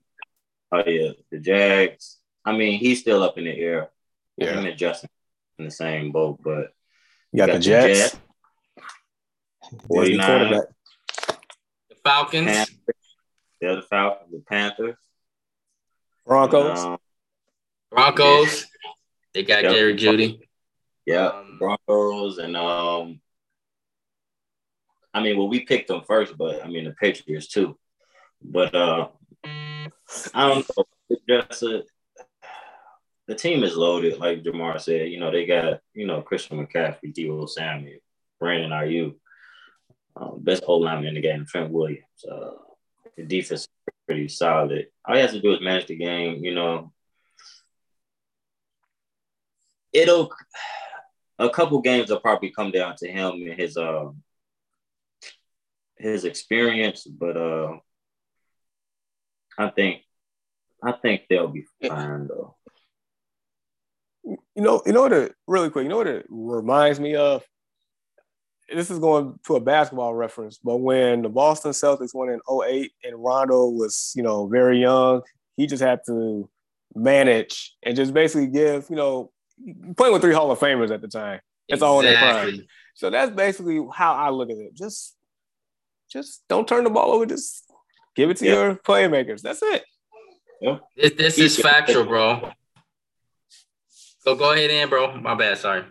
Uh, 0.71 0.83
oh 0.85 0.89
yeah, 0.89 1.11
the 1.31 1.39
Jags. 1.39 2.17
I 2.45 2.55
mean, 2.55 2.79
he's 2.79 3.01
still 3.01 3.21
up 3.21 3.37
in 3.37 3.43
the 3.45 3.57
air. 3.57 3.89
Yeah. 4.37 4.59
Him 4.59 4.65
and 4.65 4.77
Justin 4.77 5.09
in 5.57 5.65
the 5.65 5.71
same 5.71 6.11
boat, 6.11 6.39
but 6.41 6.73
you 7.31 7.37
got, 7.37 7.47
got 7.47 7.53
the 7.53 7.59
Jets. 7.59 7.99
Jets 7.99 8.17
49 9.87 10.61
Falcons. 12.03 12.45
Panthers. 12.45 12.95
Yeah, 13.61 13.75
the 13.75 13.81
Falcons, 13.83 14.31
the 14.31 14.39
Panthers. 14.39 14.95
Broncos. 16.25 16.79
Um, 16.79 16.97
Broncos. 17.91 18.65
They 19.33 19.43
got 19.43 19.63
yep. 19.63 19.73
Jerry 19.73 19.95
Jeudy. 19.95 20.39
Yeah, 21.05 21.27
um, 21.27 21.57
Broncos 21.59 22.37
and 22.37 22.55
um 22.55 23.19
I 25.13 25.21
mean, 25.21 25.37
well, 25.37 25.49
we 25.49 25.61
picked 25.61 25.87
them 25.87 26.01
first, 26.07 26.37
but 26.37 26.63
I 26.63 26.67
mean 26.67 26.85
the 26.85 26.91
Patriots 26.91 27.47
too. 27.47 27.77
But 28.41 28.75
uh 28.75 29.07
I 30.33 30.47
don't 30.47 30.65
know. 30.77 31.17
just 31.27 31.63
a, 31.63 31.83
the 33.27 33.35
team 33.35 33.63
is 33.63 33.77
loaded, 33.77 34.17
like 34.17 34.43
Jamar 34.43 34.79
said. 34.81 35.09
You 35.09 35.19
know, 35.19 35.31
they 35.31 35.45
got, 35.45 35.81
you 35.93 36.07
know, 36.07 36.21
Christian 36.21 36.57
McCaffrey, 36.57 37.13
Deebo 37.13 37.47
Samuel, 37.47 37.99
Brandon 38.39 38.71
Aiyuk, 38.71 39.15
um, 40.15 40.39
best 40.39 40.63
O 40.65 40.77
lineman 40.77 41.09
in 41.09 41.13
the 41.15 41.21
game, 41.21 41.45
Trent 41.45 41.71
Williams. 41.71 42.03
Uh, 42.29 42.51
the 43.15 43.23
defense 43.23 43.61
is 43.61 43.67
pretty 44.07 44.27
solid. 44.27 44.87
All 45.05 45.15
he 45.15 45.21
has 45.21 45.31
to 45.31 45.41
do 45.41 45.53
is 45.53 45.61
manage 45.61 45.85
the 45.87 45.95
game. 45.95 46.43
You 46.43 46.55
know, 46.55 46.91
it'll 49.93 50.31
a 51.37 51.49
couple 51.49 51.81
games 51.81 52.09
will 52.09 52.19
probably 52.19 52.51
come 52.51 52.71
down 52.71 52.95
to 52.97 53.07
him 53.07 53.31
and 53.33 53.59
his 53.59 53.77
uh 53.77 54.09
his 55.97 56.25
experience, 56.25 57.05
but 57.05 57.37
uh 57.37 57.77
I 59.57 59.69
think 59.69 60.01
I 60.83 60.93
think 60.93 61.23
they'll 61.29 61.47
be 61.47 61.65
fine 61.85 62.27
though. 62.27 62.55
You 64.23 64.37
know, 64.61 64.81
you 64.85 64.93
know 64.93 65.01
what 65.01 65.13
it 65.13 65.33
really 65.47 65.69
quick, 65.69 65.83
you 65.83 65.89
know 65.89 65.97
what 65.97 66.07
it 66.07 66.25
reminds 66.29 66.99
me 66.99 67.15
of? 67.15 67.43
This 68.73 68.91
is 68.91 68.99
going 68.99 69.39
to 69.47 69.55
a 69.55 69.59
basketball 69.59 70.13
reference, 70.13 70.59
but 70.63 70.77
when 70.77 71.23
the 71.23 71.29
Boston 71.29 71.71
Celtics 71.71 72.13
won 72.13 72.29
in 72.29 72.39
08 72.47 72.91
and 73.03 73.23
Rondo 73.23 73.67
was, 73.67 74.13
you 74.15 74.21
know, 74.21 74.45
very 74.47 74.79
young, 74.79 75.23
he 75.57 75.65
just 75.65 75.81
had 75.81 76.01
to 76.05 76.47
manage 76.93 77.75
and 77.81 77.95
just 77.95 78.13
basically 78.13 78.47
give, 78.47 78.85
you 78.89 78.95
know, 78.95 79.31
playing 79.95 80.13
with 80.13 80.21
three 80.21 80.33
Hall 80.33 80.51
of 80.51 80.59
Famers 80.59 80.91
at 80.91 81.01
the 81.01 81.07
time. 81.07 81.39
That's 81.67 81.81
exactly. 81.81 81.87
all 81.87 81.99
in 81.99 82.05
their 82.05 82.17
prime. 82.17 82.67
So 82.95 83.09
that's 83.09 83.31
basically 83.31 83.85
how 83.93 84.13
I 84.13 84.29
look 84.29 84.49
at 84.49 84.57
it. 84.57 84.75
Just, 84.75 85.15
just 86.11 86.43
don't 86.49 86.67
turn 86.67 86.83
the 86.83 86.89
ball 86.89 87.11
over. 87.11 87.25
Just 87.25 87.63
give 88.15 88.29
it 88.29 88.37
to 88.37 88.45
your 88.45 88.75
playmakers. 88.75 89.41
That's 89.41 89.61
it. 89.61 89.83
This, 90.95 91.13
this 91.13 91.37
is 91.37 91.59
factual, 91.59 92.05
bro. 92.05 92.51
So 94.19 94.35
go 94.35 94.51
ahead 94.51 94.69
in, 94.69 94.89
bro. 94.89 95.19
My 95.19 95.35
bad. 95.35 95.57
Sorry. 95.57 95.85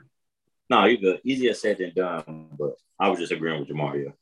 No, 0.69 0.85
you 0.85 0.99
good. 0.99 1.21
Easier 1.25 1.55
said 1.55 1.79
than 1.79 1.93
done, 1.95 2.49
but 2.59 2.75
I 3.01 3.09
was 3.09 3.19
just 3.19 3.33
agreeing 3.33 3.61
with 3.61 3.69
Jamar 3.71 3.95
here. 3.95 4.15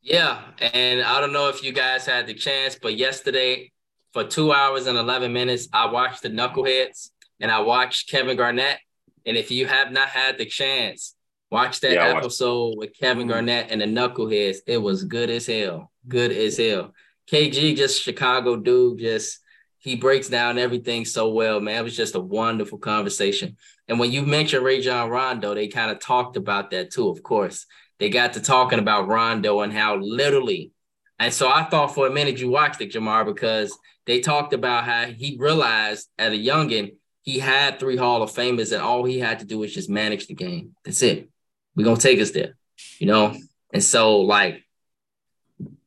Yeah, 0.00 0.42
and 0.60 1.02
I 1.02 1.20
don't 1.20 1.32
know 1.32 1.48
if 1.48 1.64
you 1.64 1.72
guys 1.72 2.06
had 2.06 2.26
the 2.26 2.34
chance, 2.34 2.78
but 2.80 2.96
yesterday 2.96 3.72
for 4.12 4.22
two 4.22 4.52
hours 4.52 4.86
and 4.86 4.96
11 4.98 5.32
minutes, 5.32 5.66
I 5.72 5.90
watched 5.90 6.22
the 6.22 6.28
Knuckleheads 6.28 7.10
and 7.44 7.52
I 7.52 7.60
watched 7.60 8.08
Kevin 8.08 8.38
Garnett. 8.38 8.78
And 9.26 9.36
if 9.36 9.50
you 9.50 9.66
have 9.66 9.92
not 9.92 10.08
had 10.08 10.38
the 10.38 10.46
chance, 10.46 11.14
watch 11.50 11.80
that 11.80 11.92
yeah, 11.92 12.16
episode 12.16 12.78
with 12.78 12.98
Kevin 12.98 13.26
Garnett 13.26 13.66
and 13.68 13.82
the 13.82 13.84
Knuckleheads. 13.84 14.60
It 14.66 14.78
was 14.78 15.04
good 15.04 15.28
as 15.28 15.46
hell. 15.46 15.92
Good 16.08 16.32
as 16.32 16.56
hell. 16.56 16.94
KG, 17.30 17.76
just 17.76 18.00
Chicago 18.00 18.56
dude, 18.56 19.00
just 19.00 19.40
he 19.76 19.94
breaks 19.94 20.30
down 20.30 20.56
everything 20.56 21.04
so 21.04 21.28
well, 21.28 21.60
man. 21.60 21.80
It 21.80 21.84
was 21.84 21.94
just 21.94 22.14
a 22.14 22.20
wonderful 22.20 22.78
conversation. 22.78 23.58
And 23.88 23.98
when 23.98 24.10
you 24.10 24.22
mentioned 24.22 24.64
Rajon 24.64 25.10
Rondo, 25.10 25.54
they 25.54 25.68
kind 25.68 25.90
of 25.90 26.00
talked 26.00 26.38
about 26.38 26.70
that 26.70 26.92
too, 26.92 27.10
of 27.10 27.22
course. 27.22 27.66
They 27.98 28.08
got 28.08 28.32
to 28.32 28.40
talking 28.40 28.78
about 28.78 29.08
Rondo 29.08 29.60
and 29.60 29.70
how 29.70 29.96
literally, 29.96 30.72
and 31.18 31.30
so 31.30 31.50
I 31.50 31.64
thought 31.64 31.94
for 31.94 32.06
a 32.06 32.10
minute 32.10 32.38
you 32.38 32.48
watched 32.48 32.80
it, 32.80 32.92
Jamar, 32.92 33.26
because 33.26 33.76
they 34.06 34.20
talked 34.20 34.54
about 34.54 34.84
how 34.84 35.04
he 35.08 35.36
realized 35.38 36.08
at 36.18 36.32
a 36.32 36.36
youngin' 36.36 36.92
he 37.24 37.38
had 37.38 37.80
three 37.80 37.96
Hall 37.96 38.22
of 38.22 38.30
Famers, 38.30 38.70
and 38.72 38.82
all 38.82 39.02
he 39.02 39.18
had 39.18 39.38
to 39.38 39.46
do 39.46 39.58
was 39.58 39.74
just 39.74 39.88
manage 39.88 40.26
the 40.26 40.34
game. 40.34 40.76
That's 40.84 41.02
it. 41.02 41.30
We're 41.74 41.84
gonna 41.84 41.96
take 41.96 42.20
us 42.20 42.30
there, 42.30 42.54
you 42.98 43.06
know. 43.06 43.34
And 43.72 43.82
so, 43.82 44.20
like, 44.20 44.62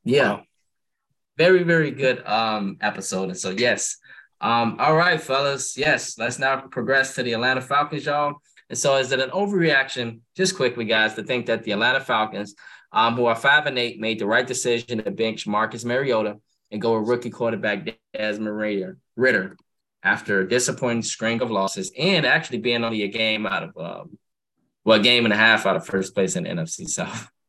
yeah, 0.04 0.42
very, 1.38 1.62
very 1.62 1.92
good 1.92 2.26
um 2.26 2.78
episode. 2.82 3.30
And 3.30 3.38
so, 3.38 3.52
yes, 3.52 3.98
um, 4.42 4.78
all 4.80 4.96
right, 4.96 5.22
fellas, 5.22 5.78
yes, 5.78 6.18
let's 6.18 6.40
now 6.40 6.62
progress 6.62 7.14
to 7.16 7.24
the 7.24 7.34
Atlanta 7.34 7.62
Falcons, 7.62 8.06
y'all. 8.06 8.42
And 8.70 8.78
so, 8.78 8.98
is 8.98 9.12
it 9.12 9.20
an 9.20 9.30
overreaction, 9.30 10.22
just 10.36 10.56
quickly, 10.56 10.86
guys, 10.86 11.14
to 11.16 11.24
think 11.24 11.46
that 11.46 11.64
the 11.64 11.72
Atlanta 11.72 12.02
Falcons, 12.02 12.56
um, 12.92 13.16
who 13.16 13.28
are 13.28 13.36
five 13.36 13.68
and 13.68 13.78
eight, 13.78 14.00
made 14.00 14.18
the 14.18 14.26
right 14.26 14.46
decision 14.46 15.04
to 15.04 15.12
bench 15.12 15.46
Marcus 15.46 15.86
Mariota 15.86 16.40
and 16.72 16.82
go 16.82 17.00
with 17.00 17.08
rookie 17.08 17.30
quarterback 17.30 17.88
Desmond 18.12 18.98
Ridder 19.16 19.56
after 20.08 20.39
a 20.39 20.47
disappointing 20.47 21.03
string 21.03 21.41
of 21.41 21.51
losses 21.51 21.91
and 21.97 22.26
actually 22.26 22.60
being 22.60 22.84
only 22.84 23.03
a 23.03 23.10
game 23.10 23.45
out 23.45 23.64
of 23.64 23.78
um, 23.78 24.18
well, 24.86 24.99
a 24.99 25.03
game 25.03 25.26
and 25.26 25.34
a 25.34 25.38
half 25.38 25.66
out 25.66 25.76
of 25.76 25.86
first 25.86 26.16
place 26.16 26.38
in 26.38 26.45
NFC 26.45 26.88
South. 26.88 27.30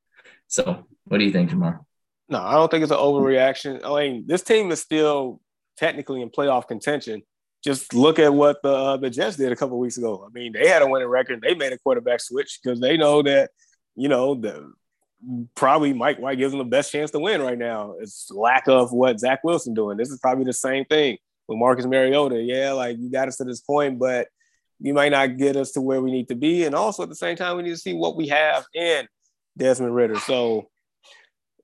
So, 0.51 0.87
what 1.05 1.19
do 1.19 1.25
you 1.25 1.31
think, 1.31 1.51
Jamar? 1.51 1.81
No, 2.31 2.41
I 2.41 2.55
don't 2.55 2.71
think 2.71 2.83
it's 2.83 2.91
an 2.91 2.97
overreaction. 2.97 3.85
I 3.85 4.09
mean, 4.09 4.25
this 4.27 4.41
team 4.41 4.71
is 4.71 4.81
still 4.81 5.43
technically 5.77 6.23
in 6.23 6.31
playoff 6.31 6.67
contention. 6.67 7.21
Just 7.63 7.93
look 7.93 8.19
at 8.19 8.33
what 8.33 8.63
the 8.63 8.71
uh, 8.71 8.97
the 8.97 9.11
Jets 9.11 9.37
did 9.37 9.53
a 9.53 9.57
couple 9.57 9.79
weeks 9.79 9.99
ago. 9.99 10.27
I 10.27 10.33
mean, 10.33 10.53
they 10.53 10.67
had 10.67 10.81
a 10.81 10.87
winning 10.87 11.09
record. 11.09 11.43
They 11.43 11.55
made 11.55 11.75
a 11.75 11.79
quarterback 11.79 12.21
switch 12.21 12.61
because 12.63 12.81
they 12.81 12.97
know 12.97 13.21
that 13.25 13.51
you 13.95 14.09
know 14.09 14.37
the 14.37 14.73
probably 15.55 15.93
Mike 15.93 16.19
White 16.19 16.39
gives 16.39 16.53
them 16.53 16.61
the 16.61 16.65
best 16.65 16.91
chance 16.91 17.11
to 17.11 17.19
win 17.19 17.43
right 17.43 17.59
now. 17.59 17.97
It's 18.01 18.31
lack 18.31 18.69
of 18.69 18.91
what 18.91 19.21
Zach 19.21 19.45
Wilson 19.45 19.75
doing. 19.75 19.99
This 19.99 20.09
is 20.09 20.19
probably 20.19 20.45
the 20.47 20.55
same 20.55 20.87
thing 20.87 21.19
with 21.49 21.59
Marcus 21.59 21.87
Mariota. 21.87 22.41
Yeah, 22.41 22.73
like 22.73 22.99
you 22.99 23.11
got 23.11 23.29
us 23.29 23.39
to 23.39 23.45
this 23.45 23.61
point, 23.61 23.99
but 23.99 24.29
you 24.79 24.95
might 24.95 25.11
not 25.11 25.37
get 25.39 25.57
us 25.57 25.73
to 25.73 25.81
where 25.81 26.01
we 26.01 26.13
need 26.13 26.29
to 26.29 26.37
be. 26.37 26.65
And 26.65 26.75
also 26.75 27.03
at 27.03 27.09
the 27.09 27.17
same 27.17 27.37
time, 27.37 27.57
we 27.57 27.65
need 27.65 27.71
to 27.71 27.79
see 27.79 27.95
what 27.95 28.17
we 28.17 28.29
have 28.29 28.65
in 28.75 29.09
Desmond 29.57 29.95
Ridder. 29.95 30.21
So 30.21 30.69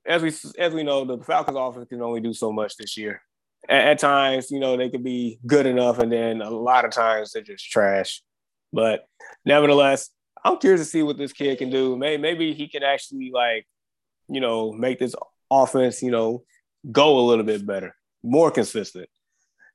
as 0.07 0.22
we 0.22 0.32
as 0.59 0.74
we 0.74 0.82
know, 0.82 1.05
the 1.05 1.22
Falcons 1.22 1.57
offense 1.61 1.89
can 1.89 2.03
only 2.03 2.20
do 2.20 2.32
so 2.32 2.51
much 2.51 2.76
this 2.76 2.97
year. 2.97 3.22
At, 3.68 3.87
at 3.89 3.99
times, 3.99 4.51
you 4.51 4.59
know, 4.59 4.76
they 4.76 4.91
could 4.91 5.05
be 5.05 5.39
good 5.47 5.66
enough, 5.66 5.99
and 5.99 6.11
then 6.11 6.43
a 6.43 6.51
lot 6.51 6.85
of 6.85 6.91
times 6.91 7.32
they're 7.32 7.43
just 7.43 7.70
trash. 7.70 8.22
But 8.72 9.07
nevertheless, 9.45 10.11
I'm 10.45 10.59
curious 10.59 10.80
to 10.80 10.85
see 10.87 11.03
what 11.03 11.16
this 11.16 11.32
kid 11.32 11.59
can 11.59 11.70
do. 11.70 11.97
Maybe 11.97 12.20
maybe 12.20 12.55
he 12.55 12.68
can 12.68 12.82
actually 12.82 13.30
like, 13.32 13.66
you 14.28 14.41
know, 14.41 14.72
make 14.72 14.99
this 14.99 15.14
offense, 15.51 16.03
you 16.03 16.11
know, 16.11 16.43
go 16.91 17.18
a 17.18 17.26
little 17.26 17.45
bit 17.45 17.64
better, 17.64 17.95
more 18.22 18.51
consistent 18.51 19.09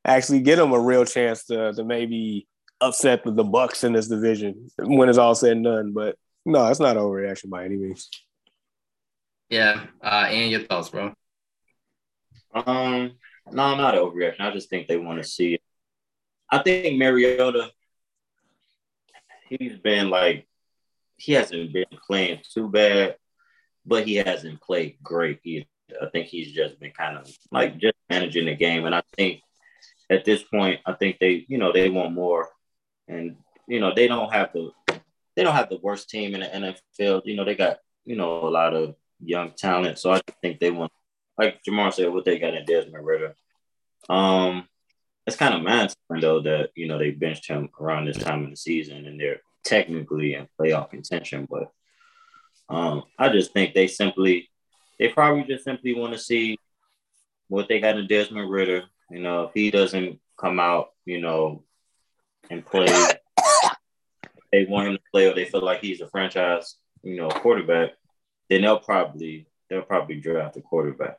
actually 0.06 0.42
get 0.42 0.58
them 0.58 0.72
a 0.72 0.80
real 0.80 1.06
chance 1.06 1.46
to, 1.46 1.74
to 1.74 1.84
maybe 1.84 2.48
upset 2.82 3.24
the, 3.24 3.32
the 3.32 3.44
Bucs 3.44 3.84
in 3.84 3.94
this 3.94 4.08
division 4.08 4.70
when 4.78 5.10
it's 5.10 5.18
all 5.18 5.36
said 5.36 5.54
and 5.54 5.64
done. 5.64 5.94
But 5.94 6.16
no, 6.46 6.68
it's 6.68 6.80
not 6.80 6.98
overreaction 6.98 7.50
by 7.50 7.66
any 7.66 7.78
means. 7.78 8.10
Yeah, 9.50 9.86
uh, 10.02 10.28
and 10.30 10.52
your 10.52 10.62
thoughts, 10.62 10.90
bro? 10.90 11.14
Um, 12.54 13.14
no, 13.52 13.76
not 13.76 13.96
overreaction. 13.96 14.42
I 14.42 14.52
just 14.52 14.70
think 14.70 14.88
they 14.88 14.98
want 14.98 15.22
to 15.22 15.28
see. 15.28 15.56
It. 15.56 15.62
I 16.52 16.60
think 16.60 16.98
Mariota, 16.98 17.72
he's 19.50 19.78
been 19.78 20.10
like, 20.10 20.48
he 21.18 21.34
hasn't 21.34 21.74
been 21.74 21.86
playing 22.08 22.40
too 22.54 22.70
bad, 22.70 23.18
but 23.86 24.08
he 24.08 24.16
hasn't 24.16 24.62
played 24.62 24.98
great 25.02 25.40
either. 25.44 25.66
I 26.02 26.06
think 26.12 26.28
he's 26.28 26.52
just 26.52 26.80
been 26.80 26.92
kind 26.92 27.18
of 27.18 27.28
like 27.52 27.78
just 27.78 27.96
managing 28.10 28.46
the 28.46 28.56
game, 28.56 28.86
and 28.86 28.94
I 28.94 29.02
think 29.18 29.42
at 30.10 30.26
this 30.26 30.44
point, 30.44 30.80
I 30.86 30.94
think 30.94 31.18
they, 31.20 31.46
you 31.48 31.58
know, 31.58 31.72
they 31.72 31.90
want 31.90 32.14
more, 32.14 32.50
and 33.08 33.38
you 33.68 33.80
know, 33.80 33.94
they 33.96 34.08
don't 34.08 34.34
have 34.34 34.52
the, 34.54 34.72
they 35.36 35.44
don't 35.44 35.56
have 35.56 35.70
the 35.70 35.80
worst 35.82 36.10
team 36.10 36.34
in 36.34 36.42
the 36.42 36.48
NFL. 36.48 37.22
You 37.26 37.36
know, 37.36 37.46
they 37.46 37.56
got, 37.56 37.78
you 38.06 38.16
know, 38.16 38.48
a 38.48 38.50
lot 38.50 38.74
of 38.74 38.96
young 39.24 39.52
talent. 39.52 40.00
So 40.00 40.12
I 40.12 40.22
think 40.42 40.60
they 40.60 40.72
want, 40.72 40.92
like 41.38 41.62
Jamar 41.64 41.94
said, 41.94 42.12
what 42.12 42.26
they 42.26 42.40
got 42.40 42.56
in 42.56 42.66
Desmond 42.66 43.06
Ridder. 43.06 43.36
Um, 44.10 44.68
it's 45.28 45.38
kind 45.38 45.54
of 45.54 45.62
mind 45.62 45.94
though 46.22 46.42
that 46.42 46.72
you 46.76 46.88
know 46.88 46.98
they 46.98 47.12
benched 47.12 47.48
him 47.48 47.70
around 47.80 48.06
this 48.06 48.18
time 48.18 48.44
of 48.44 48.50
the 48.50 48.58
season, 48.58 49.06
and 49.06 49.20
they're 49.20 49.42
technically 49.64 50.34
in 50.34 50.48
playoff 50.60 50.90
contention. 50.90 51.48
But 51.50 51.72
um, 52.68 53.04
I 53.18 53.30
just 53.30 53.54
think 53.54 53.74
they 53.74 53.88
simply, 53.88 54.50
they 54.98 55.10
probably 55.10 55.44
just 55.44 55.64
simply 55.64 55.94
want 55.94 56.14
to 56.14 56.20
see 56.20 56.58
what 57.48 57.68
they 57.68 57.80
got 57.80 57.98
in 57.98 58.08
Desmond 58.08 58.50
Ridder 58.50 58.84
you 59.10 59.20
know, 59.20 59.44
if 59.44 59.52
he 59.54 59.72
doesn't 59.72 60.20
come 60.38 60.60
out, 60.60 60.90
you 61.06 61.22
know, 61.22 61.64
and 62.50 62.66
play, 62.66 62.88
they 64.52 64.66
want 64.66 64.88
him 64.88 64.94
to 64.96 65.02
play 65.12 65.28
or 65.28 65.34
they 65.34 65.46
feel 65.46 65.64
like 65.64 65.82
he's 65.82 66.02
a 66.02 66.08
franchise, 66.10 66.76
you 67.04 67.16
know, 67.16 67.30
quarterback, 67.30 67.92
then 68.50 68.62
they'll 68.62 68.80
probably 68.80 69.48
they'll 69.70 69.82
probably 69.82 70.20
draft 70.20 70.58
a 70.58 70.62
quarterback. 70.62 71.18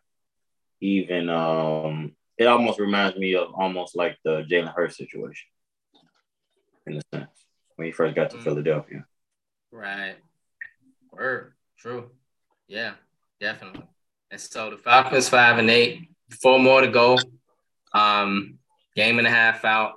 Even 0.80 1.28
um, 1.28 2.12
it 2.38 2.47
almost 2.47 2.80
reminds 2.80 3.16
me 3.18 3.34
of 3.34 3.53
almost 3.55 3.97
like 3.97 4.16
the 4.24 4.43
Jalen 4.51 4.74
Hurts 4.74 4.97
situation, 4.97 5.49
in 6.86 6.97
a 6.97 7.03
sense, 7.14 7.45
when 7.76 7.86
he 7.86 7.93
first 7.93 8.16
got 8.16 8.30
to 8.30 8.38
mm. 8.38 8.43
Philadelphia. 8.43 9.05
Right. 9.70 10.16
Word. 11.12 11.53
True. 11.78 12.11
Yeah, 12.66 12.93
definitely. 13.41 13.82
And 14.30 14.41
so 14.41 14.70
the 14.70 14.76
Falcons 14.78 15.28
five 15.28 15.59
and 15.59 15.70
eight, 15.70 16.09
four 16.41 16.59
more 16.59 16.80
to 16.80 16.88
go. 16.88 17.18
Um, 17.93 18.59
game 18.97 19.18
and 19.18 19.26
a 19.26 19.30
half 19.30 19.64
out. 19.64 19.95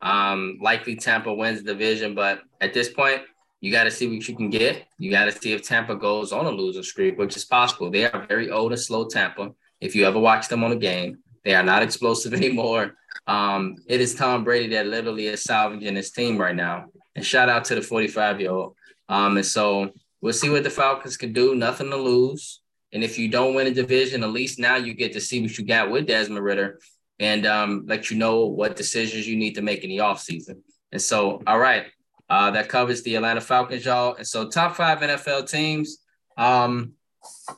Um, 0.00 0.58
likely 0.60 0.96
Tampa 0.96 1.32
wins 1.32 1.62
the 1.62 1.72
division, 1.72 2.14
but 2.14 2.42
at 2.60 2.74
this 2.74 2.92
point, 2.92 3.22
you 3.60 3.70
got 3.70 3.84
to 3.84 3.90
see 3.90 4.08
what 4.08 4.26
you 4.28 4.36
can 4.36 4.50
get. 4.50 4.84
You 4.98 5.10
got 5.10 5.26
to 5.26 5.32
see 5.32 5.52
if 5.52 5.62
Tampa 5.62 5.94
goes 5.94 6.32
on 6.32 6.46
a 6.46 6.50
losing 6.50 6.82
streak, 6.82 7.16
which 7.16 7.36
is 7.36 7.44
possible. 7.44 7.90
They 7.90 8.04
are 8.04 8.26
very 8.26 8.50
old 8.50 8.72
and 8.72 8.80
slow 8.80 9.06
Tampa. 9.06 9.52
If 9.80 9.94
you 9.94 10.04
ever 10.04 10.18
watch 10.18 10.48
them 10.48 10.64
on 10.64 10.72
a 10.72 10.76
game, 10.76 11.18
they 11.44 11.54
are 11.54 11.62
not 11.62 11.82
explosive 11.82 12.34
anymore. 12.42 12.94
Um, 13.28 13.76
it 13.86 14.00
is 14.00 14.16
Tom 14.16 14.42
Brady 14.42 14.74
that 14.74 14.88
literally 14.88 15.26
is 15.26 15.44
salvaging 15.44 15.94
his 15.94 16.10
team 16.10 16.36
right 16.36 16.56
now. 16.56 16.86
And 17.14 17.24
shout 17.24 17.48
out 17.48 17.64
to 17.66 17.76
the 17.76 17.82
45 17.82 18.40
year 18.40 18.50
old. 18.50 18.74
Um, 19.08 19.36
and 19.36 19.46
so 19.46 19.90
we'll 20.20 20.32
see 20.32 20.50
what 20.50 20.64
the 20.64 20.70
Falcons 20.70 21.16
can 21.16 21.32
do. 21.32 21.54
Nothing 21.54 21.90
to 21.90 21.96
lose. 21.96 22.60
And 22.92 23.04
if 23.04 23.18
you 23.18 23.28
don't 23.28 23.54
win 23.54 23.68
a 23.68 23.70
division, 23.70 24.24
at 24.24 24.30
least 24.30 24.58
now 24.58 24.76
you 24.76 24.92
get 24.94 25.12
to 25.12 25.20
see 25.20 25.40
what 25.40 25.56
you 25.56 25.64
got 25.64 25.90
with 25.90 26.06
Desmond 26.06 26.44
Ridder 26.44 26.80
and 27.18 27.46
um, 27.46 27.84
let 27.86 28.10
you 28.10 28.16
know 28.16 28.46
what 28.46 28.76
decisions 28.76 29.26
you 29.26 29.36
need 29.36 29.54
to 29.54 29.62
make 29.62 29.84
in 29.84 29.90
the 29.90 30.00
off 30.00 30.20
season. 30.20 30.62
And 30.90 31.00
so, 31.00 31.42
all 31.46 31.58
right, 31.58 31.86
uh, 32.28 32.50
that 32.52 32.68
covers 32.68 33.02
the 33.02 33.14
Atlanta 33.14 33.40
Falcons, 33.40 33.84
y'all. 33.84 34.14
And 34.14 34.26
so, 34.26 34.48
top 34.48 34.76
five 34.76 35.00
NFL 35.00 35.50
teams. 35.50 35.98
Um, 36.36 36.92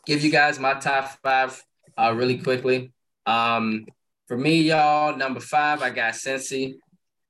give 0.07 0.23
you 0.23 0.31
guys 0.31 0.59
my 0.59 0.75
top 0.75 1.11
five 1.23 1.63
uh, 1.97 2.13
really 2.15 2.39
quickly. 2.39 2.93
Um, 3.27 3.87
for 4.27 4.37
me, 4.37 4.63
y'all, 4.63 5.17
number 5.17 5.41
five, 5.41 5.83
I 5.83 5.91
got 5.91 6.15
Cincy. 6.15 6.75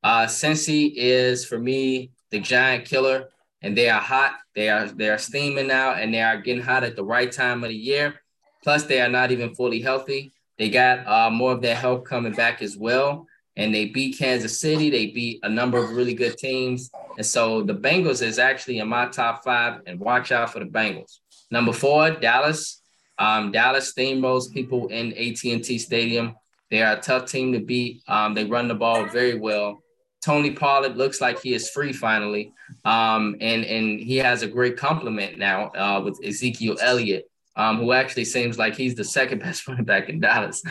Uh, 0.02 0.26
Cincy 0.26 0.92
is 0.94 1.44
for 1.44 1.58
me 1.58 2.10
the 2.30 2.38
giant 2.38 2.84
killer, 2.84 3.30
and 3.62 3.76
they 3.76 3.88
are 3.88 4.00
hot. 4.00 4.34
They 4.54 4.68
are 4.68 4.86
they 4.88 5.08
are 5.08 5.18
steaming 5.18 5.66
now, 5.66 5.94
and 5.94 6.12
they 6.12 6.20
are 6.20 6.40
getting 6.40 6.62
hot 6.62 6.84
at 6.84 6.96
the 6.96 7.04
right 7.04 7.30
time 7.30 7.64
of 7.64 7.70
the 7.70 7.76
year. 7.76 8.14
Plus, 8.62 8.84
they 8.84 9.00
are 9.00 9.08
not 9.08 9.30
even 9.30 9.54
fully 9.54 9.80
healthy. 9.80 10.33
They 10.58 10.70
got 10.70 11.06
uh, 11.06 11.30
more 11.30 11.52
of 11.52 11.62
their 11.62 11.74
health 11.74 12.04
coming 12.04 12.32
back 12.32 12.62
as 12.62 12.76
well. 12.76 13.26
And 13.56 13.74
they 13.74 13.86
beat 13.86 14.18
Kansas 14.18 14.60
City. 14.60 14.90
They 14.90 15.06
beat 15.06 15.40
a 15.42 15.48
number 15.48 15.78
of 15.78 15.90
really 15.90 16.14
good 16.14 16.36
teams. 16.36 16.90
And 17.16 17.26
so 17.26 17.62
the 17.62 17.74
Bengals 17.74 18.20
is 18.20 18.38
actually 18.38 18.78
in 18.78 18.88
my 18.88 19.06
top 19.06 19.44
five. 19.44 19.80
And 19.86 20.00
watch 20.00 20.32
out 20.32 20.52
for 20.52 20.58
the 20.58 20.66
Bengals. 20.66 21.18
Number 21.50 21.72
four, 21.72 22.10
Dallas. 22.10 22.80
Um, 23.18 23.52
Dallas 23.52 23.92
steamrolls 23.92 24.52
people 24.52 24.88
in 24.88 25.12
AT&T 25.12 25.78
Stadium. 25.78 26.34
They 26.70 26.82
are 26.82 26.96
a 26.96 27.00
tough 27.00 27.30
team 27.30 27.52
to 27.52 27.60
beat. 27.60 28.02
Um, 28.08 28.34
they 28.34 28.44
run 28.44 28.66
the 28.66 28.74
ball 28.74 29.06
very 29.06 29.38
well. 29.38 29.84
Tony 30.24 30.50
Pollard 30.50 30.96
looks 30.96 31.20
like 31.20 31.40
he 31.40 31.52
is 31.52 31.68
free 31.68 31.92
finally, 31.92 32.52
um, 32.86 33.36
and 33.40 33.62
and 33.64 34.00
he 34.00 34.16
has 34.16 34.42
a 34.42 34.46
great 34.46 34.76
complement 34.76 35.36
now 35.36 35.66
uh, 35.76 36.00
with 36.02 36.18
Ezekiel 36.24 36.76
Elliott, 36.80 37.30
um, 37.56 37.78
who 37.78 37.92
actually 37.92 38.24
seems 38.24 38.58
like 38.58 38.76
he's 38.76 38.94
the 38.94 39.04
second 39.04 39.38
best 39.42 39.66
running 39.68 39.84
back 39.84 40.08
in 40.08 40.20
Dallas. 40.20 40.62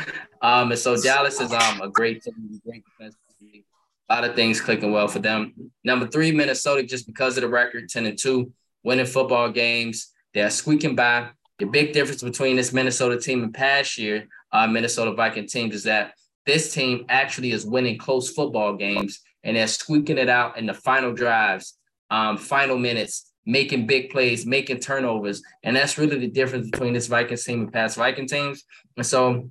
Um, 0.41 0.71
and 0.71 0.79
so 0.79 1.01
Dallas 1.01 1.39
is 1.39 1.51
um, 1.51 1.81
a 1.81 1.89
great 1.89 2.23
team, 2.23 2.61
great 2.65 2.84
defense. 2.86 3.15
A 4.09 4.15
lot 4.15 4.29
of 4.29 4.36
things 4.36 4.59
clicking 4.59 4.91
well 4.91 5.07
for 5.07 5.19
them. 5.19 5.53
Number 5.84 6.07
three, 6.07 6.31
Minnesota, 6.31 6.84
just 6.84 7.07
because 7.07 7.38
of 7.38 7.41
the 7.41 7.47
record, 7.47 7.88
10 7.89 8.05
and 8.05 8.17
2, 8.17 8.51
winning 8.84 9.05
football 9.05 9.49
games. 9.49 10.11
They're 10.34 10.49
squeaking 10.49 10.95
by. 10.95 11.29
The 11.59 11.65
big 11.65 11.93
difference 11.93 12.21
between 12.21 12.57
this 12.57 12.73
Minnesota 12.73 13.19
team 13.19 13.43
and 13.43 13.53
past 13.53 13.97
year, 13.97 14.27
uh, 14.51 14.67
Minnesota 14.67 15.13
Viking 15.13 15.47
teams, 15.47 15.73
is 15.73 15.84
that 15.84 16.13
this 16.45 16.73
team 16.73 17.05
actually 17.09 17.51
is 17.51 17.65
winning 17.65 17.97
close 17.97 18.31
football 18.31 18.75
games 18.75 19.21
and 19.43 19.55
they're 19.55 19.67
squeaking 19.67 20.17
it 20.17 20.29
out 20.29 20.57
in 20.57 20.65
the 20.65 20.73
final 20.73 21.13
drives, 21.13 21.77
um, 22.09 22.38
final 22.38 22.77
minutes, 22.77 23.32
making 23.45 23.87
big 23.87 24.09
plays, 24.09 24.45
making 24.45 24.79
turnovers. 24.79 25.41
And 25.63 25.75
that's 25.75 25.97
really 25.97 26.17
the 26.17 26.27
difference 26.27 26.69
between 26.69 26.93
this 26.93 27.07
Vikings 27.07 27.43
team 27.43 27.61
and 27.61 27.73
past 27.73 27.97
Viking 27.97 28.27
teams. 28.27 28.63
And 28.97 29.05
so 29.05 29.49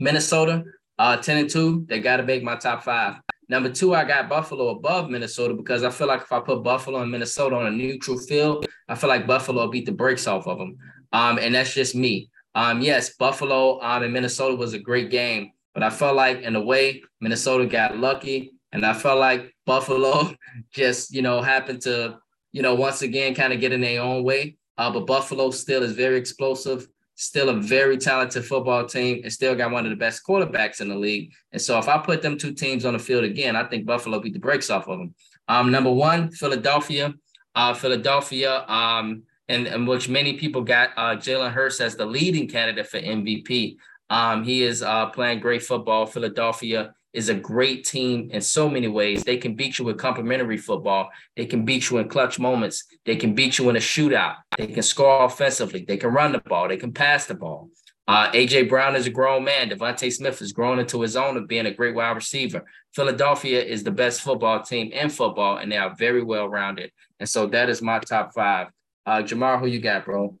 Minnesota, 0.00 0.64
uh, 0.98 1.16
10 1.16 1.36
and 1.36 1.50
2, 1.50 1.86
they 1.88 2.00
got 2.00 2.16
to 2.18 2.22
make 2.22 2.42
my 2.42 2.56
top 2.56 2.82
five. 2.82 3.16
Number 3.48 3.70
two, 3.70 3.94
I 3.94 4.04
got 4.04 4.28
Buffalo 4.28 4.70
above 4.70 5.08
Minnesota 5.08 5.54
because 5.54 5.84
I 5.84 5.90
feel 5.90 6.08
like 6.08 6.22
if 6.22 6.32
I 6.32 6.40
put 6.40 6.64
Buffalo 6.64 7.00
and 7.00 7.10
Minnesota 7.10 7.54
on 7.54 7.66
a 7.66 7.70
neutral 7.70 8.18
field, 8.18 8.66
I 8.88 8.96
feel 8.96 9.08
like 9.08 9.26
Buffalo 9.26 9.68
beat 9.68 9.86
the 9.86 9.92
brakes 9.92 10.26
off 10.26 10.48
of 10.48 10.58
them. 10.58 10.76
Um, 11.12 11.38
and 11.38 11.54
that's 11.54 11.72
just 11.72 11.94
me. 11.94 12.28
Um, 12.56 12.80
yes, 12.80 13.14
Buffalo 13.16 13.80
um, 13.82 14.02
and 14.02 14.12
Minnesota 14.12 14.56
was 14.56 14.72
a 14.72 14.78
great 14.78 15.10
game, 15.10 15.52
but 15.74 15.84
I 15.84 15.90
felt 15.90 16.16
like 16.16 16.42
in 16.42 16.56
a 16.56 16.60
way, 16.60 17.02
Minnesota 17.20 17.66
got 17.66 17.98
lucky. 17.98 18.52
And 18.72 18.84
I 18.84 18.94
felt 18.94 19.20
like 19.20 19.54
Buffalo 19.64 20.34
just, 20.72 21.14
you 21.14 21.22
know, 21.22 21.40
happened 21.40 21.82
to, 21.82 22.18
you 22.56 22.62
know, 22.62 22.74
once 22.74 23.02
again 23.02 23.34
kind 23.34 23.52
of 23.52 23.60
get 23.60 23.72
in 23.72 23.82
their 23.82 24.00
own 24.00 24.24
way. 24.24 24.56
Uh, 24.78 24.90
but 24.90 25.06
Buffalo 25.06 25.50
still 25.50 25.82
is 25.82 25.92
very 25.92 26.16
explosive 26.16 26.88
still 27.16 27.48
a 27.48 27.54
very 27.54 27.96
talented 27.96 28.44
football 28.44 28.84
team, 28.86 29.22
and 29.24 29.32
still 29.32 29.54
got 29.54 29.70
one 29.70 29.84
of 29.84 29.90
the 29.90 29.96
best 29.96 30.24
quarterbacks 30.24 30.80
in 30.80 30.88
the 30.88 30.94
league. 30.94 31.32
And 31.50 31.60
so 31.60 31.78
if 31.78 31.88
I 31.88 31.98
put 31.98 32.22
them 32.22 32.36
two 32.38 32.52
teams 32.52 32.84
on 32.84 32.92
the 32.92 32.98
field 32.98 33.24
again, 33.24 33.56
I 33.56 33.64
think 33.64 33.86
Buffalo 33.86 34.20
beat 34.20 34.34
the 34.34 34.38
brakes 34.38 34.70
off 34.70 34.86
of 34.86 34.98
them. 34.98 35.14
Um, 35.48 35.70
number 35.70 35.90
one, 35.90 36.30
Philadelphia. 36.30 37.14
Uh, 37.54 37.72
Philadelphia, 37.72 38.66
um, 38.68 39.22
and, 39.48 39.66
and 39.66 39.88
which 39.88 40.10
many 40.10 40.34
people 40.34 40.60
got 40.60 40.90
uh, 40.98 41.16
Jalen 41.16 41.52
Hurts 41.52 41.80
as 41.80 41.96
the 41.96 42.04
leading 42.04 42.46
candidate 42.48 42.86
for 42.86 43.00
MVP. 43.00 43.78
Um, 44.10 44.44
he 44.44 44.62
is 44.62 44.82
uh, 44.82 45.06
playing 45.06 45.40
great 45.40 45.62
football. 45.62 46.04
Philadelphia 46.04 46.92
is 47.16 47.30
a 47.30 47.34
great 47.34 47.86
team 47.86 48.30
in 48.30 48.42
so 48.42 48.68
many 48.68 48.88
ways. 48.88 49.24
They 49.24 49.38
can 49.38 49.54
beat 49.54 49.78
you 49.78 49.86
with 49.86 49.96
complementary 49.96 50.58
football. 50.58 51.08
They 51.34 51.46
can 51.46 51.64
beat 51.64 51.88
you 51.88 51.96
in 51.96 52.08
clutch 52.08 52.38
moments. 52.38 52.84
They 53.06 53.16
can 53.16 53.34
beat 53.34 53.58
you 53.58 53.70
in 53.70 53.76
a 53.76 53.80
shootout. 53.80 54.36
They 54.58 54.66
can 54.66 54.82
score 54.82 55.24
offensively. 55.24 55.86
They 55.88 55.96
can 55.96 56.10
run 56.10 56.32
the 56.32 56.40
ball. 56.40 56.68
They 56.68 56.76
can 56.76 56.92
pass 56.92 57.24
the 57.24 57.34
ball. 57.34 57.70
Uh, 58.06 58.30
AJ 58.32 58.68
Brown 58.68 58.94
is 58.94 59.06
a 59.06 59.10
grown 59.10 59.44
man. 59.44 59.70
DeVonta 59.70 60.12
Smith 60.12 60.38
has 60.38 60.52
grown 60.52 60.78
into 60.78 61.00
his 61.00 61.16
own 61.16 61.38
of 61.38 61.48
being 61.48 61.66
a 61.66 61.74
great 61.74 61.94
wide 61.94 62.14
receiver. 62.14 62.64
Philadelphia 62.94 63.62
is 63.62 63.82
the 63.82 63.90
best 63.90 64.20
football 64.20 64.62
team 64.62 64.92
in 64.92 65.08
football, 65.08 65.56
and 65.56 65.72
they 65.72 65.76
are 65.76 65.94
very 65.96 66.22
well 66.22 66.48
rounded. 66.48 66.92
And 67.18 67.28
so 67.28 67.46
that 67.46 67.70
is 67.70 67.80
my 67.80 67.98
top 67.98 68.34
five. 68.34 68.68
Uh, 69.06 69.22
Jamar, 69.22 69.58
who 69.58 69.66
you 69.66 69.80
got, 69.80 70.04
bro? 70.04 70.38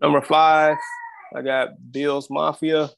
Number 0.00 0.22
five, 0.22 0.78
I 1.36 1.42
got 1.42 1.68
Bills 1.92 2.28
Mafia. 2.30 2.90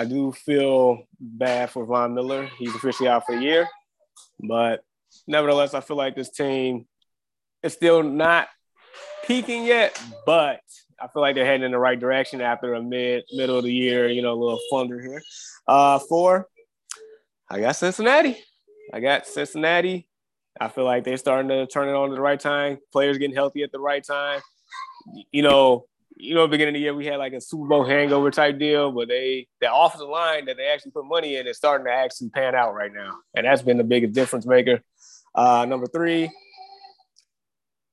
I 0.00 0.06
do 0.06 0.32
feel 0.32 1.02
bad 1.20 1.68
for 1.68 1.84
Von 1.84 2.14
Miller. 2.14 2.48
He's 2.58 2.74
officially 2.74 3.06
out 3.06 3.26
for 3.26 3.36
the 3.36 3.42
year, 3.42 3.68
but 4.42 4.82
nevertheless, 5.26 5.74
I 5.74 5.80
feel 5.80 5.98
like 5.98 6.16
this 6.16 6.30
team 6.30 6.86
is 7.62 7.74
still 7.74 8.02
not 8.02 8.48
peaking 9.26 9.66
yet, 9.66 10.02
but 10.24 10.62
I 10.98 11.08
feel 11.08 11.20
like 11.20 11.34
they're 11.34 11.44
heading 11.44 11.64
in 11.64 11.72
the 11.72 11.78
right 11.78 12.00
direction 12.00 12.40
after 12.40 12.72
a 12.72 12.82
mid 12.82 13.24
middle 13.34 13.58
of 13.58 13.64
the 13.64 13.72
year, 13.74 14.08
you 14.08 14.22
know, 14.22 14.32
a 14.32 14.40
little 14.40 14.58
thunder 14.72 14.98
here. 15.02 15.20
Uh, 15.68 15.98
four, 15.98 16.48
I 17.50 17.60
got 17.60 17.76
Cincinnati. 17.76 18.38
I 18.94 19.00
got 19.00 19.26
Cincinnati. 19.26 20.08
I 20.58 20.68
feel 20.68 20.84
like 20.84 21.04
they're 21.04 21.18
starting 21.18 21.50
to 21.50 21.66
turn 21.66 21.90
it 21.90 21.94
on 21.94 22.10
at 22.10 22.14
the 22.14 22.22
right 22.22 22.40
time. 22.40 22.78
Players 22.90 23.18
getting 23.18 23.36
healthy 23.36 23.64
at 23.64 23.70
the 23.70 23.80
right 23.80 24.02
time. 24.02 24.40
You 25.30 25.42
know, 25.42 25.84
you 26.20 26.34
know, 26.34 26.46
beginning 26.46 26.74
of 26.74 26.78
the 26.78 26.82
year 26.82 26.94
we 26.94 27.06
had 27.06 27.18
like 27.18 27.32
a 27.32 27.40
Super 27.40 27.66
Bowl 27.66 27.84
hangover 27.84 28.30
type 28.30 28.58
deal, 28.58 28.92
but 28.92 29.08
they 29.08 29.46
the 29.60 29.72
offensive 29.72 30.08
line 30.08 30.46
that 30.46 30.56
they 30.56 30.66
actually 30.66 30.92
put 30.92 31.06
money 31.06 31.36
in 31.36 31.46
is 31.46 31.56
starting 31.56 31.86
to 31.86 31.92
actually 31.92 32.30
pan 32.30 32.54
out 32.54 32.74
right 32.74 32.92
now, 32.92 33.18
and 33.34 33.46
that's 33.46 33.62
been 33.62 33.78
the 33.78 33.84
biggest 33.84 34.14
difference 34.14 34.46
maker. 34.46 34.80
Uh, 35.34 35.64
number 35.68 35.86
three, 35.86 36.30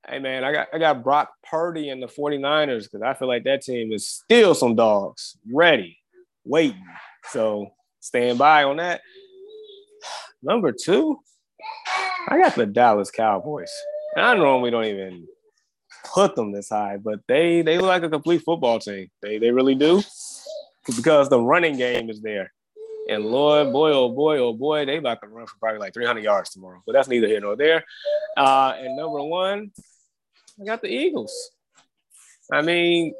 hey 0.08 0.20
man, 0.20 0.44
I 0.44 0.52
got 0.52 0.68
I 0.74 0.78
got 0.80 1.04
Brock 1.04 1.30
Purdy 1.50 1.90
and 1.90 2.02
the 2.02 2.08
49ers 2.08 2.84
because 2.84 3.02
I 3.02 3.14
feel 3.14 3.28
like 3.28 3.44
that 3.46 3.62
team 3.62 3.92
is 3.92 4.08
still 4.08 4.56
some 4.56 4.76
dogs, 4.76 5.38
ready, 5.52 5.98
waiting. 6.44 6.84
So 7.30 7.68
stand 8.00 8.38
by 8.38 8.64
on 8.64 8.78
that. 8.78 9.02
Number 10.42 10.72
two, 10.72 11.20
I 12.28 12.40
got 12.40 12.56
the 12.56 12.66
Dallas 12.66 13.12
Cowboys. 13.12 13.72
And 14.16 14.26
I 14.26 14.34
normally 14.34 14.72
don't 14.72 14.86
even 14.86 15.28
put 16.18 16.36
them 16.36 16.52
this 16.52 16.70
high, 16.70 16.98
but 16.98 17.20
they 17.28 17.62
they 17.62 17.78
look 17.78 17.86
like 17.86 18.02
a 18.02 18.10
complete 18.10 18.42
football 18.44 18.80
team. 18.80 19.08
They 19.22 19.38
they 19.38 19.52
really 19.52 19.76
do 19.76 20.02
because 20.96 21.30
the 21.30 21.40
running 21.40 21.78
game 21.78 22.10
is 22.10 22.22
there. 22.22 22.52
And 23.08 23.24
Lord, 23.24 23.72
boy, 23.72 23.92
oh 23.92 24.10
boy, 24.10 24.40
oh 24.40 24.54
boy, 24.54 24.86
they 24.86 24.98
about 24.98 25.22
to 25.22 25.28
run 25.28 25.46
for 25.46 25.58
probably 25.60 25.80
like 25.80 25.94
300 25.94 26.24
yards 26.24 26.50
tomorrow. 26.50 26.82
But 26.88 26.94
that's 26.94 27.08
neither 27.08 27.28
here 27.28 27.40
nor 27.40 27.56
there. 27.56 27.86
Uh, 28.36 28.74
and 28.78 28.98
number 28.98 29.22
one, 29.22 29.72
I 30.60 30.66
got 30.66 30.82
the 30.82 30.90
Eagles. 30.90 31.52
I 32.52 32.64
mean, 32.64 33.14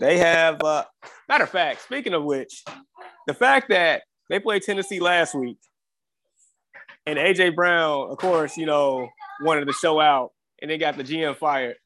they 0.00 0.16
have. 0.16 0.62
Uh, 0.62 0.84
matter 1.28 1.44
of 1.44 1.50
fact, 1.50 1.82
speaking 1.82 2.14
of 2.14 2.24
which, 2.24 2.64
the 3.26 3.34
fact 3.34 3.68
that 3.68 4.02
they 4.30 4.40
played 4.40 4.62
Tennessee 4.62 4.98
last 4.98 5.34
week, 5.34 5.58
and 7.04 7.18
AJ 7.18 7.54
Brown, 7.54 8.08
of 8.10 8.16
course, 8.16 8.56
you 8.56 8.64
know, 8.64 9.10
wanted 9.42 9.66
to 9.66 9.74
show 9.74 10.00
out, 10.00 10.32
and 10.62 10.70
they 10.70 10.78
got 10.78 10.96
the 10.96 11.04
GM 11.04 11.36
fired 11.36 11.76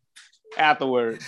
afterwards. 0.57 1.25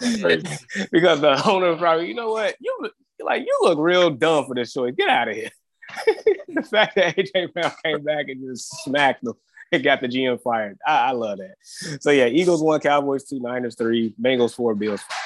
because 0.00 1.20
the 1.20 1.42
owner 1.46 1.76
probably, 1.76 2.08
you 2.08 2.14
know 2.14 2.30
what, 2.30 2.56
you 2.60 2.90
like 3.20 3.42
you 3.42 3.58
look 3.62 3.78
real 3.78 4.10
dumb 4.10 4.46
for 4.46 4.54
this 4.54 4.72
choice. 4.72 4.94
Get 4.96 5.08
out 5.08 5.28
of 5.28 5.36
here. 5.36 5.50
the 6.48 6.62
fact 6.62 6.96
that 6.96 7.16
AJ 7.16 7.52
Brown 7.52 7.72
came 7.84 8.02
back 8.02 8.28
and 8.28 8.42
just 8.48 8.68
smacked 8.84 9.24
them 9.24 9.34
and 9.70 9.82
got 9.82 10.00
the 10.00 10.08
GM 10.08 10.40
fired. 10.42 10.78
I, 10.86 11.08
I, 11.08 11.10
love 11.12 11.38
that. 11.38 11.56
So 12.02 12.10
yeah, 12.10 12.26
Eagles 12.26 12.62
one, 12.62 12.80
Cowboys 12.80 13.24
two, 13.24 13.40
Niners 13.40 13.76
three, 13.76 14.14
Bengals 14.20 14.54
four, 14.54 14.74
Bills 14.74 15.02
five. 15.02 15.18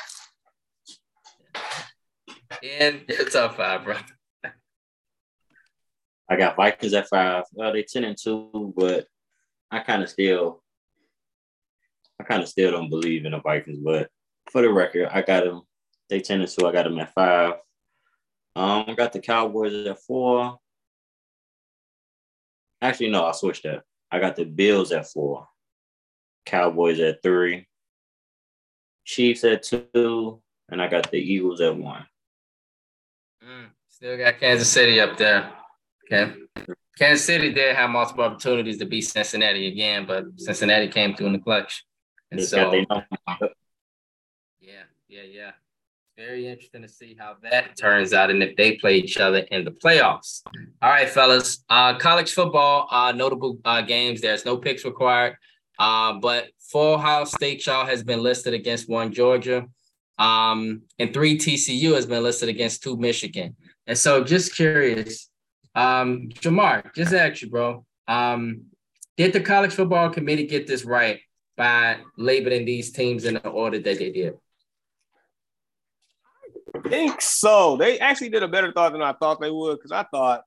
And 2.62 3.02
it's 3.08 3.34
a 3.34 3.50
five, 3.50 3.84
bro. 3.84 3.96
I 6.28 6.36
got 6.36 6.56
Vikings 6.56 6.94
at 6.94 7.08
five. 7.08 7.44
Well, 7.52 7.72
they 7.72 7.82
ten 7.82 8.04
and 8.04 8.16
two, 8.20 8.72
but 8.76 9.06
I 9.70 9.80
kind 9.80 10.02
of 10.02 10.08
still 10.08 10.62
I 12.20 12.24
kind 12.24 12.42
of 12.42 12.48
still 12.48 12.70
don't 12.70 12.90
believe 12.90 13.24
in 13.24 13.32
the 13.32 13.40
Vikings, 13.40 13.78
but 13.78 14.08
for 14.50 14.62
the 14.62 14.72
record, 14.72 15.08
I 15.10 15.22
got 15.22 15.44
them. 15.44 15.62
They 16.08 16.20
ten 16.20 16.40
and 16.40 16.50
two. 16.50 16.66
I 16.66 16.72
got 16.72 16.84
them 16.84 16.98
at 16.98 17.12
five. 17.12 17.54
Um, 18.54 18.84
I 18.88 18.94
got 18.94 19.12
the 19.12 19.20
Cowboys 19.20 19.86
at 19.86 19.98
four. 20.00 20.58
Actually, 22.80 23.10
no, 23.10 23.24
I 23.24 23.32
switched 23.32 23.64
that. 23.64 23.82
I 24.10 24.20
got 24.20 24.36
the 24.36 24.44
Bills 24.44 24.92
at 24.92 25.08
four. 25.08 25.46
Cowboys 26.44 27.00
at 27.00 27.22
three. 27.22 27.66
Chiefs 29.04 29.44
at 29.44 29.62
two, 29.62 30.40
and 30.68 30.80
I 30.80 30.88
got 30.88 31.10
the 31.10 31.18
Eagles 31.18 31.60
at 31.60 31.76
one. 31.76 32.06
Mm, 33.44 33.66
still 33.88 34.16
got 34.16 34.40
Kansas 34.40 34.68
City 34.68 35.00
up 35.00 35.16
there. 35.16 35.52
Okay. 36.10 36.32
Kansas 36.98 37.26
City 37.26 37.52
did 37.52 37.76
have 37.76 37.90
multiple 37.90 38.24
opportunities 38.24 38.78
to 38.78 38.86
beat 38.86 39.02
Cincinnati 39.02 39.66
again, 39.68 40.06
but 40.06 40.24
Cincinnati 40.36 40.88
came 40.88 41.14
through 41.14 41.26
in 41.26 41.32
the 41.34 41.38
clutch. 41.38 41.84
And 42.30 42.42
so, 42.42 42.72
yeah, 44.60 44.82
yeah, 45.08 45.22
yeah. 45.22 45.50
Very 46.16 46.46
interesting 46.46 46.82
to 46.82 46.88
see 46.88 47.14
how 47.18 47.36
that 47.42 47.76
turns 47.76 48.14
out 48.14 48.30
and 48.30 48.42
if 48.42 48.56
they 48.56 48.76
play 48.76 48.96
each 48.96 49.18
other 49.18 49.38
in 49.50 49.64
the 49.64 49.70
playoffs. 49.70 50.42
All 50.80 50.88
right, 50.88 51.08
fellas. 51.08 51.62
Uh, 51.68 51.98
college 51.98 52.32
football, 52.32 52.88
uh, 52.90 53.12
notable 53.12 53.58
uh, 53.66 53.82
games. 53.82 54.22
There's 54.22 54.46
no 54.46 54.56
picks 54.56 54.84
required. 54.84 55.36
Uh, 55.78 56.14
but 56.14 56.46
four 56.58 56.94
Ohio 56.94 57.24
State, 57.24 57.66
y'all, 57.66 57.84
has 57.84 58.02
been 58.02 58.22
listed 58.22 58.54
against 58.54 58.88
one 58.88 59.12
Georgia. 59.12 59.66
Um, 60.18 60.82
and 60.98 61.12
three 61.12 61.36
TCU 61.36 61.94
has 61.94 62.06
been 62.06 62.22
listed 62.22 62.48
against 62.48 62.82
two 62.82 62.96
Michigan. 62.96 63.54
And 63.86 63.98
so 63.98 64.24
just 64.24 64.54
curious, 64.54 65.28
um, 65.74 66.30
Jamar, 66.30 66.94
just 66.94 67.12
ask 67.12 67.42
you, 67.42 67.50
bro. 67.50 67.84
Um, 68.08 68.62
did 69.18 69.32
the 69.34 69.40
college 69.40 69.72
football 69.72 70.08
committee 70.10 70.46
get 70.46 70.66
this 70.66 70.84
right 70.84 71.20
by 71.56 71.98
labeling 72.16 72.64
these 72.64 72.92
teams 72.92 73.24
in 73.24 73.34
the 73.34 73.48
order 73.48 73.78
that 73.78 73.98
they 73.98 74.10
did? 74.10 74.34
I 76.74 76.88
think 76.88 77.20
so. 77.20 77.76
They 77.76 77.98
actually 77.98 78.28
did 78.28 78.42
a 78.42 78.48
better 78.48 78.72
thought 78.72 78.92
than 78.92 79.02
I 79.02 79.12
thought 79.12 79.40
they 79.40 79.50
would 79.50 79.76
because 79.76 79.92
I 79.92 80.04
thought 80.04 80.42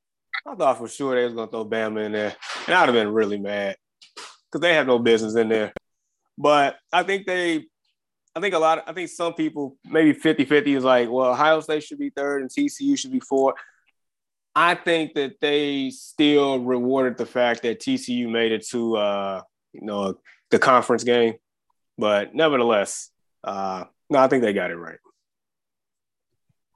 I 0.45 0.55
thought 0.55 0.77
for 0.77 0.87
sure 0.87 1.15
they 1.15 1.25
was 1.25 1.33
gonna 1.33 1.49
throw 1.49 1.65
Bama 1.65 2.05
in 2.05 2.11
there, 2.11 2.35
and 2.67 2.75
I'd 2.75 2.85
have 2.85 2.93
been 2.93 3.11
really 3.11 3.39
mad 3.39 3.75
because 4.15 4.61
they 4.61 4.73
have 4.75 4.87
no 4.87 4.99
business 4.99 5.35
in 5.35 5.49
there. 5.49 5.73
But 6.37 6.77
I 6.91 7.03
think 7.03 7.27
they, 7.27 7.65
I 8.35 8.39
think 8.39 8.53
a 8.53 8.59
lot. 8.59 8.79
Of, 8.79 8.83
I 8.87 8.93
think 8.93 9.09
some 9.09 9.33
people 9.33 9.77
maybe 9.83 10.13
50-50 10.13 10.77
is 10.77 10.83
like, 10.83 11.09
well, 11.09 11.31
Ohio 11.31 11.59
State 11.59 11.83
should 11.83 11.99
be 11.99 12.11
third 12.11 12.41
and 12.41 12.49
TCU 12.49 12.97
should 12.97 13.11
be 13.11 13.19
fourth. 13.19 13.55
I 14.55 14.75
think 14.75 15.13
that 15.13 15.39
they 15.41 15.89
still 15.89 16.59
rewarded 16.59 17.17
the 17.17 17.25
fact 17.25 17.63
that 17.63 17.79
TCU 17.79 18.29
made 18.29 18.51
it 18.51 18.65
to 18.69 18.97
uh, 18.97 19.41
you 19.73 19.81
know 19.81 20.15
the 20.51 20.59
conference 20.59 21.03
game, 21.03 21.35
but 21.97 22.33
nevertheless, 22.33 23.11
uh, 23.43 23.85
no, 24.09 24.19
I 24.19 24.27
think 24.27 24.43
they 24.43 24.53
got 24.53 24.71
it 24.71 24.75
right. 24.77 24.99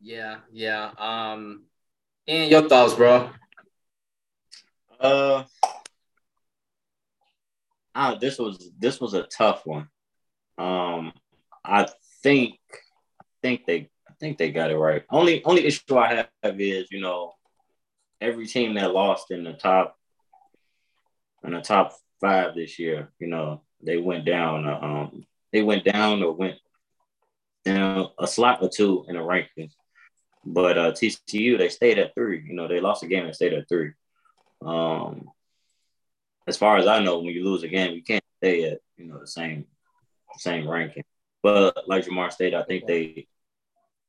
Yeah, 0.02 0.38
yeah. 0.52 0.92
Um, 0.98 1.64
and 2.28 2.52
your 2.52 2.68
thoughts, 2.68 2.94
bro? 2.94 3.30
Uh, 5.00 5.44
ah, 7.96 8.16
this 8.16 8.38
was 8.38 8.70
this 8.80 9.00
was 9.02 9.14
a 9.14 9.24
tough 9.24 9.66
one. 9.66 9.88
Um, 10.58 11.14
I 11.64 11.88
think 12.22 12.60
I 13.22 13.26
think 13.42 13.66
they 13.66 13.90
I 14.08 14.14
think 14.20 14.38
they 14.38 14.52
got 14.52 14.72
it 14.72 14.78
right. 14.78 15.04
Only 15.10 15.44
only 15.44 15.66
issue 15.66 15.98
I 15.98 16.28
have 16.44 16.60
is 16.60 16.92
you 16.92 17.02
know 17.02 17.34
every 18.22 18.48
team 18.48 18.76
that 18.76 18.94
lost 18.94 19.32
in 19.32 19.44
the 19.44 19.54
top 19.54 19.98
in 21.44 21.52
the 21.52 21.62
top 21.62 21.98
five 22.24 22.56
this 22.56 22.80
year, 22.80 23.12
you 23.20 23.28
know, 23.28 23.62
they 23.84 23.98
went 23.98 24.26
down. 24.26 24.66
Um, 24.66 25.26
they 25.52 25.62
went 25.62 25.84
down 25.84 26.24
or 26.24 26.32
went 26.32 26.58
down 27.66 28.08
a 28.18 28.26
slot 28.26 28.60
or 28.62 28.70
two 28.70 29.06
in 29.08 29.16
the 29.16 29.22
rankings. 29.22 29.74
But 30.46 30.78
uh, 30.78 30.92
TCU, 30.92 31.58
they 31.58 31.70
stayed 31.70 32.00
at 32.00 32.16
three. 32.16 32.44
You 32.46 32.54
know, 32.54 32.68
they 32.68 32.80
lost 32.80 33.04
a 33.04 33.08
game 33.08 33.26
and 33.26 33.36
stayed 33.36 33.54
at 33.54 33.68
three. 33.68 33.92
Um, 34.66 35.30
as 36.48 36.58
far 36.58 36.78
as 36.78 36.88
I 36.88 37.00
know, 37.00 37.20
when 37.20 37.34
you 37.34 37.44
lose 37.44 37.64
a 37.64 37.68
game, 37.68 37.94
you 37.94 38.04
can't 38.04 38.24
stay 38.38 38.70
at 38.72 38.80
you 38.98 39.06
know 39.06 39.20
the 39.20 39.28
same 39.28 39.66
same 40.38 40.68
ranking. 40.68 41.04
But 41.42 41.88
like 41.88 42.06
Jamar 42.06 42.32
stated, 42.32 42.56
I 42.56 42.64
think 42.64 42.88
they, 42.88 43.28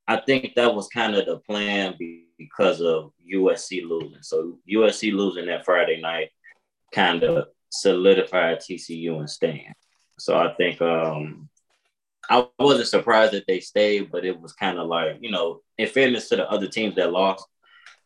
I 0.06 0.16
think 0.16 0.54
that 0.54 0.74
was 0.74 0.88
kind 0.88 1.16
of 1.16 1.26
the 1.26 1.38
plan 1.38 1.96
because 2.38 2.80
of 2.80 3.12
USC 3.32 3.88
losing. 3.88 4.22
So 4.22 4.58
USC 4.70 5.12
losing 5.12 5.46
that 5.46 5.64
Friday 5.64 6.00
night 6.00 6.30
kind 6.92 7.24
of 7.24 7.48
solidified 7.80 8.58
TCU 8.58 9.18
and 9.18 9.30
staying. 9.30 9.72
So 10.18 10.36
I 10.36 10.54
think 10.54 10.80
um, 10.80 11.48
I 12.30 12.46
wasn't 12.58 12.88
surprised 12.88 13.32
that 13.32 13.46
they 13.46 13.60
stayed, 13.60 14.10
but 14.10 14.24
it 14.24 14.40
was 14.40 14.52
kind 14.52 14.78
of 14.78 14.86
like, 14.86 15.18
you 15.20 15.30
know, 15.30 15.60
in 15.78 15.88
fairness 15.88 16.28
to 16.28 16.36
the 16.36 16.50
other 16.50 16.68
teams 16.68 16.94
that 16.96 17.12
lost 17.12 17.46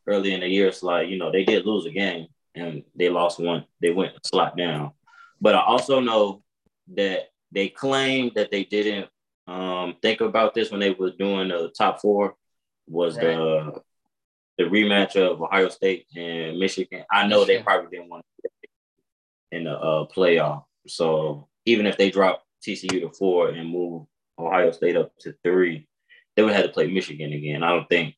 early 0.07 0.33
in 0.33 0.41
the 0.41 0.49
year, 0.49 0.69
it's 0.69 0.83
like, 0.83 1.09
you 1.09 1.19
know, 1.19 1.31
they 1.31 1.45
did 1.45 1.67
lose 1.67 1.87
a 1.87 1.91
game 1.91 2.27
and 2.55 2.83
they 2.97 3.09
lost 3.09 3.39
one. 3.39 3.65
They 3.81 3.91
went 3.91 4.17
a 4.17 4.21
slot 4.27 4.57
down. 4.57 4.93
But 5.41 5.55
I 5.55 5.61
also 5.61 6.01
know 6.01 6.43
that 6.95 7.29
they 7.53 7.69
claimed 7.69 8.33
that 8.35 8.51
they 8.51 8.65
didn't 8.65 9.09
um, 9.47 9.97
think 10.03 10.21
about 10.21 10.55
this 10.55 10.71
when 10.71 10.81
they 10.81 10.91
were 10.91 11.11
doing 11.11 11.49
the 11.49 11.73
top 11.77 12.01
four 12.01 12.35
was 12.87 13.17
right. 13.17 13.27
the 13.27 13.83
the 14.59 14.65
rematch 14.65 15.15
of 15.15 15.41
Ohio 15.41 15.69
State 15.69 16.07
and 16.17 16.59
Michigan. 16.59 17.05
I 17.11 17.29
know 17.29 17.41
Michigan. 17.41 17.61
they 17.61 17.63
probably 17.63 17.97
didn't 17.97 18.11
want 18.11 18.25
to 18.25 18.38
in 19.53 19.65
the 19.65 19.73
uh, 19.73 20.07
playoff. 20.15 20.65
So 20.87 21.49
even 21.65 21.87
if 21.87 21.97
they 21.97 22.11
drop 22.11 22.43
TCU 22.67 23.01
to 23.01 23.11
four 23.11 23.49
and 23.51 23.71
move 23.71 24.07
Ohio 24.39 24.71
State 24.71 24.97
up 24.97 25.13
to 25.21 25.35
three, 25.43 25.89
they 26.37 26.43
would 26.43 26.55
have 26.55 26.65
to 26.65 26.73
play 26.73 26.87
Michigan 26.89 27.33
again. 27.33 27.63
I 27.63 27.71
don't 27.71 27.89
think 27.89 28.15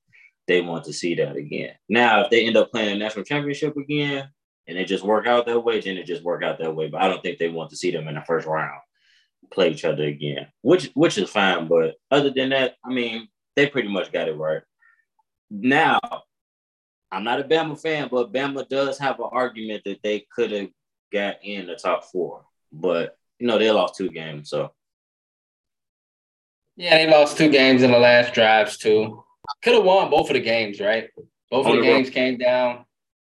they 0.47 0.61
want 0.61 0.85
to 0.85 0.93
see 0.93 1.15
that 1.15 1.37
again. 1.37 1.75
Now, 1.89 2.25
if 2.25 2.31
they 2.31 2.45
end 2.45 2.57
up 2.57 2.71
playing 2.71 2.95
a 2.95 2.99
national 2.99 3.25
championship 3.25 3.77
again 3.77 4.29
and 4.67 4.79
it 4.79 4.87
just 4.87 5.05
work 5.05 5.27
out 5.27 5.47
that 5.47 5.61
way, 5.61 5.81
then 5.81 5.97
it 5.97 6.07
just 6.07 6.23
work 6.23 6.43
out 6.43 6.59
that 6.59 6.75
way. 6.75 6.89
But 6.89 7.03
I 7.03 7.09
don't 7.09 7.23
think 7.23 7.39
they 7.39 7.49
want 7.49 7.71
to 7.71 7.77
see 7.77 7.91
them 7.91 8.09
in 8.09 8.15
the 8.15 8.23
first 8.23 8.47
round 8.47 8.81
play 9.51 9.71
each 9.71 9.85
other 9.85 10.05
again, 10.05 10.47
which 10.63 10.91
which 10.95 11.19
is 11.19 11.31
fine. 11.31 11.67
But 11.67 11.97
other 12.11 12.31
than 12.31 12.51
that, 12.51 12.75
I 12.85 12.91
mean, 12.91 13.29
they 13.57 13.67
pretty 13.67 13.89
much 13.89 14.13
got 14.13 14.29
it 14.29 14.37
right. 14.37 14.63
Now, 15.51 15.99
I'm 17.11 17.25
not 17.25 17.41
a 17.41 17.45
Bama 17.45 17.81
fan, 17.81 18.09
but 18.11 18.33
Bama 18.33 18.69
does 18.69 18.99
have 18.99 19.19
an 19.19 19.29
argument 19.33 19.83
that 19.85 20.01
they 20.03 20.27
could 20.35 20.53
have 20.53 20.69
got 21.13 21.37
in 21.43 21.67
the 21.67 21.77
top 21.77 22.05
four. 22.05 22.45
But 22.73 23.17
you 23.39 23.47
know, 23.47 23.59
they 23.59 23.71
lost 23.71 23.97
two 23.97 24.11
games, 24.11 24.51
so 24.51 24.73
yeah, 26.77 26.97
they 26.97 27.11
lost 27.11 27.37
two 27.37 27.51
games 27.51 27.83
in 27.83 27.91
the 27.91 27.99
last 27.99 28.33
drives 28.33 28.79
too. 28.79 29.23
Could 29.63 29.75
have 29.75 29.85
won 29.85 30.11
both 30.11 30.31
of 30.31 30.35
the 30.35 30.41
games, 30.41 30.81
right? 30.81 31.11
Both 31.51 31.67
on 31.67 31.73
of 31.73 31.77
the, 31.77 31.83
the 31.83 31.87
games 31.87 32.09
road. 32.09 32.15
came 32.15 32.39
down 32.39 32.85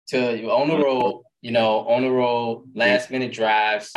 to 0.09 0.49
on 0.49 0.69
the 0.69 0.79
road. 0.79 1.23
You 1.43 1.51
know, 1.51 1.81
on 1.89 2.03
the 2.03 2.11
road, 2.11 2.69
last 2.75 3.11
minute 3.11 3.33
drives. 3.33 3.93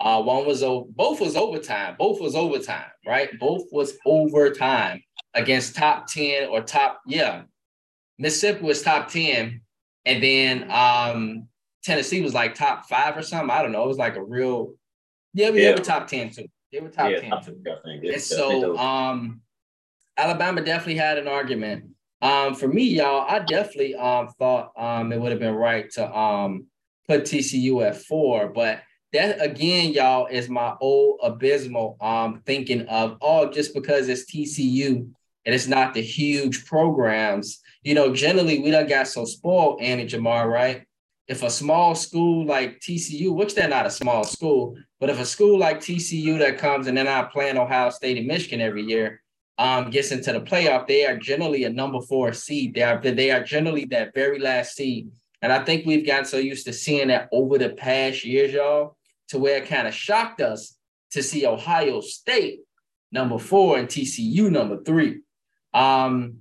Uh, 0.00 0.20
one 0.22 0.46
was 0.46 0.62
both 0.62 1.20
was 1.20 1.36
overtime. 1.36 1.94
Both 1.98 2.20
was 2.20 2.34
overtime, 2.34 2.90
right? 3.06 3.30
Both 3.38 3.64
was 3.70 3.96
overtime 4.04 5.02
against 5.34 5.76
top 5.76 6.06
ten 6.06 6.48
or 6.48 6.62
top 6.62 7.00
yeah. 7.06 7.42
Mississippi 8.18 8.64
was 8.64 8.82
top 8.82 9.08
ten, 9.08 9.60
and 10.04 10.22
then 10.22 10.70
um, 10.70 11.48
Tennessee 11.82 12.22
was 12.22 12.34
like 12.34 12.54
top 12.54 12.86
five 12.86 13.16
or 13.16 13.22
something. 13.22 13.50
I 13.50 13.62
don't 13.62 13.72
know. 13.72 13.84
It 13.84 13.88
was 13.88 13.98
like 13.98 14.16
a 14.16 14.22
real 14.22 14.74
yeah. 15.34 15.50
We 15.50 15.62
yeah. 15.62 15.72
were 15.72 15.78
top 15.78 16.06
ten 16.06 16.30
too. 16.30 16.46
They 16.72 16.80
were 16.80 16.88
top 16.88 17.10
yeah, 17.10 17.20
10 17.40 17.42
too. 17.44 17.76
And 18.04 18.20
so 18.20 18.78
um, 18.78 19.40
Alabama 20.16 20.62
definitely 20.62 20.96
had 20.96 21.18
an 21.18 21.26
argument. 21.26 21.86
Um, 22.22 22.54
for 22.54 22.68
me, 22.68 22.84
y'all, 22.84 23.26
I 23.28 23.40
definitely 23.40 23.94
um, 23.94 24.28
thought 24.38 24.72
um, 24.76 25.12
it 25.12 25.20
would 25.20 25.32
have 25.32 25.40
been 25.40 25.54
right 25.54 25.90
to 25.92 26.16
um, 26.16 26.66
put 27.08 27.22
TCU 27.22 27.84
at 27.84 27.96
four, 27.96 28.48
but 28.48 28.82
that 29.12 29.42
again, 29.42 29.92
y'all, 29.92 30.26
is 30.26 30.48
my 30.48 30.74
old 30.80 31.18
abysmal 31.22 31.96
um, 32.00 32.42
thinking 32.46 32.82
of 32.82 33.16
oh, 33.20 33.50
just 33.50 33.74
because 33.74 34.08
it's 34.08 34.30
TCU 34.30 35.10
and 35.46 35.54
it's 35.54 35.66
not 35.66 35.94
the 35.94 36.02
huge 36.02 36.66
programs. 36.66 37.60
You 37.82 37.94
know, 37.94 38.14
generally 38.14 38.60
we 38.60 38.70
don't 38.70 38.88
got 38.88 39.08
so 39.08 39.24
spoiled, 39.24 39.80
Annie 39.80 40.06
Jamar, 40.06 40.48
right? 40.48 40.86
If 41.30 41.44
a 41.44 41.48
small 41.48 41.94
school 41.94 42.44
like 42.44 42.80
TCU, 42.80 43.32
which 43.32 43.54
they're 43.54 43.68
not 43.68 43.86
a 43.86 43.90
small 43.90 44.24
school, 44.24 44.76
but 44.98 45.08
if 45.08 45.20
a 45.20 45.24
school 45.24 45.56
like 45.56 45.78
TCU 45.78 46.40
that 46.40 46.58
comes 46.58 46.88
and 46.88 46.96
they're 46.96 47.04
not 47.04 47.30
playing 47.30 47.56
Ohio 47.56 47.90
State 47.90 48.18
and 48.18 48.26
Michigan 48.26 48.60
every 48.60 48.82
year, 48.82 49.22
um, 49.56 49.90
gets 49.90 50.10
into 50.10 50.32
the 50.32 50.40
playoff, 50.40 50.88
they 50.88 51.06
are 51.06 51.16
generally 51.16 51.62
a 51.62 51.70
number 51.70 52.00
four 52.00 52.32
seed. 52.32 52.74
They 52.74 52.82
are 52.82 53.00
they 53.00 53.30
are 53.30 53.44
generally 53.44 53.84
that 53.86 54.12
very 54.12 54.40
last 54.40 54.74
seed. 54.74 55.08
And 55.40 55.52
I 55.52 55.62
think 55.64 55.86
we've 55.86 56.04
gotten 56.04 56.24
so 56.24 56.38
used 56.38 56.66
to 56.66 56.72
seeing 56.72 57.08
that 57.08 57.28
over 57.30 57.58
the 57.58 57.70
past 57.70 58.24
years, 58.24 58.52
y'all, 58.52 58.96
to 59.28 59.38
where 59.38 59.58
it 59.58 59.68
kind 59.68 59.86
of 59.86 59.94
shocked 59.94 60.40
us 60.40 60.76
to 61.12 61.22
see 61.22 61.46
Ohio 61.46 62.00
State 62.00 62.58
number 63.12 63.38
four 63.38 63.78
and 63.78 63.86
TCU 63.86 64.50
number 64.50 64.82
three. 64.82 65.20
Um, 65.74 66.38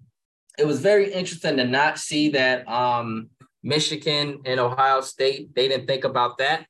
it 0.58 0.66
was 0.66 0.80
very 0.80 1.14
interesting 1.14 1.58
to 1.58 1.66
not 1.66 2.00
see 2.00 2.30
that 2.30 2.68
um, 2.68 3.30
Michigan 3.64 4.42
and 4.46 4.60
Ohio 4.60 5.02
State, 5.02 5.54
they 5.56 5.68
didn't 5.68 5.88
think 5.88 6.04
about 6.04 6.38
that. 6.38 6.66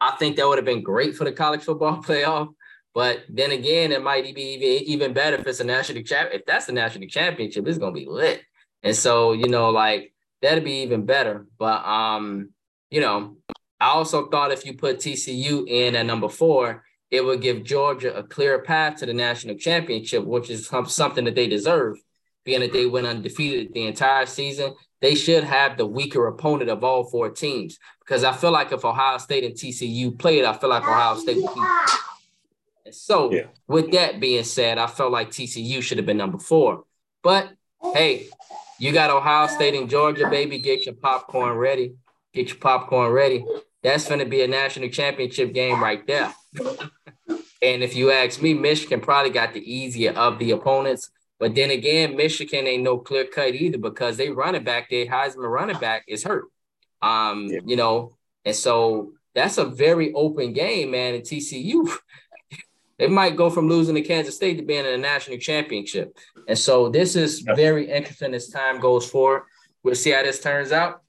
I 0.00 0.12
think 0.12 0.36
that 0.36 0.46
would 0.46 0.58
have 0.58 0.64
been 0.64 0.82
great 0.82 1.16
for 1.16 1.24
the 1.24 1.32
college 1.32 1.62
football 1.62 2.02
playoff. 2.02 2.48
But 2.94 3.24
then 3.28 3.50
again, 3.50 3.90
it 3.90 4.02
might 4.02 4.34
be 4.34 4.40
even, 4.40 4.88
even 4.88 5.12
better 5.12 5.36
if 5.36 5.46
it's 5.46 5.60
a 5.60 5.64
national 5.64 6.02
champ. 6.04 6.30
If 6.32 6.44
that's 6.46 6.66
the 6.66 6.72
national 6.72 7.08
championship, 7.08 7.66
it's 7.66 7.78
gonna 7.78 7.92
be 7.92 8.06
lit. 8.06 8.42
And 8.82 8.94
so, 8.94 9.32
you 9.32 9.48
know, 9.48 9.70
like 9.70 10.12
that'd 10.42 10.62
be 10.62 10.82
even 10.82 11.04
better. 11.04 11.46
But 11.58 11.84
um, 11.84 12.50
you 12.90 13.00
know, 13.00 13.36
I 13.80 13.88
also 13.88 14.28
thought 14.28 14.52
if 14.52 14.64
you 14.64 14.74
put 14.74 14.98
TCU 14.98 15.66
in 15.66 15.96
at 15.96 16.06
number 16.06 16.28
four, 16.28 16.84
it 17.10 17.24
would 17.24 17.40
give 17.40 17.64
Georgia 17.64 18.14
a 18.16 18.22
clear 18.22 18.60
path 18.62 18.96
to 18.96 19.06
the 19.06 19.14
national 19.14 19.56
championship, 19.56 20.24
which 20.24 20.50
is 20.50 20.70
something 20.86 21.24
that 21.24 21.34
they 21.34 21.48
deserve. 21.48 21.96
Being 22.44 22.60
that 22.60 22.72
they 22.72 22.86
went 22.86 23.06
undefeated 23.06 23.72
the 23.72 23.86
entire 23.86 24.26
season, 24.26 24.74
they 25.00 25.14
should 25.14 25.44
have 25.44 25.76
the 25.76 25.86
weaker 25.86 26.26
opponent 26.26 26.70
of 26.70 26.84
all 26.84 27.04
four 27.04 27.30
teams. 27.30 27.78
Because 28.00 28.24
I 28.24 28.32
feel 28.32 28.50
like 28.50 28.72
if 28.72 28.84
Ohio 28.84 29.18
State 29.18 29.44
and 29.44 29.54
TCU 29.54 30.18
played, 30.18 30.44
I 30.44 30.52
feel 30.52 30.70
like 30.70 30.82
Ohio 30.82 31.16
State 31.16 31.36
would 31.42 31.54
be. 31.54 31.60
And 32.86 32.94
so, 32.94 33.32
yeah. 33.32 33.44
with 33.66 33.92
that 33.92 34.20
being 34.20 34.44
said, 34.44 34.78
I 34.78 34.86
felt 34.86 35.12
like 35.12 35.30
TCU 35.30 35.82
should 35.82 35.98
have 35.98 36.06
been 36.06 36.18
number 36.18 36.38
four. 36.38 36.84
But 37.22 37.50
hey, 37.94 38.28
you 38.78 38.92
got 38.92 39.10
Ohio 39.10 39.46
State 39.46 39.74
and 39.74 39.88
Georgia, 39.88 40.28
baby. 40.28 40.58
Get 40.58 40.86
your 40.86 40.94
popcorn 40.94 41.56
ready. 41.56 41.94
Get 42.32 42.48
your 42.48 42.58
popcorn 42.58 43.12
ready. 43.12 43.44
That's 43.82 44.08
going 44.08 44.20
to 44.20 44.26
be 44.26 44.42
a 44.42 44.48
national 44.48 44.88
championship 44.88 45.52
game 45.52 45.82
right 45.82 46.06
there. 46.06 46.34
and 47.62 47.82
if 47.82 47.94
you 47.94 48.10
ask 48.10 48.40
me, 48.42 48.54
Michigan 48.54 49.00
probably 49.00 49.30
got 49.30 49.52
the 49.52 49.60
easier 49.60 50.12
of 50.12 50.38
the 50.38 50.50
opponents. 50.50 51.10
But 51.38 51.54
then 51.54 51.70
again, 51.70 52.16
Michigan 52.16 52.66
ain't 52.66 52.84
no 52.84 52.98
clear 52.98 53.26
cut 53.26 53.54
either 53.54 53.78
because 53.78 54.16
they 54.16 54.30
running 54.30 54.64
back, 54.64 54.88
their 54.88 55.06
Heisman 55.06 55.50
running 55.50 55.78
back 55.78 56.04
is 56.06 56.22
hurt. 56.22 56.44
Um, 57.02 57.48
yeah. 57.48 57.60
you 57.66 57.76
know, 57.76 58.16
and 58.44 58.54
so 58.54 59.12
that's 59.34 59.58
a 59.58 59.64
very 59.64 60.12
open 60.14 60.52
game, 60.52 60.92
man. 60.92 61.14
And 61.14 61.24
TCU, 61.24 61.90
they 62.98 63.08
might 63.08 63.36
go 63.36 63.50
from 63.50 63.68
losing 63.68 63.94
to 63.96 64.02
Kansas 64.02 64.36
State 64.36 64.58
to 64.58 64.64
being 64.64 64.86
in 64.86 64.94
a 64.94 64.98
national 64.98 65.38
championship. 65.38 66.16
And 66.46 66.58
so 66.58 66.88
this 66.88 67.16
is 67.16 67.40
very 67.40 67.90
interesting 67.90 68.32
as 68.34 68.48
time 68.48 68.80
goes 68.80 69.08
forward. 69.10 69.42
We'll 69.82 69.94
see 69.94 70.10
how 70.10 70.22
this 70.22 70.40
turns 70.40 70.72
out. 70.72 71.02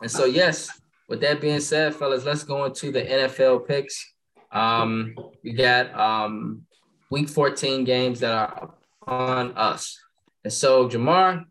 And 0.00 0.10
so, 0.10 0.24
yes, 0.24 0.70
with 1.08 1.20
that 1.20 1.40
being 1.40 1.60
said, 1.60 1.94
fellas, 1.94 2.24
let's 2.24 2.44
go 2.44 2.64
into 2.64 2.92
the 2.92 3.02
NFL 3.02 3.66
picks. 3.66 4.12
Um, 4.52 5.14
we 5.42 5.52
got 5.52 5.94
um, 5.98 6.62
week 7.10 7.28
14 7.28 7.84
games 7.84 8.20
that 8.20 8.32
are 8.32 8.74
on 9.06 9.52
us. 9.56 9.98
And 10.44 10.52
so, 10.52 10.88
Jamar, 10.88 11.44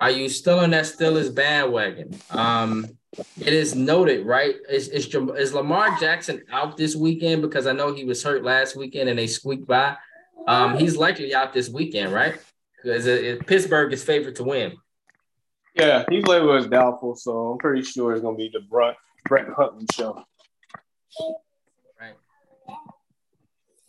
are 0.00 0.10
you 0.10 0.28
still 0.28 0.60
on 0.60 0.70
that 0.70 0.84
Steelers 0.84 1.34
bandwagon? 1.34 2.18
Um, 2.30 2.86
it 3.38 3.52
is 3.52 3.74
noted, 3.74 4.26
right? 4.26 4.56
Is, 4.68 4.88
is, 4.88 5.06
is 5.06 5.54
Lamar 5.54 5.98
Jackson 6.00 6.42
out 6.50 6.76
this 6.76 6.96
weekend? 6.96 7.42
Because 7.42 7.66
I 7.66 7.72
know 7.72 7.94
he 7.94 8.04
was 8.04 8.22
hurt 8.22 8.42
last 8.42 8.76
weekend 8.76 9.08
and 9.08 9.18
they 9.18 9.26
squeaked 9.26 9.66
by. 9.66 9.96
Um, 10.48 10.76
he's 10.76 10.96
likely 10.96 11.34
out 11.34 11.52
this 11.52 11.68
weekend, 11.68 12.12
right? 12.12 12.34
Because 12.82 13.04
Pittsburgh 13.46 13.92
is 13.92 14.02
favored 14.02 14.36
to 14.36 14.44
win. 14.44 14.72
Yeah, 15.74 16.04
he's 16.10 16.24
labeled 16.24 16.56
as 16.56 16.66
doubtful, 16.66 17.14
so 17.14 17.52
I'm 17.52 17.58
pretty 17.58 17.82
sure 17.82 18.12
it's 18.12 18.22
gonna 18.22 18.36
be 18.36 18.50
the 18.52 18.60
Brett 18.60 18.96
Brett 19.26 19.46
Hundley 19.56 19.86
show. 19.94 20.22
Right. 21.98 22.14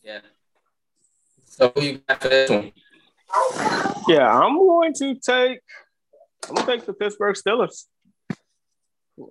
Yeah. 0.04 0.20
So 1.54 1.72
who 1.76 1.82
you 1.82 2.02
got 2.08 2.22
for 2.22 2.30
this 2.30 2.50
one? 2.50 2.72
Yeah, 4.08 4.28
I'm 4.28 4.58
going 4.58 4.94
to 4.96 5.16
take. 5.16 5.60
I'm 6.50 6.56
gonna 6.56 6.68
take 6.68 6.86
the 6.86 6.94
Pittsburgh 6.94 7.36
Steelers. 7.36 7.86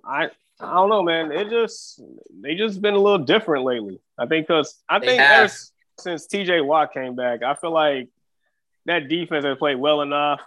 I 0.05 0.29
I 0.59 0.73
don't 0.73 0.89
know, 0.89 1.03
man. 1.03 1.33
It 1.33 1.49
just 1.49 2.01
they 2.41 2.55
just 2.55 2.81
been 2.81 2.93
a 2.93 2.99
little 2.99 3.25
different 3.25 3.65
lately. 3.65 3.99
I 4.17 4.25
think 4.25 4.47
because 4.47 4.81
I 4.87 4.99
they 4.99 5.07
think 5.07 5.21
ever 5.21 5.51
since 5.99 6.27
TJ 6.27 6.65
Watt 6.65 6.93
came 6.93 7.15
back, 7.15 7.43
I 7.43 7.55
feel 7.55 7.73
like 7.73 8.07
that 8.85 9.09
defense 9.09 9.43
has 9.43 9.57
played 9.57 9.77
well 9.77 10.01
enough, 10.01 10.39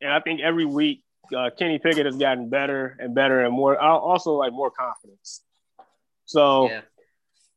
and 0.00 0.12
I 0.12 0.20
think 0.20 0.40
every 0.40 0.64
week 0.64 1.02
uh, 1.36 1.50
Kenny 1.58 1.80
Pickett 1.80 2.06
has 2.06 2.16
gotten 2.16 2.48
better 2.48 2.96
and 3.00 3.16
better 3.16 3.44
and 3.44 3.52
more. 3.52 3.76
Also, 3.76 4.34
like 4.34 4.52
more 4.52 4.70
confidence. 4.70 5.42
So, 6.24 6.70
yeah. 6.70 6.80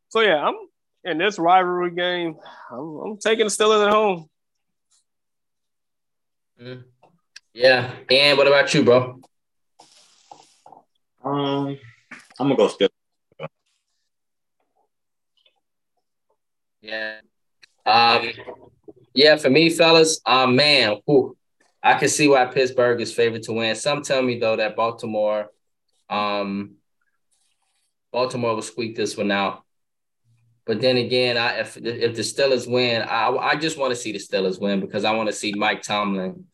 so 0.10 0.22
yeah, 0.22 0.44
I'm 0.44 0.56
in 1.04 1.18
this 1.18 1.40
rivalry 1.40 1.92
game. 1.92 2.38
I'm, 2.72 2.98
I'm 2.98 3.18
taking 3.18 3.46
the 3.46 3.52
Steelers 3.52 3.86
at 3.86 3.92
home. 3.92 4.30
Mm. 6.62 6.84
Yeah, 7.54 7.94
and 8.10 8.38
what 8.38 8.48
about 8.48 8.74
you, 8.74 8.84
bro? 8.84 9.20
Um, 11.24 11.78
I'm 12.40 12.48
gonna 12.48 12.56
go 12.56 12.68
Steelers. 12.68 12.90
Yeah. 16.82 17.20
Um. 17.86 18.30
Yeah, 19.14 19.36
for 19.38 19.50
me, 19.50 19.70
fellas. 19.70 20.22
Um, 20.26 20.56
man, 20.56 20.98
whew, 21.06 21.36
I 21.82 21.96
can 21.96 22.10
see 22.10 22.28
why 22.28 22.46
Pittsburgh 22.46 23.02
is 23.02 23.14
favored 23.14 23.44
to 23.44 23.54
win. 23.54 23.76
Some 23.76 24.02
tell 24.02 24.22
me 24.22 24.40
though 24.40 24.56
that 24.56 24.76
Baltimore, 24.76 25.50
um, 26.10 26.76
Baltimore 28.12 28.56
will 28.56 28.62
squeak 28.62 28.96
this 28.96 29.18
one 29.18 29.32
out. 29.32 29.64
But 30.70 30.82
then 30.82 30.98
again, 30.98 31.36
I 31.36 31.62
if 31.62 31.78
if 31.78 32.16
the 32.16 32.22
Steelers 32.22 32.72
win, 32.72 33.02
I 33.02 33.36
I 33.36 33.56
just 33.56 33.76
want 33.76 33.90
to 33.90 33.96
see 33.96 34.12
the 34.12 34.20
Steelers 34.20 34.62
win 34.62 34.80
because 34.80 35.04
I 35.04 35.16
want 35.16 35.28
to 35.28 35.34
see 35.34 35.52
Mike 35.58 35.82
Tomlin, 35.82 36.46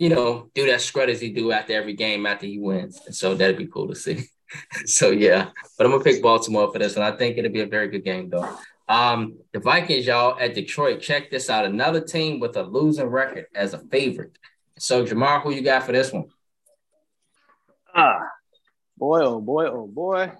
you 0.00 0.08
know, 0.08 0.50
do 0.52 0.66
that 0.66 0.80
scrud 0.80 1.10
as 1.10 1.20
he 1.20 1.30
do 1.30 1.52
after 1.52 1.72
every 1.72 1.94
game 1.94 2.26
after 2.26 2.44
he 2.44 2.58
wins. 2.58 3.00
And 3.06 3.14
so 3.14 3.36
that'd 3.36 3.56
be 3.56 3.68
cool 3.68 3.86
to 3.86 3.94
see. 3.94 4.24
so 4.84 5.10
yeah, 5.12 5.50
but 5.78 5.86
I'm 5.86 5.92
gonna 5.92 6.02
pick 6.02 6.20
Baltimore 6.20 6.72
for 6.72 6.80
this, 6.80 6.96
and 6.96 7.04
I 7.04 7.12
think 7.12 7.38
it'll 7.38 7.52
be 7.52 7.60
a 7.60 7.68
very 7.68 7.86
good 7.86 8.04
game 8.04 8.30
though. 8.30 8.58
Um, 8.88 9.38
the 9.52 9.60
Vikings, 9.60 10.08
y'all, 10.08 10.36
at 10.40 10.54
Detroit. 10.54 11.00
Check 11.00 11.30
this 11.30 11.48
out. 11.48 11.66
Another 11.66 12.00
team 12.00 12.40
with 12.40 12.56
a 12.56 12.64
losing 12.64 13.06
record 13.06 13.46
as 13.54 13.74
a 13.74 13.78
favorite. 13.78 14.36
So, 14.76 15.06
Jamar, 15.06 15.40
who 15.40 15.52
you 15.52 15.62
got 15.62 15.84
for 15.84 15.92
this 15.92 16.12
one? 16.12 16.24
Ah, 17.94 18.18
boy, 18.98 19.20
oh 19.20 19.40
boy, 19.40 19.66
oh 19.66 19.86
boy. 19.86 20.32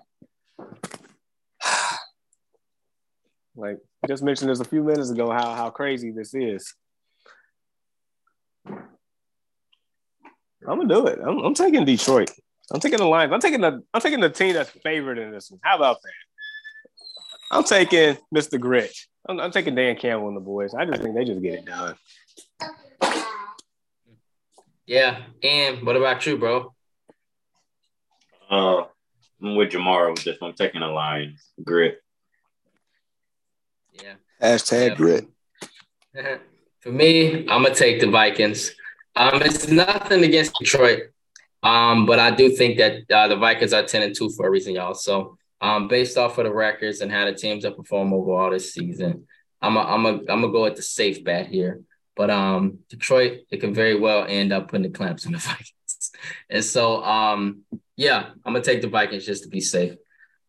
Like 3.56 3.78
I 4.04 4.06
just 4.06 4.22
mentioned 4.22 4.50
this 4.50 4.60
a 4.60 4.64
few 4.64 4.82
minutes 4.82 5.10
ago, 5.10 5.30
how 5.30 5.54
how 5.54 5.70
crazy 5.70 6.10
this 6.10 6.34
is. 6.34 6.74
I'm 10.68 10.78
gonna 10.78 10.88
do 10.88 11.06
it. 11.06 11.18
I'm, 11.24 11.38
I'm 11.38 11.54
taking 11.54 11.84
Detroit. 11.84 12.30
I'm 12.72 12.80
taking 12.80 12.98
the 12.98 13.06
Lions. 13.06 13.32
I'm 13.32 13.40
taking 13.40 13.60
the 13.60 13.82
I'm 13.94 14.00
taking 14.00 14.20
the 14.20 14.30
team 14.30 14.54
that's 14.54 14.70
favored 14.70 15.18
in 15.18 15.30
this 15.30 15.50
one. 15.50 15.60
How 15.62 15.76
about 15.76 15.98
that? 16.02 17.56
I'm 17.56 17.64
taking 17.64 18.16
Mr. 18.34 18.58
Grit. 18.58 18.92
I'm, 19.28 19.40
I'm, 19.40 19.50
taking 19.50 19.74
Dan 19.74 19.96
Campbell 19.96 20.28
and 20.28 20.36
the 20.36 20.40
boys. 20.40 20.74
I 20.74 20.84
just 20.84 21.02
think 21.02 21.14
they 21.14 21.24
just 21.24 21.42
get 21.42 21.54
it 21.54 21.64
done. 21.64 21.94
Yeah. 24.86 25.22
And 25.42 25.84
what 25.84 25.96
about 25.96 26.24
you, 26.26 26.38
bro? 26.38 26.74
Uh, 28.48 28.84
I'm 29.42 29.56
with 29.56 29.70
Jamar 29.70 30.10
with 30.10 30.24
this 30.24 30.40
one. 30.40 30.50
I'm 30.50 30.56
taking 30.56 30.80
the 30.80 30.86
Lions. 30.86 31.44
Grit. 31.62 32.00
Yeah. 34.02 34.14
Hashtag 34.43 34.89
yeah. 34.89 34.94
grit. 34.94 35.28
For 36.81 36.93
me, 36.93 37.48
I'm 37.48 37.62
gonna 37.62 37.74
take 37.74 38.01
the 38.01 38.09
Vikings. 38.09 38.73
Um, 39.16 39.43
it's 39.43 39.68
nothing 39.68 40.24
against 40.24 40.55
Detroit. 40.59 41.10
Um, 41.62 42.06
but 42.06 42.18
I 42.18 42.31
do 42.31 42.51
think 42.51 42.78
that 42.78 43.10
uh, 43.10 43.28
the 43.28 43.36
Vikings 43.36 43.73
are 43.73 43.82
10 43.82 44.02
and 44.02 44.14
2 44.14 44.31
for 44.31 44.47
a 44.47 44.51
reason, 44.51 44.74
y'all. 44.74 44.94
So 44.94 45.36
um, 45.60 45.89
based 45.89 46.16
off 46.16 46.39
of 46.39 46.44
the 46.44 46.52
records 46.52 47.01
and 47.01 47.10
how 47.10 47.24
the 47.24 47.32
teams 47.32 47.64
have 47.64 47.77
performed 47.77 48.12
overall 48.12 48.51
this 48.51 48.73
season, 48.73 49.27
I'm 49.60 49.77
a, 49.77 49.81
I'm 49.81 50.06
a, 50.06 50.10
I'm 50.10 50.24
gonna 50.27 50.52
go 50.52 50.64
with 50.64 50.77
the 50.77 50.82
safe 50.82 51.24
bet 51.24 51.48
here. 51.48 51.81
But 52.14 52.31
um, 52.31 52.78
Detroit, 52.89 53.40
it 53.51 53.59
can 53.59 53.74
very 53.74 53.98
well 53.98 54.27
end 54.28 54.52
up 54.52 54.68
putting 54.68 54.90
the 54.90 54.97
clamps 54.97 55.27
on 55.27 55.32
the 55.32 55.39
Vikings. 55.39 56.12
and 56.48 56.64
so 56.64 57.02
um, 57.02 57.62
yeah, 57.97 58.31
I'm 58.44 58.52
gonna 58.52 58.62
take 58.62 58.82
the 58.82 58.89
Vikings 58.89 59.27
just 59.27 59.43
to 59.44 59.48
be 59.48 59.60
safe. 59.60 59.97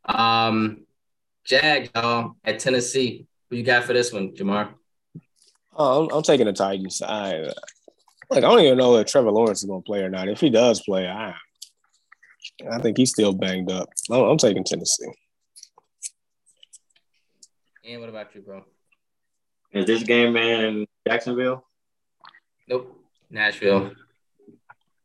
Um, 0.06 0.86
Jag, 1.46 1.90
y'all, 1.96 2.36
at 2.44 2.60
Tennessee. 2.60 3.26
Who 3.50 3.56
you 3.56 3.64
got 3.64 3.84
for 3.86 3.94
this 3.94 4.12
one, 4.12 4.34
Jamar? 4.34 4.74
Oh, 5.76 6.06
I'm, 6.06 6.12
I'm 6.12 6.24
taking 6.24 6.48
the 6.48 6.54
Titans. 6.54 7.02
I 7.02 7.52
like 8.30 8.40
I 8.40 8.42
don't 8.42 8.60
even 8.60 8.78
know 8.78 8.98
if 8.98 9.08
Trevor 9.08 9.32
Lawrence 9.32 9.60
is 9.60 9.70
gonna 9.70 9.82
play 9.82 10.02
or 10.02 10.10
not. 10.10 10.28
If 10.28 10.40
he 10.40 10.50
does 10.50 10.82
play, 10.82 11.08
I 11.08 11.36
I 12.70 12.80
think 12.80 12.98
he's 12.98 13.12
still 13.12 13.34
banged 13.34 13.72
up. 13.72 13.90
I'm, 14.10 14.22
I'm 14.22 14.38
taking 14.38 14.64
Tennessee. 14.64 15.12
And 17.88 18.02
what 18.02 18.10
about 18.10 18.36
you, 18.36 18.42
bro? 18.42 18.66
Is 19.72 19.86
this 19.86 20.04
game 20.04 20.36
in 20.36 20.88
Jacksonville? 21.08 21.66
Nope. 22.68 23.00
Nashville. 23.30 23.92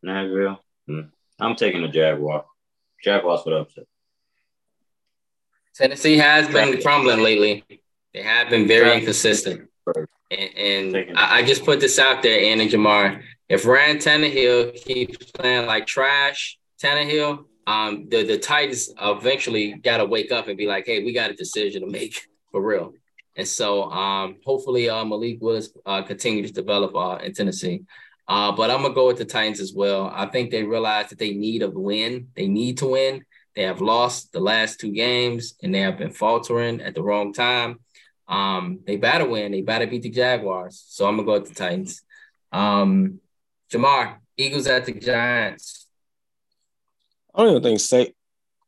Nashville. 0.03 0.61
Hmm. 0.87 1.01
I'm 1.39 1.55
taking 1.55 1.83
the 1.83 1.89
Jaguar. 1.89 2.45
Jaguars 3.05 3.43
for 3.43 3.51
the 3.51 3.57
upset. 3.57 3.85
Tennessee 5.75 6.19
has 6.19 6.49
been 6.49 6.81
crumbling 6.83 7.23
lately. 7.23 7.82
They 8.15 8.23
have 8.23 8.51
been 8.51 8.69
very 8.69 8.99
inconsistent. 8.99 9.69
And, 10.31 10.97
and 10.97 11.19
I, 11.19 11.39
I, 11.39 11.43
just 11.43 11.65
put 11.65 11.81
this 11.81 11.99
out 11.99 12.23
there, 12.23 12.41
Anna 12.41 12.65
Jamar. 12.65 13.23
If 13.49 13.67
Ryan 13.67 13.99
Tannehill 13.99 14.75
keeps 14.83 15.31
playing 15.33 15.67
like 15.67 15.87
trash, 15.87 16.59
Tannehill, 16.83 17.45
um, 17.67 18.09
the, 18.09 18.23
the 18.25 18.39
Titans 18.39 18.93
eventually 19.01 19.75
got 19.75 19.99
to 19.99 20.05
wake 20.05 20.33
up 20.33 20.49
and 20.49 20.57
be 20.57 20.67
like, 20.67 20.87
hey, 20.87 21.05
we 21.05 21.13
got 21.13 21.31
a 21.31 21.35
decision 21.35 21.83
to 21.83 21.89
make 21.89 22.27
for 22.51 22.63
real. 22.63 22.93
And 23.37 23.49
so 23.49 23.91
um, 23.91 24.37
hopefully 24.45 24.91
uh, 24.91 25.05
Malik 25.05 25.39
Willis 25.41 25.71
uh, 25.87 26.03
continues 26.03 26.51
to 26.51 26.55
develop 26.55 26.95
uh, 26.95 27.19
in 27.23 27.33
Tennessee. 27.33 27.83
Uh, 28.29 28.53
but 28.53 28.71
I'm 28.71 28.81
going 28.81 28.93
to 28.93 28.95
go 28.95 29.07
with 29.07 29.19
the 29.19 29.25
Titans 29.25 29.61
as 29.61 29.73
well. 29.75 30.11
I 30.15 30.27
think 30.27 30.51
they 30.51 30.63
realize 30.63 31.09
that 31.11 31.19
they 31.19 31.33
need 31.33 31.63
a 31.63 31.71
win. 31.71 32.29
They 32.37 32.47
need 32.47 32.79
to 32.79 32.87
win. 32.87 33.25
They 33.55 33.63
have 33.63 33.81
lost 33.81 34.33
the 34.33 34.41
last 34.41 34.81
two 34.81 34.93
games 34.93 35.55
and 35.63 35.75
they 35.75 35.81
have 35.81 35.99
been 35.99 36.13
faltering 36.13 36.81
at 36.81 36.95
the 36.95 37.03
wrong 37.03 37.33
time. 37.33 37.81
Um, 38.29 38.81
they 38.87 38.97
better 38.97 39.27
win. 39.29 39.53
They 39.53 39.63
better 39.63 39.87
beat 39.87 40.03
the 40.03 40.11
Jaguars. 40.11 40.83
So 40.89 41.07
I'm 41.07 41.17
going 41.17 41.27
to 41.27 41.33
go 41.33 41.41
with 41.41 41.49
the 41.49 41.55
Titans. 41.55 42.03
Um, 42.51 43.21
Jamar, 43.71 44.17
Eagles 44.37 44.67
at 44.67 44.85
the 44.85 44.93
Giants. 44.93 45.87
I 47.35 47.43
don't 47.43 47.51
even 47.51 47.63
think 47.63 47.81
Sa- 47.81 47.97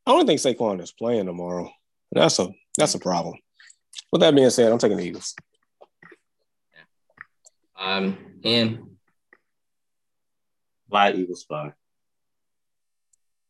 I 0.06 0.10
don't 0.10 0.26
think 0.26 0.40
Saquon 0.40 0.80
is 0.82 0.92
playing 0.92 1.26
tomorrow. 1.26 1.70
That's 2.12 2.38
a 2.38 2.48
that's 2.76 2.94
a 2.94 2.98
problem. 2.98 3.34
With 4.10 4.20
that 4.20 4.34
being 4.34 4.50
said, 4.50 4.70
I'm 4.70 4.78
taking 4.78 4.96
the 4.96 5.04
Eagles. 5.04 5.34
Um, 7.78 8.16
and 8.44 8.78
Fly 10.88 11.12
Eagles 11.12 11.44
fly. 11.44 11.72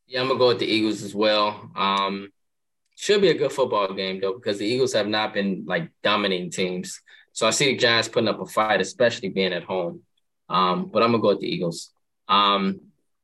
yeah, 0.06 0.20
I'm 0.20 0.28
gonna 0.28 0.38
go 0.38 0.48
with 0.48 0.60
the 0.60 0.66
Eagles 0.66 1.02
as 1.02 1.14
well. 1.14 1.70
Um, 1.76 2.30
should 2.96 3.20
be 3.20 3.30
a 3.30 3.34
good 3.34 3.52
football 3.52 3.92
game 3.92 4.20
though, 4.20 4.34
because 4.34 4.58
the 4.58 4.66
Eagles 4.66 4.92
have 4.92 5.08
not 5.08 5.34
been 5.34 5.64
like 5.66 5.90
dominating 6.02 6.50
teams. 6.50 7.00
So 7.32 7.46
I 7.46 7.50
see 7.50 7.66
the 7.66 7.76
Giants 7.76 8.08
putting 8.08 8.28
up 8.28 8.40
a 8.40 8.46
fight, 8.46 8.80
especially 8.80 9.28
being 9.28 9.52
at 9.52 9.64
home. 9.64 10.02
Um, 10.48 10.90
but 10.92 11.02
I'm 11.02 11.10
gonna 11.10 11.22
go 11.22 11.28
with 11.28 11.40
the 11.40 11.48
Eagles. 11.48 11.90
Um, 12.28 12.80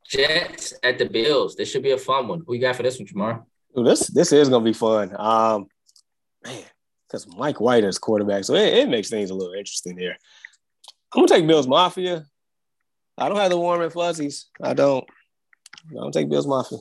Jets 0.07 0.75
at 0.83 0.99
the 0.99 1.09
Bills. 1.09 1.55
This 1.55 1.71
should 1.71 1.85
be 1.85 1.93
a 1.93 1.99
fun 1.99 2.27
one. 2.27 2.43
Who 2.47 2.55
you 2.55 2.61
got 2.61 2.77
for 2.77 2.83
this 2.83 2.99
one, 2.99 3.07
Jamar? 3.07 3.45
Ooh, 3.79 3.85
this 3.85 4.09
this 4.09 4.33
is 4.33 4.49
gonna 4.49 4.65
be 4.65 4.73
fun. 4.73 5.15
Um, 5.17 5.67
man, 6.45 6.65
because 7.07 7.29
Mike 7.37 7.61
White 7.61 7.85
is 7.85 7.99
quarterback, 7.99 8.45
so 8.45 8.55
it, 8.55 8.75
it 8.75 8.89
makes 8.89 9.09
things 9.09 9.31
a 9.31 9.35
little 9.35 9.55
interesting 9.55 9.97
here. 9.97 10.17
I'm 11.15 11.25
gonna 11.25 11.29
take 11.29 11.47
Bills 11.47 11.69
Mafia. 11.69 12.25
I 13.17 13.29
don't 13.29 13.39
have 13.39 13.51
the 13.51 13.59
warm 13.59 13.83
and 13.83 13.93
fuzzies. 13.93 14.47
I 14.61 14.75
don't. 14.75 15.05
I'm 15.89 15.97
gonna 15.97 16.13
take 16.13 16.29
Bills 16.29 16.47
Mafia. 16.47 16.79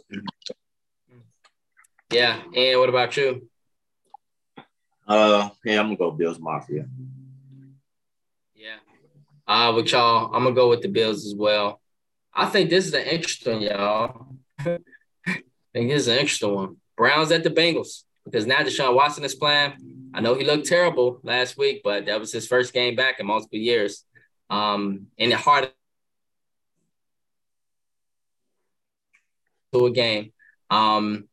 Yeah. 2.11 2.41
And 2.56 2.80
what 2.80 2.90
about 2.90 3.15
you? 3.18 3.48
Uh, 5.07 5.49
yeah, 5.65 5.80
I'm 5.80 5.88
gonna 5.88 5.98
go 5.98 6.11
Bills 6.11 6.40
Mafia. 6.40 6.86
Yeah. 8.56 8.77
Uh, 9.48 9.73
with 9.76 9.91
y'all, 9.91 10.34
I'm 10.34 10.44
gonna 10.44 10.56
go 10.56 10.69
with 10.69 10.81
the 10.81 10.88
Bills 10.88 11.26
as 11.26 11.36
well. 11.36 11.81
I 12.34 12.45
think 12.45 12.69
this 12.69 12.86
is 12.86 12.94
an 12.94 13.06
interesting, 13.06 13.61
y'all. 13.61 14.27
I 14.60 14.80
think 15.73 15.90
this 15.90 16.03
is 16.03 16.07
an 16.07 16.18
interesting 16.19 16.53
one. 16.53 16.77
Browns 16.95 17.31
at 17.31 17.44
the 17.44 17.49
Bengals 17.49 18.03
because 18.26 18.45
now 18.45 18.60
Deshaun 18.60 18.95
Watson 18.95 19.23
is 19.23 19.36
playing. 19.36 19.73
I 20.14 20.22
know 20.22 20.36
he 20.36 20.44
looked 20.44 20.68
terrible 20.68 21.19
last 21.23 21.57
week, 21.57 21.81
but 21.84 22.06
that 22.06 22.19
was 22.19 22.31
his 22.31 22.48
first 22.48 22.73
game 22.73 22.95
back 22.95 23.19
in 23.19 23.26
multiple 23.26 23.60
years. 23.60 24.06
Um, 24.49 25.07
in 25.18 25.30
the 25.30 25.38
heart 25.38 25.73
to 29.73 29.86
a 29.86 29.91
game. 29.91 30.31
Um, 30.69 31.27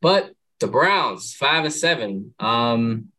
but 0.00 0.32
the 0.60 0.66
Browns 0.66 1.34
five 1.34 1.64
and 1.64 1.74
seven. 1.74 2.34
Um, 2.38 3.10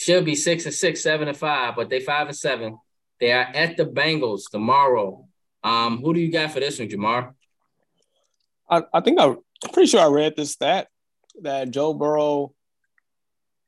should 0.00 0.24
be 0.24 0.34
six 0.34 0.64
and 0.64 0.74
six, 0.74 1.02
seven 1.02 1.28
and 1.28 1.36
five, 1.36 1.76
but 1.76 1.90
they 1.90 2.00
five 2.00 2.26
and 2.26 2.36
seven. 2.36 2.78
They 3.18 3.32
are 3.32 3.42
at 3.42 3.76
the 3.76 3.84
Bengals 3.84 4.42
tomorrow. 4.50 5.26
Um, 5.62 5.98
who 5.98 6.14
do 6.14 6.20
you 6.20 6.32
got 6.32 6.52
for 6.52 6.60
this 6.60 6.78
one, 6.78 6.88
Jamar? 6.88 7.34
I, 8.70 8.82
I 8.94 9.00
think 9.00 9.20
I, 9.20 9.26
I'm 9.26 9.70
pretty 9.74 9.88
sure 9.88 10.00
I 10.00 10.06
read 10.06 10.36
this 10.36 10.52
stat 10.52 10.88
that 11.42 11.70
Joe 11.70 11.92
Burrow 11.92 12.54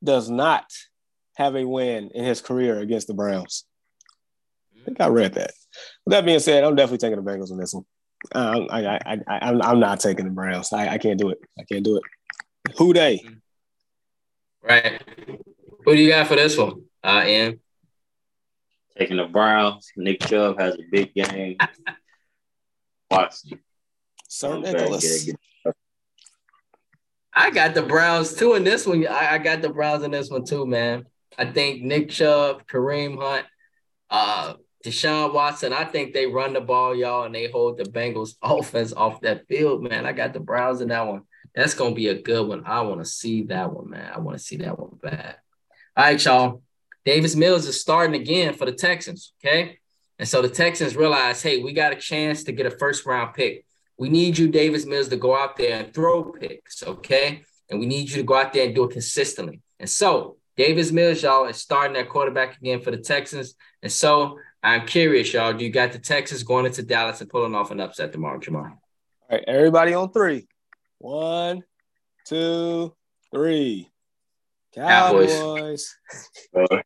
does 0.03 0.31
not 0.31 0.65
have 1.37 1.55
a 1.55 1.67
win 1.67 2.11
in 2.15 2.25
his 2.25 2.41
career 2.41 2.79
against 2.79 3.09
the 3.09 3.15
Browns. 3.15 3.65
I 4.81 4.85
think 4.87 5.01
I 5.03 5.09
read 5.09 5.35
that. 5.35 5.53
With 6.07 6.13
that 6.13 6.25
being 6.25 6.39
said, 6.39 6.65
I'm 6.65 6.77
definitely 6.77 6.99
taking 7.07 7.23
the 7.23 7.31
Bengals 7.31 7.51
on 7.51 7.59
this 7.59 7.75
one. 7.75 7.85
Um, 8.35 8.69
I, 8.71 8.87
I, 8.87 8.99
I, 9.05 9.39
I'm, 9.43 9.61
I'm 9.61 9.81
not 9.81 10.01
taking 10.01 10.25
the 10.25 10.31
Browns. 10.31 10.73
I, 10.73 10.89
I 10.89 10.99
can't 10.99 11.19
do 11.19 11.29
it. 11.29 11.39
I 11.59 11.65
can't 11.65 11.85
do 11.85 11.97
it. 11.97 12.03
Who 12.79 12.93
they? 12.95 13.21
Right. 14.63 15.03
Who 15.85 15.97
do 15.97 16.01
you 16.01 16.09
got 16.11 16.29
for 16.29 16.37
this 16.37 16.57
one? 16.57 16.83
I 17.03 17.27
am 17.27 17.61
Taking 18.97 19.17
the 19.17 19.25
Browns. 19.25 19.91
Nick 19.97 20.21
Chubb 20.21 20.59
has 20.61 20.75
a 20.75 20.83
big 20.91 21.15
game. 21.15 21.57
Watson. 23.11 23.59
Sir 24.29 24.59
Nicholas. 24.59 25.25
get- 25.25 25.37
get- 25.65 25.75
I 27.35 27.51
got 27.51 27.73
the 27.75 27.83
Browns 27.83 28.35
too 28.35 28.55
in 28.55 28.63
this 28.65 28.87
one. 28.87 29.07
I, 29.07 29.35
I 29.35 29.39
got 29.39 29.63
the 29.63 29.71
Browns 29.71 30.03
in 30.03 30.11
this 30.11 30.29
one 30.31 30.45
too, 30.45 30.67
man. 30.67 31.07
I 31.39 31.47
think 31.47 31.83
Nick 31.83 32.11
Chubb, 32.11 32.67
Kareem 32.67 33.19
Hunt, 33.19 33.47
uh, 34.11 34.55
Deshaun 34.85 35.33
Watson. 35.33 35.73
I 35.73 35.85
think 35.87 36.13
they 36.13 36.27
run 36.27 36.53
the 36.53 36.61
ball, 36.61 36.95
y'all, 36.95 37.25
and 37.25 37.35
they 37.35 37.51
hold 37.51 37.79
the 37.79 37.85
Bengals 37.85 38.35
offense 38.43 38.93
off 38.93 39.23
that 39.23 39.49
field, 39.49 39.83
man. 39.83 40.05
I 40.05 40.13
got 40.13 40.35
the 40.35 40.41
Browns 40.41 40.83
in 40.83 40.89
that 40.89 41.07
one. 41.07 41.23
That's 41.55 41.75
gonna 41.75 41.95
be 41.95 42.09
a 42.09 42.21
good 42.21 42.47
one. 42.47 42.65
I 42.67 42.81
want 42.83 43.01
to 43.01 43.05
see 43.05 43.43
that 43.45 43.73
one, 43.73 43.91
man. 43.91 44.11
I 44.15 44.19
want 44.19 44.39
to 44.39 44.45
see 44.45 44.57
that 44.59 44.79
one 44.79 44.99
bad. 45.03 45.37
All 45.97 46.05
right, 46.05 46.25
y'all. 46.25 46.63
Davis 47.05 47.35
Mills 47.35 47.67
is 47.67 47.81
starting 47.81 48.21
again 48.21 48.55
for 48.55 48.65
the 48.65 48.73
Texans. 48.73 49.33
Okay. 49.45 49.79
And 50.19 50.29
so 50.29 50.41
the 50.41 50.49
Texans 50.49 50.97
realize, 50.97 51.43
hey, 51.43 51.59
we 51.59 51.73
got 51.73 51.93
a 51.93 51.97
chance 51.97 52.45
to 52.45 52.53
get 52.53 52.67
a 52.67 52.71
first 52.71 53.05
round 53.07 53.35
pick. 53.35 53.65
We 53.99 54.09
need 54.09 54.39
you, 54.39 54.49
Davis 54.49 54.87
Mills, 54.87 55.09
to 55.09 55.17
go 55.17 55.37
out 55.37 55.57
there 55.57 55.81
and 55.81 55.93
throw 55.93 56.25
picks, 56.25 56.83
okay? 56.83 57.43
And 57.69 57.81
we 57.81 57.87
need 57.87 58.09
you 58.09 58.17
to 58.17 58.23
go 58.23 58.37
out 58.37 58.53
there 58.53 58.67
and 58.67 58.75
do 58.75 58.85
it 58.85 58.93
consistently. 58.93 59.61
And 59.81 59.91
so 59.91 60.37
Davis 60.57 60.93
Mills, 60.93 61.23
y'all, 61.23 61.47
is 61.49 61.57
starting 61.57 61.97
at 61.97 62.09
quarterback 62.09 62.57
again 62.57 62.81
for 62.81 62.91
the 62.91 62.99
Texans. 62.99 63.55
And 63.83 63.91
so 63.91 64.39
I'm 64.63 64.87
curious, 64.87 65.33
y'all, 65.33 65.55
do 65.55 65.65
you 65.65 65.71
got 65.71 65.93
the 65.93 65.99
Texans 65.99 66.43
going 66.43 66.67
into 66.67 66.83
Dallas 66.83 67.21
and 67.21 67.29
pulling 67.29 67.55
off 67.55 67.71
an 67.71 67.81
upset 67.81 68.13
tomorrow, 68.13 68.39
Jamar? 68.39 68.71
All 68.71 68.79
right, 69.29 69.45
everybody 69.47 69.95
on 69.95 70.13
three. 70.13 70.47
One, 71.03 71.65
two, 72.29 72.95
three. 73.35 73.91
Cowboys. 74.73 75.35
Cowboys. 76.55 76.81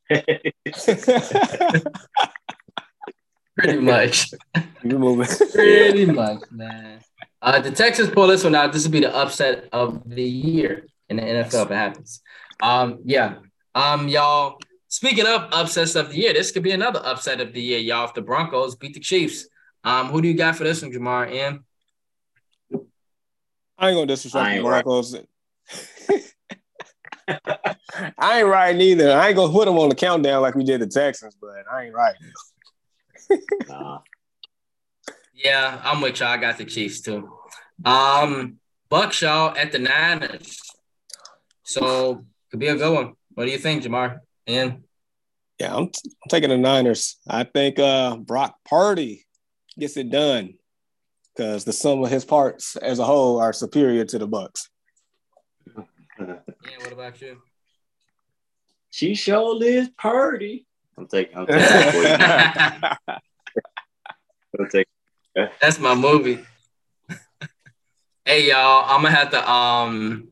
Pretty 3.58 3.78
much. 3.78 4.30
You're 4.82 4.98
moving. 4.98 5.28
Pretty 5.52 6.06
much, 6.06 6.44
man. 6.50 7.00
Uh, 7.42 7.60
the 7.60 7.70
Texans 7.70 8.08
pull 8.08 8.28
this 8.28 8.42
one 8.42 8.54
out. 8.54 8.72
This 8.72 8.84
will 8.84 8.92
be 8.92 9.00
the 9.00 9.14
upset 9.14 9.68
of 9.70 10.08
the 10.08 10.22
year 10.22 10.86
in 11.10 11.18
the 11.18 11.22
NFL 11.22 11.66
if 11.66 11.70
it 11.70 11.74
happens. 11.74 12.22
Um, 12.62 13.00
yeah. 13.04 13.34
Um, 13.74 14.08
y'all. 14.08 14.58
Speaking 14.88 15.26
of 15.26 15.50
upsets 15.52 15.94
of 15.94 16.08
the 16.08 16.16
year, 16.16 16.32
this 16.32 16.52
could 16.52 16.62
be 16.62 16.70
another 16.70 17.02
upset 17.04 17.42
of 17.42 17.52
the 17.52 17.60
year, 17.60 17.80
y'all. 17.80 18.06
If 18.06 18.14
the 18.14 18.22
Broncos 18.22 18.76
beat 18.76 18.94
the 18.94 19.00
Chiefs, 19.00 19.46
um, 19.84 20.06
who 20.06 20.22
do 20.22 20.28
you 20.28 20.34
got 20.34 20.56
for 20.56 20.64
this 20.64 20.80
one, 20.80 20.90
Jamar? 20.90 21.30
M. 21.30 21.65
I 23.78 23.88
ain't 23.88 23.96
gonna 23.96 24.06
disrespect 24.06 24.44
I 24.44 24.50
the 24.50 24.56
ain't. 24.56 24.64
Broncos. 24.64 25.16
I 28.18 28.38
ain't 28.38 28.48
right 28.48 28.76
either. 28.76 29.12
I 29.12 29.28
ain't 29.28 29.36
gonna 29.36 29.52
put 29.52 29.66
them 29.66 29.78
on 29.78 29.88
the 29.88 29.94
countdown 29.94 30.42
like 30.42 30.54
we 30.54 30.64
did 30.64 30.80
the 30.80 30.86
Texans, 30.86 31.36
but 31.40 31.64
I 31.70 31.84
ain't 31.86 31.94
right. 31.94 32.14
Nah. 33.68 34.00
Yeah, 35.34 35.80
I'm 35.82 36.00
with 36.00 36.20
y'all. 36.20 36.28
I 36.28 36.36
got 36.36 36.56
the 36.58 36.64
Chiefs 36.64 37.00
too. 37.00 37.28
Um, 37.84 38.58
Bucks, 38.88 39.20
y'all 39.20 39.56
at 39.56 39.72
the 39.72 39.80
Niners. 39.80 40.60
So 41.64 42.24
could 42.50 42.60
be 42.60 42.68
a 42.68 42.76
good 42.76 42.94
one. 42.94 43.14
What 43.34 43.44
do 43.46 43.50
you 43.50 43.58
think, 43.58 43.82
Jamar? 43.82 44.20
And 44.46 44.84
Yeah, 45.58 45.74
I'm, 45.76 45.88
t- 45.88 46.00
I'm 46.04 46.28
taking 46.28 46.50
the 46.50 46.56
Niners. 46.56 47.18
I 47.28 47.44
think 47.44 47.78
uh, 47.80 48.16
Brock 48.16 48.56
Purdy 48.64 49.26
gets 49.78 49.96
it 49.96 50.10
done 50.10 50.54
because 51.36 51.64
the 51.64 51.72
sum 51.72 52.02
of 52.02 52.10
his 52.10 52.24
parts 52.24 52.76
as 52.76 52.98
a 52.98 53.04
whole 53.04 53.38
are 53.40 53.52
superior 53.52 54.04
to 54.04 54.18
the 54.18 54.26
Bucks. 54.26 54.70
yeah, 55.76 56.34
what 56.80 56.92
about 56.92 57.20
you? 57.20 57.42
She 58.90 59.14
sure 59.14 59.62
is 59.62 59.90
party. 59.90 60.66
I'm 60.96 61.06
taking. 61.06 61.36
I'm 61.36 61.46
taking. 61.46 61.60
the. 61.60 62.98
I'm 64.58 64.68
taking 64.70 65.50
That's 65.60 65.78
my 65.78 65.94
movie. 65.94 66.42
hey 68.24 68.48
y'all, 68.48 68.86
I'm 68.88 69.02
gonna 69.02 69.14
have 69.14 69.30
to 69.30 69.50
um 69.50 70.28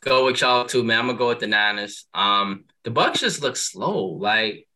go 0.00 0.26
with 0.26 0.40
y'all 0.40 0.64
too, 0.64 0.82
man. 0.82 0.98
I'm 0.98 1.06
gonna 1.06 1.18
go 1.18 1.28
with 1.28 1.38
the 1.38 1.46
Niners. 1.46 2.06
Um, 2.12 2.64
the 2.82 2.90
Bucks 2.90 3.20
just 3.20 3.42
look 3.42 3.56
slow, 3.56 4.06
like 4.06 4.67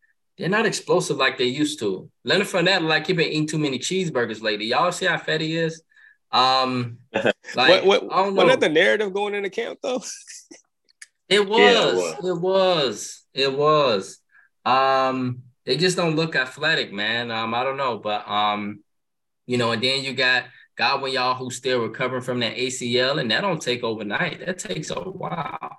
they're 0.43 0.51
not 0.51 0.66
explosive 0.66 1.19
like 1.19 1.39
they 1.39 1.44
used 1.44 1.78
to. 1.78 2.10
Leonard 2.24 2.48
Fournette, 2.48 2.82
like 2.82 3.06
he 3.06 3.12
been 3.12 3.28
eating 3.28 3.47
too 3.47 3.60
many 3.60 3.78
cheeseburgers 3.78 4.43
lately. 4.43 4.66
Y'all 4.66 4.90
see 4.90 5.06
how 5.06 5.16
fat 5.16 5.40
he 5.40 5.56
is? 5.56 5.85
Um, 6.32 6.98
like 7.55 7.85
what, 7.85 7.86
what, 7.86 8.02
I 8.12 8.24
don't 8.24 8.35
know. 8.35 8.43
wasn't 8.43 8.60
that 8.60 8.66
the 8.66 8.74
narrative 8.74 9.14
going 9.14 9.36
into 9.36 9.51
camp 9.51 9.78
though? 9.82 10.02
It 11.28 11.48
was. 11.48 11.59
Yeah, 12.20 12.31
it 12.31 12.40
was. 12.40 13.24
It 13.32 13.56
was. 13.56 14.19
Um, 14.66 15.44
they 15.64 15.78
just 15.78 15.97
don't 15.97 16.16
look 16.16 16.36
athletic, 16.36 16.93
man. 16.93 17.31
Um, 17.31 17.55
I 17.55 17.64
don't 17.64 17.78
know, 17.78 17.97
but 17.97 18.28
um, 18.28 18.82
you 19.47 19.56
know, 19.56 19.70
and 19.70 19.82
then 19.82 20.05
you 20.05 20.12
got 20.12 20.44
Godwin, 20.77 21.12
y'all, 21.12 21.36
who's 21.36 21.56
still 21.56 21.81
recovering 21.81 22.20
from 22.20 22.40
that 22.40 22.56
ACL, 22.56 23.19
and 23.19 23.31
that 23.31 23.40
don't 23.40 23.62
take 23.62 23.82
overnight. 23.82 24.44
That 24.44 24.59
takes 24.59 24.90
a 24.90 24.97
while. 24.97 25.78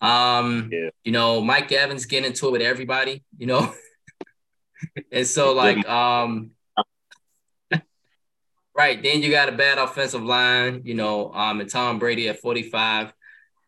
Um, 0.00 0.70
Yeah. 0.72 0.90
you 1.04 1.12
know, 1.12 1.40
Mike 1.40 1.70
Evans 1.70 2.06
getting 2.06 2.30
into 2.30 2.48
it 2.48 2.52
with 2.52 2.62
everybody, 2.62 3.22
you 3.36 3.46
know. 3.46 3.72
and 5.12 5.26
so 5.26 5.52
like 5.54 5.86
um 5.88 6.50
right, 8.74 9.02
then 9.02 9.22
you 9.22 9.30
got 9.30 9.48
a 9.48 9.52
bad 9.52 9.78
offensive 9.78 10.22
line, 10.22 10.82
you 10.84 10.94
know, 10.94 11.32
um, 11.32 11.60
and 11.60 11.70
Tom 11.70 11.98
Brady 11.98 12.28
at 12.28 12.40
45. 12.40 13.12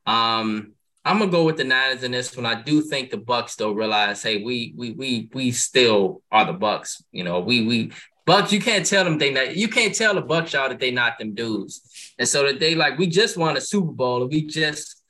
Um, 0.06 0.72
I'm 1.04 1.18
gonna 1.18 1.30
go 1.30 1.44
with 1.44 1.56
the 1.56 1.64
Niners 1.64 2.04
in 2.04 2.12
this 2.12 2.36
one. 2.36 2.46
I 2.46 2.60
do 2.62 2.80
think 2.80 3.10
the 3.10 3.16
Bucks 3.16 3.56
though 3.56 3.72
realize, 3.72 4.22
hey, 4.22 4.42
we 4.42 4.72
we 4.76 4.92
we 4.92 5.28
we 5.32 5.50
still 5.50 6.22
are 6.30 6.44
the 6.44 6.52
Bucks. 6.52 7.02
You 7.10 7.24
know, 7.24 7.40
we 7.40 7.66
we 7.66 7.92
Bucks. 8.24 8.52
You 8.52 8.60
can't 8.60 8.86
tell 8.86 9.04
them 9.04 9.18
they 9.18 9.32
not. 9.32 9.56
You 9.56 9.68
can't 9.68 9.94
tell 9.94 10.14
the 10.14 10.20
Bucks 10.22 10.52
y'all 10.52 10.68
that 10.68 10.78
they 10.78 10.92
not 10.92 11.18
them 11.18 11.34
dudes. 11.34 12.14
And 12.18 12.28
so 12.28 12.46
that 12.46 12.60
they 12.60 12.76
like 12.76 12.98
we 12.98 13.08
just 13.08 13.36
won 13.36 13.56
a 13.56 13.60
Super 13.60 13.90
Bowl 13.90 14.22
and 14.22 14.30
we 14.30 14.46
just, 14.46 15.02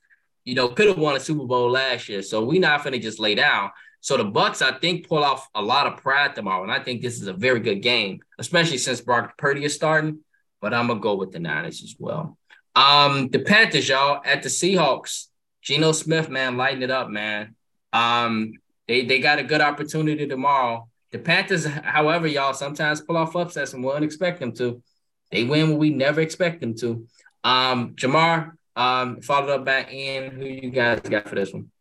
you 0.44 0.54
know, 0.54 0.68
could 0.68 0.88
have 0.88 0.98
won 0.98 1.16
a 1.16 1.20
Super 1.20 1.44
Bowl 1.44 1.70
last 1.70 2.08
year. 2.08 2.22
So 2.22 2.42
we 2.42 2.58
not 2.58 2.82
gonna 2.82 2.98
just 2.98 3.18
lay 3.18 3.34
down. 3.34 3.70
So 4.02 4.16
the 4.16 4.24
Bucks, 4.24 4.62
I 4.62 4.72
think, 4.72 5.08
pull 5.08 5.22
off 5.22 5.48
a 5.54 5.62
lot 5.62 5.86
of 5.86 5.96
pride 5.98 6.34
tomorrow, 6.34 6.64
and 6.64 6.72
I 6.72 6.82
think 6.82 7.02
this 7.02 7.20
is 7.20 7.28
a 7.28 7.32
very 7.32 7.60
good 7.60 7.82
game, 7.82 8.20
especially 8.36 8.78
since 8.78 9.00
Brock 9.00 9.38
Purdy 9.38 9.64
is 9.64 9.74
starting. 9.74 10.18
But 10.60 10.74
I'm 10.74 10.88
gonna 10.88 11.00
go 11.00 11.14
with 11.14 11.30
the 11.30 11.38
Niners 11.38 11.82
as 11.84 11.94
well. 11.98 12.36
Um, 12.74 13.28
the 13.28 13.38
Panthers, 13.38 13.88
y'all, 13.88 14.20
at 14.24 14.42
the 14.42 14.48
Seahawks. 14.48 15.26
Geno 15.62 15.92
Smith, 15.92 16.28
man, 16.28 16.56
lighten 16.56 16.82
it 16.82 16.90
up, 16.90 17.08
man. 17.08 17.54
Um, 17.92 18.54
they 18.88 19.04
they 19.04 19.20
got 19.20 19.38
a 19.38 19.44
good 19.44 19.60
opportunity 19.60 20.26
tomorrow. 20.26 20.88
The 21.12 21.18
Panthers, 21.18 21.64
however, 21.64 22.26
y'all 22.26 22.54
sometimes 22.54 23.00
pull 23.00 23.16
off 23.16 23.36
upsets 23.36 23.72
and 23.72 23.84
we 23.84 23.92
don't 23.92 24.02
expect 24.02 24.40
them 24.40 24.52
to. 24.54 24.82
They 25.30 25.44
win 25.44 25.68
when 25.68 25.78
we 25.78 25.90
never 25.90 26.20
expect 26.20 26.60
them 26.60 26.74
to. 26.78 27.06
Um, 27.44 27.94
Jamar, 27.94 28.52
um, 28.74 29.20
followed 29.20 29.50
up 29.50 29.64
back 29.64 29.92
in. 29.92 30.32
Who 30.32 30.44
you 30.44 30.70
guys 30.70 31.00
got 31.00 31.28
for 31.28 31.36
this 31.36 31.52
one? 31.52 31.71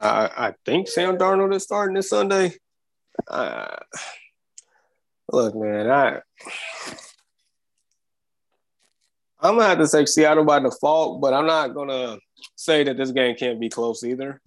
I, 0.00 0.54
think 0.64 0.88
Sam 0.88 1.16
Darnold 1.16 1.54
is 1.54 1.62
starting 1.62 1.94
this 1.94 2.10
Sunday. 2.10 2.54
Uh, 3.26 3.76
look, 5.32 5.54
man, 5.54 5.90
I 5.90 6.20
I'm 9.40 9.56
gonna 9.56 9.68
have 9.68 9.78
to 9.78 9.88
take 9.88 10.08
Seattle 10.08 10.44
by 10.44 10.58
default, 10.58 11.20
but 11.20 11.34
I'm 11.34 11.46
not 11.46 11.74
gonna 11.74 12.18
say 12.56 12.84
that 12.84 12.96
this 12.96 13.12
game 13.12 13.36
can't 13.36 13.60
be 13.60 13.68
close 13.68 14.02
either. 14.02 14.40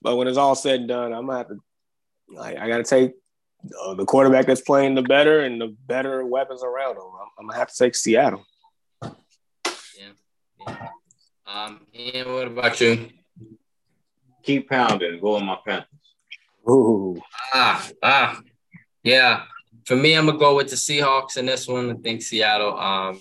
But 0.00 0.16
when 0.16 0.26
it's 0.26 0.38
all 0.38 0.54
said 0.54 0.80
and 0.80 0.88
done, 0.88 1.12
I'm 1.12 1.26
gonna 1.26 1.38
have 1.38 1.48
to. 1.48 1.58
Like, 2.28 2.56
I 2.58 2.68
gotta 2.68 2.82
take 2.82 3.12
uh, 3.84 3.94
the 3.94 4.04
quarterback 4.04 4.46
that's 4.46 4.62
playing 4.62 4.94
the 4.94 5.02
better 5.02 5.40
and 5.40 5.60
the 5.60 5.76
better 5.86 6.24
weapons 6.26 6.62
around 6.62 6.96
him. 6.96 7.02
I'm, 7.02 7.28
I'm 7.38 7.46
gonna 7.46 7.58
have 7.58 7.68
to 7.68 7.76
take 7.76 7.94
Seattle. 7.94 8.44
Yeah. 9.02 9.10
yeah. 10.66 10.88
Um, 11.46 11.86
and 11.94 12.32
what 12.32 12.46
about 12.46 12.80
you? 12.80 13.10
Keep 14.42 14.68
pounding. 14.68 15.20
Go 15.20 15.36
on 15.36 15.46
my 15.46 15.58
Panthers. 15.64 15.88
Ooh. 16.68 17.20
Ah, 17.54 17.88
ah, 18.02 18.40
yeah. 19.02 19.44
For 19.84 19.96
me, 19.96 20.14
I'm 20.14 20.26
gonna 20.26 20.38
go 20.38 20.56
with 20.56 20.70
the 20.70 20.76
Seahawks 20.76 21.36
in 21.36 21.46
this 21.46 21.66
one. 21.66 21.90
I 21.90 21.94
think 21.94 22.22
Seattle. 22.22 22.78
Um, 22.78 23.20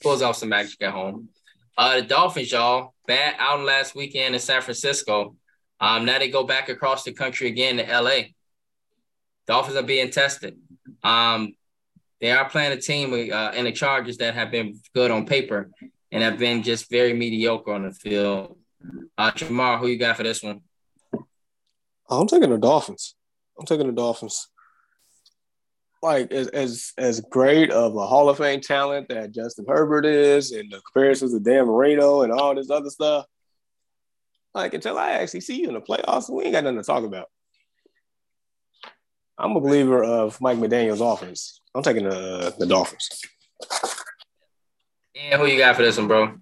pulls 0.00 0.22
off 0.22 0.36
some 0.36 0.48
magic 0.48 0.80
at 0.82 0.92
home. 0.92 1.28
Uh, 1.76 1.96
the 1.96 2.02
Dolphins, 2.02 2.52
y'all, 2.52 2.94
bad 3.06 3.34
out 3.38 3.60
last 3.60 3.94
weekend 3.94 4.34
in 4.34 4.40
San 4.40 4.62
Francisco. 4.62 5.36
Um, 5.80 6.04
now 6.04 6.18
they 6.18 6.28
go 6.28 6.44
back 6.44 6.68
across 6.68 7.04
the 7.04 7.12
country 7.12 7.48
again 7.48 7.76
to 7.76 8.00
LA. 8.00 8.30
Dolphins 9.46 9.76
are 9.76 9.82
being 9.82 10.10
tested. 10.10 10.58
Um, 11.02 11.54
they 12.20 12.32
are 12.32 12.48
playing 12.48 12.72
a 12.72 12.80
team 12.80 13.12
uh, 13.32 13.52
in 13.52 13.64
the 13.64 13.72
Chargers 13.72 14.18
that 14.18 14.34
have 14.34 14.50
been 14.50 14.80
good 14.92 15.10
on 15.10 15.24
paper 15.24 15.70
and 16.10 16.22
have 16.22 16.38
been 16.38 16.62
just 16.64 16.90
very 16.90 17.14
mediocre 17.14 17.72
on 17.72 17.84
the 17.84 17.92
field. 17.92 18.58
Uh, 19.16 19.30
Jamar, 19.32 19.78
who 19.78 19.88
you 19.88 19.98
got 19.98 20.16
for 20.16 20.22
this 20.22 20.42
one? 20.42 20.60
I'm 22.10 22.26
taking 22.26 22.50
the 22.50 22.58
Dolphins. 22.58 23.14
I'm 23.58 23.66
taking 23.66 23.86
the 23.86 23.92
Dolphins 23.92 24.48
like 26.02 26.32
as 26.32 26.48
as 26.48 26.92
as 26.96 27.20
great 27.20 27.70
of 27.70 27.96
a 27.96 28.06
Hall 28.06 28.28
of 28.28 28.38
Fame 28.38 28.60
talent 28.60 29.08
that 29.08 29.32
Justin 29.32 29.64
Herbert 29.68 30.06
is, 30.06 30.52
and 30.52 30.70
the 30.70 30.80
comparisons 30.80 31.32
to 31.32 31.40
Dan 31.40 31.66
Marino 31.66 32.22
and 32.22 32.32
all 32.32 32.54
this 32.54 32.70
other 32.70 32.90
stuff. 32.90 33.26
Like 34.54 34.74
until 34.74 34.98
I 34.98 35.12
actually 35.12 35.40
see 35.40 35.60
you 35.60 35.68
in 35.68 35.74
the 35.74 35.80
playoffs, 35.80 36.30
we 36.30 36.44
ain't 36.44 36.52
got 36.52 36.64
nothing 36.64 36.78
to 36.78 36.84
talk 36.84 37.04
about. 37.04 37.26
I'm 39.36 39.56
a 39.56 39.60
believer 39.60 40.02
of 40.02 40.40
Mike 40.40 40.58
McDaniel's 40.58 41.00
offense. 41.00 41.60
I'm 41.74 41.82
taking 41.82 42.04
the 42.04 42.54
the 42.58 42.66
Dolphins. 42.66 43.08
And 45.14 45.40
who 45.40 45.46
you 45.46 45.58
got 45.58 45.76
for 45.76 45.82
this 45.82 45.98
one, 45.98 46.08
bro? 46.08 46.34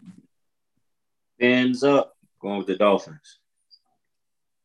Ends 1.41 1.83
up 1.83 2.16
going 2.47 2.59
with 2.59 2.67
the 2.69 2.77
Dolphins. 2.77 3.39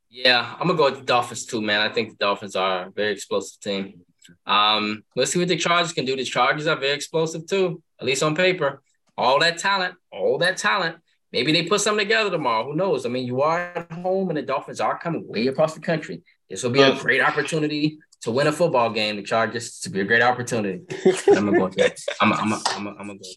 Yeah, 0.10 0.56
I'm 0.60 0.68
gonna 0.68 0.78
go 0.78 0.86
with 0.86 1.00
the 1.00 1.06
Dolphins 1.06 1.46
too, 1.46 1.62
man. 1.62 1.82
I 1.82 1.92
think 1.92 2.10
the 2.10 2.16
Dolphins 2.16 2.56
are 2.56 2.88
a 2.88 2.92
very 2.92 3.14
explosive 3.14 3.60
team. 3.62 4.02
Um, 4.46 5.04
let's 5.16 5.32
see 5.32 5.40
what 5.40 5.48
the 5.48 5.58
Chargers 5.58 5.94
can 5.94 6.06
do. 6.06 6.16
The 6.16 6.24
Chargers 6.24 6.68
are 6.68 6.76
very 6.76 6.94
explosive 6.94 7.48
too, 7.48 7.82
at 8.00 8.06
least 8.06 8.22
on 8.22 8.36
paper. 8.36 8.82
All 9.18 9.40
that 9.40 9.58
talent, 9.58 9.96
all 10.12 10.38
that 10.40 10.58
talent. 10.58 10.98
Maybe 11.32 11.54
they 11.54 11.64
put 11.64 11.80
something 11.80 12.06
together 12.06 12.30
tomorrow. 12.30 12.66
Who 12.66 12.76
knows? 12.76 13.06
I 13.06 13.10
mean, 13.10 13.26
you 13.26 13.42
are 13.42 13.72
at 13.74 13.92
home, 13.92 14.30
and 14.30 14.38
the 14.38 14.42
Dolphins 14.42 14.82
are 14.82 15.00
coming 15.00 15.26
way 15.28 15.48
across 15.48 15.74
the 15.74 15.80
country. 15.80 16.22
This 16.50 16.62
will 16.64 16.72
be 16.72 16.82
a 16.82 16.96
great 16.98 17.22
opportunity 17.22 18.00
to 18.22 18.32
win 18.32 18.48
a 18.48 18.52
football 18.52 18.90
game. 18.90 19.16
The 19.16 19.24
Chargers 19.24 19.80
to 19.80 19.90
be 19.90 20.02
a 20.02 20.04
great 20.04 20.22
opportunity. 20.22 20.82
I'm 21.28 21.46
gonna 21.46 21.58
go. 21.58 21.72
I'm. 22.20 22.34
I'm. 22.34 22.54
I'm. 22.54 22.62
I'm, 22.76 22.88
I'm 22.88 23.08
gonna 23.08 23.20
go. 23.20 23.30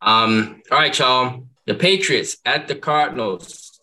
Um. 0.00 0.62
All 0.70 0.78
right, 0.78 0.98
y'all. 0.98 1.44
The 1.70 1.76
Patriots 1.76 2.36
at 2.44 2.66
the 2.66 2.74
Cardinals. 2.74 3.80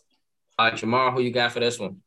Uh, 0.60 0.72
Jamar, 0.72 1.14
who 1.14 1.22
you 1.22 1.32
got 1.32 1.54
for 1.54 1.62
this 1.62 1.80
one? 1.80 2.02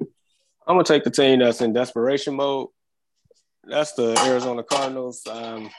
I'm 0.00 0.74
gonna 0.74 0.82
take 0.82 1.04
the 1.04 1.12
team 1.12 1.38
that's 1.38 1.60
in 1.60 1.72
desperation 1.72 2.34
mode 2.34 2.70
that's 3.64 3.92
the 3.92 4.18
Arizona 4.26 4.62
Cardinals. 4.62 5.24
Um, 5.30 5.70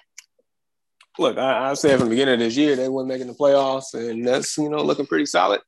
look, 1.20 1.38
I, 1.38 1.72
I, 1.72 1.74
said 1.74 2.00
from 2.00 2.08
the 2.08 2.12
beginning 2.12 2.36
of 2.36 2.40
this 2.40 2.56
year 2.56 2.78
they 2.78 2.88
weren't 2.88 3.10
making 3.10 3.28
the 3.28 3.34
playoffs, 3.34 3.94
and 3.94 4.26
that's 4.26 4.58
you 4.58 4.70
know 4.70 4.82
looking 4.82 5.06
pretty 5.06 5.26
solid. 5.26 5.60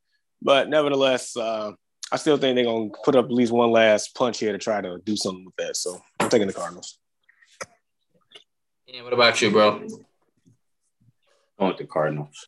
But 0.41 0.69
nevertheless, 0.69 1.35
uh, 1.35 1.73
I 2.14 2.15
still 2.15 2.38
think 2.38 2.56
they're 2.56 2.64
gonna 2.64 2.91
put 3.03 3.18
up 3.18 3.26
at 3.26 3.31
least 3.31 3.52
one 3.52 3.72
last 3.72 4.15
punch 4.15 4.39
here 4.39 4.53
to 4.53 4.57
try 4.57 4.80
to 4.80 4.99
do 5.03 5.18
something 5.18 5.45
with 5.45 5.56
that. 5.57 5.76
So 5.76 5.99
I'm 6.19 6.30
taking 6.30 6.47
the 6.47 6.53
Cardinals. 6.53 6.97
Yeah, 8.88 9.03
what 9.03 9.11
about 9.11 9.41
you, 9.41 9.52
bro? 9.52 9.80
Going 11.60 11.72
with 11.72 11.77
the 11.77 11.85
Cardinals. 11.85 12.47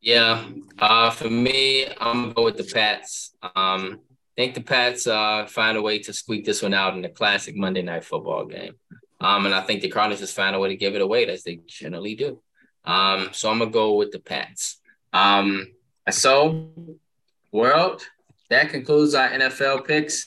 Yeah, 0.00 0.44
uh, 0.78 1.10
for 1.10 1.28
me, 1.28 1.86
I'm 1.86 2.22
gonna 2.22 2.34
go 2.34 2.44
with 2.44 2.56
the 2.56 2.64
Pats. 2.64 3.34
Um, 3.42 4.00
I 4.02 4.36
think 4.36 4.54
the 4.54 4.60
Pats 4.60 5.06
uh, 5.06 5.46
find 5.46 5.76
a 5.76 5.82
way 5.82 5.98
to 6.00 6.12
squeak 6.12 6.44
this 6.44 6.62
one 6.62 6.74
out 6.74 6.94
in 6.94 7.02
the 7.02 7.08
classic 7.08 7.56
Monday 7.56 7.82
night 7.82 8.04
football 8.04 8.46
game. 8.46 8.74
Um, 9.20 9.46
and 9.46 9.54
I 9.54 9.62
think 9.62 9.82
the 9.82 9.88
Cardinals 9.88 10.20
just 10.20 10.36
find 10.36 10.54
a 10.54 10.60
way 10.60 10.68
to 10.68 10.76
give 10.76 10.94
it 10.94 11.00
away 11.00 11.26
as 11.26 11.42
they 11.42 11.60
generally 11.66 12.14
do. 12.14 12.40
Um, 12.84 13.30
so 13.32 13.50
I'm 13.50 13.58
gonna 13.58 13.72
go 13.72 13.94
with 13.94 14.12
the 14.12 14.20
Pats. 14.20 14.80
Um, 15.12 15.66
so, 16.08 16.70
world, 17.50 18.06
that 18.50 18.70
concludes 18.70 19.14
our 19.14 19.28
NFL 19.28 19.84
picks. 19.84 20.26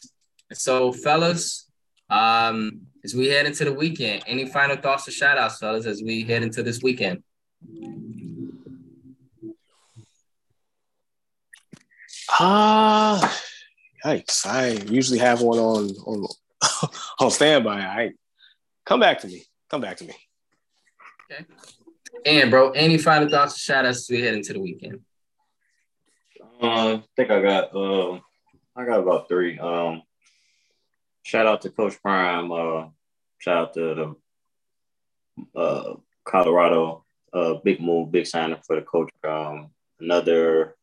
So, 0.51 0.91
fellas, 0.91 1.69
um, 2.09 2.81
as 3.03 3.15
we 3.15 3.29
head 3.29 3.45
into 3.45 3.63
the 3.63 3.73
weekend, 3.73 4.23
any 4.27 4.45
final 4.47 4.75
thoughts 4.75 5.07
or 5.07 5.11
shout 5.11 5.37
outs, 5.37 5.59
fellas, 5.59 5.85
as 5.85 6.03
we 6.03 6.23
head 6.23 6.43
into 6.43 6.61
this 6.61 6.83
weekend? 6.83 7.23
Ah. 12.39 13.23
Uh 13.23 13.37
yikes! 14.05 14.45
I 14.45 14.69
usually 14.91 15.19
have 15.19 15.41
one 15.41 15.59
on 15.59 15.89
on 16.05 16.27
on 17.19 17.31
standby. 17.31 17.79
I 17.79 18.11
come 18.85 18.99
back 18.99 19.19
to 19.19 19.27
me. 19.27 19.43
Come 19.69 19.81
back 19.81 19.97
to 19.97 20.05
me. 20.05 20.15
Okay. 21.31 21.45
And 22.25 22.51
bro, 22.51 22.71
any 22.71 22.97
final 22.97 23.29
thoughts 23.29 23.55
or 23.55 23.59
shout 23.59 23.85
outs 23.85 23.99
as 23.99 24.09
we 24.09 24.21
head 24.21 24.33
into 24.33 24.53
the 24.53 24.59
weekend? 24.59 24.99
Uh, 26.61 26.97
I 26.97 27.03
think 27.15 27.31
I 27.31 27.41
got 27.41 27.75
uh, 27.75 28.19
I 28.75 28.85
got 28.85 28.99
about 28.99 29.27
three. 29.27 29.57
Um, 29.57 30.03
shout 31.23 31.47
out 31.47 31.61
to 31.61 31.69
Coach 31.69 32.01
Prime. 32.01 32.51
Uh, 32.51 32.89
shout 33.39 33.57
out 33.57 33.73
to 33.73 34.15
the 35.55 35.59
uh, 35.59 35.95
Colorado. 36.23 37.05
Uh, 37.33 37.55
big 37.63 37.79
move, 37.79 38.11
big 38.11 38.27
signing 38.27 38.59
for 38.65 38.75
the 38.75 38.81
coach. 38.81 39.09
Um, 39.23 39.71
another 39.99 40.75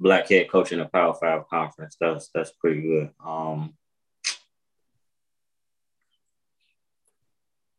black 0.00 0.28
head 0.28 0.50
coach 0.50 0.72
in 0.72 0.80
a 0.80 0.88
Power 0.88 1.14
Five 1.14 1.48
conference. 1.48 1.96
That's 2.00 2.28
that's 2.34 2.52
pretty 2.52 2.82
good. 2.82 3.10
Um, 3.24 3.74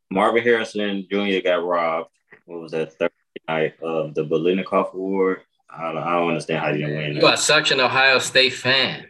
Marvin 0.10 0.44
Harrison 0.44 1.06
Jr. 1.11 1.41
got 1.44 1.64
robbed. 1.64 2.10
What 2.45 2.61
was 2.61 2.72
that 2.72 2.94
Thursday 2.94 3.14
night 3.48 3.76
of 3.81 4.14
the 4.14 4.26
Biletnikoff 4.26 4.94
Award? 4.94 5.41
I 5.69 5.91
don't, 5.91 6.02
I 6.02 6.15
don't 6.15 6.30
understand 6.30 6.60
how 6.60 6.69
you 6.69 6.85
didn't 6.85 6.98
win. 6.98 7.14
You 7.15 7.22
that. 7.22 7.34
are 7.34 7.38
such 7.38 7.72
an 7.72 7.80
Ohio 7.80 8.19
State 8.19 8.53
fan. 8.53 9.07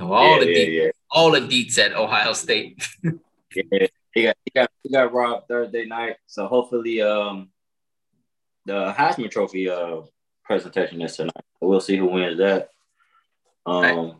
all 0.00 0.38
yeah, 0.38 0.44
the 0.44 0.52
yeah, 0.52 0.82
yeah. 0.82 0.90
all 1.10 1.30
the 1.30 1.40
deets 1.40 1.78
at 1.78 1.94
Ohio 1.94 2.32
State. 2.32 2.86
yeah, 3.02 3.86
he 4.12 4.22
got 4.24 4.36
he 4.44 4.50
got 4.54 4.70
he 4.82 4.88
got 4.90 5.12
robbed 5.12 5.48
Thursday 5.48 5.84
night. 5.86 6.16
So 6.26 6.46
hopefully, 6.46 7.00
um, 7.00 7.50
the 8.66 8.92
Heisman 8.92 9.30
Trophy 9.30 9.70
uh 9.70 10.02
presentation 10.44 11.00
is 11.00 11.16
tonight. 11.16 11.32
We'll 11.64 11.80
see 11.80 11.96
who 11.96 12.06
wins 12.06 12.38
that. 12.38 12.70
Um, 13.66 14.16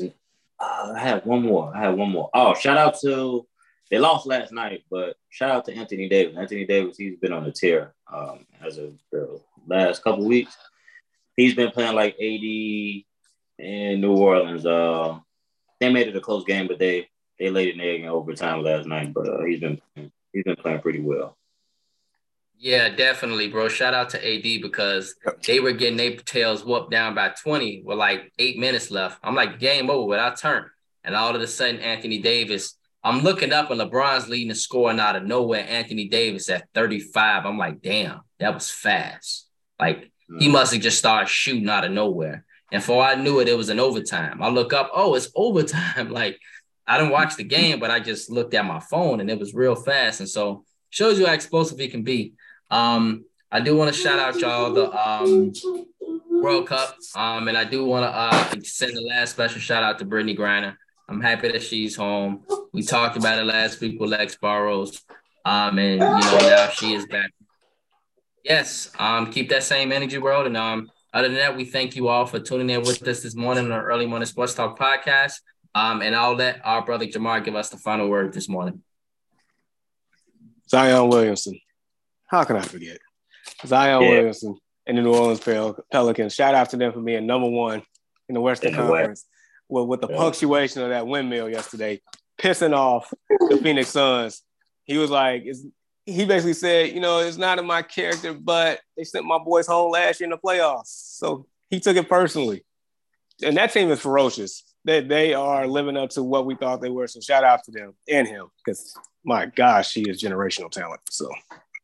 right. 0.00 0.14
uh, 0.58 0.92
I 0.94 0.98
have 0.98 1.26
one 1.26 1.42
more. 1.42 1.72
I 1.74 1.80
have 1.82 1.94
one 1.94 2.10
more. 2.10 2.30
Oh, 2.34 2.54
shout 2.54 2.78
out 2.78 2.98
to 3.00 3.46
they 3.90 3.98
lost 3.98 4.26
last 4.26 4.52
night, 4.52 4.84
but 4.90 5.16
shout 5.30 5.50
out 5.50 5.64
to 5.66 5.74
Anthony 5.74 6.08
Davis. 6.08 6.36
Anthony 6.36 6.66
Davis, 6.66 6.98
he's 6.98 7.18
been 7.18 7.32
on 7.32 7.46
a 7.46 7.52
tear 7.52 7.94
um, 8.12 8.44
as 8.60 8.78
a 8.78 8.92
last 9.66 10.02
couple 10.02 10.26
weeks. 10.26 10.56
He's 11.36 11.54
been 11.54 11.70
playing 11.70 11.94
like 11.94 12.14
AD 12.14 12.42
in 13.58 14.00
New 14.00 14.14
Orleans. 14.14 14.66
Uh, 14.66 15.18
they 15.80 15.90
made 15.90 16.08
it 16.08 16.16
a 16.16 16.20
close 16.20 16.44
game, 16.44 16.66
but 16.66 16.78
they 16.78 17.08
they 17.38 17.50
laid 17.50 17.74
an 17.74 17.80
egg 17.80 18.00
in 18.00 18.08
overtime 18.08 18.62
last 18.62 18.86
night. 18.86 19.14
But 19.14 19.28
uh, 19.28 19.44
he's 19.44 19.60
been 19.60 19.80
he's 20.32 20.44
been 20.44 20.56
playing 20.56 20.80
pretty 20.80 21.00
well. 21.00 21.37
Yeah, 22.60 22.88
definitely, 22.88 23.48
bro. 23.48 23.68
Shout 23.68 23.94
out 23.94 24.10
to 24.10 24.18
AD 24.18 24.62
because 24.62 25.14
they 25.46 25.60
were 25.60 25.72
getting 25.72 25.96
their 25.96 26.16
tails 26.16 26.64
whooped 26.64 26.90
down 26.90 27.14
by 27.14 27.28
20 27.28 27.82
with 27.84 27.98
like 27.98 28.32
eight 28.38 28.58
minutes 28.58 28.90
left. 28.90 29.20
I'm 29.22 29.36
like, 29.36 29.60
game 29.60 29.88
over 29.90 30.08
without 30.08 30.38
turn. 30.38 30.68
And 31.04 31.14
all 31.14 31.34
of 31.34 31.40
a 31.40 31.46
sudden, 31.46 31.80
Anthony 31.80 32.18
Davis, 32.18 32.76
I'm 33.04 33.20
looking 33.20 33.52
up 33.52 33.70
and 33.70 33.80
LeBron's 33.80 34.28
leading 34.28 34.48
the 34.48 34.56
scoring 34.56 34.98
out 34.98 35.14
of 35.14 35.22
nowhere. 35.22 35.64
Anthony 35.68 36.08
Davis 36.08 36.50
at 36.50 36.68
35. 36.74 37.46
I'm 37.46 37.58
like, 37.58 37.80
damn, 37.80 38.22
that 38.40 38.54
was 38.54 38.70
fast. 38.70 39.46
Like 39.78 40.10
he 40.40 40.48
mm. 40.48 40.52
must 40.52 40.72
have 40.72 40.82
just 40.82 40.98
started 40.98 41.28
shooting 41.28 41.68
out 41.68 41.84
of 41.84 41.92
nowhere. 41.92 42.44
And 42.72 42.82
for 42.82 43.02
I 43.02 43.14
knew 43.14 43.38
it, 43.38 43.48
it 43.48 43.56
was 43.56 43.68
an 43.68 43.80
overtime. 43.80 44.42
I 44.42 44.48
look 44.48 44.72
up, 44.72 44.90
oh, 44.92 45.14
it's 45.14 45.30
overtime. 45.36 46.10
like 46.10 46.40
I 46.88 46.98
didn't 46.98 47.12
watch 47.12 47.36
the 47.36 47.44
game, 47.44 47.78
but 47.78 47.90
I 47.90 48.00
just 48.00 48.30
looked 48.30 48.54
at 48.54 48.64
my 48.64 48.80
phone 48.80 49.20
and 49.20 49.30
it 49.30 49.38
was 49.38 49.54
real 49.54 49.76
fast. 49.76 50.20
And 50.20 50.28
so 50.28 50.64
shows 50.90 51.18
you 51.18 51.26
how 51.26 51.34
explosive 51.34 51.78
he 51.78 51.88
can 51.88 52.02
be. 52.02 52.32
Um, 52.70 53.24
I 53.50 53.60
do 53.60 53.76
want 53.76 53.92
to 53.92 53.98
shout 53.98 54.18
out 54.18 54.38
y'all 54.40 54.72
the 54.72 54.90
um, 54.92 55.52
World 56.30 56.66
Cup. 56.66 56.96
Um, 57.14 57.48
and 57.48 57.56
I 57.56 57.64
do 57.64 57.84
want 57.84 58.04
to 58.04 58.10
uh, 58.10 58.60
send 58.62 58.96
the 58.96 59.00
last 59.00 59.32
special 59.32 59.60
shout 59.60 59.82
out 59.82 59.98
to 59.98 60.04
Brittney 60.04 60.36
Griner. 60.36 60.76
I'm 61.08 61.20
happy 61.20 61.50
that 61.50 61.62
she's 61.62 61.96
home. 61.96 62.44
We 62.72 62.82
talked 62.82 63.16
about 63.16 63.38
it 63.38 63.44
last 63.44 63.80
week 63.80 63.98
with 63.98 64.10
Lex 64.10 64.36
Burrows. 64.36 65.02
Um, 65.44 65.78
and 65.78 65.94
you 65.94 65.98
know, 65.98 66.38
now 66.40 66.68
she 66.68 66.92
is 66.92 67.06
back. 67.06 67.32
Yes, 68.44 68.90
um, 68.98 69.30
keep 69.30 69.48
that 69.48 69.62
same 69.62 69.92
energy, 69.92 70.18
world. 70.18 70.46
And 70.46 70.56
um, 70.56 70.90
other 71.12 71.28
than 71.28 71.38
that, 71.38 71.56
we 71.56 71.64
thank 71.64 71.96
you 71.96 72.08
all 72.08 72.26
for 72.26 72.38
tuning 72.38 72.70
in 72.70 72.80
with 72.80 73.06
us 73.06 73.22
this 73.22 73.34
morning 73.34 73.64
on 73.64 73.72
our 73.72 73.86
early 73.86 74.06
morning 74.06 74.26
sports 74.26 74.54
talk 74.54 74.78
podcast. 74.78 75.40
Um, 75.74 76.02
and 76.02 76.14
I'll 76.14 76.34
let 76.34 76.60
our 76.64 76.84
brother 76.84 77.06
Jamar 77.06 77.42
give 77.44 77.56
us 77.56 77.70
the 77.70 77.78
final 77.78 78.08
word 78.08 78.32
this 78.32 78.48
morning. 78.48 78.82
Zion 80.68 81.08
Williamson. 81.08 81.58
How 82.28 82.44
can 82.44 82.56
I 82.56 82.62
forget? 82.62 82.98
Zion 83.66 84.02
yeah. 84.02 84.08
Williamson 84.08 84.56
and 84.86 84.96
the 84.96 85.02
New 85.02 85.14
Orleans 85.14 85.40
Pel- 85.40 85.84
Pelicans. 85.90 86.34
Shout 86.34 86.54
out 86.54 86.70
to 86.70 86.76
them 86.76 86.92
for 86.92 87.00
being 87.00 87.26
number 87.26 87.48
one 87.48 87.82
in 88.28 88.34
the 88.34 88.40
Western 88.40 88.70
in 88.70 88.76
the 88.76 88.82
Conference. 88.82 89.08
West. 89.08 89.26
With, 89.68 89.86
with 89.86 90.00
the 90.00 90.08
yeah. 90.08 90.16
punctuation 90.16 90.82
of 90.82 90.90
that 90.90 91.06
windmill 91.06 91.50
yesterday, 91.50 92.00
pissing 92.40 92.74
off 92.74 93.12
the 93.28 93.58
Phoenix 93.62 93.90
Suns. 93.90 94.42
He 94.84 94.96
was 94.96 95.10
like, 95.10 95.44
he 96.06 96.24
basically 96.24 96.54
said, 96.54 96.94
you 96.94 97.00
know, 97.00 97.18
it's 97.18 97.36
not 97.36 97.58
in 97.58 97.66
my 97.66 97.82
character, 97.82 98.32
but 98.32 98.80
they 98.96 99.04
sent 99.04 99.26
my 99.26 99.38
boys 99.38 99.66
home 99.66 99.92
last 99.92 100.20
year 100.20 100.26
in 100.26 100.30
the 100.30 100.38
playoffs. 100.38 100.86
So 101.18 101.46
he 101.68 101.80
took 101.80 101.96
it 101.96 102.08
personally. 102.08 102.64
And 103.44 103.56
that 103.58 103.72
team 103.72 103.90
is 103.90 104.00
ferocious. 104.00 104.64
They, 104.84 105.02
they 105.02 105.34
are 105.34 105.66
living 105.66 105.98
up 105.98 106.10
to 106.10 106.22
what 106.22 106.46
we 106.46 106.54
thought 106.54 106.80
they 106.80 106.88
were. 106.88 107.06
So 107.06 107.20
shout 107.20 107.44
out 107.44 107.62
to 107.64 107.70
them 107.70 107.94
and 108.08 108.26
him 108.26 108.46
because 108.64 108.96
my 109.22 109.46
gosh, 109.46 109.92
he 109.92 110.08
is 110.08 110.22
generational 110.22 110.70
talent. 110.70 111.00
So 111.10 111.30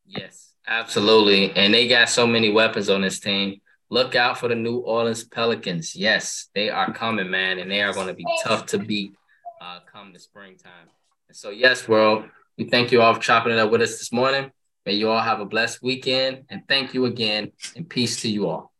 yes, 0.06 0.54
absolutely. 0.66 1.52
And 1.52 1.72
they 1.72 1.88
got 1.88 2.08
so 2.08 2.26
many 2.26 2.50
weapons 2.52 2.90
on 2.90 3.02
this 3.02 3.20
team. 3.20 3.60
Look 3.90 4.14
out 4.14 4.38
for 4.38 4.48
the 4.48 4.54
New 4.54 4.78
Orleans 4.78 5.24
Pelicans. 5.24 5.94
Yes, 5.94 6.48
they 6.54 6.70
are 6.70 6.92
coming, 6.92 7.30
man, 7.30 7.58
and 7.58 7.70
they 7.70 7.82
are 7.82 7.92
going 7.92 8.08
to 8.08 8.14
be 8.14 8.26
tough 8.42 8.66
to 8.66 8.78
beat 8.78 9.12
uh, 9.60 9.80
come 9.90 10.12
the 10.12 10.18
springtime. 10.18 10.88
And 11.28 11.36
so, 11.36 11.50
yes, 11.50 11.88
world, 11.88 12.24
we 12.58 12.64
thank 12.64 12.92
you 12.92 13.00
all 13.00 13.14
for 13.14 13.20
chopping 13.20 13.52
it 13.52 13.58
up 13.58 13.70
with 13.70 13.82
us 13.82 13.98
this 13.98 14.12
morning. 14.12 14.50
May 14.84 14.94
you 14.94 15.10
all 15.10 15.22
have 15.22 15.40
a 15.40 15.46
blessed 15.46 15.82
weekend, 15.82 16.44
and 16.50 16.62
thank 16.68 16.92
you 16.92 17.06
again, 17.06 17.52
and 17.74 17.88
peace 17.88 18.20
to 18.22 18.28
you 18.28 18.48
all. 18.48 18.73